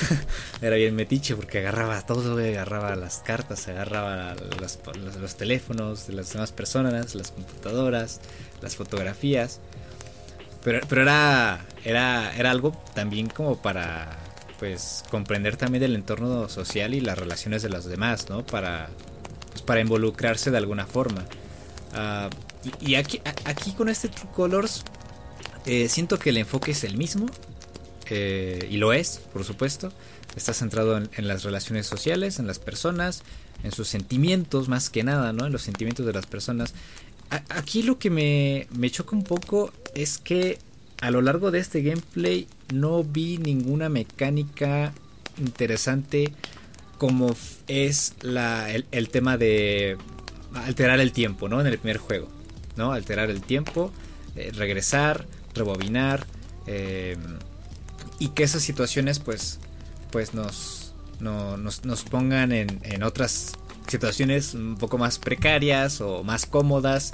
Era 0.62 0.76
bien 0.76 0.96
metiche 0.96 1.36
porque 1.36 1.60
agarraba 1.60 2.02
todo, 2.06 2.38
agarraba 2.38 2.96
las 2.96 3.20
cartas, 3.20 3.68
agarraba 3.68 4.36
los, 4.60 5.38
teléfonos 5.38 6.08
de 6.08 6.14
las 6.14 6.34
demás 6.34 6.52
personas, 6.52 7.16
las 7.16 7.32
computadoras, 7.32 8.20
las 8.62 8.76
fotografías. 8.76 9.60
Pero, 10.64 10.82
pero 10.90 11.04
era, 11.04 11.66
era, 11.86 12.36
era 12.38 12.52
algo 12.52 12.72
también 12.94 13.30
como 13.30 13.62
para 13.62 14.20
pues 14.60 15.06
comprender 15.10 15.56
también 15.56 15.84
el 15.84 15.96
entorno 15.96 16.50
social 16.50 16.94
y 16.94 17.00
las 17.00 17.18
relaciones 17.18 17.62
de 17.62 17.70
los 17.70 17.86
demás, 17.86 18.30
¿no? 18.30 18.46
Para, 18.46 18.90
pues, 19.52 19.62
para 19.62 19.80
involucrarse 19.80 20.52
de 20.52 20.58
alguna 20.58 20.86
forma. 20.86 21.26
Ah, 21.94 22.30
y, 22.82 22.96
aquí, 22.96 23.22
aquí 23.46 23.72
con 23.72 23.88
este 23.88 24.10
True 24.10 24.30
Colors 24.36 24.84
eh, 25.66 25.88
siento 25.88 26.20
que 26.20 26.32
el 26.32 26.38
enfoque 26.38 26.72
es 26.72 26.84
el 26.84 26.98
mismo, 26.98 27.28
eh, 28.10 28.68
y 28.70 28.78
lo 28.78 28.94
es, 28.94 29.22
por 29.32 29.44
supuesto. 29.44 29.92
Está 30.36 30.54
centrado 30.54 30.98
en, 30.98 31.28
las 31.28 31.44
relaciones 31.44 31.88
sociales, 31.88 32.40
en 32.40 32.48
las 32.48 32.60
personas, 32.60 33.24
en 33.64 33.72
sus 33.72 33.88
sentimientos 33.88 34.70
más 34.70 34.90
que 34.90 35.04
nada, 35.04 35.34
¿no? 35.34 35.46
En 35.46 35.52
los 35.52 35.64
sentimientos 35.64 36.06
de 36.06 36.14
las 36.14 36.26
personas. 36.26 36.74
aquí 37.30 37.84
lo 37.84 37.98
que 38.00 38.10
me, 38.10 38.68
me 38.72 38.90
choca 38.90 39.16
un 39.16 39.24
poco 39.24 39.74
es 39.96 40.18
que 40.18 40.60
a 41.02 41.12
lo 41.12 41.22
largo 41.22 41.52
de 41.52 41.60
este 41.60 41.82
gameplay 41.82 42.48
no 42.74 43.04
vi 43.04 43.38
ninguna 43.38 43.90
mecánica 43.90 44.94
interesante 45.38 46.34
como 46.98 47.34
es 47.68 48.14
la, 48.22 48.70
el, 48.72 49.10
tema 49.10 49.38
de 49.38 49.98
alterar 50.54 51.00
el 51.00 51.14
tiempo, 51.14 51.48
¿no? 51.48 51.62
En 51.62 51.68
el 51.68 51.78
primer 51.78 51.98
juego, 51.98 52.28
¿no? 52.76 52.92
Alterar 52.92 53.30
el 53.30 53.42
tiempo, 53.42 53.92
eh, 54.36 54.52
regresar, 54.54 55.26
rebobinar, 55.56 56.28
eh, 56.68 57.16
y 58.20 58.30
que 58.30 58.44
esas 58.44 58.62
situaciones 58.62 59.20
pues, 59.20 59.60
pues 60.12 60.34
nos, 60.34 60.94
nos, 61.20 62.04
pongan 62.04 62.52
en, 62.52 63.04
otras 63.04 63.54
situaciones 63.88 64.54
un 64.54 64.76
poco 64.78 64.98
más 64.98 65.18
precarias 65.18 66.02
o 66.02 66.24
más 66.24 66.46
cómodas. 66.46 67.14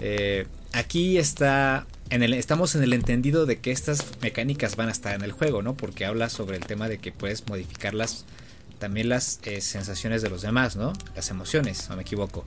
Eh, 0.00 0.46
aquí 0.72 1.18
está 1.18 1.86
en 2.10 2.22
el, 2.22 2.34
estamos 2.34 2.74
en 2.74 2.82
el 2.82 2.92
entendido 2.92 3.46
de 3.46 3.58
que 3.58 3.72
estas 3.72 4.04
mecánicas 4.22 4.76
van 4.76 4.88
a 4.88 4.92
estar 4.92 5.14
en 5.14 5.22
el 5.22 5.32
juego, 5.32 5.62
¿no? 5.62 5.76
Porque 5.76 6.06
habla 6.06 6.30
sobre 6.30 6.56
el 6.56 6.64
tema 6.64 6.88
de 6.88 6.98
que 6.98 7.12
puedes 7.12 7.46
modificarlas 7.48 8.24
también 8.78 9.08
las 9.08 9.40
eh, 9.44 9.60
sensaciones 9.60 10.22
de 10.22 10.30
los 10.30 10.42
demás, 10.42 10.76
¿no? 10.76 10.92
Las 11.16 11.30
emociones, 11.30 11.88
no 11.88 11.96
me 11.96 12.02
equivoco. 12.02 12.44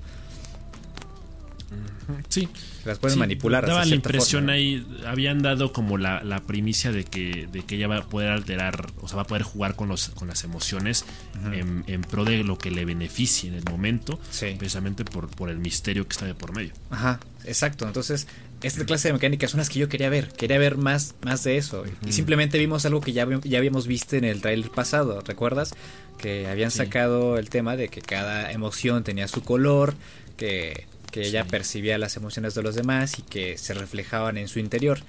Sí. 2.30 2.48
Las 2.86 3.00
pueden 3.00 3.20
manipular. 3.20 3.66
Daba 3.66 3.86
la 3.86 3.96
impresión 3.96 4.50
ahí, 4.50 4.86
habían 5.06 5.42
dado 5.42 5.74
como 5.74 5.98
la, 5.98 6.42
primicia 6.48 6.92
de 6.92 7.04
que, 7.04 7.48
de 7.52 7.64
que 7.64 7.76
ella 7.76 7.88
va 7.88 7.98
a 7.98 8.04
poder 8.04 8.30
alterar, 8.30 8.88
o 9.02 9.08
sea, 9.08 9.18
va 9.18 9.24
a 9.24 9.28
poder 9.28 9.44
jugar 9.44 9.76
con, 9.76 9.90
los, 9.90 10.10
con 10.10 10.28
las 10.28 10.44
emociones 10.44 11.06
en, 11.52 12.02
pro 12.02 12.24
de 12.24 12.44
lo 12.44 12.58
que 12.58 12.72
le 12.72 12.86
beneficie 12.86 13.50
en 13.50 13.56
el 13.56 13.64
momento, 13.66 14.20
precisamente 14.58 15.04
por, 15.04 15.30
por 15.30 15.50
el 15.50 15.58
misterio 15.58 16.08
que 16.08 16.14
está 16.14 16.26
de 16.26 16.36
por 16.36 16.56
medio. 16.56 16.74
Ajá, 16.90 17.20
exacto. 17.46 17.86
Entonces, 17.86 18.28
esta 18.62 18.86
clase 18.86 19.10
de 19.10 19.14
mecánicas 19.14 19.52
son 19.52 19.60
las 19.60 19.70
que 19.70 19.80
yo 19.80 19.90
quería 19.90 20.10
ver. 20.10 20.30
Quería 20.30 20.58
ver 20.58 20.78
más, 20.78 21.16
más 21.22 21.44
de 21.44 21.58
eso. 21.58 21.84
Y 22.06 22.12
simplemente 22.12 22.58
vimos 22.58 22.86
algo 22.86 23.02
que 23.02 23.14
ya, 23.14 23.28
ya 23.44 23.58
habíamos 23.58 23.88
visto 23.88 24.16
en 24.16 24.24
el 24.24 24.42
trailer 24.42 24.72
pasado. 24.72 25.22
¿Recuerdas? 25.22 25.76
Que 26.18 26.48
habían 26.48 26.72
sacado 26.72 27.38
el 27.38 27.50
tema 27.50 27.76
de 27.76 27.90
que 27.90 28.02
cada 28.02 28.52
emoción 28.52 29.04
tenía 29.04 29.28
su 29.28 29.44
color. 29.44 29.96
Que 30.38 30.88
que 31.12 31.22
ella 31.22 31.46
percibía 31.46 31.98
las 31.98 32.18
emociones 32.18 32.56
de 32.56 32.64
los 32.64 32.76
demás 32.76 33.20
y 33.20 33.22
que 33.22 33.58
se 33.58 33.74
reflejaban 33.74 34.38
en 34.38 34.48
su 34.48 34.60
interior. 34.60 35.00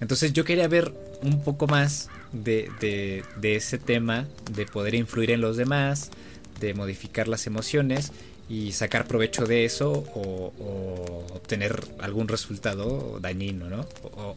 Entonces 0.00 0.32
yo 0.32 0.44
quería 0.44 0.68
ver 0.68 0.92
un 1.22 1.42
poco 1.42 1.66
más 1.66 2.08
de, 2.32 2.70
de, 3.40 3.56
ese 3.56 3.78
tema, 3.78 4.26
de 4.50 4.66
poder 4.66 4.94
influir 4.94 5.30
en 5.30 5.40
los 5.40 5.56
demás, 5.56 6.10
de 6.60 6.74
modificar 6.74 7.28
las 7.28 7.46
emociones 7.46 8.12
y 8.48 8.72
sacar 8.72 9.06
provecho 9.06 9.46
de 9.46 9.64
eso 9.64 9.90
o, 9.90 10.52
obtener 11.34 11.82
algún 11.98 12.28
resultado 12.28 13.18
dañino, 13.20 13.68
¿no? 13.68 13.86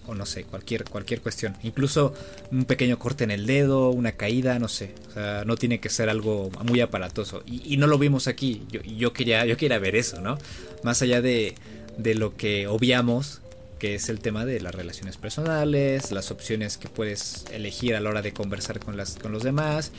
O, 0.06 0.16
no 0.16 0.26
sé, 0.26 0.44
cualquier, 0.44 0.84
cualquier 0.86 1.22
cuestión. 1.22 1.56
Incluso 1.64 2.14
un 2.52 2.66
pequeño 2.66 3.00
corte 3.00 3.24
en 3.24 3.32
el 3.32 3.46
dedo, 3.46 3.90
una 3.92 4.14
caída, 4.14 4.60
no 4.60 4.68
sé. 4.68 4.94
O 5.10 5.12
sea, 5.14 5.44
no 5.46 5.56
tiene 5.56 5.80
que 5.80 5.90
ser 5.90 6.10
algo 6.10 6.50
muy 6.64 6.82
aparatoso. 6.82 7.44
Y, 7.46 7.78
no 7.78 7.88
lo 7.88 7.98
vimos 7.98 8.28
aquí. 8.28 8.64
Yo, 8.70 8.82
yo, 8.82 9.14
quería, 9.14 9.46
yo 9.46 9.58
quería 9.58 9.80
ver 9.80 9.96
eso, 9.96 10.22
¿no? 10.22 10.38
Más 10.84 11.02
allá 11.02 11.22
de, 11.22 11.56
de 11.98 12.16
lo 12.16 12.36
que 12.36 12.68
obviamos, 12.68 13.42
que 13.78 13.96
es 13.96 14.10
el 14.10 14.20
tema 14.20 14.46
de 14.46 14.60
las 14.60 14.74
relaciones 14.74 15.18
personales, 15.18 16.12
las 16.12 16.32
opciones 16.32 16.78
que 16.78 16.90
puedes 16.90 17.46
elegir 17.52 17.96
a 17.96 18.00
la 18.00 18.10
hora 18.10 18.22
de 18.22 18.34
conversar 18.34 18.80
con, 18.80 18.98
las, 18.98 19.16
con 19.18 19.32
los 19.32 19.44
demás, 19.44 19.92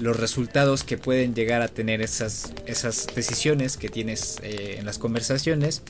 los 0.00 0.16
resultados 0.18 0.84
que 0.84 0.98
pueden 0.98 1.34
llegar 1.34 1.62
a 1.62 1.68
tener 1.68 2.02
esas, 2.02 2.52
esas 2.66 3.06
decisiones 3.14 3.76
que 3.76 3.88
tienes 3.88 4.38
eh, 4.42 4.76
en 4.78 4.86
las 4.86 4.98
conversaciones. 4.98 5.82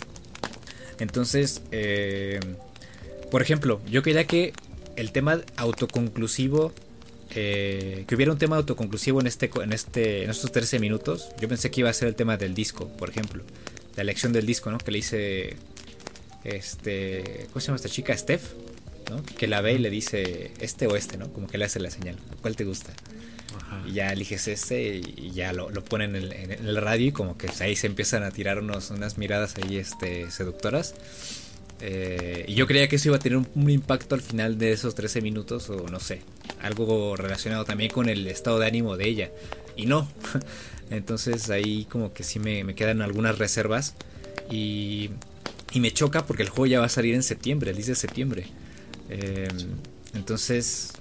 Entonces, 0.98 1.62
eh, 1.70 2.40
por 3.30 3.42
ejemplo, 3.42 3.80
yo 3.90 4.02
quería 4.02 4.26
que 4.26 4.52
el 4.96 5.12
tema 5.12 5.40
autoconclusivo, 5.56 6.72
eh, 7.34 8.04
que 8.06 8.14
hubiera 8.14 8.30
un 8.30 8.38
tema 8.38 8.56
autoconclusivo 8.56 9.20
en, 9.20 9.26
este, 9.26 9.50
en, 9.62 9.72
este, 9.72 10.24
en 10.24 10.30
estos 10.30 10.52
13 10.52 10.78
minutos. 10.78 11.30
Yo 11.40 11.48
pensé 11.48 11.70
que 11.70 11.80
iba 11.80 11.90
a 11.90 11.94
ser 11.94 12.08
el 12.08 12.14
tema 12.14 12.36
del 12.36 12.54
disco, 12.54 12.88
por 12.88 13.08
ejemplo. 13.08 13.42
La 13.96 14.02
elección 14.02 14.32
del 14.32 14.46
disco, 14.46 14.70
¿no? 14.70 14.78
Que 14.78 14.90
le 14.90 14.98
hice, 14.98 15.56
este, 16.44 17.46
¿cómo 17.48 17.60
se 17.60 17.66
llama 17.68 17.76
esta 17.76 17.88
chica? 17.88 18.16
Steph. 18.16 18.52
Que 19.36 19.46
la 19.46 19.60
ve 19.60 19.74
y 19.74 19.78
le 19.78 19.90
dice 19.90 20.52
este 20.60 20.86
o 20.86 20.96
este, 20.96 21.18
¿no? 21.18 21.30
Como 21.32 21.46
que 21.46 21.58
le 21.58 21.66
hace 21.66 21.80
la 21.80 21.90
señal. 21.90 22.16
¿Cuál 22.40 22.56
te 22.56 22.64
gusta? 22.64 22.92
Y 23.86 23.92
ya 23.92 24.12
eliges 24.12 24.48
este 24.48 24.96
y 24.96 25.30
ya 25.32 25.52
lo, 25.52 25.70
ponen 25.84 26.14
en 26.16 26.50
el, 26.52 26.76
radio 26.76 27.08
y 27.08 27.12
como 27.12 27.36
que 27.36 27.48
ahí 27.60 27.76
se 27.76 27.86
empiezan 27.86 28.22
a 28.22 28.30
tirar 28.30 28.58
unos, 28.58 28.90
unas 28.90 29.18
miradas 29.18 29.54
ahí 29.56 29.76
este, 29.76 30.30
seductoras. 30.30 30.94
Eh, 31.84 32.44
y 32.46 32.54
yo 32.54 32.68
creía 32.68 32.88
que 32.88 32.94
eso 32.96 33.08
iba 33.08 33.16
a 33.16 33.18
tener 33.18 33.38
un, 33.38 33.70
impacto 33.70 34.14
al 34.14 34.22
final 34.22 34.56
de 34.56 34.70
esos 34.70 34.94
13 34.94 35.20
minutos 35.20 35.68
o 35.68 35.88
no 35.88 35.98
sé, 35.98 36.20
algo 36.60 37.16
relacionado 37.16 37.64
también 37.64 37.90
con 37.90 38.08
el 38.08 38.28
estado 38.28 38.60
de 38.60 38.66
ánimo 38.66 38.96
de 38.96 39.08
ella. 39.08 39.30
Y 39.76 39.86
no. 39.86 40.08
Entonces 40.90 41.50
ahí 41.50 41.86
como 41.86 42.12
que 42.12 42.22
sí 42.22 42.38
me, 42.38 42.74
quedan 42.74 43.02
algunas 43.02 43.38
reservas 43.38 43.94
y, 44.50 45.10
y, 45.72 45.80
me 45.80 45.90
choca 45.90 46.26
porque 46.26 46.42
el 46.42 46.50
juego 46.50 46.66
ya 46.66 46.80
va 46.80 46.86
a 46.86 46.90
salir 46.90 47.14
en 47.14 47.22
septiembre, 47.22 47.70
el 47.70 47.76
10 47.76 47.88
de 47.88 47.94
septiembre. 47.94 48.46
Eh, 49.08 49.48
entonces 50.14 50.92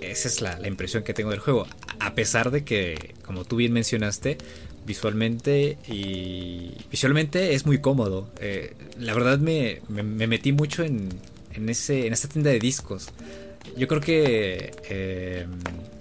esa 0.00 0.28
es 0.28 0.40
la, 0.40 0.66
impresión 0.66 1.02
que 1.02 1.14
tengo 1.14 1.30
del 1.30 1.40
juego. 1.40 1.66
A 2.00 2.14
pesar 2.14 2.50
de 2.50 2.64
que, 2.64 3.14
como 3.24 3.44
tú 3.44 3.56
bien 3.56 3.72
mencionaste, 3.72 4.38
visualmente 4.86 5.78
y 5.86 6.72
visualmente 6.90 7.54
es 7.54 7.66
muy 7.66 7.78
cómodo. 7.78 8.30
Eh, 8.40 8.74
la 8.98 9.14
verdad 9.14 9.38
me, 9.38 9.80
metí 9.88 10.52
mucho 10.52 10.82
en, 10.82 11.08
en, 11.52 11.68
ese, 11.68 12.06
en 12.06 12.12
esta 12.12 12.28
tienda 12.28 12.50
de 12.50 12.58
discos. 12.58 13.10
Yo 13.76 13.86
creo 13.86 14.00
que 14.00 14.72
eh, 14.88 15.46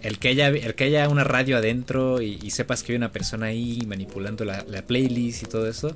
el, 0.01 0.19
que 0.19 0.29
haya, 0.29 0.47
el 0.47 0.75
que 0.75 0.85
haya 0.85 1.09
una 1.09 1.23
radio 1.23 1.57
adentro 1.57 2.21
y, 2.21 2.49
sepas 2.49 2.83
que 2.83 2.93
hay 2.93 2.97
una 2.97 3.11
persona 3.11 3.47
ahí 3.47 3.81
manipulando 3.85 4.45
la, 4.45 4.63
playlist 4.85 5.43
y 5.43 5.45
todo 5.47 5.67
eso, 5.67 5.95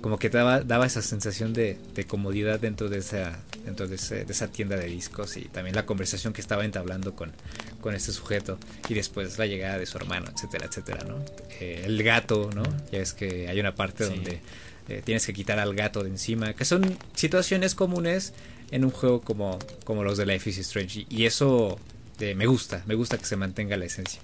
como 0.00 0.18
que 0.18 0.30
daba, 0.30 0.60
daba 0.60 0.86
esa 0.86 1.02
sensación 1.02 1.52
de, 1.52 1.78
comodidad 2.08 2.58
dentro 2.58 2.88
de 2.88 2.98
esa, 2.98 3.38
dentro 3.64 3.86
de, 3.86 3.96
esa 3.96 4.48
tienda 4.48 4.76
de 4.76 4.86
discos 4.86 5.36
y 5.36 5.42
también 5.42 5.76
la 5.76 5.86
conversación 5.86 6.32
que 6.32 6.40
estaba 6.40 6.64
entablando 6.64 7.14
con, 7.14 7.32
con 7.80 7.94
este 7.94 8.12
sujeto 8.12 8.58
y 8.88 8.94
después 8.94 9.38
la 9.38 9.46
llegada 9.46 9.78
de 9.78 9.86
su 9.86 9.98
hermano, 9.98 10.30
etcétera, 10.34 10.66
etcétera, 10.66 11.04
¿no? 11.04 11.24
Eh, 11.60 11.82
el 11.84 12.02
gato, 12.02 12.50
¿no? 12.54 12.62
Ya 12.90 13.00
es 13.00 13.12
que 13.12 13.48
hay 13.48 13.60
una 13.60 13.74
parte 13.74 14.04
donde 14.04 14.40
eh, 14.88 15.02
tienes 15.04 15.26
que 15.26 15.32
quitar 15.32 15.58
al 15.58 15.74
gato 15.74 16.02
de 16.02 16.10
encima, 16.10 16.54
que 16.54 16.64
son 16.64 16.96
situaciones 17.14 17.74
comunes 17.74 18.32
en 18.70 18.84
un 18.84 18.90
juego 18.90 19.20
como, 19.20 19.58
como 19.84 20.02
los 20.02 20.16
de 20.16 20.26
Life 20.26 20.48
is 20.48 20.58
Strange 20.58 21.06
y, 21.08 21.26
eso 21.26 21.78
eh, 22.20 22.34
me 22.34 22.46
gusta, 22.46 22.82
me 22.86 22.94
gusta 22.94 23.18
que 23.18 23.24
se 23.24 23.36
mantenga 23.36 23.76
la 23.76 23.84
esencia. 23.84 24.20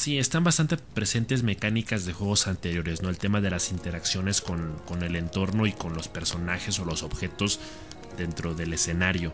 Sí, 0.00 0.18
están 0.18 0.44
bastante 0.44 0.78
presentes 0.78 1.42
mecánicas 1.42 2.06
de 2.06 2.14
juegos 2.14 2.46
anteriores, 2.46 3.02
¿no? 3.02 3.10
El 3.10 3.18
tema 3.18 3.42
de 3.42 3.50
las 3.50 3.70
interacciones 3.70 4.40
con, 4.40 5.02
el 5.02 5.14
entorno 5.14 5.66
y 5.66 5.72
con 5.72 5.92
los 5.92 6.08
personajes 6.08 6.78
o 6.78 6.86
los 6.86 7.02
objetos 7.02 7.60
dentro 8.16 8.54
del 8.54 8.72
escenario. 8.72 9.30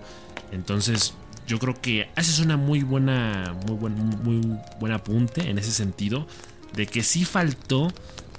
Entonces, 0.50 1.14
yo 1.46 1.60
creo 1.60 1.80
que 1.80 2.08
haces 2.16 2.40
una 2.40 2.56
muy 2.56 2.82
buena, 2.82 3.54
muy 3.68 3.76
buen, 3.76 3.94
muy 3.94 4.58
buen 4.80 4.92
apunte 4.92 5.48
en 5.48 5.58
ese 5.60 5.70
sentido, 5.70 6.26
de 6.74 6.88
que 6.88 7.04
sí 7.04 7.24
faltó 7.24 7.92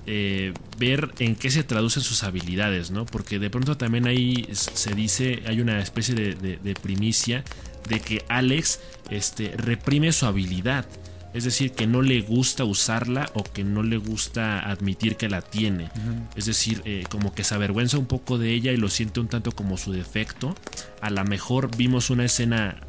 eh, 0.06 0.54
ver 0.78 1.14
en 1.20 1.34
qué 1.34 1.50
se 1.50 1.64
traducen 1.64 2.04
sus 2.04 2.24
habilidades, 2.24 2.92
¿no? 2.92 3.06
Porque 3.06 3.40
de 3.40 3.50
pronto 3.50 3.78
también 3.78 4.06
ahí 4.06 4.50
se 4.52 4.94
dice, 4.96 5.44
hay 5.48 5.62
una 5.62 5.80
especie 5.80 6.14
de, 6.14 6.36
de 6.36 6.74
primicia 6.74 7.46
de 7.88 8.02
que 8.02 8.26
Alex 8.28 8.82
este, 9.12 9.54
reprime 9.56 10.12
su 10.12 10.26
habilidad. 10.26 10.86
Es 11.38 11.44
decir, 11.44 11.74
que 11.74 11.86
no 11.86 12.02
le 12.02 12.22
gusta 12.22 12.64
usarla 12.64 13.30
o 13.36 13.44
que 13.44 13.64
no 13.64 13.84
le 13.84 13.98
gusta 13.98 14.68
admitir 14.68 15.18
que 15.18 15.30
la 15.30 15.44
tiene. 15.44 15.92
Es 16.36 16.48
decir, 16.48 16.82
eh, 16.84 17.04
como 17.12 17.32
que 17.36 17.44
se 17.44 17.54
avergüenza 17.54 18.00
un 18.00 18.08
poco 18.08 18.40
de 18.40 18.54
ella 18.54 18.72
y 18.72 18.78
lo 18.78 18.90
siente 18.90 19.20
un 19.20 19.28
tanto 19.28 19.52
como 19.52 19.78
su 19.78 19.92
defecto. 19.92 20.56
A 21.00 21.12
lo 21.12 21.24
mejor 21.26 21.78
vimos 21.78 22.10
una 22.10 22.26
escena 22.26 22.80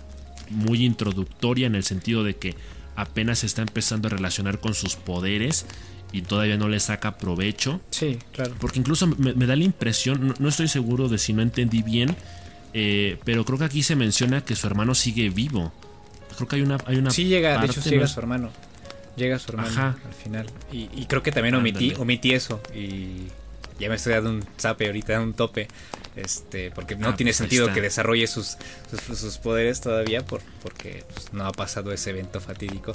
muy 0.49 0.87
introductoria 0.87 1.67
en 1.67 1.75
el 1.75 1.85
sentido 1.85 2.25
de 2.25 2.37
que 2.37 2.55
apenas 2.97 3.41
se 3.41 3.47
está 3.47 3.61
empezando 3.61 4.09
a 4.09 4.13
relacionar 4.13 4.61
con 4.61 4.73
sus 4.73 4.97
poderes 4.97 5.67
y 6.11 6.23
todavía 6.23 6.57
no 6.57 6.71
le 6.71 6.81
saca 6.81 7.19
provecho. 7.19 7.83
Sí, 7.91 8.17
claro. 8.33 8.55
Porque 8.59 8.79
incluso 8.79 9.07
me, 9.09 9.35
da 9.35 9.57
la 9.57 9.65
impresión, 9.65 10.35
no, 10.39 10.49
estoy 10.49 10.69
seguro 10.69 11.11
de 11.11 11.19
si 11.19 11.35
no 11.35 11.43
entendí 11.43 11.83
bien, 11.83 12.17
eh, 12.73 13.19
pero 13.27 13.45
creo 13.45 13.59
que 13.59 13.67
aquí 13.67 13.83
se 13.83 13.95
menciona 13.95 14.43
que 14.43 14.57
su 14.57 14.67
hermano 14.67 14.95
sigue 14.95 15.29
vivo. 15.29 15.71
Creo 16.39 16.49
que 16.49 16.57
hay 16.57 16.63
una. 16.63 16.79
Hay 16.87 16.97
una 16.97 17.11
sí, 17.11 17.25
llega, 17.25 17.59
de 17.59 17.67
hecho, 17.67 17.81
llega 17.81 18.07
su 18.07 18.21
hermano. 18.21 18.51
Llega 19.17 19.41
su 19.41 19.51
hermano 19.51 19.97
al 20.07 20.15
final. 20.15 20.47
Y, 20.71 21.05
creo 21.07 21.23
que 21.23 21.33
también 21.33 21.57
omití, 21.57 21.95
omití 21.99 22.33
eso. 22.33 22.61
Y 22.73 23.27
ya 23.81 23.89
me 23.89 23.97
estoy 23.97 24.13
dando 24.13 24.31
un 24.31 24.45
zape 24.57 24.87
ahorita, 24.87 25.21
un 25.21 25.35
tope. 25.35 25.67
Este, 26.15 26.71
porque 26.71 26.97
no 26.97 27.09
ah, 27.09 27.17
tiene 27.17 27.31
pues 27.31 27.37
sentido 27.37 27.73
que 27.73 27.81
desarrolle 27.81 28.27
sus, 28.27 28.57
sus, 29.15 29.39
poderes 29.39 29.81
todavía 29.81 30.25
por, 30.25 30.41
porque 30.63 31.05
pues, 31.13 31.33
no 31.33 31.47
ha 31.47 31.53
pasado 31.53 31.93
ese 31.93 32.11
evento 32.11 32.41
fatídico. 32.41 32.93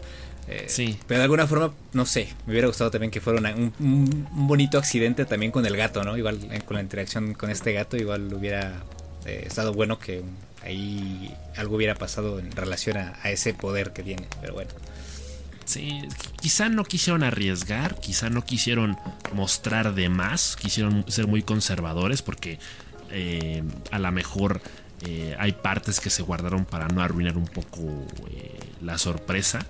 Eh, 0.47 0.65
sí. 0.67 0.97
Pero 1.07 1.19
de 1.19 1.23
alguna 1.23 1.47
forma, 1.47 1.73
no 1.93 2.05
sé, 2.05 2.29
me 2.45 2.51
hubiera 2.51 2.67
gustado 2.67 2.91
también 2.91 3.11
que 3.11 3.21
fuera 3.21 3.39
un, 3.39 3.73
un, 3.79 4.27
bonito 4.47 4.77
accidente 4.77 5.25
también 5.25 5.51
con 5.51 5.65
el 5.65 5.75
gato, 5.75 6.03
¿no? 6.03 6.17
Igual 6.17 6.39
eh, 6.51 6.61
con 6.65 6.75
la 6.75 6.81
interacción 6.81 7.33
con 7.33 7.49
este 7.49 7.71
gato, 7.71 7.95
igual 7.97 8.33
hubiera 8.33 8.83
eh, 9.25 9.43
estado 9.47 9.73
bueno 9.73 9.99
que 9.99 10.21
ahí 10.63 11.35
algo 11.55 11.75
hubiera 11.75 11.95
pasado 11.95 12.39
en 12.39 12.51
relación 12.51 12.97
a, 12.97 13.13
ese 13.25 13.53
poder 13.53 13.93
que 13.93 14.03
tiene, 14.03 14.27
pero 14.41 14.53
bueno. 14.53 14.71
Sí, 15.65 16.01
quizá 16.41 16.67
no 16.69 16.83
quisieron 16.83 17.23
arriesgar, 17.23 17.99
quizá 17.99 18.29
no 18.29 18.43
quisieron 18.43 18.97
mostrar 19.33 19.95
de 19.95 20.09
más, 20.09 20.57
quisieron 20.57 21.05
ser 21.07 21.27
muy 21.27 21.41
conservadores 21.41 22.21
porque 22.21 22.59
eh, 23.11 23.63
a 23.91 23.99
lo 23.99 24.11
mejor 24.11 24.61
eh, 25.05 25.35
hay 25.39 25.53
partes 25.53 25.99
que 25.99 26.09
se 26.09 26.21
guardaron 26.21 26.65
para 26.65 26.87
no 26.87 27.01
arruinar 27.01 27.37
un 27.37 27.47
poco 27.47 27.81
eh, 28.31 28.59
la 28.81 28.97
sorpresa. 28.97 29.65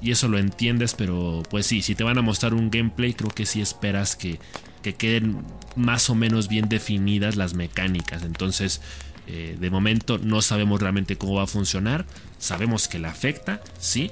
Y 0.00 0.10
eso 0.10 0.28
lo 0.28 0.38
entiendes, 0.38 0.94
pero 0.94 1.42
pues 1.48 1.66
sí, 1.66 1.82
si 1.82 1.94
te 1.94 2.04
van 2.04 2.18
a 2.18 2.22
mostrar 2.22 2.52
un 2.52 2.70
gameplay, 2.70 3.14
creo 3.14 3.30
que 3.30 3.46
sí 3.46 3.60
esperas 3.60 4.14
que, 4.14 4.38
que 4.82 4.94
queden 4.94 5.42
más 5.74 6.10
o 6.10 6.14
menos 6.14 6.48
bien 6.48 6.68
definidas 6.68 7.36
las 7.36 7.54
mecánicas. 7.54 8.22
Entonces, 8.22 8.82
eh, 9.26 9.56
de 9.58 9.70
momento 9.70 10.18
no 10.18 10.40
sabemos 10.42 10.80
realmente 10.80 11.16
cómo 11.16 11.34
va 11.34 11.44
a 11.44 11.46
funcionar. 11.46 12.06
Sabemos 12.38 12.88
que 12.88 12.98
le 12.98 13.08
afecta, 13.08 13.60
sí. 13.78 14.10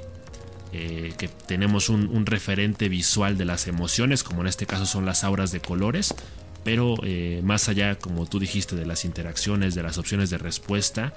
Eh, 0.72 1.12
que 1.16 1.28
tenemos 1.28 1.88
un, 1.88 2.26
referente 2.26 2.88
visual 2.88 3.38
de 3.38 3.44
las 3.44 3.68
emociones, 3.68 4.24
como 4.24 4.40
en 4.40 4.48
este 4.48 4.66
caso 4.66 4.86
son 4.86 5.06
las 5.06 5.22
auras 5.22 5.52
de 5.52 5.60
colores. 5.60 6.14
Pero 6.64 6.96
eh, 7.04 7.42
más 7.44 7.68
allá, 7.68 7.96
como 7.96 8.26
tú 8.26 8.40
dijiste, 8.40 8.74
de 8.74 8.86
las 8.86 9.04
interacciones, 9.04 9.74
de 9.74 9.82
las 9.82 9.98
opciones 9.98 10.30
de 10.30 10.38
respuesta, 10.38 11.12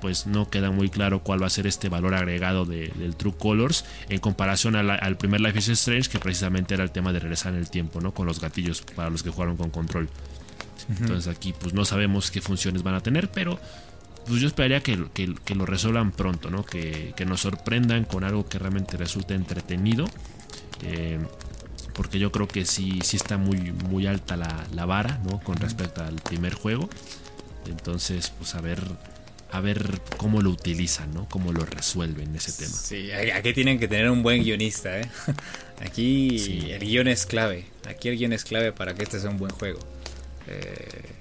pues 0.00 0.26
no 0.26 0.48
queda 0.48 0.70
muy 0.70 0.88
claro 0.88 1.22
cuál 1.22 1.42
va 1.42 1.46
a 1.46 1.50
ser 1.50 1.66
este 1.66 1.88
valor 1.88 2.14
agregado 2.14 2.64
del 2.64 3.14
True 3.16 3.34
Colors 3.38 3.84
en 4.08 4.18
comparación 4.18 4.74
al 4.74 5.16
primer 5.16 5.40
Life 5.40 5.58
is 5.58 5.68
Strange, 5.68 6.08
que 6.08 6.18
precisamente 6.18 6.74
era 6.74 6.82
el 6.82 6.90
tema 6.90 7.12
de 7.12 7.20
regresar 7.20 7.52
en 7.52 7.60
el 7.60 7.70
tiempo, 7.70 8.00
¿no? 8.00 8.12
Con 8.12 8.26
los 8.26 8.40
gatillos 8.40 8.82
para 8.82 9.10
los 9.10 9.22
que 9.22 9.30
jugaron 9.30 9.56
con 9.56 9.70
control. 9.70 10.08
Entonces 10.88 11.34
aquí 11.34 11.52
pues 11.52 11.74
no 11.74 11.84
sabemos 11.84 12.30
qué 12.30 12.40
funciones 12.40 12.82
van 12.82 12.94
a 12.94 13.00
tener, 13.00 13.30
pero 13.30 13.58
pues 14.26 14.40
yo 14.40 14.46
esperaría 14.46 14.80
que, 14.82 14.96
lo 15.54 15.66
resuelvan 15.66 16.12
pronto, 16.12 16.50
¿no? 16.50 16.64
Que, 16.64 17.14
nos 17.26 17.40
sorprendan 17.40 18.04
con 18.04 18.24
algo 18.24 18.48
que 18.48 18.58
realmente 18.58 18.96
resulte 18.96 19.34
entretenido. 19.34 20.06
Eh, 20.82 21.18
porque 21.94 22.18
yo 22.18 22.32
creo 22.32 22.48
que 22.48 22.64
sí, 22.64 23.00
sí 23.02 23.16
está 23.16 23.36
muy, 23.36 23.72
muy 23.90 24.06
alta 24.06 24.36
la, 24.36 24.86
vara, 24.86 25.20
¿no? 25.24 25.40
Con 25.40 25.56
respecto 25.56 26.02
al 26.02 26.16
primer 26.16 26.54
juego. 26.54 26.88
Entonces, 27.68 28.32
pues 28.38 28.54
a 28.54 28.60
ver, 28.60 28.80
a 29.50 29.60
ver 29.60 30.00
cómo 30.16 30.40
lo 30.40 30.50
utilizan, 30.50 31.12
¿no? 31.12 31.28
Cómo 31.28 31.52
lo 31.52 31.64
resuelven 31.64 32.34
ese 32.34 32.52
tema. 32.52 32.74
Sí, 32.74 33.12
aquí 33.12 33.52
tienen 33.52 33.78
que 33.78 33.88
tener 33.88 34.10
un 34.10 34.22
buen 34.22 34.42
guionista, 34.42 35.00
¿eh? 35.00 35.08
Aquí 35.84 36.70
el 36.70 36.80
guion 36.80 37.08
es 37.08 37.26
clave. 37.26 37.66
Aquí 37.88 38.08
el 38.08 38.16
guion 38.16 38.32
es 38.32 38.44
clave 38.44 38.72
para 38.72 38.94
que 38.94 39.02
este 39.02 39.18
sea 39.18 39.30
un 39.30 39.38
buen 39.38 39.50
juego. 39.50 39.80
Eh, 40.48 41.12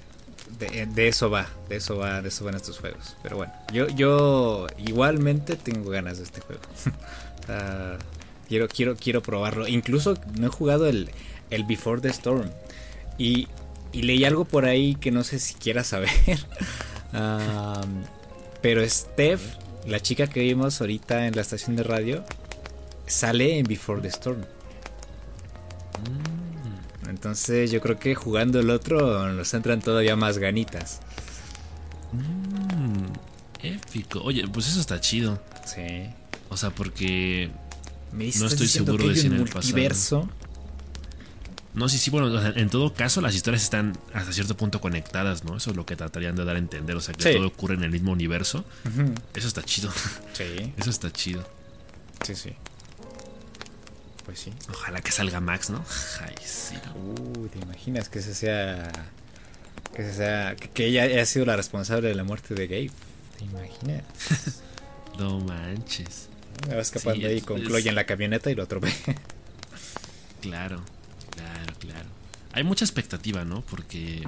de, 0.59 1.07
eso 1.07 1.30
va, 1.30 1.47
de 1.69 1.78
eso 1.78 1.97
va, 1.97 2.22
de 2.22 2.30
eso 2.30 2.45
van 2.45 2.55
estos 2.55 2.80
juegos. 2.80 3.15
Pero 3.24 3.38
bueno, 3.38 3.53
yo, 3.74 3.88
yo 3.88 4.67
igualmente 4.78 5.55
tengo 5.55 5.89
ganas 5.89 6.17
de 6.17 6.24
este 6.24 6.41
juego. 6.41 6.61
quiero, 8.47 8.67
quiero, 8.67 8.95
quiero 8.95 9.22
probarlo. 9.22 9.67
Incluso 9.67 10.15
no 10.38 10.47
he 10.47 10.49
jugado 10.49 10.88
el, 10.88 11.09
el 11.49 11.63
Before 11.63 12.01
the 12.01 12.09
Storm. 12.09 12.49
Y, 13.17 13.47
y 13.91 14.03
leí 14.03 14.24
algo 14.26 14.45
por 14.45 14.65
ahí 14.65 14.95
que 14.95 15.11
no 15.11 15.24
sé 15.24 15.39
si 15.39 15.55
quiera 15.55 15.84
saber. 15.84 16.09
pero 18.61 18.88
Steph, 18.88 19.41
la 19.88 19.99
chica 19.99 20.28
que 20.28 20.41
vimos 20.41 20.80
ahorita 20.82 21.28
en 21.28 21.36
la 21.36 21.41
estación 21.41 21.76
de 21.76 21.84
radio, 21.84 22.24
sale 23.07 23.57
en 23.57 23.65
Before 23.65 24.01
the 24.01 24.09
Storm. 24.09 24.41
Mm. 26.01 26.30
Entonces 27.12 27.72
yo 27.72 27.82
creo 27.82 27.99
que 27.99 28.16
jugando 28.16 28.62
el 28.62 28.70
otro 28.70 29.32
nos 29.34 29.53
entran 29.53 29.82
todavía 29.82 30.16
más 30.16 30.38
ganitas. 30.38 31.01
Mm, 32.14 33.05
épico. 33.62 34.22
Oye, 34.22 34.47
pues 34.47 34.70
eso 34.70 34.80
está 34.80 35.01
chido. 35.01 35.43
Sí. 35.66 36.09
O 36.47 36.55
sea, 36.55 36.70
porque 36.70 37.51
no 38.14 38.47
estoy 38.47 38.68
seguro 38.68 39.09
de 39.09 39.16
si 39.16 39.28
en 39.28 39.34
el 39.34 39.39
multiverso. 39.39 40.30
No, 41.74 41.89
sí, 41.89 41.97
sí, 41.97 42.09
bueno, 42.12 42.41
en 42.55 42.70
todo 42.70 42.93
caso 42.93 43.20
las 43.20 43.36
historias 43.36 43.64
están 43.64 43.97
hasta 44.14 44.32
cierto 44.32 44.55
punto 44.55 44.80
conectadas, 44.80 45.43
¿no? 45.43 45.57
Eso 45.57 45.72
es 45.72 45.76
lo 45.76 45.86
que 45.86 45.97
tratarían 45.97 46.36
de 46.36 46.45
dar 46.45 46.55
a 46.55 46.59
entender, 46.59 46.95
o 46.95 47.01
sea, 47.01 47.14
que 47.14 47.34
todo 47.34 47.47
ocurre 47.47 47.76
en 47.76 47.84
el 47.84 47.91
mismo 47.91 48.14
universo. 48.14 48.64
Eso 49.34 49.47
está 49.49 49.64
chido. 49.64 49.91
Sí. 50.32 50.74
Eso 50.78 50.89
está 50.89 51.12
chido. 51.12 51.45
Sí, 52.26 52.36
sí. 52.36 52.55
Pues 54.32 54.39
sí. 54.39 54.53
Ojalá 54.69 55.01
que 55.01 55.11
salga 55.11 55.41
Max, 55.41 55.69
¿no? 55.71 55.84
Ay, 56.21 56.34
sí. 56.41 56.75
Uh, 56.95 57.49
¿te 57.49 57.59
imaginas 57.59 58.07
que 58.07 58.19
ese 58.19 58.34
sea. 58.34 58.89
Que 59.93 60.03
ese 60.03 60.13
sea. 60.13 60.55
Que, 60.55 60.86
ella 60.86 61.03
haya 61.03 61.25
sido 61.25 61.45
la 61.45 61.57
responsable 61.57 62.07
de 62.07 62.15
la 62.15 62.23
muerte 62.23 62.55
de 62.55 62.65
Gabe? 62.65 62.91
¿Te 63.38 63.43
imaginas? 63.43 64.03
no 65.19 65.41
manches. 65.41 66.29
Me 66.65 66.75
va 66.75 66.82
escapando 66.82 67.27
ahí 67.27 67.41
con 67.41 67.61
Chloe 67.61 67.89
en 67.89 67.93
la 67.93 68.05
camioneta 68.05 68.49
y 68.49 68.55
lo 68.55 68.63
atropella. 68.63 68.95
claro, 70.39 70.82
claro, 71.32 71.73
claro. 71.79 72.07
Hay 72.53 72.63
mucha 72.63 72.86
expectativa, 72.86 73.43
¿no? 73.43 73.63
Porque 73.63 74.25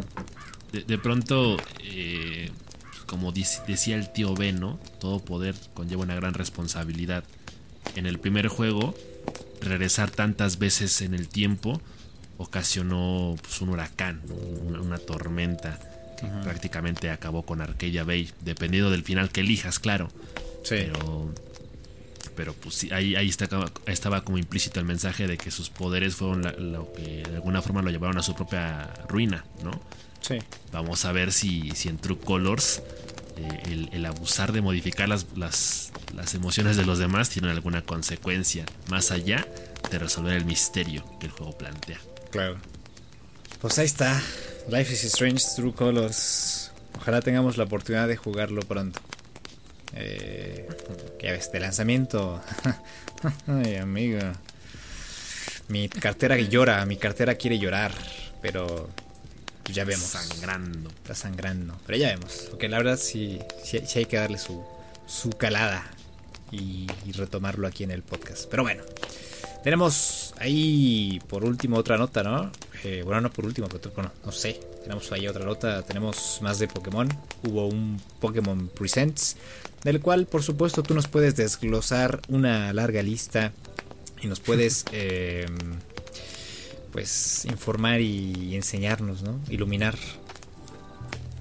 de, 0.73 0.97
pronto, 0.97 1.55
eh, 1.81 2.51
como 3.05 3.31
decía 3.31 3.95
el 3.95 4.11
tío 4.11 4.33
B, 4.33 4.51
¿no? 4.51 4.81
Todo 4.99 5.19
poder 5.19 5.55
conlleva 5.73 6.01
una 6.03 6.15
gran 6.15 6.33
responsabilidad. 6.33 7.23
En 7.95 8.05
el 8.05 8.19
primer 8.19 8.49
juego 8.49 8.95
regresar 9.64 10.11
tantas 10.11 10.59
veces 10.59 11.01
en 11.01 11.14
el 11.14 11.28
tiempo 11.28 11.82
ocasionó 12.38 13.36
pues, 13.41 13.61
un 13.61 13.70
huracán, 13.70 14.22
una, 14.66 14.97
tormenta 14.97 15.80
que 16.20 16.28
prácticamente 16.43 17.09
acabó 17.09 17.43
con 17.43 17.61
Arcadia 17.61 18.03
Bay, 18.03 18.30
dependiendo 18.41 18.89
del 18.89 19.03
final 19.03 19.30
que 19.30 19.41
elijas, 19.41 19.80
claro. 19.80 20.09
Pero, 20.68 21.34
pero 22.36 22.53
pues 22.53 22.76
sí, 22.76 22.89
ahí, 22.91 23.16
ahí 23.16 23.30
estaba 23.86 24.24
como 24.24 24.38
implícito 24.38 24.80
el 24.80 24.86
mensaje 24.86 25.28
de 25.28 25.38
que 25.38 25.51
sus 25.51 25.70
poderes 25.70 26.16
fueron 26.16 26.41
lo 26.72 26.91
que 26.93 27.24
de 27.24 27.36
alguna 27.36 27.61
forma 27.61 27.82
lo 27.82 27.89
llevaron 27.89 28.18
a 28.18 28.24
su 28.24 28.34
propia 28.36 28.93
ruina, 29.07 29.45
¿no? 29.64 29.72
Sí. 30.22 30.39
Vamos 30.72 31.03
a 31.03 31.11
ver 31.11 31.34
si, 31.34 31.72
si 31.72 31.89
en 31.89 31.97
True 31.97 32.18
Colors 32.18 32.82
eh, 33.38 33.88
el, 33.91 34.05
abusar 34.05 34.51
de 34.51 34.61
modificar 34.61 35.09
las, 35.09 35.25
las, 35.36 35.91
emociones 36.34 36.77
de 36.77 36.86
los 36.86 36.99
demás 36.99 37.29
tiene 37.29 37.49
alguna 37.49 37.81
consecuencia 37.81 38.65
más 38.89 39.11
allá 39.11 39.47
de 39.89 39.99
resolver 39.99 40.34
el 40.34 40.45
misterio 40.45 41.03
que 41.19 41.27
el 41.27 41.31
juego 41.31 41.57
plantea. 41.57 41.99
Claro. 42.31 42.57
Pues 43.61 43.79
ahí 43.79 43.86
está. 43.86 44.21
Life 44.69 44.93
is 44.93 45.03
Strange 45.05 45.43
True 45.55 45.73
Colors. 45.73 46.71
Ojalá 46.97 47.21
tengamos 47.21 47.57
la 47.57 47.63
oportunidad 47.63 48.07
de 48.07 48.15
jugarlo 48.15 48.61
pronto. 48.61 48.99
Eh, 49.95 50.67
ya 51.21 51.31
ves, 51.31 51.51
de 51.51 51.59
lanzamiento. 51.59 52.41
Ay, 53.47 53.75
amigo. 53.75 54.19
Mi 55.67 55.89
cartera 55.89 56.38
llora, 56.38 56.86
mi 56.86 56.97
cartera 56.97 57.36
quiere 57.36 57.57
llorar, 57.57 57.93
pero 58.41 58.89
pues 59.64 59.76
ya 59.76 59.86
vemos. 59.86 60.05
Sangrando. 60.05 60.89
Está 60.89 61.16
sangrando. 61.16 61.78
Pero 61.86 61.97
ya 61.97 62.09
vemos. 62.09 62.47
Porque 62.49 62.68
la 62.68 62.78
verdad 62.78 62.97
sí, 62.97 63.39
sí, 63.64 63.80
hay 63.95 64.05
que 64.05 64.18
darle 64.18 64.38
su, 64.38 64.64
su 65.07 65.30
calada 65.32 65.89
y, 66.51 66.88
retomarlo 67.14 67.68
aquí 67.68 67.84
en 67.84 67.91
el 67.91 68.03
podcast. 68.03 68.45
Pero 68.49 68.64
bueno. 68.64 68.84
Tenemos 69.64 70.34
ahí 70.39 71.22
por 71.30 71.45
último 71.45 71.78
otra 71.78 71.97
nota, 71.97 72.22
¿no? 72.22 72.51
Eh, 72.84 73.01
bueno, 73.05 73.22
no 73.22 73.32
por 73.32 73.45
último, 73.45 73.70
pero 73.70 73.93
bueno, 73.95 74.11
no 74.26 74.32
sé. 74.34 74.59
Tenemos 74.84 75.09
ahí 75.14 75.26
otra 75.26 75.45
nota. 75.45 75.84
Tenemos 75.84 76.39
más 76.41 76.59
de 76.59 76.68
Pokémon. 76.68 77.07
Hubo 77.43 77.68
un 77.68 78.01
Pokémon 78.20 78.68
Presents. 78.68 79.38
Del 79.86 80.01
cual, 80.01 80.26
por 80.26 80.43
supuesto, 80.43 80.84
tú 80.84 80.93
nos 80.93 81.07
puedes 81.07 81.38
desglosar 81.38 82.20
una 82.28 82.74
larga 82.74 83.01
lista. 83.01 83.53
Y 84.22 84.28
nos 84.28 84.41
puedes... 84.41 84.84
Eh, 84.91 85.45
pues 86.93 87.45
informar 87.45 87.99
y 87.99 88.55
enseñarnos, 88.55 89.23
¿no? 89.23 89.39
Iluminar 89.49 89.97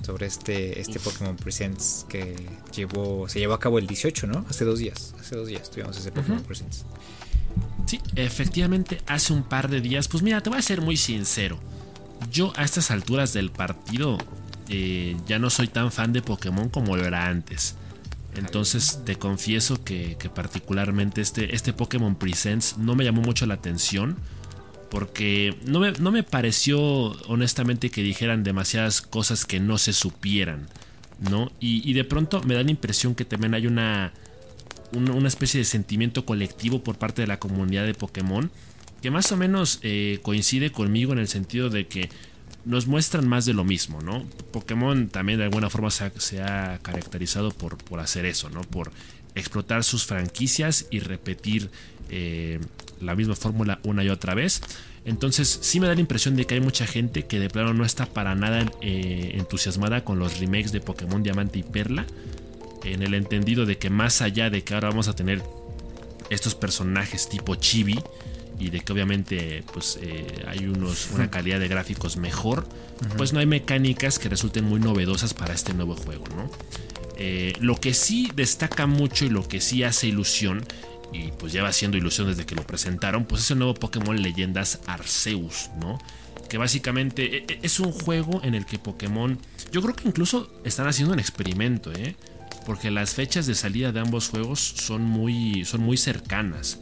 sobre 0.04 0.26
este, 0.26 0.80
este 0.80 0.98
Pokémon 0.98 1.36
Presents 1.36 2.06
que 2.08 2.34
llevó, 2.74 3.28
se 3.28 3.38
llevó 3.38 3.54
a 3.54 3.60
cabo 3.60 3.78
el 3.78 3.86
18, 3.86 4.26
¿no? 4.26 4.44
Hace 4.48 4.64
dos 4.64 4.78
días, 4.78 5.14
hace 5.20 5.36
dos 5.36 5.46
días 5.46 5.70
tuvimos 5.70 5.96
ese 5.96 6.10
Pokémon 6.10 6.42
Presents. 6.42 6.84
Sí, 7.86 8.00
efectivamente, 8.16 9.00
hace 9.06 9.32
un 9.32 9.42
par 9.42 9.68
de 9.68 9.80
días. 9.80 10.08
Pues 10.08 10.22
mira, 10.22 10.40
te 10.42 10.50
voy 10.50 10.58
a 10.58 10.62
ser 10.62 10.80
muy 10.80 10.96
sincero. 10.96 11.58
Yo 12.30 12.52
a 12.56 12.64
estas 12.64 12.90
alturas 12.90 13.32
del 13.32 13.50
partido 13.50 14.18
eh, 14.68 15.16
ya 15.26 15.38
no 15.38 15.50
soy 15.50 15.68
tan 15.68 15.92
fan 15.92 16.12
de 16.12 16.22
Pokémon 16.22 16.68
como 16.68 16.96
lo 16.96 17.04
era 17.04 17.26
antes. 17.26 17.76
Entonces 18.34 19.00
te 19.04 19.16
confieso 19.16 19.84
que, 19.84 20.16
que 20.18 20.30
particularmente 20.30 21.20
este, 21.20 21.54
este 21.54 21.72
Pokémon 21.72 22.14
Presents 22.14 22.78
no 22.78 22.94
me 22.94 23.04
llamó 23.04 23.20
mucho 23.20 23.44
la 23.44 23.54
atención 23.54 24.16
porque 24.92 25.56
no 25.64 25.80
me, 25.80 26.22
pareció 26.22 26.78
honestamente 27.26 27.88
que 27.88 28.02
dijeran 28.02 28.44
demasiadas 28.44 29.00
cosas 29.00 29.46
que 29.46 29.58
no 29.58 29.78
se 29.78 29.94
supieran, 29.94 30.68
¿no? 31.18 31.50
Y, 31.60 31.94
de 31.94 32.04
pronto 32.04 32.42
me 32.42 32.52
da 32.52 32.62
la 32.62 32.70
impresión 32.70 33.14
que 33.14 33.24
también 33.24 33.54
hay 33.54 33.66
una, 33.66 34.12
una, 34.92 35.28
especie 35.28 35.56
de 35.56 35.64
sentimiento 35.64 36.26
colectivo 36.26 36.84
por 36.84 36.98
parte 36.98 37.22
de 37.22 37.26
la 37.26 37.38
comunidad 37.38 37.86
de 37.86 37.94
Pokémon 37.94 38.50
que 39.00 39.10
más 39.10 39.32
o 39.32 39.38
menos 39.38 39.78
eh, 39.80 40.18
coincide 40.20 40.70
conmigo 40.72 41.14
en 41.14 41.20
el 41.20 41.28
sentido 41.28 41.70
de 41.70 41.86
que 41.86 42.10
nos 42.66 42.86
muestran 42.86 43.26
más 43.26 43.46
de 43.46 43.54
lo 43.54 43.64
mismo, 43.64 44.02
¿no? 44.02 44.26
Pokémon 44.52 45.08
también 45.08 45.38
de 45.38 45.46
alguna 45.46 45.70
forma 45.70 45.90
se 45.90 46.42
ha, 46.42 46.78
caracterizado 46.82 47.50
por, 47.50 47.78
por, 47.78 47.98
hacer 47.98 48.26
eso, 48.26 48.50
¿no? 48.50 48.60
Por 48.60 48.92
explotar 49.34 49.84
sus 49.84 50.04
franquicias 50.04 50.86
y 50.90 51.00
repetir 51.00 51.70
eh, 52.10 52.60
la 53.00 53.14
misma 53.14 53.34
fórmula 53.34 53.80
una 53.84 54.04
y 54.04 54.08
otra 54.08 54.34
vez. 54.34 54.60
Entonces 55.04 55.58
sí 55.62 55.80
me 55.80 55.88
da 55.88 55.94
la 55.94 56.00
impresión 56.00 56.36
de 56.36 56.46
que 56.46 56.54
hay 56.54 56.60
mucha 56.60 56.86
gente 56.86 57.26
que 57.26 57.40
de 57.40 57.48
plano 57.48 57.74
no 57.74 57.84
está 57.84 58.06
para 58.06 58.34
nada 58.34 58.70
eh, 58.80 59.32
entusiasmada 59.34 60.04
con 60.04 60.18
los 60.18 60.38
remakes 60.38 60.70
de 60.70 60.80
Pokémon 60.80 61.22
Diamante 61.22 61.58
y 61.58 61.62
Perla. 61.62 62.06
En 62.84 63.02
el 63.02 63.14
entendido 63.14 63.66
de 63.66 63.78
que 63.78 63.90
más 63.90 64.22
allá 64.22 64.50
de 64.50 64.62
que 64.62 64.74
ahora 64.74 64.90
vamos 64.90 65.08
a 65.08 65.14
tener 65.14 65.42
estos 66.30 66.54
personajes 66.54 67.28
tipo 67.28 67.54
chibi 67.56 67.98
y 68.58 68.70
de 68.70 68.80
que 68.80 68.92
obviamente 68.92 69.64
pues 69.72 69.98
eh, 70.00 70.44
hay 70.46 70.66
unos, 70.66 71.10
una 71.10 71.30
calidad 71.30 71.58
de 71.58 71.68
gráficos 71.68 72.16
mejor, 72.16 72.66
pues 73.16 73.32
no 73.32 73.40
hay 73.40 73.46
mecánicas 73.46 74.18
que 74.18 74.28
resulten 74.28 74.64
muy 74.64 74.78
novedosas 74.78 75.34
para 75.34 75.54
este 75.54 75.74
nuevo 75.74 75.96
juego, 75.96 76.24
¿no? 76.36 76.50
Eh, 77.24 77.52
lo 77.60 77.76
que 77.76 77.94
sí 77.94 78.32
destaca 78.34 78.88
mucho 78.88 79.24
y 79.24 79.28
lo 79.28 79.46
que 79.46 79.60
sí 79.60 79.84
hace 79.84 80.08
ilusión 80.08 80.64
y 81.12 81.30
pues 81.30 81.52
lleva 81.52 81.72
siendo 81.72 81.96
ilusión 81.96 82.26
desde 82.26 82.44
que 82.46 82.56
lo 82.56 82.66
presentaron, 82.66 83.26
pues 83.26 83.42
es 83.42 83.50
el 83.52 83.58
nuevo 83.58 83.74
Pokémon 83.74 84.20
Leyendas 84.20 84.80
Arceus, 84.86 85.70
¿no? 85.78 86.00
Que 86.48 86.58
básicamente 86.58 87.36
e, 87.36 87.44
e, 87.46 87.58
es 87.62 87.78
un 87.78 87.92
juego 87.92 88.40
en 88.42 88.56
el 88.56 88.66
que 88.66 88.80
Pokémon, 88.80 89.38
yo 89.70 89.82
creo 89.82 89.94
que 89.94 90.08
incluso 90.08 90.52
están 90.64 90.88
haciendo 90.88 91.14
un 91.14 91.20
experimento, 91.20 91.92
¿eh? 91.92 92.16
Porque 92.66 92.90
las 92.90 93.14
fechas 93.14 93.46
de 93.46 93.54
salida 93.54 93.92
de 93.92 94.00
ambos 94.00 94.28
juegos 94.28 94.58
son 94.58 95.02
muy, 95.02 95.64
son 95.64 95.80
muy 95.80 95.98
cercanas. 95.98 96.80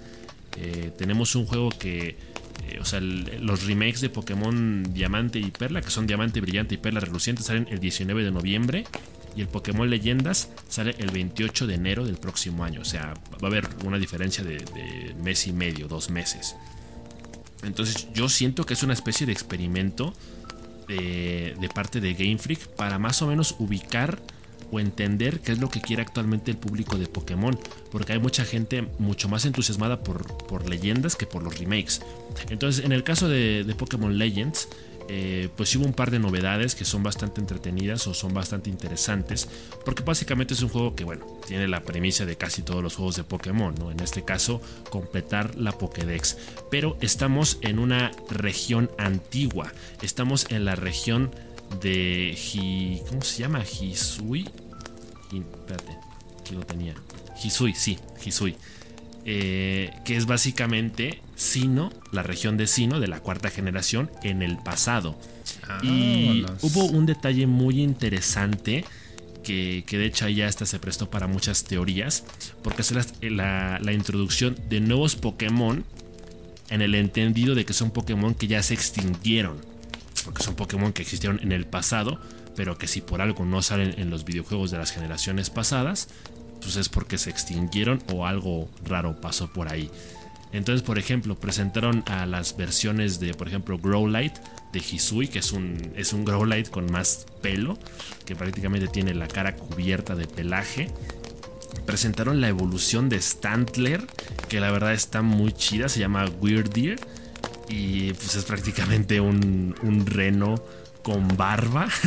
Eh, 0.57 0.91
tenemos 0.97 1.34
un 1.34 1.45
juego 1.45 1.68
que, 1.68 2.16
eh, 2.66 2.78
o 2.80 2.86
sea, 2.86 3.01
los 3.01 3.66
remakes 3.66 4.01
de 4.01 4.09
Pokémon 4.09 4.91
Diamante 4.95 5.38
y 5.38 5.51
Perla, 5.51 5.82
que 5.82 5.91
son 5.91 6.07
Diamante 6.07 6.41
Brillante 6.41 6.76
y 6.76 6.78
Perla 6.78 7.01
Reluciente, 7.01 7.43
salen 7.43 7.68
el 7.70 7.78
19 7.78 8.24
de 8.24 8.30
noviembre 8.30 8.84
y 9.36 9.42
el 9.42 9.48
Pokémon 9.48 9.88
Leyendas 9.88 10.48
sale 10.68 10.94
el 10.98 11.10
28 11.10 11.66
de 11.66 11.74
enero 11.74 12.04
del 12.04 12.16
próximo 12.16 12.64
año. 12.64 12.80
O 12.80 12.84
sea, 12.84 13.14
va 13.32 13.38
a 13.42 13.46
haber 13.46 13.68
una 13.84 13.98
diferencia 13.98 14.44
de, 14.44 15.14
mes 15.22 15.46
y 15.46 15.52
medio, 15.52 15.88
dos 15.88 16.10
meses. 16.10 16.56
Entonces 17.62 18.08
yo 18.12 18.28
siento 18.28 18.64
que 18.64 18.74
es 18.74 18.82
una 18.82 18.94
especie 18.94 19.26
de 19.26 19.32
experimento 19.32 20.14
de, 20.88 21.70
parte 21.74 22.00
de 22.00 22.14
Game 22.14 22.38
Freak 22.38 22.66
para 22.68 22.98
más 22.98 23.22
o 23.22 23.28
menos 23.28 23.54
ubicar 23.58 24.18
o 24.72 24.80
entender 24.80 25.40
qué 25.40 25.52
es 25.52 25.58
lo 25.58 25.68
que 25.68 25.80
quiere 25.80 26.02
actualmente 26.02 26.50
el 26.50 26.56
público 26.56 26.96
de 26.96 27.06
Pokémon, 27.06 27.58
porque 27.90 28.12
hay 28.12 28.20
mucha 28.20 28.44
gente 28.44 28.88
mucho 28.98 29.28
más 29.28 29.44
entusiasmada 29.44 30.02
por, 30.02 30.26
por 30.46 30.68
leyendas 30.68 31.16
que 31.16 31.26
por 31.26 31.42
los 31.42 31.58
remakes. 31.58 32.02
Entonces, 32.50 32.84
en 32.84 32.92
el 32.92 33.02
caso 33.02 33.28
de, 33.28 33.64
de 33.64 33.74
Pokémon 33.74 34.16
Legends, 34.16 34.68
eh, 35.12 35.48
pues 35.56 35.74
hubo 35.74 35.84
un 35.84 35.92
par 35.92 36.12
de 36.12 36.20
novedades 36.20 36.76
que 36.76 36.84
son 36.84 37.02
bastante 37.02 37.40
entretenidas 37.40 38.06
o 38.06 38.14
son 38.14 38.32
bastante 38.32 38.70
interesantes, 38.70 39.48
porque 39.84 40.04
básicamente 40.04 40.54
es 40.54 40.62
un 40.62 40.68
juego 40.68 40.94
que, 40.94 41.02
bueno, 41.02 41.26
tiene 41.48 41.66
la 41.66 41.82
premisa 41.82 42.26
de 42.26 42.36
casi 42.36 42.62
todos 42.62 42.80
los 42.80 42.94
juegos 42.94 43.16
de 43.16 43.24
Pokémon, 43.24 43.74
¿no? 43.74 43.90
En 43.90 43.98
este 43.98 44.24
caso, 44.24 44.62
completar 44.88 45.56
la 45.56 45.72
Pokédex. 45.72 46.38
Pero 46.70 46.96
estamos 47.00 47.58
en 47.62 47.80
una 47.80 48.12
región 48.28 48.88
antigua, 48.98 49.72
estamos 50.00 50.46
en 50.48 50.64
la 50.64 50.76
región 50.76 51.34
de 51.80 52.38
¿cómo 53.08 53.22
se 53.22 53.42
llama? 53.42 53.64
Hisui. 53.64 54.48
espérate, 55.32 55.98
aquí 56.38 56.54
lo 56.54 56.64
tenía. 56.64 56.94
Hisui, 57.42 57.74
sí, 57.74 57.98
Hisui. 58.24 58.54
Eh, 59.24 59.90
que 60.04 60.16
es 60.16 60.26
básicamente 60.26 61.20
Sino, 61.41 61.91
la 62.12 62.22
región 62.22 62.59
de 62.59 62.66
Sino 62.66 63.01
de 63.01 63.09
la 63.09 63.20
cuarta 63.20 63.49
generación 63.49 64.11
en 64.22 64.43
el 64.43 64.59
pasado. 64.59 65.18
y 65.82 66.45
hubo 66.61 66.84
un 66.84 67.07
detalle 67.07 67.47
muy 67.47 67.80
interesante 67.80 68.84
que, 69.43 69.82
de 69.88 70.05
hecho 70.05 70.28
ya 70.28 70.49
hasta 70.49 70.66
se 70.66 70.78
prestó 70.78 71.09
para 71.09 71.26
muchas 71.26 71.64
teorías, 71.64 72.24
porque 72.62 72.82
es 72.82 72.93
la, 73.22 73.78
la 73.80 73.93
introducción 73.95 74.55
de 74.68 74.80
nuevos 74.80 75.16
Pokémon 75.16 75.82
en 76.68 76.82
el 76.82 76.95
entendido 76.95 77.55
de 77.55 77.64
que 77.64 77.72
son 77.72 77.91
Pokémon 77.91 78.34
que 78.34 78.47
ya 78.47 78.62
se 78.62 78.74
extinguieron, 78.74 79.57
porque 80.26 80.43
son 80.43 80.57
Pokémon 80.57 80.93
que 80.93 81.01
existieron 81.01 81.41
en 81.43 81.53
el 81.53 81.64
pasado, 81.64 82.20
pero 82.55 82.76
que 82.76 82.86
si 82.86 83.01
por 83.01 83.22
algo 83.22 83.47
no 83.47 83.62
salen 83.62 83.95
en 83.97 84.11
los 84.11 84.26
videojuegos 84.26 84.70
de 84.70 84.76
las 84.76 84.93
generaciones 84.93 85.49
pasadas, 85.49 86.09
pues 86.61 86.76
es 86.76 86.91
porque 86.91 87.16
se 87.16 87.30
extinguieron 87.30 88.03
o 88.12 88.26
algo 88.26 88.68
raro 88.84 89.22
pasó 89.22 89.51
por 89.51 89.72
ahí. 89.72 89.91
Entonces, 90.53 90.82
por 90.82 90.98
ejemplo, 90.98 91.36
presentaron 91.36 92.03
a 92.07 92.26
las 92.26 92.57
versiones 92.57 93.20
de, 93.20 93.34
por 93.34 93.48
ejemplo, 93.48 93.78
Growlite 93.78 94.40
de 94.72 94.78
Hisui, 94.78 95.28
que 95.28 95.38
es 95.38 95.53
un, 95.53 95.92
es 95.96 96.12
un 96.12 96.24
con 96.70 96.90
más 96.90 97.26
pelo, 97.40 97.78
que 98.24 98.34
prácticamente 98.34 98.88
tiene 98.88 99.14
la 99.14 99.28
cara 99.28 99.57
cubierta 99.57 100.14
de 100.14 100.26
pelaje. 100.26 100.90
Presentaron 101.86 102.40
la 102.40 102.48
evolución 102.48 103.09
de 103.09 103.20
Stantler, 103.20 104.07
que 104.48 104.61
la 104.61 104.70
verdad 104.70 104.92
está 104.92 105.22
muy 105.22 105.53
chida, 105.53 105.88
se 105.88 106.01
llama 106.01 106.26
Weird 106.40 106.70
Deer. 106.70 106.98
Y 107.68 108.12
pues 108.14 108.34
es 108.34 108.44
prácticamente 108.44 109.20
un, 109.20 109.76
un 109.82 110.05
reno 110.05 110.57
con 111.03 111.36
barba. 111.36 111.88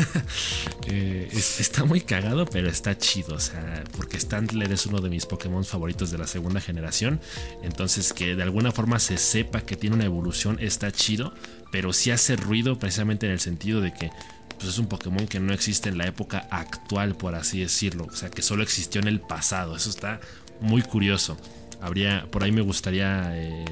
Eh, 0.86 1.30
está 1.32 1.86
muy 1.86 2.02
cagado, 2.02 2.46
pero 2.46 2.68
está 2.68 2.98
chido. 2.98 3.36
O 3.36 3.40
sea, 3.40 3.86
porque 3.96 4.20
Stantler 4.20 4.72
es 4.72 4.86
uno 4.86 5.00
de 5.00 5.10
mis 5.10 5.26
Pokémon 5.26 5.64
favoritos 5.64 6.12
de 6.12 6.18
la 6.18 6.28
segunda 6.28 6.60
generación. 6.60 7.22
Entonces, 7.64 8.12
que 8.12 8.36
de 8.36 8.44
alguna 8.44 8.74
forma 8.74 9.00
se 9.00 9.18
sepa 9.18 9.62
que 9.62 9.78
tiene 9.78 9.96
una 9.96 10.06
evolución 10.06 10.58
está 10.60 10.92
chido. 10.92 11.34
Pero 11.72 11.94
sí 11.94 12.12
hace 12.12 12.36
ruido 12.36 12.78
precisamente 12.78 13.26
en 13.26 13.32
el 13.32 13.40
sentido 13.40 13.80
de 13.80 13.94
que 13.94 14.12
pues, 14.58 14.68
es 14.74 14.78
un 14.78 14.88
Pokémon 14.88 15.26
que 15.26 15.40
no 15.40 15.54
existe 15.54 15.90
en 15.90 15.98
la 15.98 16.06
época 16.06 16.48
actual, 16.52 17.16
por 17.16 17.36
así 17.36 17.62
decirlo. 17.62 18.06
O 18.06 18.16
sea, 18.16 18.30
que 18.30 18.42
solo 18.42 18.62
existió 18.62 19.02
en 19.02 19.08
el 19.08 19.22
pasado. 19.22 19.76
Eso 19.76 19.90
está 19.90 20.20
muy 20.60 20.82
curioso. 20.82 21.38
Habría, 21.82 22.28
por 22.30 22.44
ahí 22.44 22.52
me 22.52 22.62
gustaría 22.62 23.32
eh, 23.36 23.66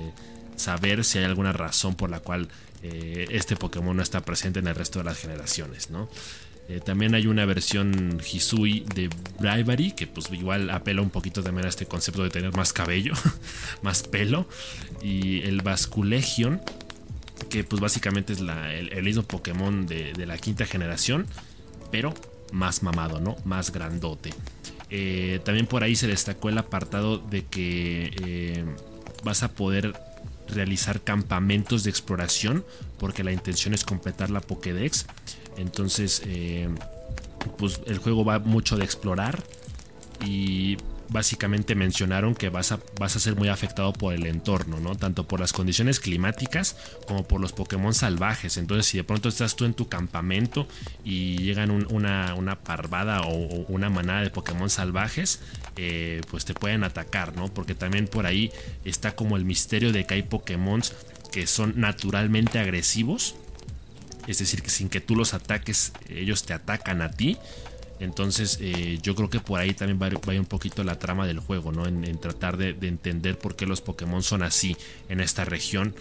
saber 0.55 1.03
si 1.03 1.17
hay 1.17 1.25
alguna 1.25 1.51
razón 1.51 1.95
por 1.95 2.09
la 2.09 2.19
cual 2.19 2.49
eh, 2.83 3.27
este 3.29 3.55
Pokémon 3.55 3.95
no 3.95 4.01
está 4.01 4.21
presente 4.21 4.59
en 4.59 4.67
el 4.67 4.75
resto 4.75 4.99
de 4.99 5.05
las 5.05 5.19
generaciones, 5.19 5.89
¿no? 5.89 6.09
Eh, 6.67 6.79
también 6.79 7.15
hay 7.15 7.27
una 7.27 7.45
versión 7.45 8.21
Hisui 8.21 8.85
de 8.95 9.09
Bravery 9.39 9.91
que 9.91 10.07
pues 10.07 10.31
igual 10.31 10.69
apela 10.69 11.01
un 11.01 11.09
poquito 11.09 11.43
también 11.43 11.65
a 11.65 11.69
este 11.69 11.85
concepto 11.85 12.23
de 12.23 12.29
tener 12.29 12.55
más 12.55 12.71
cabello, 12.71 13.13
más 13.81 14.03
pelo. 14.03 14.47
Y 15.01 15.41
el 15.41 15.61
Basculegion, 15.61 16.61
que 17.49 17.63
pues 17.63 17.81
básicamente 17.81 18.33
es 18.33 18.39
el, 18.39 19.03
mismo 19.03 19.23
Pokémon 19.23 19.85
de, 19.85 20.13
la 20.25 20.37
quinta 20.37 20.65
generación, 20.65 21.27
pero 21.91 22.13
más 22.51 22.83
mamado, 22.83 23.19
¿no? 23.19 23.35
Más 23.43 23.71
grandote. 23.71 24.29
Eh, 24.89 25.39
también 25.43 25.67
por 25.67 25.83
ahí 25.83 25.95
se 25.95 26.07
destacó 26.07 26.49
el 26.49 26.57
apartado 26.57 27.17
de 27.17 27.45
que 27.45 28.63
vas 29.23 29.43
a 29.43 29.51
poder 29.51 29.93
realizar 30.51 31.01
campamentos 31.01 31.83
de 31.83 31.89
exploración 31.89 32.65
porque 32.97 33.23
la 33.23 33.31
intención 33.31 33.73
es 33.73 33.83
completar 33.83 34.29
la 34.29 34.41
Pokédex. 34.41 35.07
Entonces, 35.57 36.21
eh, 36.25 36.69
pues 37.57 37.81
el 37.85 37.97
juego 37.97 38.23
va 38.23 38.39
mucho 38.39 38.77
de 38.77 38.85
explorar 38.85 39.43
y 40.25 40.77
básicamente 41.11 41.75
mencionaron 41.75 42.35
que 42.35 42.49
vas 42.49 42.71
a, 42.71 42.79
vas 42.99 43.15
a 43.15 43.19
ser 43.19 43.35
muy 43.35 43.49
afectado 43.49 43.91
por 43.91 44.13
el 44.13 44.25
entorno, 44.25 44.79
¿no? 44.79 44.95
Tanto 44.95 45.27
por 45.27 45.41
las 45.41 45.51
condiciones 45.51 45.99
climáticas 45.99 46.77
como 47.05 47.27
por 47.27 47.41
los 47.41 47.51
Pokémon 47.51 47.93
salvajes. 47.93 48.55
Entonces, 48.55 48.85
si 48.85 48.97
de 48.97 49.03
pronto 49.03 49.27
estás 49.27 49.55
tú 49.57 49.65
en 49.65 49.73
tu 49.73 49.89
campamento 49.89 50.67
y 51.03 51.37
llegan 51.39 51.69
una, 51.69 52.33
una, 52.35 52.59
parvada 52.59 53.21
o, 53.23 53.35
una 53.67 53.89
manada 53.89 54.21
de 54.21 54.29
Pokémon 54.29 54.69
salvajes, 54.69 55.41
eh, 55.75 56.21
pues 56.31 56.45
te 56.45 56.53
pueden 56.53 56.85
atacar, 56.85 57.35
¿no? 57.35 57.49
Porque 57.49 57.75
también 57.75 58.07
por 58.07 58.25
ahí 58.25 58.51
está 58.85 59.13
como 59.13 59.35
el 59.35 59.43
misterio 59.43 59.91
de 59.91 60.05
que 60.05 60.13
hay 60.13 60.23
Pokémon 60.23 60.81
que 61.31 61.45
son 61.45 61.73
naturalmente 61.75 62.57
agresivos. 62.59 63.35
Es 64.27 64.39
decir, 64.39 64.61
que 64.61 64.69
sin 64.69 64.87
que 64.87 65.01
tú 65.01 65.15
los 65.15 65.33
ataques, 65.33 65.91
ellos 66.09 66.45
te 66.45 66.53
atacan 66.53 67.01
a 67.01 67.11
ti. 67.11 67.37
Entonces 68.01 68.57
eh, 68.61 68.97
yo 69.03 69.13
creo 69.13 69.29
que 69.29 69.39
por 69.39 69.59
ahí 69.59 69.75
también 69.75 69.99
va, 70.01 70.09
un 70.39 70.45
poquito 70.45 70.83
la 70.83 70.97
trama 70.97 71.27
del 71.27 71.39
juego, 71.39 71.71
¿no? 71.71 71.85
En, 71.85 72.17
tratar 72.17 72.57
de, 72.57 72.69
entender 72.81 73.37
por 73.37 73.55
qué 73.55 73.67
los 73.67 73.81
Pokémon 73.81 74.23
son 74.23 74.41
así 74.41 74.75
en 75.07 75.19
esta 75.19 75.45
región, 75.45 75.93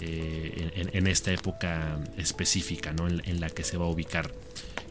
eh, 0.00 0.90
en, 0.92 1.06
esta 1.06 1.30
época 1.30 2.00
específica, 2.18 2.92
¿no? 2.92 3.06
En, 3.06 3.40
la 3.40 3.50
que 3.50 3.62
se 3.62 3.76
va 3.76 3.84
a 3.84 3.88
ubicar. 3.88 4.32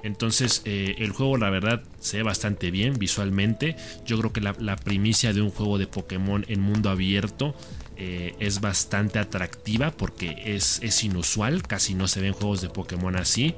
Entonces 0.03 0.61
eh, 0.63 0.95
el 0.99 1.11
juego 1.11 1.35
la 1.35 1.49
verdad 1.49 1.83
se 1.99 2.17
ve 2.17 2.23
bastante 2.23 2.71
bien 2.71 2.97
visualmente. 2.97 3.75
Yo 4.05 4.17
creo 4.19 4.31
que 4.31 4.39
la, 4.39 4.75
primicia 4.77 5.33
de 5.33 5.41
un 5.41 5.49
juego 5.49 5.77
de 5.77 5.87
Pokémon 5.87 6.45
en 6.47 6.61
mundo 6.61 6.89
abierto 6.89 7.55
es 7.95 8.59
bastante 8.59 9.19
atractiva 9.19 9.91
porque 9.91 10.35
es, 10.45 10.79
es, 10.81 11.03
inusual, 11.03 11.61
casi 11.61 11.93
no 11.93 12.07
se 12.07 12.21
ven 12.21 12.33
juegos 12.33 12.61
de 12.61 12.67
Pokémon 12.69 13.15
así 13.15 13.55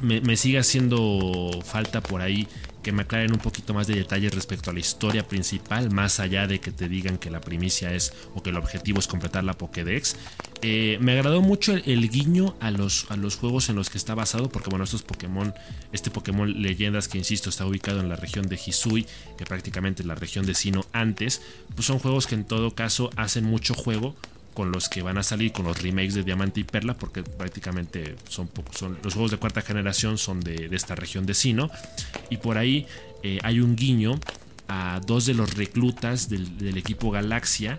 me, 0.00 0.36
sigue 0.36 0.58
haciendo 0.58 1.50
falta 1.64 2.00
por 2.00 2.20
ahí 2.20 2.46
que 2.82 2.92
me 2.92 3.02
aclaren 3.02 3.32
un 3.32 3.38
poquito 3.38 3.74
más 3.74 3.86
de 3.86 3.96
detalles 3.96 4.34
respecto 4.34 4.70
a 4.70 4.72
la 4.72 4.78
historia 4.78 5.26
principal, 5.26 5.90
más 5.90 6.20
allá 6.20 6.46
de 6.46 6.60
que 6.60 6.70
te 6.70 6.88
digan 6.88 7.18
que 7.18 7.28
la 7.30 7.40
primicia 7.40 7.92
es 7.92 8.12
o 8.34 8.42
que 8.42 8.50
el 8.50 8.56
objetivo 8.56 8.98
es 9.00 9.06
completar 9.06 9.44
la 9.44 9.54
Pokédex. 9.54 10.16
Eh, 10.62 10.98
me 11.00 11.12
agradó 11.12 11.42
mucho 11.42 11.74
el, 11.74 12.08
guiño 12.08 12.56
a 12.60 12.70
los, 12.70 13.10
a 13.10 13.16
los 13.16 13.36
juegos 13.36 13.68
en 13.68 13.76
los 13.76 13.90
que 13.90 13.98
está 13.98 14.14
basado, 14.14 14.48
porque 14.48 14.70
bueno, 14.70 14.84
estos 14.84 15.02
Pokémon, 15.02 15.52
este 15.92 16.10
Pokémon 16.10 16.62
Leyendas 16.62 17.08
que 17.08 17.18
insisto 17.18 17.50
está 17.50 17.66
ubicado 17.66 18.00
en 18.00 18.08
la 18.08 18.16
región 18.16 18.46
de 18.46 18.56
Hisui, 18.56 19.06
que 19.36 19.44
prácticamente 19.44 20.02
es 20.02 20.06
la 20.06 20.14
región 20.14 20.46
de 20.46 20.54
Sino 20.54 20.86
antes, 20.92 21.42
pues 21.74 21.86
son 21.86 21.98
juegos 21.98 22.26
que 22.26 22.36
en 22.36 22.44
todo 22.44 22.74
caso 22.74 23.10
hacen 23.16 23.44
mucho 23.44 23.74
juego 23.74 24.14
con 24.58 24.72
los 24.72 24.88
que 24.88 25.02
van 25.02 25.16
a 25.18 25.22
salir 25.22 25.52
con 25.52 25.66
los 25.66 25.80
remakes 25.80 26.14
de 26.14 26.24
Diamante 26.24 26.58
y 26.58 26.64
Perla, 26.64 26.94
porque 26.94 27.22
prácticamente 27.22 28.16
son, 28.28 28.50
los 29.04 29.14
juegos 29.14 29.30
de 29.30 29.36
cuarta 29.36 29.62
generación 29.62 30.18
son 30.18 30.40
de, 30.40 30.68
esta 30.72 30.96
región 30.96 31.26
de 31.26 31.34
Sino. 31.34 31.70
Y 32.28 32.38
por 32.38 32.58
ahí 32.58 32.84
eh, 33.22 33.38
hay 33.44 33.60
un 33.60 33.76
guiño 33.76 34.18
a 34.66 35.00
dos 35.06 35.26
de 35.26 35.34
los 35.34 35.54
reclutas 35.54 36.28
del, 36.28 36.76
equipo 36.76 37.12
Galaxia 37.12 37.78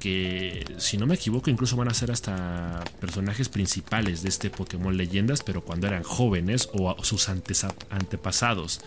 que 0.00 0.66
si 0.76 0.98
no 0.98 1.06
me 1.06 1.14
equivoco 1.14 1.48
incluso 1.48 1.78
van 1.78 1.88
a 1.88 1.94
ser 1.94 2.10
hasta 2.10 2.84
personajes 3.00 3.48
principales 3.48 4.22
de 4.22 4.28
este 4.28 4.50
Pokémon 4.50 4.94
Leyendas, 4.94 5.42
pero 5.42 5.64
cuando 5.64 5.86
eran 5.86 6.02
jóvenes 6.02 6.68
o 6.74 6.94
sus 7.04 7.30
antepasados. 7.30 8.82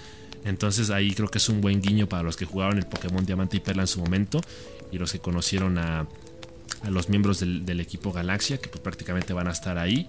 Entonces 0.46 0.92
ahí 0.92 1.16
creo 1.16 1.28
que 1.28 1.40
es 1.40 1.50
un 1.50 1.60
buen 1.60 1.82
guiño 1.82 2.08
para 2.08 2.22
los 2.22 2.38
que 2.38 2.46
jugaron 2.46 2.78
el 2.78 2.86
Pokémon 2.86 3.26
Diamante 3.26 3.58
y 3.58 3.62
Perla 3.62 3.82
en 3.82 3.88
su 3.88 4.00
momento 4.00 4.42
y 4.92 5.00
los 5.00 5.12
que 5.12 5.20
conocieron 5.20 5.80
a, 5.80 6.06
a 6.84 6.90
los 6.90 7.10
miembros 7.10 7.40
del, 7.40 7.80
equipo 7.80 8.12
Galaxia, 8.12 8.58
que 8.58 8.70
pues 8.70 8.82
prácticamente 8.82 9.34
van 9.34 9.48
a 9.48 9.52
estar 9.52 9.78
ahí. 9.78 10.08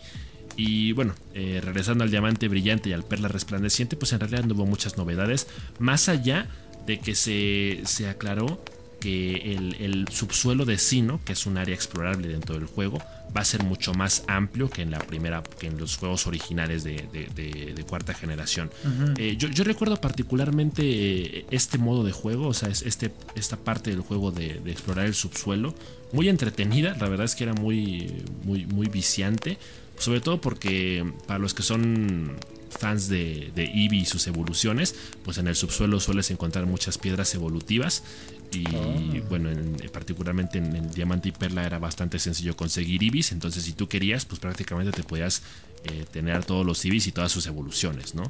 Y 0.57 0.93
bueno, 0.93 1.15
eh, 1.35 1.61
regresando 1.63 2.05
al 2.05 2.11
diamante 2.11 2.49
brillante 2.49 2.91
y 2.91 2.93
al 2.93 3.05
perla 3.05 3.29
resplandeciente, 3.29 3.97
pues 3.97 4.13
en 4.13 4.21
realidad 4.21 4.45
no 4.45 4.55
hubo 4.55 4.67
muchas 4.67 4.97
novedades, 4.99 5.47
más 5.79 6.09
allá 6.09 6.49
de 6.87 6.99
que 6.99 7.15
se, 7.15 7.81
se 7.85 8.09
aclaró 8.09 8.63
que 9.03 9.57
el, 9.81 10.07
subsuelo 10.13 10.65
de 10.65 10.79
Sino, 10.79 11.21
que 11.25 11.33
es 11.33 11.47
un 11.47 11.57
área 11.59 11.75
explorable 11.75 12.29
dentro 12.29 12.55
del 12.55 12.67
juego, 12.67 12.99
va 13.37 13.41
a 13.41 13.45
ser 13.45 13.65
mucho 13.65 13.95
más 13.95 14.23
amplio 14.29 14.71
que 14.71 14.83
en 14.83 14.93
la 14.93 15.01
primera, 15.01 15.43
que 15.43 15.67
en 15.67 15.77
los 15.77 15.97
juegos 15.97 16.29
originales 16.29 16.85
de, 16.85 17.85
cuarta 17.89 18.15
generación. 18.15 18.71
Eh, 19.17 19.37
yo, 19.37 19.65
recuerdo 19.65 20.01
particularmente 20.01 20.83
eh, 20.85 21.47
este 21.51 21.79
modo 21.79 22.05
de 22.05 22.13
juego, 22.13 22.47
o 22.47 22.55
sea, 22.55 22.69
es 22.69 22.83
este, 22.83 23.13
esta 23.35 23.57
parte 23.57 23.91
del 23.91 24.03
juego 24.03 24.31
de, 24.31 24.63
explorar 24.67 25.07
el 25.07 25.15
subsuelo, 25.15 25.75
muy 26.13 26.29
entretenida, 26.29 26.97
la 27.01 27.09
verdad 27.09 27.25
es 27.25 27.35
que 27.35 27.45
era 27.45 27.55
muy, 27.55 28.23
muy, 28.45 28.67
muy 28.67 28.89
viciante 28.89 29.59
Sobre 29.99 30.21
todo 30.21 30.41
porque 30.41 31.05
para 31.27 31.39
los 31.39 31.55
que 31.55 31.63
son 31.63 32.37
fans 32.71 33.09
de, 33.09 33.53
de 33.55 33.65
Eevee 33.65 34.01
y 34.01 34.05
sus 34.05 34.27
evoluciones, 34.27 34.95
pues 35.25 35.39
en 35.39 35.47
el 35.47 35.55
subsuelo 35.55 36.01
sueles 36.01 36.31
encontrar 36.31 36.67
muchas 36.67 36.99
piedras 36.99 37.35
evolutivas. 37.35 38.03
Y 38.51 38.65
Oh. 38.75 39.25
bueno, 39.29 39.51
en- 39.51 39.77
particularmente 39.93 40.59
en, 40.59 40.75
en 40.75 40.91
Diamante 40.91 41.29
y 41.29 41.33
Perla 41.33 41.65
era 41.65 41.79
bastante 41.79 42.19
sencillo 42.19 42.57
conseguir 42.57 43.03
Eevees. 43.05 43.31
Entonces, 43.33 43.63
si 43.65 43.73
tú 43.75 43.87
querías, 43.89 44.25
pues 44.25 44.41
prácticamente 44.41 44.91
te 44.93 45.05
podías 45.05 45.43
eh, 45.85 46.05
tener 46.11 46.45
todos 46.45 46.67
los 46.67 46.85
Eevees 46.85 47.07
y 47.07 47.13
todas 47.13 47.31
sus 47.31 47.47
evoluciones, 47.47 48.15
¿no? 48.15 48.25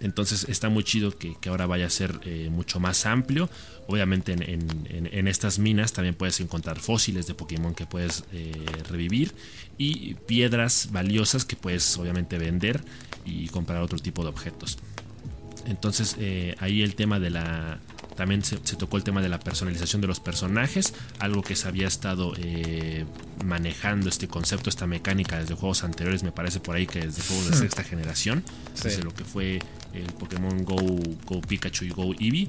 Entonces 0.00 0.46
está 0.48 0.68
muy 0.68 0.84
chido 0.84 1.16
que, 1.18 1.36
que 1.40 1.48
ahora 1.48 1.66
vaya 1.66 1.86
a 1.86 1.90
ser 1.90 2.20
eh, 2.24 2.48
mucho 2.50 2.78
más 2.80 3.04
amplio. 3.06 3.48
Obviamente 3.86 4.32
en, 4.32 4.42
en- 4.42 5.08
en- 5.12 5.28
estas 5.28 5.58
minas 5.58 5.92
también 5.92 6.14
puedes 6.14 6.40
encontrar 6.40 6.78
fósiles 6.78 7.26
de 7.26 7.34
Pokémon 7.34 7.74
que 7.74 7.86
puedes 7.86 8.24
eh, 8.32 8.52
revivir 8.90 9.32
y 9.78 10.14
piedras 10.14 10.88
valiosas 10.92 11.44
que 11.44 11.56
puedes 11.56 11.96
obviamente 11.98 12.38
vender 12.38 12.82
y 13.24 13.48
comprar 13.48 13.82
otro 13.82 13.98
tipo 13.98 14.22
de 14.22 14.28
objetos. 14.28 14.78
Entonces 15.66 16.16
eh, 16.18 16.54
ahí 16.60 16.82
el 16.82 16.94
tema 16.94 17.18
de 17.20 17.30
la... 17.30 17.78
También 18.16 18.42
se, 18.42 18.58
se 18.64 18.74
tocó 18.74 18.96
el 18.96 19.04
tema 19.04 19.22
de 19.22 19.28
la 19.28 19.38
personalización 19.38 20.00
de 20.02 20.08
los 20.08 20.18
personajes, 20.18 20.92
algo 21.20 21.42
que 21.42 21.54
se 21.54 21.68
había 21.68 21.86
estado 21.86 22.32
eh, 22.36 23.04
manejando 23.44 24.08
este 24.08 24.26
concepto, 24.26 24.68
esta 24.70 24.88
mecánica 24.88 25.38
desde 25.38 25.54
juegos 25.54 25.84
anteriores, 25.84 26.24
me 26.24 26.32
parece 26.32 26.58
por 26.58 26.74
ahí 26.74 26.86
que 26.88 26.98
desde 27.00 27.22
juegos 27.22 27.48
de 27.50 27.56
sexta 27.56 27.84
generación, 27.84 28.42
Sí. 28.74 28.84
desde 28.88 29.04
lo 29.04 29.14
que 29.14 29.24
fue 29.24 29.60
el 29.92 30.12
Pokémon 30.14 30.64
Go, 30.64 30.76
Go 31.26 31.40
Pikachu 31.40 31.84
y 31.84 31.90
Go 31.90 32.12
Eevee. 32.18 32.48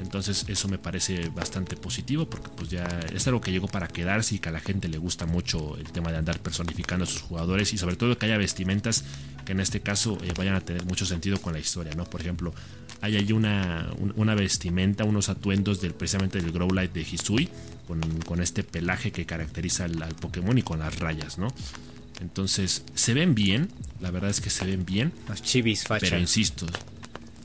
Entonces 0.00 0.44
eso 0.48 0.68
me 0.68 0.76
parece 0.76 1.30
bastante 1.30 1.74
positivo 1.74 2.26
porque 2.28 2.50
pues 2.54 2.68
ya 2.68 2.84
es 3.14 3.26
algo 3.28 3.40
que 3.40 3.50
llegó 3.50 3.66
para 3.66 3.88
quedarse 3.88 4.34
y 4.34 4.38
que 4.38 4.50
a 4.50 4.52
la 4.52 4.60
gente 4.60 4.88
le 4.88 4.98
gusta 4.98 5.24
mucho 5.24 5.74
el 5.78 5.90
tema 5.90 6.12
de 6.12 6.18
andar 6.18 6.38
personificando 6.38 7.04
a 7.04 7.06
sus 7.06 7.22
jugadores 7.22 7.72
y 7.72 7.78
sobre 7.78 7.96
todo 7.96 8.18
que 8.18 8.26
haya 8.26 8.36
vestimentas 8.36 9.04
que 9.46 9.52
en 9.52 9.60
este 9.60 9.80
caso 9.80 10.18
eh, 10.22 10.32
vayan 10.36 10.54
a 10.54 10.60
tener 10.60 10.84
mucho 10.84 11.06
sentido 11.06 11.40
con 11.40 11.54
la 11.54 11.60
historia, 11.60 11.94
¿no? 11.94 12.04
Por 12.04 12.20
ejemplo, 12.20 12.52
hay 13.00 13.16
ahí 13.16 13.32
una, 13.32 13.88
un- 13.98 14.12
una 14.16 14.34
vestimenta, 14.34 15.04
unos 15.04 15.30
atuendos 15.30 15.80
del, 15.80 15.94
precisamente 15.94 16.42
del 16.42 16.52
Growlite 16.52 16.92
de 16.92 17.00
Hisui 17.00 17.48
con, 17.86 18.00
con 18.26 18.42
este 18.42 18.64
pelaje 18.64 19.12
que 19.12 19.24
caracteriza 19.24 19.84
al, 19.84 20.02
al 20.02 20.14
Pokémon 20.14 20.58
y 20.58 20.62
con 20.62 20.80
las 20.80 20.98
rayas, 20.98 21.38
¿no? 21.38 21.48
Entonces 22.20 22.82
se 22.94 23.14
ven 23.14 23.34
bien, 23.34 23.68
la 24.00 24.10
verdad 24.10 24.30
es 24.30 24.40
que 24.40 24.50
se 24.50 24.64
ven 24.64 24.84
bien, 24.86 25.12
Los 25.28 25.42
chivis 25.42 25.84
facha. 25.84 26.00
pero 26.06 26.18
insisto, 26.18 26.66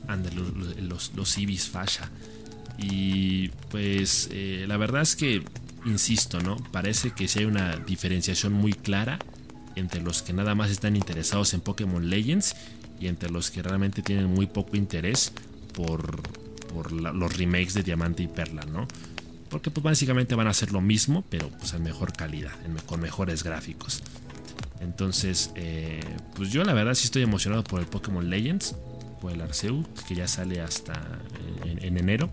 ande, 0.08 0.30
los, 0.32 0.52
los, 0.78 1.12
los. 1.14 1.38
Y 2.78 3.48
pues 3.70 4.28
eh, 4.32 4.64
la 4.66 4.76
verdad 4.76 5.02
es 5.02 5.14
que, 5.16 5.42
insisto, 5.84 6.40
¿no? 6.40 6.56
Parece 6.72 7.10
que 7.12 7.28
sí 7.28 7.40
hay 7.40 7.44
una 7.44 7.76
diferenciación 7.76 8.52
muy 8.52 8.72
clara 8.72 9.18
entre 9.76 10.00
los 10.02 10.22
que 10.22 10.32
nada 10.32 10.54
más 10.54 10.70
están 10.70 10.96
interesados 10.96 11.54
en 11.54 11.60
Pokémon 11.60 12.08
Legends 12.10 12.54
y 13.00 13.06
entre 13.08 13.30
los 13.30 13.50
que 13.50 13.62
realmente 13.62 14.02
tienen 14.02 14.26
muy 14.26 14.46
poco 14.46 14.76
interés 14.76 15.32
por, 15.74 16.22
por 16.68 16.92
la- 16.92 17.12
los 17.12 17.36
remakes 17.36 17.74
de 17.74 17.82
Diamante 17.82 18.22
y 18.22 18.28
Perla, 18.28 18.64
¿no? 18.66 18.86
Porque 19.48 19.70
pues 19.70 19.84
básicamente 19.84 20.34
van 20.34 20.46
a 20.46 20.50
hacer 20.50 20.72
lo 20.72 20.80
mismo, 20.80 21.24
pero 21.28 21.48
pues 21.50 21.72
en 21.74 21.82
mejor 21.82 22.12
calidad, 22.12 22.52
en- 22.64 22.76
con 22.86 23.00
mejores 23.00 23.42
gráficos. 23.44 24.02
Entonces, 24.82 25.50
eh, 25.54 26.00
pues 26.34 26.50
yo 26.50 26.64
la 26.64 26.72
verdad 26.72 26.94
sí 26.94 27.04
estoy 27.04 27.22
emocionado 27.22 27.62
por 27.64 27.80
el 27.80 27.86
Pokémon 27.86 28.28
Legends, 28.28 28.74
por 29.20 29.32
el 29.32 29.40
Arceus, 29.40 29.86
que 30.08 30.14
ya 30.14 30.26
sale 30.26 30.60
hasta 30.60 30.92
eh, 30.94 31.70
en, 31.70 31.84
en 31.84 31.98
enero. 31.98 32.30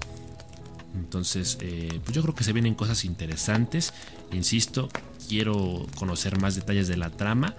Entonces, 0.95 1.57
eh, 1.61 1.99
pues 2.03 2.15
yo 2.15 2.21
creo 2.23 2.33
que 2.33 2.43
se 2.43 2.53
vienen 2.53 2.73
cosas 2.73 3.05
interesantes. 3.05 3.93
Insisto, 4.31 4.89
quiero 5.27 5.85
conocer 5.95 6.39
más 6.39 6.55
detalles 6.55 6.87
de 6.87 6.97
la 6.97 7.11
trama. 7.11 7.55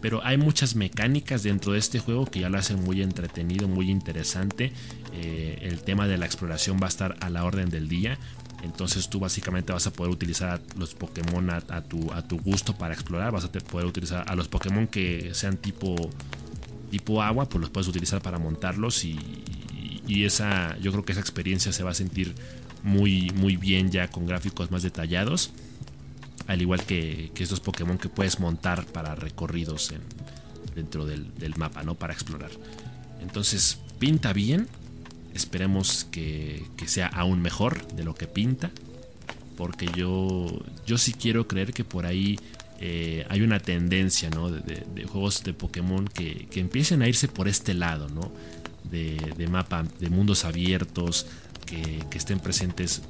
Pero 0.00 0.24
hay 0.24 0.38
muchas 0.38 0.76
mecánicas 0.76 1.42
dentro 1.42 1.74
de 1.74 1.78
este 1.78 1.98
juego 1.98 2.24
que 2.24 2.40
ya 2.40 2.48
lo 2.48 2.56
hacen 2.56 2.82
muy 2.82 3.02
entretenido, 3.02 3.68
muy 3.68 3.90
interesante. 3.90 4.72
El 5.12 5.82
tema 5.82 6.06
de 6.06 6.16
la 6.16 6.24
exploración 6.24 6.78
va 6.80 6.86
a 6.86 6.88
estar 6.88 7.16
a 7.20 7.28
la 7.28 7.44
orden 7.44 7.68
del 7.68 7.86
día. 7.86 8.18
Entonces 8.62 9.08
tú 9.08 9.20
básicamente 9.20 9.72
vas 9.72 9.86
a 9.86 9.92
poder 9.92 10.12
utilizar 10.12 10.60
los 10.76 10.94
Pokémon 10.94 11.48
a, 11.50 11.60
tu, 11.82 12.12
a 12.12 12.22
tu 12.26 12.38
gusto 12.38 12.76
para 12.76 12.92
explorar. 12.94 13.32
Vas 13.32 13.44
a 13.44 13.52
poder 13.52 13.86
utilizar 13.86 14.24
a 14.28 14.34
los 14.34 14.48
Pokémon 14.48 14.86
que 14.86 15.30
sean 15.34 15.56
tipo, 15.56 15.96
tipo 16.90 17.22
agua, 17.22 17.48
pues 17.48 17.60
los 17.60 17.70
puedes 17.70 17.88
utilizar 17.88 18.20
para 18.20 18.38
montarlos. 18.38 19.04
Y, 19.04 19.18
y 20.06 20.24
esa, 20.24 20.76
yo 20.78 20.92
creo 20.92 21.04
que 21.04 21.12
esa 21.12 21.20
experiencia 21.20 21.72
se 21.72 21.82
va 21.82 21.90
a 21.92 21.94
sentir 21.94 22.34
muy, 22.82 23.30
muy 23.30 23.56
bien 23.56 23.90
ya 23.90 24.08
con 24.10 24.26
gráficos 24.26 24.70
más 24.70 24.82
detallados. 24.82 25.52
Al 26.46 26.60
igual 26.60 26.82
que, 26.84 27.30
que 27.34 27.42
estos 27.42 27.60
Pokémon 27.60 27.96
que 27.96 28.08
puedes 28.08 28.40
montar 28.40 28.84
para 28.86 29.14
recorridos 29.14 29.92
en- 29.92 30.02
dentro 30.74 31.06
del, 31.06 31.32
del 31.38 31.56
mapa, 31.56 31.82
¿no? 31.82 31.94
Para 31.94 32.12
explorar. 32.12 32.50
Entonces, 33.22 33.78
pinta 33.98 34.32
bien. 34.32 34.68
Esperemos 35.34 36.06
que, 36.10 36.64
que 36.76 36.88
sea 36.88 37.06
aún 37.06 37.40
mejor 37.40 37.86
de 37.88 38.04
lo 38.04 38.14
que 38.14 38.26
pinta. 38.26 38.70
Porque 39.56 39.86
yo, 39.94 40.46
yo 40.86 40.96
sí 40.98 41.12
quiero 41.12 41.46
creer 41.46 41.72
que 41.74 41.84
por 41.84 42.06
ahí 42.06 42.38
eh, 42.80 43.26
hay 43.28 43.42
una 43.42 43.60
tendencia, 43.60 44.30
¿no? 44.30 44.50
De, 44.50 45.04
juegos 45.06 45.42
de 45.44 45.52
Pokémon 45.52 46.06
que, 46.08 46.46
que 46.50 46.60
empiecen 46.60 47.02
a 47.02 47.08
irse 47.08 47.28
por 47.28 47.46
este 47.46 47.74
lado, 47.74 48.08
¿no? 48.08 48.32
De, 48.90 49.16
de 49.36 49.48
mapa, 49.48 49.84
de 49.98 50.08
mundos 50.08 50.44
abiertos, 50.46 51.26
que, 51.66 52.04
que 52.10 52.18
estén 52.18 52.40
presentes 52.40 53.02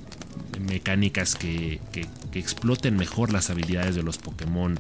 mecánicas 0.61 1.35
que, 1.37 1.81
que- 1.93 2.07
que 2.33 2.39
exploten 2.39 2.97
mejor 2.97 3.33
las 3.33 3.51
habilidades 3.51 3.95
de 3.97 4.03
los 4.03 4.19
Pokémon, 4.19 4.79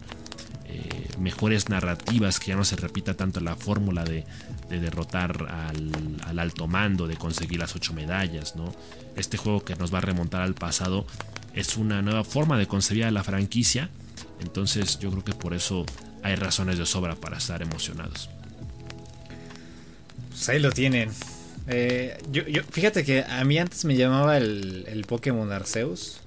eh, 0.66 1.08
mejores 1.18 1.68
narrativas, 1.68 2.38
que 2.40 2.48
ya 2.48 2.56
no 2.56 2.64
se 2.64 2.76
repita 2.76 3.14
tanto 3.14 3.40
la 3.40 3.56
fórmula 3.56 4.04
de, 4.04 4.24
de 4.70 4.80
derrotar 4.80 5.46
al, 5.50 5.92
al 6.26 6.38
alto 6.38 6.66
mando, 6.66 7.06
de 7.06 7.16
conseguir 7.16 7.58
las 7.58 7.74
ocho 7.76 7.92
medallas, 7.92 8.56
¿no? 8.56 8.72
Este 9.16 9.36
juego 9.36 9.64
que 9.64 9.76
nos 9.76 9.92
va 9.92 9.98
a 9.98 10.02
remontar 10.02 10.40
al 10.42 10.54
pasado 10.54 11.04
es 11.54 11.76
una 11.76 12.00
nueva 12.00 12.24
forma 12.24 12.56
de 12.56 12.66
concebir 12.66 13.04
a 13.04 13.10
la 13.10 13.24
franquicia, 13.24 13.90
entonces 14.40 14.98
yo 15.00 15.10
creo 15.10 15.24
que 15.24 15.34
por 15.34 15.52
eso 15.52 15.84
hay 16.22 16.36
razones 16.36 16.78
de 16.78 16.86
sobra 16.86 17.16
para 17.16 17.38
estar 17.38 17.60
emocionados. 17.62 18.30
Pues 20.30 20.48
ahí 20.48 20.58
lo 20.60 20.70
tienen. 20.70 21.10
Eh, 21.66 22.16
yo, 22.30 22.46
yo, 22.46 22.62
fíjate 22.64 23.04
que 23.04 23.22
a 23.22 23.44
mí 23.44 23.58
antes 23.58 23.84
me 23.84 23.96
llamaba 23.96 24.36
el, 24.38 24.84
el 24.88 25.04
Pokémon 25.04 25.50
Arceus. 25.52 26.20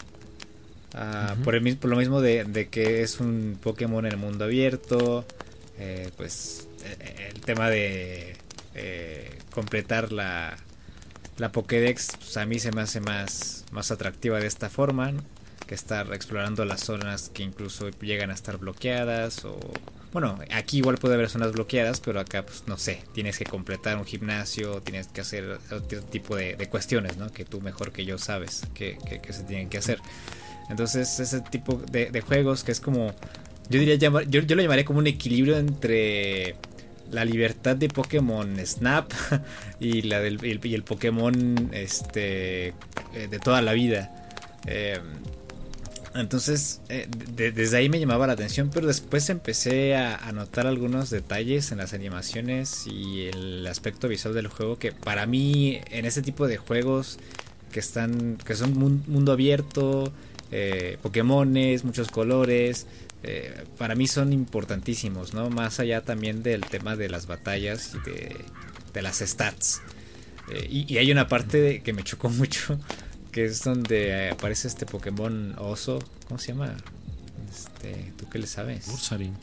Ah, 0.93 1.35
por, 1.43 1.55
el, 1.55 1.77
por 1.77 1.89
lo 1.89 1.97
mismo 1.97 2.21
de, 2.21 2.43
de 2.43 2.67
que 2.69 3.01
es 3.01 3.19
un 3.19 3.57
Pokémon 3.61 4.05
en 4.05 4.11
el 4.11 4.17
mundo 4.17 4.45
abierto. 4.45 5.25
eh, 5.79 6.11
pues 6.17 6.67
el 7.29 7.41
tema 7.41 7.69
de 7.69 8.35
eh, 8.75 9.39
completar 9.51 10.11
la, 10.11 10.57
la 11.37 11.51
Pokédex 11.51 12.17
pues, 12.17 12.37
a 12.37 12.45
mí 12.45 12.59
se 12.59 12.71
me 12.71 12.81
hace 12.81 12.99
más, 12.99 13.65
más 13.71 13.91
atractiva 13.91 14.39
de 14.39 14.47
esta 14.47 14.69
forma. 14.69 15.13
Que 15.67 15.75
estar 15.75 16.13
explorando 16.13 16.65
las 16.65 16.81
zonas 16.81 17.29
que 17.29 17.41
incluso 17.41 17.89
llegan 18.01 18.31
a 18.31 18.33
estar 18.33 18.57
bloqueadas 18.57 19.45
o 19.45 19.57
bueno, 20.13 20.37
aquí 20.51 20.77
igual 20.77 20.99
puede 20.99 21.15
haber 21.15 21.27
zonas 21.27 21.53
bloqueadas, 21.53 21.99
pero 21.99 22.19
acá, 22.19 22.45
pues 22.45 22.65
no 22.67 22.77
sé, 22.77 23.01
tienes 23.13 23.39
que 23.39 23.45
completar 23.45 23.97
un 23.97 24.05
gimnasio, 24.05 24.79
tienes 24.81 25.07
que 25.07 25.21
hacer 25.21 25.57
otro 25.71 26.01
tipo 26.03 26.35
de, 26.35 26.55
cuestiones, 26.69 27.17
¿no? 27.17 27.31
Que 27.31 27.45
tú 27.45 27.61
mejor 27.61 27.91
que 27.91 28.05
yo 28.05 28.19
sabes 28.19 28.61
que, 28.75 28.97
se 29.27 29.43
tienen 29.43 29.69
que 29.69 29.79
hacer. 29.79 29.99
Entonces, 30.69 31.19
ese 31.19 31.41
tipo 31.41 31.81
de, 31.91 32.21
juegos 32.21 32.63
que 32.63 32.71
es 32.71 32.79
como, 32.79 33.07
yo 33.69 33.79
diría, 33.79 33.95
yo, 33.95 34.21
yo 34.21 34.55
lo 34.55 34.61
llamaría 34.61 34.85
como 34.85 34.99
un 34.99 35.07
equilibrio 35.07 35.57
entre 35.57 36.57
la 37.11 37.25
libertad 37.25 37.75
de 37.75 37.89
Pokémon 37.89 38.57
Snap 38.65 39.11
y 39.79 40.03
la 40.03 40.19
del 40.19 40.39
y 40.63 40.73
el, 40.73 40.83
Pokémon 40.83 41.69
este 41.73 42.67
eh, 43.13 43.27
de 43.29 43.39
toda 43.39 43.61
la 43.61 43.73
vida. 43.73 44.11
Eh, 44.65 44.99
entonces, 46.15 46.81
eh, 46.89 47.07
de- 47.35 47.51
desde 47.51 47.77
ahí 47.77 47.89
me 47.89 47.99
llamaba 47.99 48.27
la 48.27 48.33
atención, 48.33 48.69
pero 48.71 48.85
después 48.85 49.29
empecé 49.29 49.95
a, 49.95 50.31
notar 50.31 50.67
algunos 50.67 51.09
detalles 51.09 51.71
en 51.71 51.79
las 51.79 51.93
animaciones 51.93 52.85
y 52.85 53.25
el 53.25 53.65
aspecto 53.65 54.07
visual 54.07 54.35
del 54.35 54.47
juego 54.47 54.77
que 54.77 54.91
para 54.91 55.25
mí 55.25 55.79
en 55.89 56.05
este 56.05 56.21
tipo 56.21 56.47
de 56.47 56.57
juegos 56.57 57.17
que 57.71 57.79
están 57.79 58.37
que 58.45 58.53
son 58.55 58.77
mun- 58.77 59.03
mundo 59.07 59.31
abierto, 59.31 60.13
eh, 60.51 60.97
Pokémones, 61.01 61.83
muchos 61.83 62.09
colores, 62.09 62.85
eh, 63.23 63.65
para 63.77 63.95
mí 63.95 64.07
son 64.07 64.33
importantísimos, 64.33 65.33
¿no? 65.33 65.49
Más 65.49 65.79
allá 65.79 66.01
también 66.01 66.43
del 66.43 66.61
tema 66.61 66.95
de 66.95 67.09
las 67.09 67.25
batallas 67.27 67.91
y 67.95 68.09
de, 68.09 68.35
de 68.93 69.01
las 69.01 69.19
stats. 69.19 69.81
Eh, 70.51 70.67
y, 70.69 70.93
y 70.93 70.97
hay 70.97 71.11
una 71.11 71.27
parte 71.27 71.81
que 71.83 71.93
me 71.93 72.03
chocó 72.03 72.29
mucho 72.41 72.79
que 73.31 73.45
es 73.45 73.63
donde 73.63 74.09
eh, 74.09 74.29
aparece 74.31 74.67
este 74.67 74.85
Pokémon 74.85 75.55
oso, 75.57 75.99
¿cómo 76.27 76.39
se 76.39 76.49
llama? 76.49 76.75
Este, 77.51 78.13
¿tú 78.17 78.29
qué 78.29 78.39
le 78.39 78.47
sabes? 78.47 78.87
Ursaring. 78.87 79.35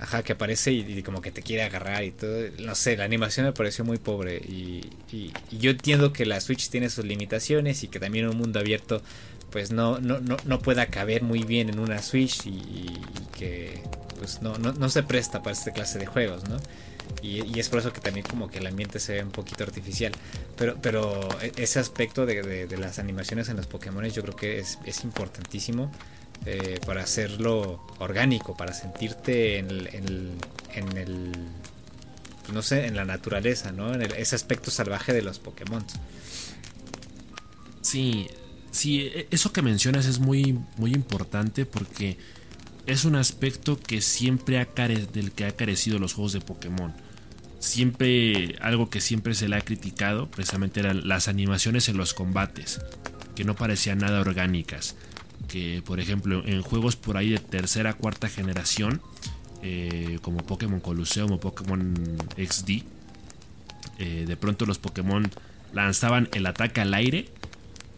Ajá, 0.00 0.22
que 0.22 0.32
aparece 0.32 0.72
y, 0.72 0.80
y 0.98 1.02
como 1.02 1.20
que 1.20 1.32
te 1.32 1.42
quiere 1.42 1.62
agarrar 1.64 2.04
y 2.04 2.12
todo. 2.12 2.38
No 2.60 2.74
sé, 2.74 2.96
la 2.96 3.04
animación 3.04 3.46
me 3.46 3.52
pareció 3.52 3.84
muy 3.84 3.98
pobre. 3.98 4.36
Y, 4.36 4.80
y- 5.12 5.32
y 5.50 5.58
yo 5.58 5.72
entiendo 5.72 6.12
que 6.12 6.24
la 6.24 6.40
Switch 6.40 6.70
tiene 6.70 6.88
sus 6.88 7.04
limitaciones 7.04 7.82
y 7.82 7.88
que 7.88 7.98
también 7.98 8.28
un 8.28 8.36
mundo 8.36 8.60
abierto 8.60 9.02
pues 9.50 9.70
no, 9.72 9.98
no, 10.00 10.20
no, 10.20 10.36
no 10.44 10.58
pueda 10.60 10.86
caber 10.86 11.22
muy 11.22 11.42
bien 11.42 11.68
en 11.68 11.78
una 11.78 12.02
Switch 12.02 12.46
y, 12.46 13.00
que 13.36 13.82
pues 14.18 14.42
no, 14.42 14.58
no, 14.58 14.72
no 14.72 14.88
se 14.88 15.02
presta 15.02 15.42
para 15.42 15.52
esta 15.52 15.72
clase 15.72 15.98
de 15.98 16.06
juegos, 16.06 16.48
¿no? 16.48 16.56
Y, 17.22 17.58
es 17.58 17.68
por 17.68 17.80
eso 17.80 17.92
que 17.92 18.00
también 18.00 18.26
como 18.26 18.48
que 18.48 18.58
el 18.58 18.66
ambiente 18.66 19.00
se 19.00 19.14
ve 19.14 19.22
un 19.22 19.30
poquito 19.30 19.64
artificial. 19.64 20.12
Pero, 20.56 20.76
pero 20.80 21.28
e, 21.40 21.52
ese 21.56 21.78
aspecto 21.78 22.26
de, 22.26 22.66
de, 22.66 22.76
las 22.76 22.98
animaciones 22.98 23.48
en 23.48 23.56
los 23.56 23.66
Pokémon 23.66 24.04
yo 24.04 24.22
creo 24.22 24.36
que 24.36 24.58
es, 24.58 24.78
es 24.84 25.04
importantísimo 25.04 25.90
eh, 26.46 26.78
para 26.86 27.02
hacerlo 27.02 27.84
orgánico, 27.98 28.56
para 28.56 28.72
sentirte 28.72 29.58
en 29.58 29.70
el, 29.70 30.34
en 30.74 30.96
el, 30.96 31.32
no 32.52 32.62
sé, 32.62 32.86
en 32.86 32.96
la 32.96 33.04
naturaleza, 33.04 33.72
¿no? 33.72 33.94
En 33.94 34.02
ese 34.02 34.36
aspecto 34.36 34.70
salvaje 34.70 35.12
de 35.12 35.22
los 35.22 35.38
Pokémon. 35.38 35.84
Sí, 37.80 38.28
sí, 38.70 39.00
e, 39.00 39.28
eso 39.30 39.52
que 39.52 39.62
mencionas 39.62 40.06
es 40.06 40.18
muy, 40.18 40.58
muy 40.76 40.92
importante 40.92 41.66
porque 41.66 42.18
es 42.86 43.04
un 43.04 43.16
aspecto 43.16 43.78
que 43.78 44.00
siempre 44.00 44.58
ha 44.58 44.66
del 44.66 45.32
que 45.32 45.44
ha 45.44 45.52
carecido 45.52 45.98
los 45.98 46.14
juegos 46.14 46.32
de 46.32 46.40
Pokémon. 46.40 46.94
Siempre, 47.58 48.56
algo 48.60 48.88
que 48.88 49.00
siempre 49.00 49.34
se 49.34 49.48
le 49.48 49.56
ha 49.56 49.60
criticado, 49.60 50.30
precisamente 50.30 50.80
eran 50.80 51.06
las 51.06 51.28
animaciones 51.28 51.88
en 51.88 51.96
los 51.98 52.14
combates, 52.14 52.80
que 53.34 53.44
no 53.44 53.54
parecían 53.54 53.98
nada 53.98 54.20
orgánicas. 54.20 54.96
Que, 55.48 55.82
por 55.84 56.00
ejemplo, 56.00 56.42
en 56.46 56.62
juegos 56.62 56.96
por 56.96 57.16
ahí 57.16 57.30
de 57.30 57.38
tercera, 57.38 57.94
cuarta 57.94 58.28
generación, 58.28 59.02
eh, 59.62 60.18
como 60.22 60.38
Pokémon 60.38 60.80
Colosseum 60.80 61.32
o 61.32 61.40
Pokémon 61.40 61.94
XD, 62.36 62.84
eh, 63.98 64.24
de 64.26 64.36
pronto 64.36 64.64
los 64.64 64.78
Pokémon 64.78 65.28
lanzaban 65.72 66.28
el 66.32 66.46
ataque 66.46 66.80
al 66.80 66.94
aire 66.94 67.28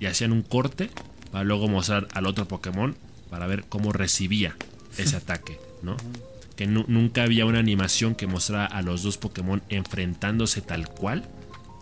y 0.00 0.06
hacían 0.06 0.32
un 0.32 0.42
corte 0.42 0.90
para 1.30 1.44
luego 1.44 1.68
mostrar 1.68 2.08
al 2.14 2.26
otro 2.26 2.48
Pokémon 2.48 2.96
para 3.28 3.46
ver 3.46 3.64
cómo 3.68 3.92
recibía 3.92 4.56
ese 4.98 5.16
ataque, 5.18 5.60
¿no? 5.82 5.96
Que 6.56 6.66
nunca 6.66 7.22
había 7.22 7.46
una 7.46 7.58
animación 7.58 8.14
que 8.14 8.26
mostrara 8.26 8.66
a 8.66 8.82
los 8.82 9.02
dos 9.02 9.16
Pokémon 9.16 9.62
enfrentándose 9.68 10.60
tal 10.60 10.88
cual 10.88 11.28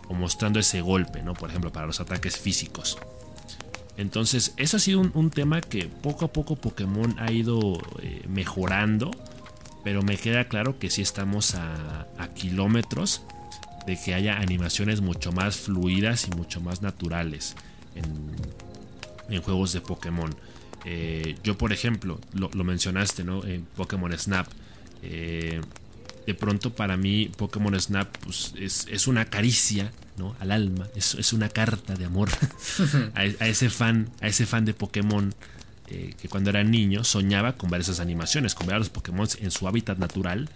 o 0.07 0.13
mostrando 0.13 0.59
ese 0.59 0.81
golpe, 0.81 1.21
¿no? 1.21 1.33
Por 1.33 1.49
ejemplo, 1.49 1.71
para 1.71 1.87
los 1.87 1.99
ataques 1.99 2.37
físicos. 2.37 2.97
Entonces, 3.97 4.53
eso 4.55 4.77
ha 4.77 4.79
sido 4.79 5.01
un, 5.01 5.29
tema 5.29 5.59
que 5.59 5.85
poco 5.87 6.25
a 6.25 6.31
poco 6.31 6.55
Pokémon 6.55 7.15
ha 7.19 7.31
ido 7.31 7.77
eh, 8.01 8.21
mejorando, 8.29 9.11
pero 9.83 10.01
me 10.01 10.15
queda 10.15 10.47
claro 10.47 10.79
que 10.79 10.89
sí 10.89 11.01
estamos 11.01 11.55
a, 11.55 12.07
kilómetros 12.33 13.23
de 13.85 13.99
que 14.01 14.13
haya 14.13 14.37
animaciones 14.39 15.01
mucho 15.01 15.33
más 15.33 15.57
fluidas 15.57 16.27
y 16.27 16.31
mucho 16.31 16.61
más 16.61 16.81
naturales 16.81 17.57
en 19.29 19.41
juegos 19.41 19.73
de 19.73 19.81
Pokémon. 19.81 20.35
Eh, 20.85 21.35
yo, 21.43 21.57
por 21.57 21.73
ejemplo, 21.73 22.19
lo, 22.33 22.63
mencionaste, 22.63 23.23
¿no? 23.23 23.43
En 23.43 23.65
Pokémon 23.75 24.17
Snap. 24.17 24.47
Eh, 25.01 25.61
de 26.25 26.33
pronto 26.35 26.75
para 26.75 26.95
mí 26.95 27.31
Pokémon 27.37 27.79
Snap 27.79 28.15
pues, 28.19 28.53
es, 28.59 29.07
una 29.07 29.25
caricia 29.25 29.91
¿no? 30.17 30.35
al 30.39 30.51
alma, 30.51 30.87
es, 30.95 31.33
una 31.33 31.49
carta 31.49 31.95
de 31.95 32.05
amor 32.05 32.29
a, 33.15 33.47
ese 33.47 33.71
fan, 33.71 34.11
a 34.21 34.27
ese 34.27 34.45
fan 34.45 34.63
de 34.63 34.75
Pokémon 34.75 35.33
eh, 35.87 36.13
que 36.21 36.27
cuando 36.27 36.51
era 36.51 36.63
niño 36.63 37.03
soñaba 37.03 37.53
con 37.53 37.71
ver 37.71 37.81
esas 37.81 37.99
animaciones, 37.99 38.53
con 38.53 38.67
ver 38.67 38.75
a 38.75 38.79
los 38.79 38.89
Pokémon 38.89 39.27
en 39.39 39.49
su 39.49 39.67
hábitat 39.67 39.97
natural, 39.97 40.49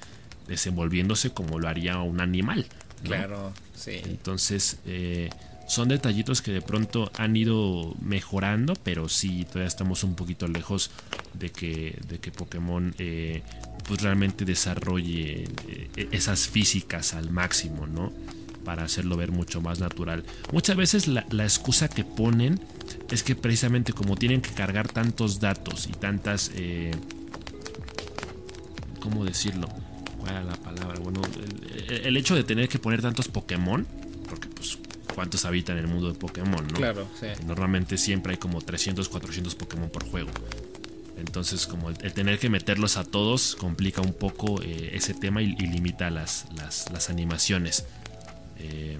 desenvolviéndose 0.47 1.31
como 1.31 1.57
lo 1.57 1.67
haría 1.67 1.97
un 2.01 2.21
animal. 2.21 2.67
Claro, 3.03 3.51
sí. 3.73 3.99
Entonces, 4.05 4.77
son 5.67 5.89
detallitos 5.89 6.41
que 6.41 6.51
de 6.51 6.61
pronto 6.61 7.11
han 7.17 7.35
ido 7.35 7.95
mejorando, 8.01 8.73
pero 8.83 9.09
sí, 9.09 9.45
todavía 9.45 9.67
estamos 9.67 10.03
un 10.03 10.15
poquito 10.15 10.47
lejos 10.47 10.91
de 11.33 11.51
que, 11.51 11.99
de 12.07 12.19
que 12.19 12.31
Pokémon 12.31 12.93
eh, 12.97 13.41
pues 13.87 14.01
realmente 14.01 14.45
desarrolle 14.45 15.45
eh, 15.67 16.07
esas 16.11 16.47
físicas 16.47 17.13
al 17.13 17.31
máximo, 17.31 17.87
¿no? 17.87 18.11
Para 18.65 18.83
hacerlo 18.83 19.17
ver 19.17 19.31
mucho 19.31 19.61
más 19.61 19.79
natural. 19.79 20.23
Muchas 20.51 20.75
veces 20.75 21.07
la, 21.07 21.25
excusa 21.43 21.87
que 21.87 22.03
ponen 22.03 22.59
es 23.09 23.23
que 23.23 23.35
precisamente 23.35 23.93
como 23.93 24.15
tienen 24.15 24.41
que 24.41 24.51
cargar 24.51 24.87
tantos 24.87 25.39
datos 25.39 25.87
y 25.87 25.91
tantas... 25.91 26.51
Eh, 26.55 26.91
¿Cómo 29.01 29.25
decirlo? 29.25 29.67
¿Cuál 30.19 30.31
era 30.31 30.43
la 30.43 30.55
palabra? 30.55 30.97
Bueno, 31.01 31.21
el 31.89 32.15
hecho 32.15 32.35
de 32.35 32.45
tener 32.45 32.69
que 32.69 32.79
poner 32.79 33.01
tantos 33.01 33.27
Pokémon, 33.27 33.85
porque 34.29 34.47
pues 34.47 34.77
cuántos 35.13 35.45
habitan 35.45 35.77
el 35.77 35.87
mundo 35.87 36.11
de 36.11 36.17
Pokémon, 36.17 36.65
¿no? 36.67 36.73
Claro, 36.73 37.07
sí. 37.19 37.27
Normalmente 37.45 37.97
siempre 37.97 38.33
hay 38.33 38.37
como 38.37 38.61
300, 38.61 39.07
400 39.09 39.55
Pokémon 39.55 39.89
por 39.89 40.05
juego. 40.09 40.29
Entonces, 41.17 41.67
como 41.67 41.89
el, 41.89 41.97
tener 42.13 42.39
que 42.39 42.49
meterlos 42.49 42.97
a 42.97 43.03
todos 43.03 43.55
complica 43.55 44.01
un 44.01 44.13
poco 44.13 44.61
eh, 44.61 44.91
ese 44.93 45.13
tema 45.13 45.41
y, 45.41 45.55
limita 45.55 46.09
las, 46.09 46.47
las, 46.55 47.09
animaciones. 47.09 47.85
Eh, 48.57 48.99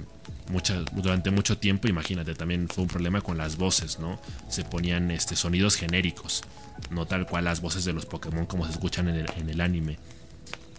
durante 0.94 1.32
mucho 1.32 1.58
tiempo, 1.58 1.88
imagínate, 1.88 2.36
también 2.36 2.68
fue 2.68 2.84
un 2.84 2.90
problema 2.90 3.22
con 3.22 3.38
las 3.38 3.58
voces, 3.58 4.00
¿no? 4.00 4.20
Se 4.50 4.64
ponían 4.64 5.10
este, 5.12 5.36
sonidos 5.36 5.76
genéricos, 5.76 6.44
no 6.92 7.06
tal 7.06 7.26
cual 7.26 7.46
las 7.46 7.62
voces 7.62 7.86
de 7.86 7.94
los 7.94 8.06
Pokémon 8.06 8.46
como 8.46 8.66
se 8.66 8.72
escuchan 8.72 9.10
en 9.10 9.16
el, 9.16 9.26
en 9.38 9.50
el 9.50 9.62
anime. 9.62 9.98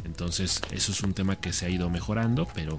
Entonces, 0.05 0.61
eso 0.71 0.93
es 0.93 1.03
un 1.03 1.15
tema 1.15 1.37
que 1.37 1.53
se 1.53 1.67
ha 1.67 1.71
ido 1.71 1.91
mejorando, 1.91 2.47
pero 2.55 2.79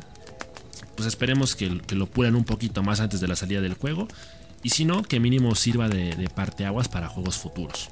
pues 0.96 1.08
esperemos 1.08 1.56
que, 1.56 1.70
lo 1.70 2.08
pulan 2.08 2.36
un 2.36 2.44
poquito 2.44 2.84
más 2.84 3.00
antes 3.00 3.20
de 3.20 3.28
la 3.28 3.36
salida 3.36 3.62
del 3.62 3.74
juego. 3.74 4.08
Y 4.64 4.70
si 4.70 4.86
no, 4.86 5.04
que 5.04 5.20
mínimo 5.20 5.54
sirva 5.56 5.90
de, 5.90 6.30
parteaguas 6.34 6.88
para 6.88 7.08
juegos 7.08 7.38
futuros. 7.38 7.90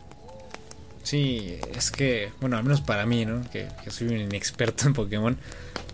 Sí, 1.03 1.57
es 1.75 1.91
que, 1.91 2.31
bueno, 2.39 2.57
al 2.57 2.63
menos 2.63 2.81
para 2.81 3.05
mí, 3.05 3.25
¿no? 3.25 3.41
Que, 3.51 3.67
soy 3.89 4.07
un 4.07 4.17
inexperto 4.17 4.87
en 4.87 4.93
Pokémon. 4.93 5.37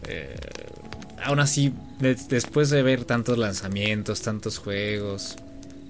Eh, 0.08 0.36
aún 1.24 1.40
así, 1.40 1.74
después 2.00 2.70
de 2.70 2.84
ver 2.84 3.06
tantos 3.06 3.38
lanzamientos, 3.38 4.22
tantos 4.22 4.58
juegos, 4.60 5.38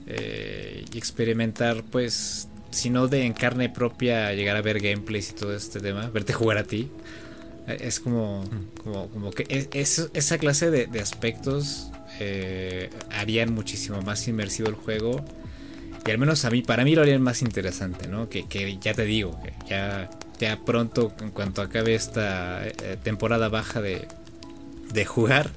eh, 0.07 0.85
y 0.91 0.97
experimentar, 0.97 1.83
pues, 1.83 2.47
si 2.71 2.89
no 2.89 3.07
de 3.07 3.25
en 3.25 3.33
carne 3.33 3.69
propia, 3.69 4.33
llegar 4.33 4.55
a 4.55 4.61
ver 4.61 4.79
gameplays 4.79 5.31
y 5.31 5.33
todo 5.33 5.55
este 5.55 5.79
tema, 5.79 6.09
verte 6.09 6.33
jugar 6.33 6.57
a 6.57 6.63
ti, 6.63 6.89
es 7.73 7.99
como, 7.99 8.43
como, 8.83 9.31
que 9.31 9.67
es, 9.71 10.09
esa 10.13 10.37
clase 10.37 10.71
de, 10.71 10.99
aspectos 10.99 11.91
eh, 12.19 12.89
harían 13.11 13.53
muchísimo 13.53 14.01
más 14.01 14.27
inmersivo 14.27 14.69
el 14.69 14.75
juego. 14.75 15.23
Y 16.05 16.11
al 16.11 16.17
menos 16.17 16.45
a 16.45 16.49
mí, 16.49 16.61
para 16.61 16.83
mí 16.83 16.95
lo 16.95 17.01
harían 17.01 17.21
más 17.21 17.41
interesante, 17.41 18.07
¿no? 18.07 18.29
Que, 18.29 18.77
ya 18.81 18.93
te 18.93 19.03
digo, 19.03 19.39
ya, 19.67 20.09
ya 20.39 20.59
pronto, 20.65 21.13
en 21.19 21.31
cuanto 21.31 21.61
acabe 21.61 21.93
esta 21.93 22.65
eh, 22.65 22.97
temporada 23.03 23.49
baja 23.49 23.81
de, 23.81 24.07
de 24.93 25.05
jugar, 25.05 25.51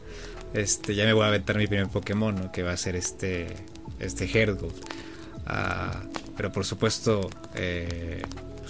este, 0.55 0.95
ya 0.95 1.05
me 1.05 1.13
voy 1.13 1.25
a 1.25 1.29
aventar 1.29 1.57
mi 1.57 1.67
primer 1.67 1.89
Pokémon, 1.89 2.35
¿no? 2.35 2.53
Que 2.53 2.63
va 2.63 2.73
a 2.73 2.77
ser 2.77 2.97
este, 2.97 3.47
este. 3.99 4.29
Ah, 5.47 6.03
pero 6.37 6.53
por 6.53 6.65
supuesto, 6.65 7.31
eh, 7.55 8.23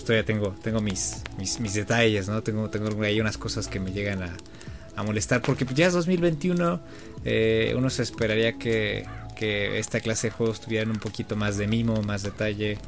pues 0.02 0.06
todavía 0.06 0.24
tengo, 0.24 0.54
tengo 0.62 0.80
mis, 0.80 1.22
mis, 1.38 1.74
detalles, 1.74 2.28
¿no? 2.28 2.42
Tengo, 2.42 2.68
tengo 2.70 3.02
ahí 3.02 3.20
unas 3.20 3.38
cosas 3.38 3.68
que 3.68 3.78
me 3.78 3.92
llegan 3.92 4.22
a, 4.22 5.02
molestar. 5.04 5.42
Porque 5.42 5.64
ya 5.74 5.86
es 5.86 5.92
2021, 5.94 6.80
eh, 7.24 7.74
uno 7.76 7.88
se 7.88 8.02
esperaría 8.02 8.54
que, 8.54 9.06
esta 9.40 9.98
clase 9.98 10.28
de 10.28 10.30
juegos 10.32 10.60
tuvieran 10.60 10.90
un 10.90 10.98
poquito 10.98 11.34
más 11.34 11.56
de 11.56 11.66
mimo, 11.66 12.00
más 12.02 12.22
detalle. 12.22 12.78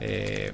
Eh, 0.00 0.52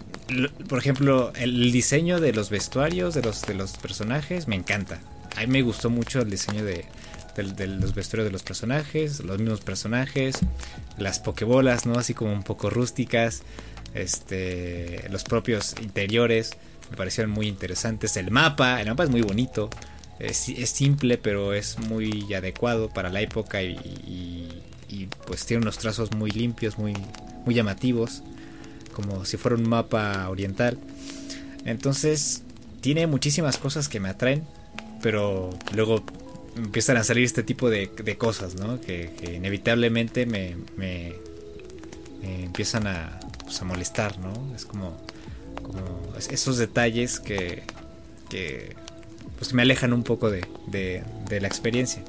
por 0.69 0.79
ejemplo, 0.79 1.33
el 1.37 1.73
diseño 1.73 2.21
de 2.21 2.33
los 2.33 2.49
vestuarios 2.49 3.13
de 3.13 3.21
los, 3.21 3.43
de 3.43 3.55
los 3.55 3.77
personajes 3.77 4.49
me 4.49 4.57
encanta. 4.57 4.99
A 5.37 5.41
mí 5.43 5.49
me 5.49 5.63
gustó 5.63 5.91
mucho 5.91 6.23
el 6.23 6.31
diseño 6.31 6.65
de, 6.65 6.87
de, 7.37 7.67
los 7.67 7.95
vestuarios 7.95 8.29
de 8.29 8.33
los 8.33 8.43
personajes, 8.43 9.21
los 9.21 9.39
mismos 9.39 9.61
personajes, 9.61 10.39
las 10.97 11.19
pokebolas, 11.19 11.85
¿no? 11.85 11.99
Así 11.99 12.15
como 12.15 12.33
un 12.33 12.45
poco 12.45 12.71
rústicas 12.71 13.43
este, 13.95 15.09
los 15.11 15.25
propios 15.25 15.75
interiores 15.81 16.53
me 16.91 16.97
parecieron 16.97 17.31
muy 17.31 17.49
interesantes. 17.49 18.17
El 18.17 18.31
mapa, 18.31 18.81
el 18.81 18.89
mapa 18.89 19.05
es 19.05 19.11
muy 19.11 19.23
bonito, 19.23 19.71
es, 20.19 20.37
simple 20.69 21.19
pero 21.19 21.55
es 21.55 21.79
muy 21.79 22.33
adecuado 22.35 22.89
para 22.89 23.09
la 23.09 23.21
época 23.21 23.63
y, 23.63 24.49
pues 25.27 25.47
tiene 25.47 25.63
unos 25.63 25.79
trazos 25.79 26.13
muy 26.13 26.31
limpios, 26.31 26.77
muy, 26.79 26.93
muy 27.47 27.55
llamativos, 27.55 28.23
como 28.93 29.25
si 29.25 29.39
fuera 29.39 29.57
un 29.57 29.69
mapa 29.69 30.29
oriental. 30.29 30.79
Entonces 31.65 32.43
tiene 32.83 33.07
muchísimas 33.07 33.57
cosas 33.57 33.89
que 33.89 34.01
me 34.01 34.11
atraen, 34.11 34.45
pero 35.03 35.51
luego 35.75 36.05
empiezan 36.57 36.99
a 36.99 37.05
salir 37.05 37.25
este 37.25 37.43
tipo 37.43 37.71
de, 37.71 37.89
cosas. 38.19 38.55
Que, 38.87 39.33
inevitablemente 39.35 40.27
me, 40.27 40.57
me 40.77 41.15
empiezan 42.23 42.87
a, 42.87 43.19
pues, 43.53 43.61
a 43.61 43.65
molestar, 43.67 44.19
¿no? 44.19 44.33
Es 44.57 44.65
como, 44.65 44.97
como 45.63 46.17
esos 46.17 46.57
detalles 46.57 47.21
que, 47.21 47.63
que 48.31 48.75
pues 49.37 49.53
me 49.53 49.61
alejan 49.61 49.93
un 49.93 50.05
poco 50.05 50.31
de, 50.31 50.47
de, 50.69 51.41
la 51.41 51.49
experiencia. 51.49 52.03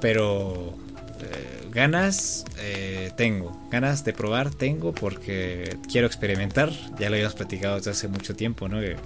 Pero 0.00 0.74
eh, 1.20 1.68
ganas 1.70 2.46
eh, 2.58 3.10
tengo, 3.18 3.54
ganas 3.70 4.02
de 4.06 4.14
probar 4.14 4.48
tengo 4.50 4.94
porque 4.94 5.76
quiero 5.90 6.06
experimentar. 6.06 6.72
Ya 6.98 7.10
lo 7.10 7.16
habíamos 7.16 7.34
platicado 7.34 7.76
desde 7.76 7.90
hace 7.90 8.08
mucho 8.08 8.34
tiempo, 8.34 8.66
¿no? 8.68 8.80
Que, 8.80 8.96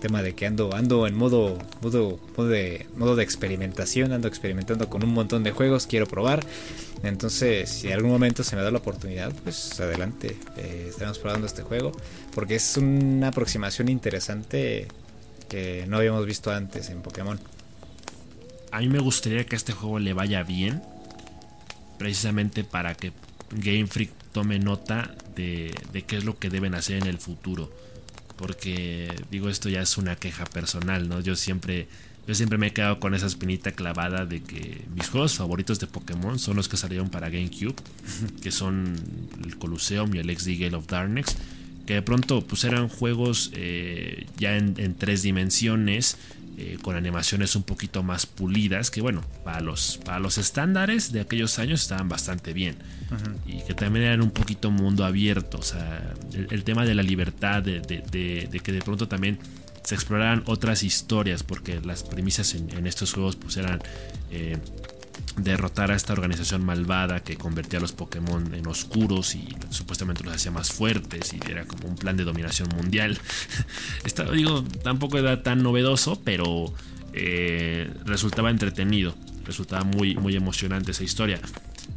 tema 0.00 0.20
de 0.20 0.34
que 0.34 0.46
ando, 0.46 0.74
ando 0.74 1.06
en 1.06 1.14
modo, 1.14 1.56
modo, 1.80 2.18
modo, 2.36 2.48
de, 2.48 2.86
modo 2.96 3.14
de 3.14 3.22
experimentación, 3.22 4.12
ando 4.12 4.26
experimentando 4.26 4.90
con 4.90 5.04
un 5.04 5.14
montón 5.14 5.44
de 5.44 5.52
juegos, 5.52 5.86
quiero 5.86 6.06
probar. 6.06 6.44
Entonces, 7.02 7.68
si 7.68 7.88
en 7.88 7.94
algún 7.94 8.10
momento 8.10 8.44
se 8.44 8.54
me 8.54 8.62
da 8.62 8.70
la 8.70 8.78
oportunidad, 8.78 9.32
pues 9.42 9.80
adelante, 9.80 10.36
eh, 10.56 10.86
estaremos 10.88 11.18
probando 11.18 11.46
este 11.46 11.62
juego, 11.62 11.92
porque 12.34 12.54
es 12.54 12.76
una 12.76 13.28
aproximación 13.28 13.88
interesante 13.88 14.86
que 15.48 15.84
no 15.88 15.96
habíamos 15.96 16.24
visto 16.26 16.52
antes 16.52 16.90
en 16.90 17.02
Pokémon. 17.02 17.40
A 18.70 18.80
mí 18.80 18.88
me 18.88 19.00
gustaría 19.00 19.44
que 19.44 19.56
a 19.56 19.58
este 19.58 19.72
juego 19.72 19.98
le 19.98 20.12
vaya 20.12 20.44
bien, 20.44 20.82
precisamente 21.98 22.64
para 22.64 22.94
que 22.94 23.12
Game 23.50 23.86
Freak 23.86 24.10
tome 24.32 24.58
nota 24.58 25.14
de, 25.34 25.74
de 25.92 26.02
qué 26.02 26.16
es 26.16 26.24
lo 26.24 26.38
que 26.38 26.50
deben 26.50 26.74
hacer 26.74 26.96
en 26.96 27.06
el 27.06 27.18
futuro 27.18 27.70
porque 28.42 29.08
digo 29.30 29.48
esto 29.48 29.68
ya 29.68 29.82
es 29.82 29.98
una 29.98 30.16
queja 30.16 30.44
personal, 30.46 31.08
¿no? 31.08 31.20
Yo 31.20 31.36
siempre 31.36 31.86
yo 32.26 32.34
siempre 32.34 32.58
me 32.58 32.68
he 32.68 32.72
quedado 32.72 33.00
con 33.00 33.14
esa 33.14 33.26
espinita 33.26 33.72
clavada 33.72 34.26
de 34.26 34.42
que 34.42 34.84
mis 34.94 35.08
juegos 35.08 35.34
favoritos 35.34 35.80
de 35.80 35.86
Pokémon 35.86 36.38
son 36.38 36.56
los 36.56 36.68
que 36.68 36.76
salieron 36.76 37.10
para 37.10 37.28
GameCube, 37.30 37.76
que 38.42 38.50
son 38.50 38.94
el 39.44 39.56
Colosseum 39.58 40.14
y 40.14 40.18
el 40.18 40.36
XD 40.36 40.60
Gale 40.60 40.76
of 40.76 40.86
Darkness, 40.86 41.36
que 41.86 41.94
de 41.94 42.02
pronto 42.02 42.46
pues 42.46 42.64
eran 42.64 42.88
juegos 42.88 43.50
eh, 43.54 44.26
ya 44.38 44.56
en, 44.56 44.74
en, 44.78 44.94
tres 44.94 45.22
dimensiones 45.22 46.16
eh, 46.58 46.76
con 46.82 46.96
animaciones 46.96 47.56
un 47.56 47.62
poquito 47.62 48.02
más 48.02 48.26
pulidas, 48.26 48.90
que 48.90 49.00
bueno, 49.00 49.22
para 49.42 49.62
los, 49.62 49.98
para 50.04 50.18
los 50.18 50.36
estándares 50.36 51.10
de 51.10 51.22
aquellos 51.22 51.58
años 51.58 51.80
estaban 51.80 52.10
bastante 52.10 52.52
bien. 52.52 52.76
Y 53.46 53.62
que 53.62 53.72
también 53.72 54.04
eran 54.04 54.20
un 54.20 54.30
poquito 54.30 54.70
mundo 54.70 55.06
abierto, 55.06 55.58
o 55.58 55.62
sea, 55.62 56.12
el, 56.32 56.62
tema 56.62 56.84
de 56.84 56.94
la 56.94 57.02
libertad, 57.02 57.62
de, 57.62 57.80
que 58.62 58.72
de 58.72 58.82
pronto 58.82 59.08
también 59.08 59.38
se 59.84 59.94
exploraran 59.94 60.42
otras 60.46 60.82
historias, 60.82 61.42
porque 61.42 61.80
las 61.80 62.02
premisas 62.02 62.54
en, 62.54 62.86
estos 62.86 63.12
juegos 63.12 63.36
pues 63.36 63.56
eran... 63.56 63.80
Eh, 64.30 64.58
derrotar 65.36 65.90
a 65.90 65.94
esta 65.94 66.12
organización 66.12 66.64
malvada 66.64 67.20
que 67.20 67.36
convertía 67.36 67.78
a 67.78 67.82
los 67.82 67.92
Pokémon 67.92 68.54
en 68.54 68.66
oscuros 68.66 69.34
y 69.34 69.48
supuestamente 69.70 70.22
los 70.24 70.34
hacía 70.34 70.50
más 70.50 70.72
fuertes 70.72 71.32
y 71.32 71.50
era 71.50 71.64
como 71.64 71.88
un 71.88 71.96
plan 71.96 72.16
de 72.16 72.24
dominación 72.24 72.68
mundial. 72.76 73.18
Esto, 74.04 74.30
digo, 74.30 74.62
tampoco 74.82 75.18
era 75.18 75.42
tan 75.42 75.62
novedoso, 75.62 76.20
pero 76.22 76.72
eh, 77.14 77.90
resultaba 78.04 78.50
entretenido, 78.50 79.14
resultaba 79.44 79.84
muy, 79.84 80.16
muy 80.16 80.36
emocionante 80.36 80.90
esa 80.90 81.04
historia. 81.04 81.40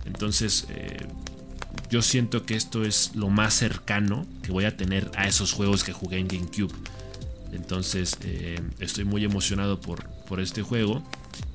Entonces, 0.05 0.67
eh, 0.69 1.05
yo 1.89 2.01
siento 2.01 2.45
que 2.45 2.55
esto 2.55 2.83
es 2.83 3.15
lo 3.15 3.29
más 3.29 3.53
cercano 3.53 4.25
que 4.43 4.51
voy 4.51 4.65
a 4.65 4.75
tener 4.77 5.11
a 5.15 5.27
esos 5.27 5.51
juegos 5.53 5.83
que 5.83 5.93
jugué 5.93 6.19
en 6.19 6.27
GameCube. 6.27 6.73
Entonces, 7.55 8.17
eh, 8.23 8.59
estoy 8.79 9.05
muy 9.05 9.23
emocionado 9.23 9.79
por, 9.79 10.07
por 10.27 10.39
este 10.39 10.61
juego. 10.61 11.03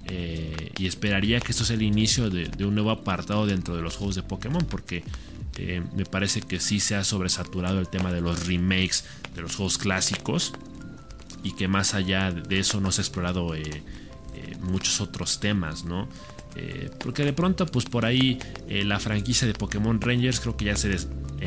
Eh, 0.06 0.72
y 0.78 0.86
esperaría 0.86 1.40
que 1.40 1.52
esto 1.52 1.64
sea 1.64 1.76
el 1.76 1.82
inicio 1.82 2.30
de, 2.30 2.64
un 2.64 2.74
nuevo 2.74 2.90
apartado 2.90 3.46
dentro 3.46 3.76
de 3.76 3.82
los 3.82 3.96
juegos 3.96 4.16
de 4.16 4.22
Pokémon, 4.22 4.64
porque 4.68 5.04
eh, 5.56 5.82
me 5.94 6.04
parece 6.04 6.40
que 6.40 6.58
sí 6.58 6.80
se 6.80 6.96
ha 6.96 7.04
sobresaturado 7.04 7.78
el 7.78 7.88
tema 7.88 8.12
de 8.12 8.20
los 8.20 8.46
remakes 8.46 9.04
de 9.34 9.42
los 9.42 9.54
juegos 9.54 9.78
clásicos 9.78 10.52
y 11.44 11.52
que 11.52 11.68
más 11.68 11.94
allá 11.94 12.32
de 12.32 12.58
eso 12.58 12.80
no 12.80 12.90
se 12.90 13.02
ha 13.02 13.04
explorado 13.04 13.52
muchos 14.62 15.00
otros 15.00 15.38
temas, 15.38 15.84
¿no? 15.84 16.08
porque 16.98 17.24
de 17.24 17.32
pronto, 17.32 17.64
pues 17.66 17.86
por 17.86 18.04
ahí 18.04 18.38
la 18.68 18.98
franquicia 18.98 19.46
de 19.46 19.54
Pokémon 19.54 20.00
Rangers 20.00 20.40
creo 20.40 20.56
que 20.56 20.66
ya 20.66 20.76
se 20.76 20.94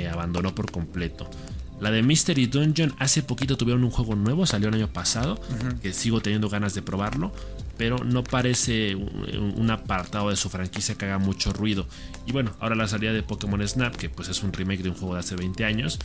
abandonó 0.09 0.55
por 0.55 0.71
completo. 0.71 1.29
La 1.79 1.91
de 1.91 2.01
Mystery 2.01 2.47
Dungeon 2.47 2.93
hace 2.99 3.23
poquito 3.23 3.57
tuvieron 3.57 3.83
un 3.83 3.91
juego 3.91 4.15
nuevo, 4.15 4.45
salió 4.45 4.69
el 4.69 4.75
año 4.75 4.87
pasado, 4.87 5.39
que 5.81 5.93
sigo 5.93 6.21
teniendo 6.21 6.49
ganas 6.49 6.73
de 6.73 6.81
probarlo, 6.81 7.33
pero 7.77 7.97
no 8.03 8.23
parece 8.23 8.95
un, 8.95 9.69
apartado 9.69 10.29
de 10.29 10.35
su 10.35 10.49
franquicia 10.49 10.95
que 10.95 11.05
haga 11.05 11.17
mucho 11.17 11.51
ruido. 11.51 11.87
Y 12.25 12.31
bueno, 12.31 12.51
ahora 12.59 12.75
la 12.75 12.87
salida 12.87 13.11
de 13.11 13.23
Pokémon 13.23 13.67
Snap, 13.67 13.95
que 13.95 14.09
pues 14.09 14.29
es 14.29 14.43
un 14.43 14.53
remake 14.53 14.83
de 14.83 14.89
un 14.89 14.95
juego 14.95 15.15
de 15.15 15.21
hace 15.21 15.35
20 15.35 15.65
años, 15.65 15.99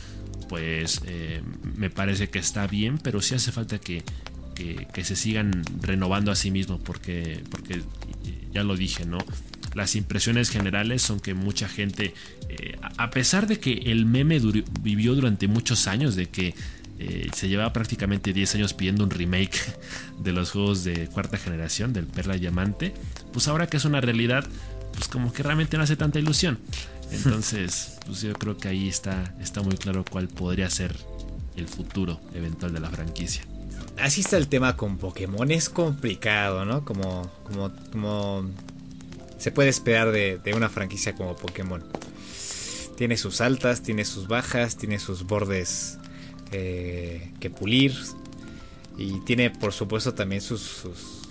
pues 0.49 1.01
eh, 1.05 1.41
me 1.77 1.89
parece 1.89 2.29
que 2.29 2.39
está 2.39 2.67
bien, 2.67 2.97
pero 2.97 3.21
sí 3.21 3.35
hace 3.35 3.51
falta 3.51 3.79
que, 3.79 4.03
se 5.01 5.15
sigan 5.15 5.63
renovando 5.81 6.31
a 6.31 6.35
sí 6.35 6.51
mismos, 6.51 6.81
porque, 6.83 7.41
porque 7.49 7.81
ya 8.51 8.63
lo 8.63 8.75
dije, 8.75 9.05
¿no? 9.05 9.19
Las 9.73 9.95
impresiones 9.95 10.49
generales 10.49 11.01
son 11.01 11.19
que 11.19 11.33
mucha 11.33 11.67
gente, 11.69 12.13
eh, 12.49 12.77
a 12.97 13.09
pesar 13.11 13.47
de 13.47 13.59
que 13.59 13.73
el 13.73 14.05
meme 14.05 14.39
vivió 14.81 15.15
durante 15.15 15.47
muchos 15.47 15.87
años, 15.87 16.15
de 16.15 16.27
que 16.27 16.55
eh, 17.01 17.29
se 17.33 17.47
llevaba 17.47 17.71
prácticamente 17.71 18.33
10 18.33 18.55
años 18.55 18.73
pidiendo 18.73 19.05
un 19.05 19.09
remake 19.09 19.57
de 20.19 20.33
los 20.33 20.51
juegos 20.51 20.83
de 20.83 21.07
cuarta 21.07 21.37
generación, 21.37 21.93
del 21.93 22.05
Perla 22.05 22.35
Diamante. 22.35 22.93
Pues 23.31 23.47
ahora 23.47 23.67
que 23.67 23.77
es 23.77 23.85
una 23.85 24.01
realidad, 24.01 24.45
pues 24.93 25.07
como 25.07 25.31
que 25.31 25.43
realmente 25.43 25.77
no 25.77 25.83
hace 25.83 25.95
tanta 25.95 26.19
ilusión. 26.19 26.59
Entonces, 27.11 27.97
pues 28.05 28.21
yo 28.21 28.33
creo 28.33 28.57
que 28.57 28.67
ahí 28.67 28.89
está, 28.89 29.33
está 29.41 29.61
muy 29.61 29.77
claro 29.77 30.03
cuál 30.09 30.27
podría 30.27 30.69
ser 30.69 30.95
el 31.55 31.67
futuro 31.67 32.19
eventual 32.33 32.73
de 32.73 32.79
la 32.79 32.89
franquicia. 32.89 33.43
Así 33.97 34.21
está 34.21 34.37
el 34.37 34.47
tema 34.47 34.77
con 34.77 34.97
Pokémon, 34.97 35.51
es 35.51 35.69
complicado, 35.69 36.63
¿no? 36.65 36.85
Como, 36.85 37.29
como, 37.43 37.71
como 37.91 38.49
se 39.39 39.51
puede 39.51 39.69
esperar 39.69 40.11
de, 40.11 40.37
de 40.37 40.53
una 40.53 40.69
franquicia 40.69 41.15
como 41.15 41.35
Pokémon. 41.35 41.83
Tiene 42.95 43.17
sus 43.17 43.41
altas, 43.41 43.81
tiene 43.81 44.05
sus 44.05 44.27
bajas, 44.27 44.77
tiene 44.77 44.99
sus 44.99 45.23
bordes 45.23 45.97
eh, 46.51 47.31
que 47.39 47.49
pulir. 47.49 47.95
Y 48.97 49.19
tiene 49.21 49.49
por 49.51 49.71
supuesto 49.71 50.13
también 50.13 50.41
sus, 50.41 50.61
sus, 50.61 51.21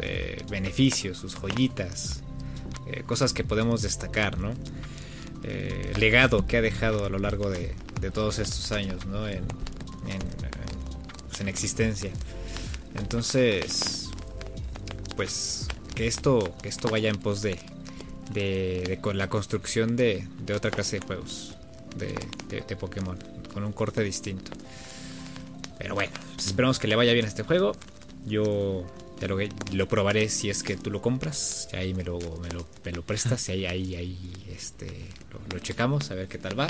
eh, 0.00 0.42
beneficios, 0.50 1.18
sus 1.18 1.34
joyitas, 1.34 2.22
eh, 2.86 3.02
cosas 3.04 3.32
que 3.32 3.44
podemos 3.44 3.82
destacar, 3.82 4.38
¿no? 4.38 4.54
legado 5.96 6.46
que 6.46 6.56
ha 6.56 6.62
dejado 6.62 7.06
a 7.06 7.08
lo 7.08 7.18
largo 7.18 7.48
de, 7.48 7.74
todos 8.12 8.38
estos 8.38 8.72
años, 8.72 9.06
¿no? 9.06 9.26
En, 9.28 9.44
pues, 11.28 11.40
en, 11.40 11.48
existencia. 11.48 12.10
Entonces, 12.96 14.10
pues 15.16 15.67
que 15.98 16.06
esto, 16.06 16.54
que 16.62 16.68
esto 16.68 16.88
vaya 16.88 17.10
en 17.10 17.16
pos 17.16 17.42
de, 17.42 17.58
de, 18.30 19.00
con 19.02 19.18
la 19.18 19.28
construcción 19.28 19.96
de, 19.96 20.28
de, 20.38 20.54
otra 20.54 20.70
clase 20.70 21.00
de 21.00 21.04
juegos 21.04 21.56
de, 21.96 22.14
de 22.48 22.76
Pokémon 22.76 23.18
con 23.52 23.64
un 23.64 23.72
corte 23.72 24.04
distinto. 24.04 24.52
Pero 25.76 25.96
bueno, 25.96 26.12
pues 26.36 26.46
esperamos 26.46 26.78
que 26.78 26.86
le 26.86 26.94
vaya 26.94 27.12
bien 27.14 27.24
a 27.24 27.28
este 27.28 27.42
juego. 27.42 27.72
Yo 28.26 28.86
ya 29.20 29.26
lo, 29.26 29.38
lo 29.72 29.88
probaré 29.88 30.28
si 30.28 30.50
es 30.50 30.62
que 30.62 30.76
tú 30.76 30.92
lo 30.92 31.02
compras. 31.02 31.68
Ahí 31.72 31.94
me 31.94 32.04
lo, 32.04 32.20
me 32.84 32.92
lo, 32.92 33.02
prestas. 33.02 33.48
Y 33.48 33.66
ahí, 33.66 33.66
ahí, 33.66 33.96
ahí 33.96 34.46
este, 34.54 34.86
lo, 35.50 35.58
checamos 35.58 36.12
a 36.12 36.14
ver 36.14 36.28
qué 36.28 36.38
tal 36.38 36.56
va. 36.56 36.68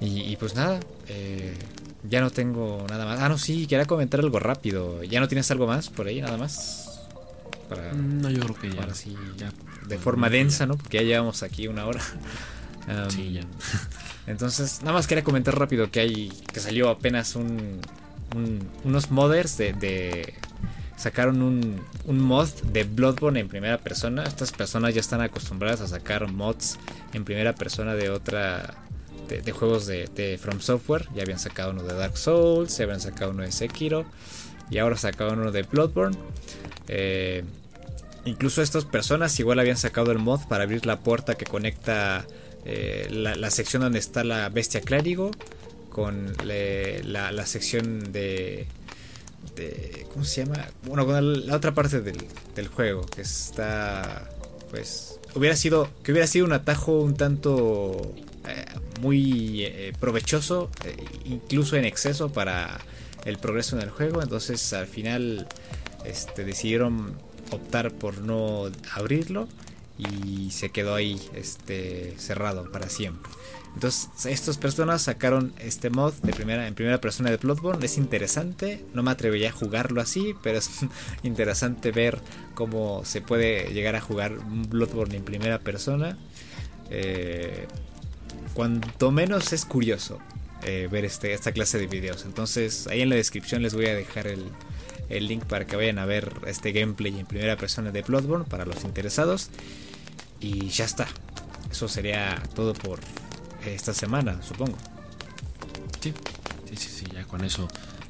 Y, 0.00 0.34
pues 0.36 0.56
nada, 0.56 0.80
eh, 1.06 1.54
ya 2.02 2.20
no 2.20 2.30
tengo 2.30 2.84
nada 2.88 3.04
más. 3.04 3.20
Ah, 3.20 3.28
no, 3.28 3.38
sí, 3.38 3.68
quería 3.68 3.86
comentar 3.86 4.18
algo 4.18 4.40
rápido. 4.40 5.04
¿Ya 5.04 5.20
no 5.20 5.28
tienes 5.28 5.48
algo 5.52 5.68
más 5.68 5.88
por 5.88 6.08
ahí, 6.08 6.20
nada 6.20 6.36
más? 6.36 6.93
Para, 7.74 7.92
no, 7.92 8.30
yo 8.30 8.40
creo 8.40 8.54
que 8.54 8.70
ya. 8.70 8.86
ya 9.36 9.52
de 9.86 9.98
forma 9.98 10.30
densa, 10.30 10.66
¿no? 10.66 10.76
Porque 10.76 10.98
ya 10.98 11.02
llevamos 11.02 11.42
aquí 11.42 11.68
una 11.68 11.86
hora. 11.86 12.00
sí, 13.08 13.32
ya. 13.32 13.42
Entonces, 14.26 14.80
nada 14.80 14.92
más 14.92 15.06
quería 15.06 15.24
comentar 15.24 15.58
rápido 15.58 15.90
que 15.90 16.00
hay 16.00 16.32
que 16.52 16.60
salió 16.60 16.88
apenas 16.88 17.36
un, 17.36 17.80
unos 18.84 19.10
modders 19.10 19.56
de, 19.58 20.34
sacaron 20.96 21.42
un, 21.42 21.80
un, 22.06 22.20
mod 22.20 22.48
de 22.72 22.84
Bloodborne 22.84 23.40
en 23.40 23.48
primera 23.48 23.78
persona. 23.78 24.24
Estas 24.24 24.52
personas 24.52 24.94
ya 24.94 25.00
están 25.00 25.20
acostumbradas 25.20 25.80
a 25.82 25.88
sacar 25.88 26.30
mods 26.30 26.78
en 27.12 27.24
primera 27.24 27.54
persona 27.54 27.94
de 27.94 28.10
otra 28.10 28.74
de, 29.28 29.52
juegos 29.52 29.86
de, 29.86 30.38
From 30.40 30.60
Software. 30.60 31.08
Ya 31.14 31.22
habían 31.22 31.38
sacado 31.38 31.70
uno 31.70 31.82
de 31.82 31.94
Dark 31.94 32.16
Souls, 32.16 32.76
ya 32.76 32.84
habían 32.84 33.00
sacado 33.00 33.30
uno 33.30 33.42
de 33.42 33.52
Sekiro 33.52 34.04
y 34.70 34.78
ahora 34.78 34.96
sacaron 34.96 35.40
uno 35.40 35.52
de 35.52 35.62
Bloodborne. 35.62 36.16
Eh, 36.88 37.44
incluso 38.24 38.62
estas 38.62 38.84
personas 38.84 39.38
igual 39.40 39.58
habían 39.58 39.76
sacado 39.76 40.12
el 40.12 40.18
mod 40.18 40.40
para 40.48 40.64
abrir 40.64 40.86
la 40.86 41.00
puerta 41.00 41.34
que 41.34 41.44
conecta 41.44 42.26
eh, 42.64 43.08
la, 43.10 43.50
sección 43.50 43.82
donde 43.82 43.98
está 43.98 44.24
la 44.24 44.48
bestia 44.48 44.80
clérigo 44.80 45.30
con 45.90 46.34
la, 46.44 47.46
sección 47.46 48.12
de, 48.12 48.66
¿cómo 50.12 50.24
se 50.24 50.44
llama? 50.44 50.66
Bueno, 50.84 51.04
con 51.04 51.46
la, 51.46 51.56
otra 51.56 51.74
parte 51.74 52.00
del, 52.00 52.68
juego 52.68 53.04
que 53.06 53.22
está 53.22 54.30
pues 54.70 55.20
hubiera 55.34 55.54
sido 55.54 55.88
que 56.02 56.10
hubiera 56.10 56.26
sido 56.26 56.46
un 56.46 56.52
atajo 56.52 57.00
un 57.00 57.14
tanto 57.14 58.14
eh, 58.48 58.64
muy 59.00 59.64
eh, 59.64 59.92
provechoso 60.00 60.70
incluso 61.24 61.76
en 61.76 61.84
exceso 61.84 62.32
para 62.32 62.80
el 63.24 63.38
progreso 63.38 63.76
en 63.76 63.82
el 63.82 63.90
juego 63.90 64.22
entonces 64.22 64.72
al 64.72 64.86
final 64.86 65.46
este, 66.04 66.44
decidieron 66.44 67.16
optar 67.54 67.92
por 67.92 68.18
no 68.18 68.70
abrirlo 68.92 69.48
y 69.98 70.50
se 70.50 70.70
quedó 70.70 70.94
ahí 70.94 71.20
este 71.34 72.14
cerrado 72.18 72.70
para 72.70 72.88
siempre. 72.88 73.30
Entonces, 73.74 74.08
estas 74.26 74.56
personas 74.56 75.02
sacaron 75.02 75.52
este 75.58 75.90
mod 75.90 76.14
de 76.22 76.32
primera, 76.32 76.68
en 76.68 76.74
primera 76.74 77.00
persona 77.00 77.30
de 77.30 77.38
Bloodborne. 77.38 77.84
Es 77.84 77.98
interesante. 77.98 78.84
No 78.94 79.02
me 79.02 79.10
atrevería 79.10 79.48
a 79.48 79.52
jugarlo 79.52 80.00
así, 80.00 80.34
pero 80.42 80.58
es 80.58 80.70
interesante 81.24 81.90
ver 81.90 82.20
cómo 82.54 83.04
se 83.04 83.20
puede 83.20 83.72
llegar 83.72 83.96
a 83.96 84.00
jugar 84.00 84.38
Bloodborne 84.68 85.16
en 85.16 85.24
primera 85.24 85.58
persona. 85.58 86.16
Eh, 86.90 87.66
cuanto 88.52 89.10
menos 89.10 89.52
es 89.52 89.64
curioso 89.64 90.20
eh, 90.62 90.88
ver 90.90 91.04
este, 91.04 91.32
esta 91.32 91.50
clase 91.50 91.78
de 91.78 91.88
videos. 91.88 92.24
Entonces, 92.24 92.86
ahí 92.86 93.02
en 93.02 93.10
la 93.10 93.16
descripción 93.16 93.62
les 93.62 93.74
voy 93.74 93.86
a 93.86 93.94
dejar 93.94 94.28
el, 94.28 94.44
el 95.08 95.28
link 95.28 95.44
para 95.44 95.66
que 95.66 95.76
vayan 95.76 95.98
a 95.98 96.06
ver 96.06 96.32
este 96.46 96.72
gameplay 96.72 97.18
en 97.18 97.26
primera 97.26 97.56
persona 97.56 97.90
de 97.90 98.02
Bloodborne 98.02 98.44
para 98.44 98.64
los 98.64 98.84
interesados. 98.84 99.50
Y 100.40 100.68
ya 100.68 100.84
está. 100.84 101.08
Eso 101.70 101.88
sería 101.88 102.42
todo 102.54 102.74
por 102.74 103.00
esta 103.64 103.94
semana, 103.94 104.42
supongo. 104.42 104.76
Sí, 106.00 106.12
sí, 106.76 106.76
sí, 106.76 107.06
ya 107.12 107.24
con 107.24 107.44
eso 107.44 107.68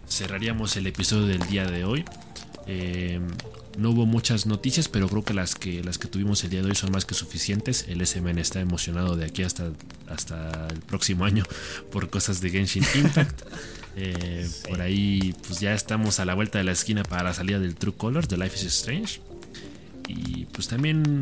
cerraríamos 0.08 0.76
el 0.76 0.86
episodio 0.86 1.26
del 1.26 1.46
día 1.46 1.66
de 1.66 1.84
hoy. 1.84 2.04
Eh, 2.66 3.20
no 3.76 3.90
hubo 3.90 4.06
muchas 4.06 4.46
noticias, 4.46 4.88
pero 4.88 5.08
creo 5.08 5.24
que 5.24 5.34
las 5.34 5.54
que 5.54 5.82
las 5.82 5.98
que 5.98 6.08
tuvimos 6.08 6.44
el 6.44 6.50
día 6.50 6.62
de 6.62 6.68
hoy 6.68 6.74
son 6.74 6.92
más 6.92 7.04
que 7.04 7.14
suficientes. 7.14 7.86
El 7.88 8.04
SMN 8.06 8.38
está 8.38 8.60
emocionado 8.60 9.16
de 9.16 9.26
aquí 9.26 9.42
hasta, 9.42 9.70
hasta 10.08 10.68
el 10.68 10.80
próximo 10.80 11.24
año 11.24 11.44
por 11.90 12.08
cosas 12.10 12.40
de 12.40 12.50
Genshin 12.50 12.84
Impact. 12.94 13.42
Eh, 13.96 14.48
por 14.68 14.80
ahí, 14.80 15.34
pues 15.46 15.60
ya 15.60 15.72
estamos 15.74 16.20
a 16.20 16.24
la 16.24 16.34
vuelta 16.34 16.58
de 16.58 16.64
la 16.64 16.72
esquina 16.72 17.02
para 17.02 17.22
la 17.22 17.34
salida 17.34 17.58
del 17.58 17.76
True 17.76 17.94
Colors 17.96 18.28
de 18.28 18.36
Life 18.36 18.56
is 18.56 18.64
Strange. 18.64 19.20
Y 20.08 20.46
pues 20.46 20.68
también 20.68 21.20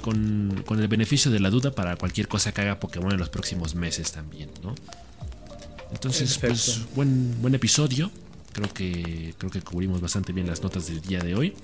con, 0.00 0.64
el 0.68 0.88
beneficio 0.88 1.30
de 1.30 1.40
la 1.40 1.50
duda 1.50 1.72
para 1.72 1.96
cualquier 1.96 2.28
cosa 2.28 2.52
que 2.52 2.60
haga 2.62 2.80
Pokémon 2.80 3.12
en 3.12 3.18
los 3.18 3.28
próximos 3.28 3.74
meses 3.74 4.12
también, 4.12 4.50
¿no? 4.62 4.74
Entonces, 5.90 6.38
pues 6.38 6.86
buen, 6.94 7.40
buen 7.40 7.54
episodio. 7.54 8.10
Creo 8.52 8.72
que, 8.72 9.34
creo 9.38 9.50
que 9.50 9.60
cubrimos 9.62 10.00
bastante 10.00 10.32
bien 10.32 10.46
las 10.46 10.62
notas 10.62 10.86
del 10.86 11.00
día 11.00 11.20
de 11.20 11.34
hoy. 11.34 11.54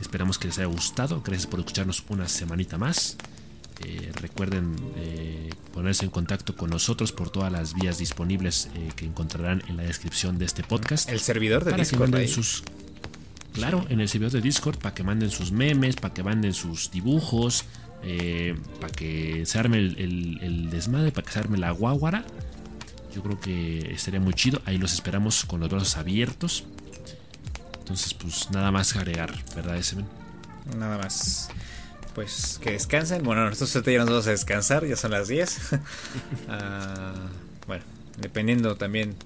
Esperamos 0.00 0.38
que 0.38 0.48
les 0.48 0.58
haya 0.58 0.66
gustado. 0.66 1.22
Gracias 1.22 1.46
por 1.46 1.60
escucharnos 1.60 2.04
una 2.08 2.28
semanita 2.28 2.78
más. 2.78 3.16
Eh, 3.80 4.12
recuerden 4.14 4.76
eh, 4.96 5.50
ponerse 5.72 6.04
en 6.04 6.10
contacto 6.10 6.56
con 6.56 6.70
nosotros 6.70 7.12
por 7.12 7.30
todas 7.30 7.50
las 7.50 7.74
vías 7.74 7.98
disponibles 7.98 8.68
eh, 8.74 8.90
que 8.94 9.04
encontrarán 9.04 9.62
en 9.68 9.76
la 9.76 9.82
descripción 9.82 10.38
de 10.38 10.44
este 10.44 10.62
podcast. 10.62 11.08
El 11.08 11.20
servidor 11.20 11.64
de 11.64 11.72
Discord. 11.72 12.26
sus, 12.28 12.62
Claro, 13.52 13.84
en 13.88 14.00
el 14.00 14.08
servidor 14.08 14.32
de 14.32 14.40
Discord 14.40 14.78
para 14.78 14.94
que 14.94 15.02
manden 15.02 15.30
sus 15.30 15.52
memes, 15.52 15.96
para 15.96 16.14
que 16.14 16.22
manden 16.22 16.54
sus 16.54 16.90
dibujos, 16.90 17.64
para 18.80 18.92
que 18.92 19.46
se 19.46 19.58
arme 19.58 19.78
el, 19.78 20.68
desmadre, 20.70 21.12
para 21.12 21.26
que 21.26 21.32
se 21.32 21.38
arme 21.38 21.58
la 21.58 21.70
guaguara. 21.70 22.24
Yo 23.14 23.22
creo 23.22 23.38
que 23.38 23.92
estaría 23.92 24.18
muy 24.18 24.34
chido. 24.34 24.60
Ahí 24.64 24.76
los 24.76 24.92
esperamos 24.92 25.44
con 25.44 25.60
los 25.60 25.68
brazos 25.68 25.96
abiertos. 25.96 26.64
Entonces, 27.78 28.12
pues 28.14 28.50
nada 28.50 28.72
más 28.72 28.96
agregar, 28.96 29.32
¿verdad, 29.54 29.80
Semen? 29.82 30.06
Nada 30.76 30.98
más. 30.98 31.48
Pues 32.14 32.60
que 32.62 32.72
descansen. 32.72 33.22
Bueno, 33.22 33.48
nosotros 33.48 33.84
ya 33.84 33.98
nos 33.98 34.08
vamos 34.08 34.26
a 34.26 34.30
descansar, 34.30 34.86
ya 34.86 34.96
son 34.96 35.10
las 35.10 35.28
10. 35.28 35.58
Ah, 36.48 37.14
bueno, 37.66 37.84
dependiendo 38.18 38.76
también 38.76 39.16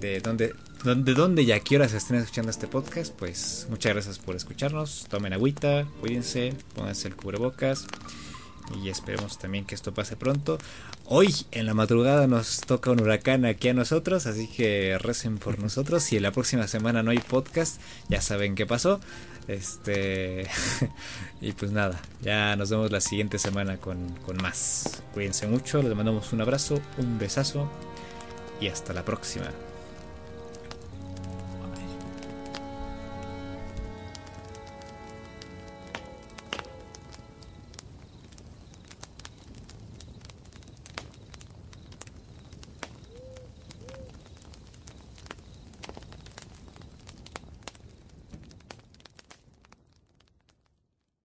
de 0.00 0.20
dónde 0.20 0.54
de 0.84 1.14
dónde 1.14 1.42
y 1.42 1.50
a 1.50 1.60
qué 1.60 1.76
horas 1.76 1.92
estén 1.92 2.16
escuchando 2.16 2.50
este 2.50 2.68
podcast, 2.68 3.12
pues 3.12 3.66
muchas 3.68 3.92
gracias 3.92 4.18
por 4.18 4.36
escucharnos. 4.36 5.06
Tomen 5.10 5.32
agüita, 5.32 5.86
cuídense, 6.00 6.54
pónganse 6.74 7.08
el 7.08 7.16
cubrebocas 7.16 7.86
y 8.80 8.88
esperemos 8.88 9.38
también 9.38 9.64
que 9.64 9.74
esto 9.74 9.92
pase 9.92 10.16
pronto. 10.16 10.58
Hoy 11.04 11.34
en 11.50 11.66
la 11.66 11.74
madrugada 11.74 12.26
nos 12.28 12.60
toca 12.60 12.92
un 12.92 13.00
huracán 13.00 13.44
aquí 13.44 13.70
a 13.70 13.74
nosotros, 13.74 14.26
así 14.26 14.46
que 14.46 14.98
recen 14.98 15.38
por 15.38 15.58
nosotros. 15.58 16.04
Si 16.04 16.16
en 16.16 16.22
la 16.22 16.32
próxima 16.32 16.68
semana 16.68 17.02
no 17.02 17.10
hay 17.10 17.18
podcast, 17.18 17.80
ya 18.08 18.20
saben 18.20 18.54
qué 18.54 18.66
pasó. 18.66 19.00
Este 19.48 20.46
y 21.40 21.52
pues 21.52 21.72
nada, 21.72 22.00
ya 22.20 22.54
nos 22.56 22.70
vemos 22.70 22.90
la 22.92 23.00
siguiente 23.00 23.38
semana 23.38 23.78
con, 23.78 24.14
con 24.24 24.36
más. 24.36 25.02
Cuídense 25.14 25.46
mucho, 25.46 25.82
les 25.82 25.94
mandamos 25.96 26.32
un 26.32 26.42
abrazo, 26.42 26.80
un 26.98 27.18
besazo 27.18 27.68
y 28.60 28.68
hasta 28.68 28.92
la 28.92 29.04
próxima. 29.04 29.46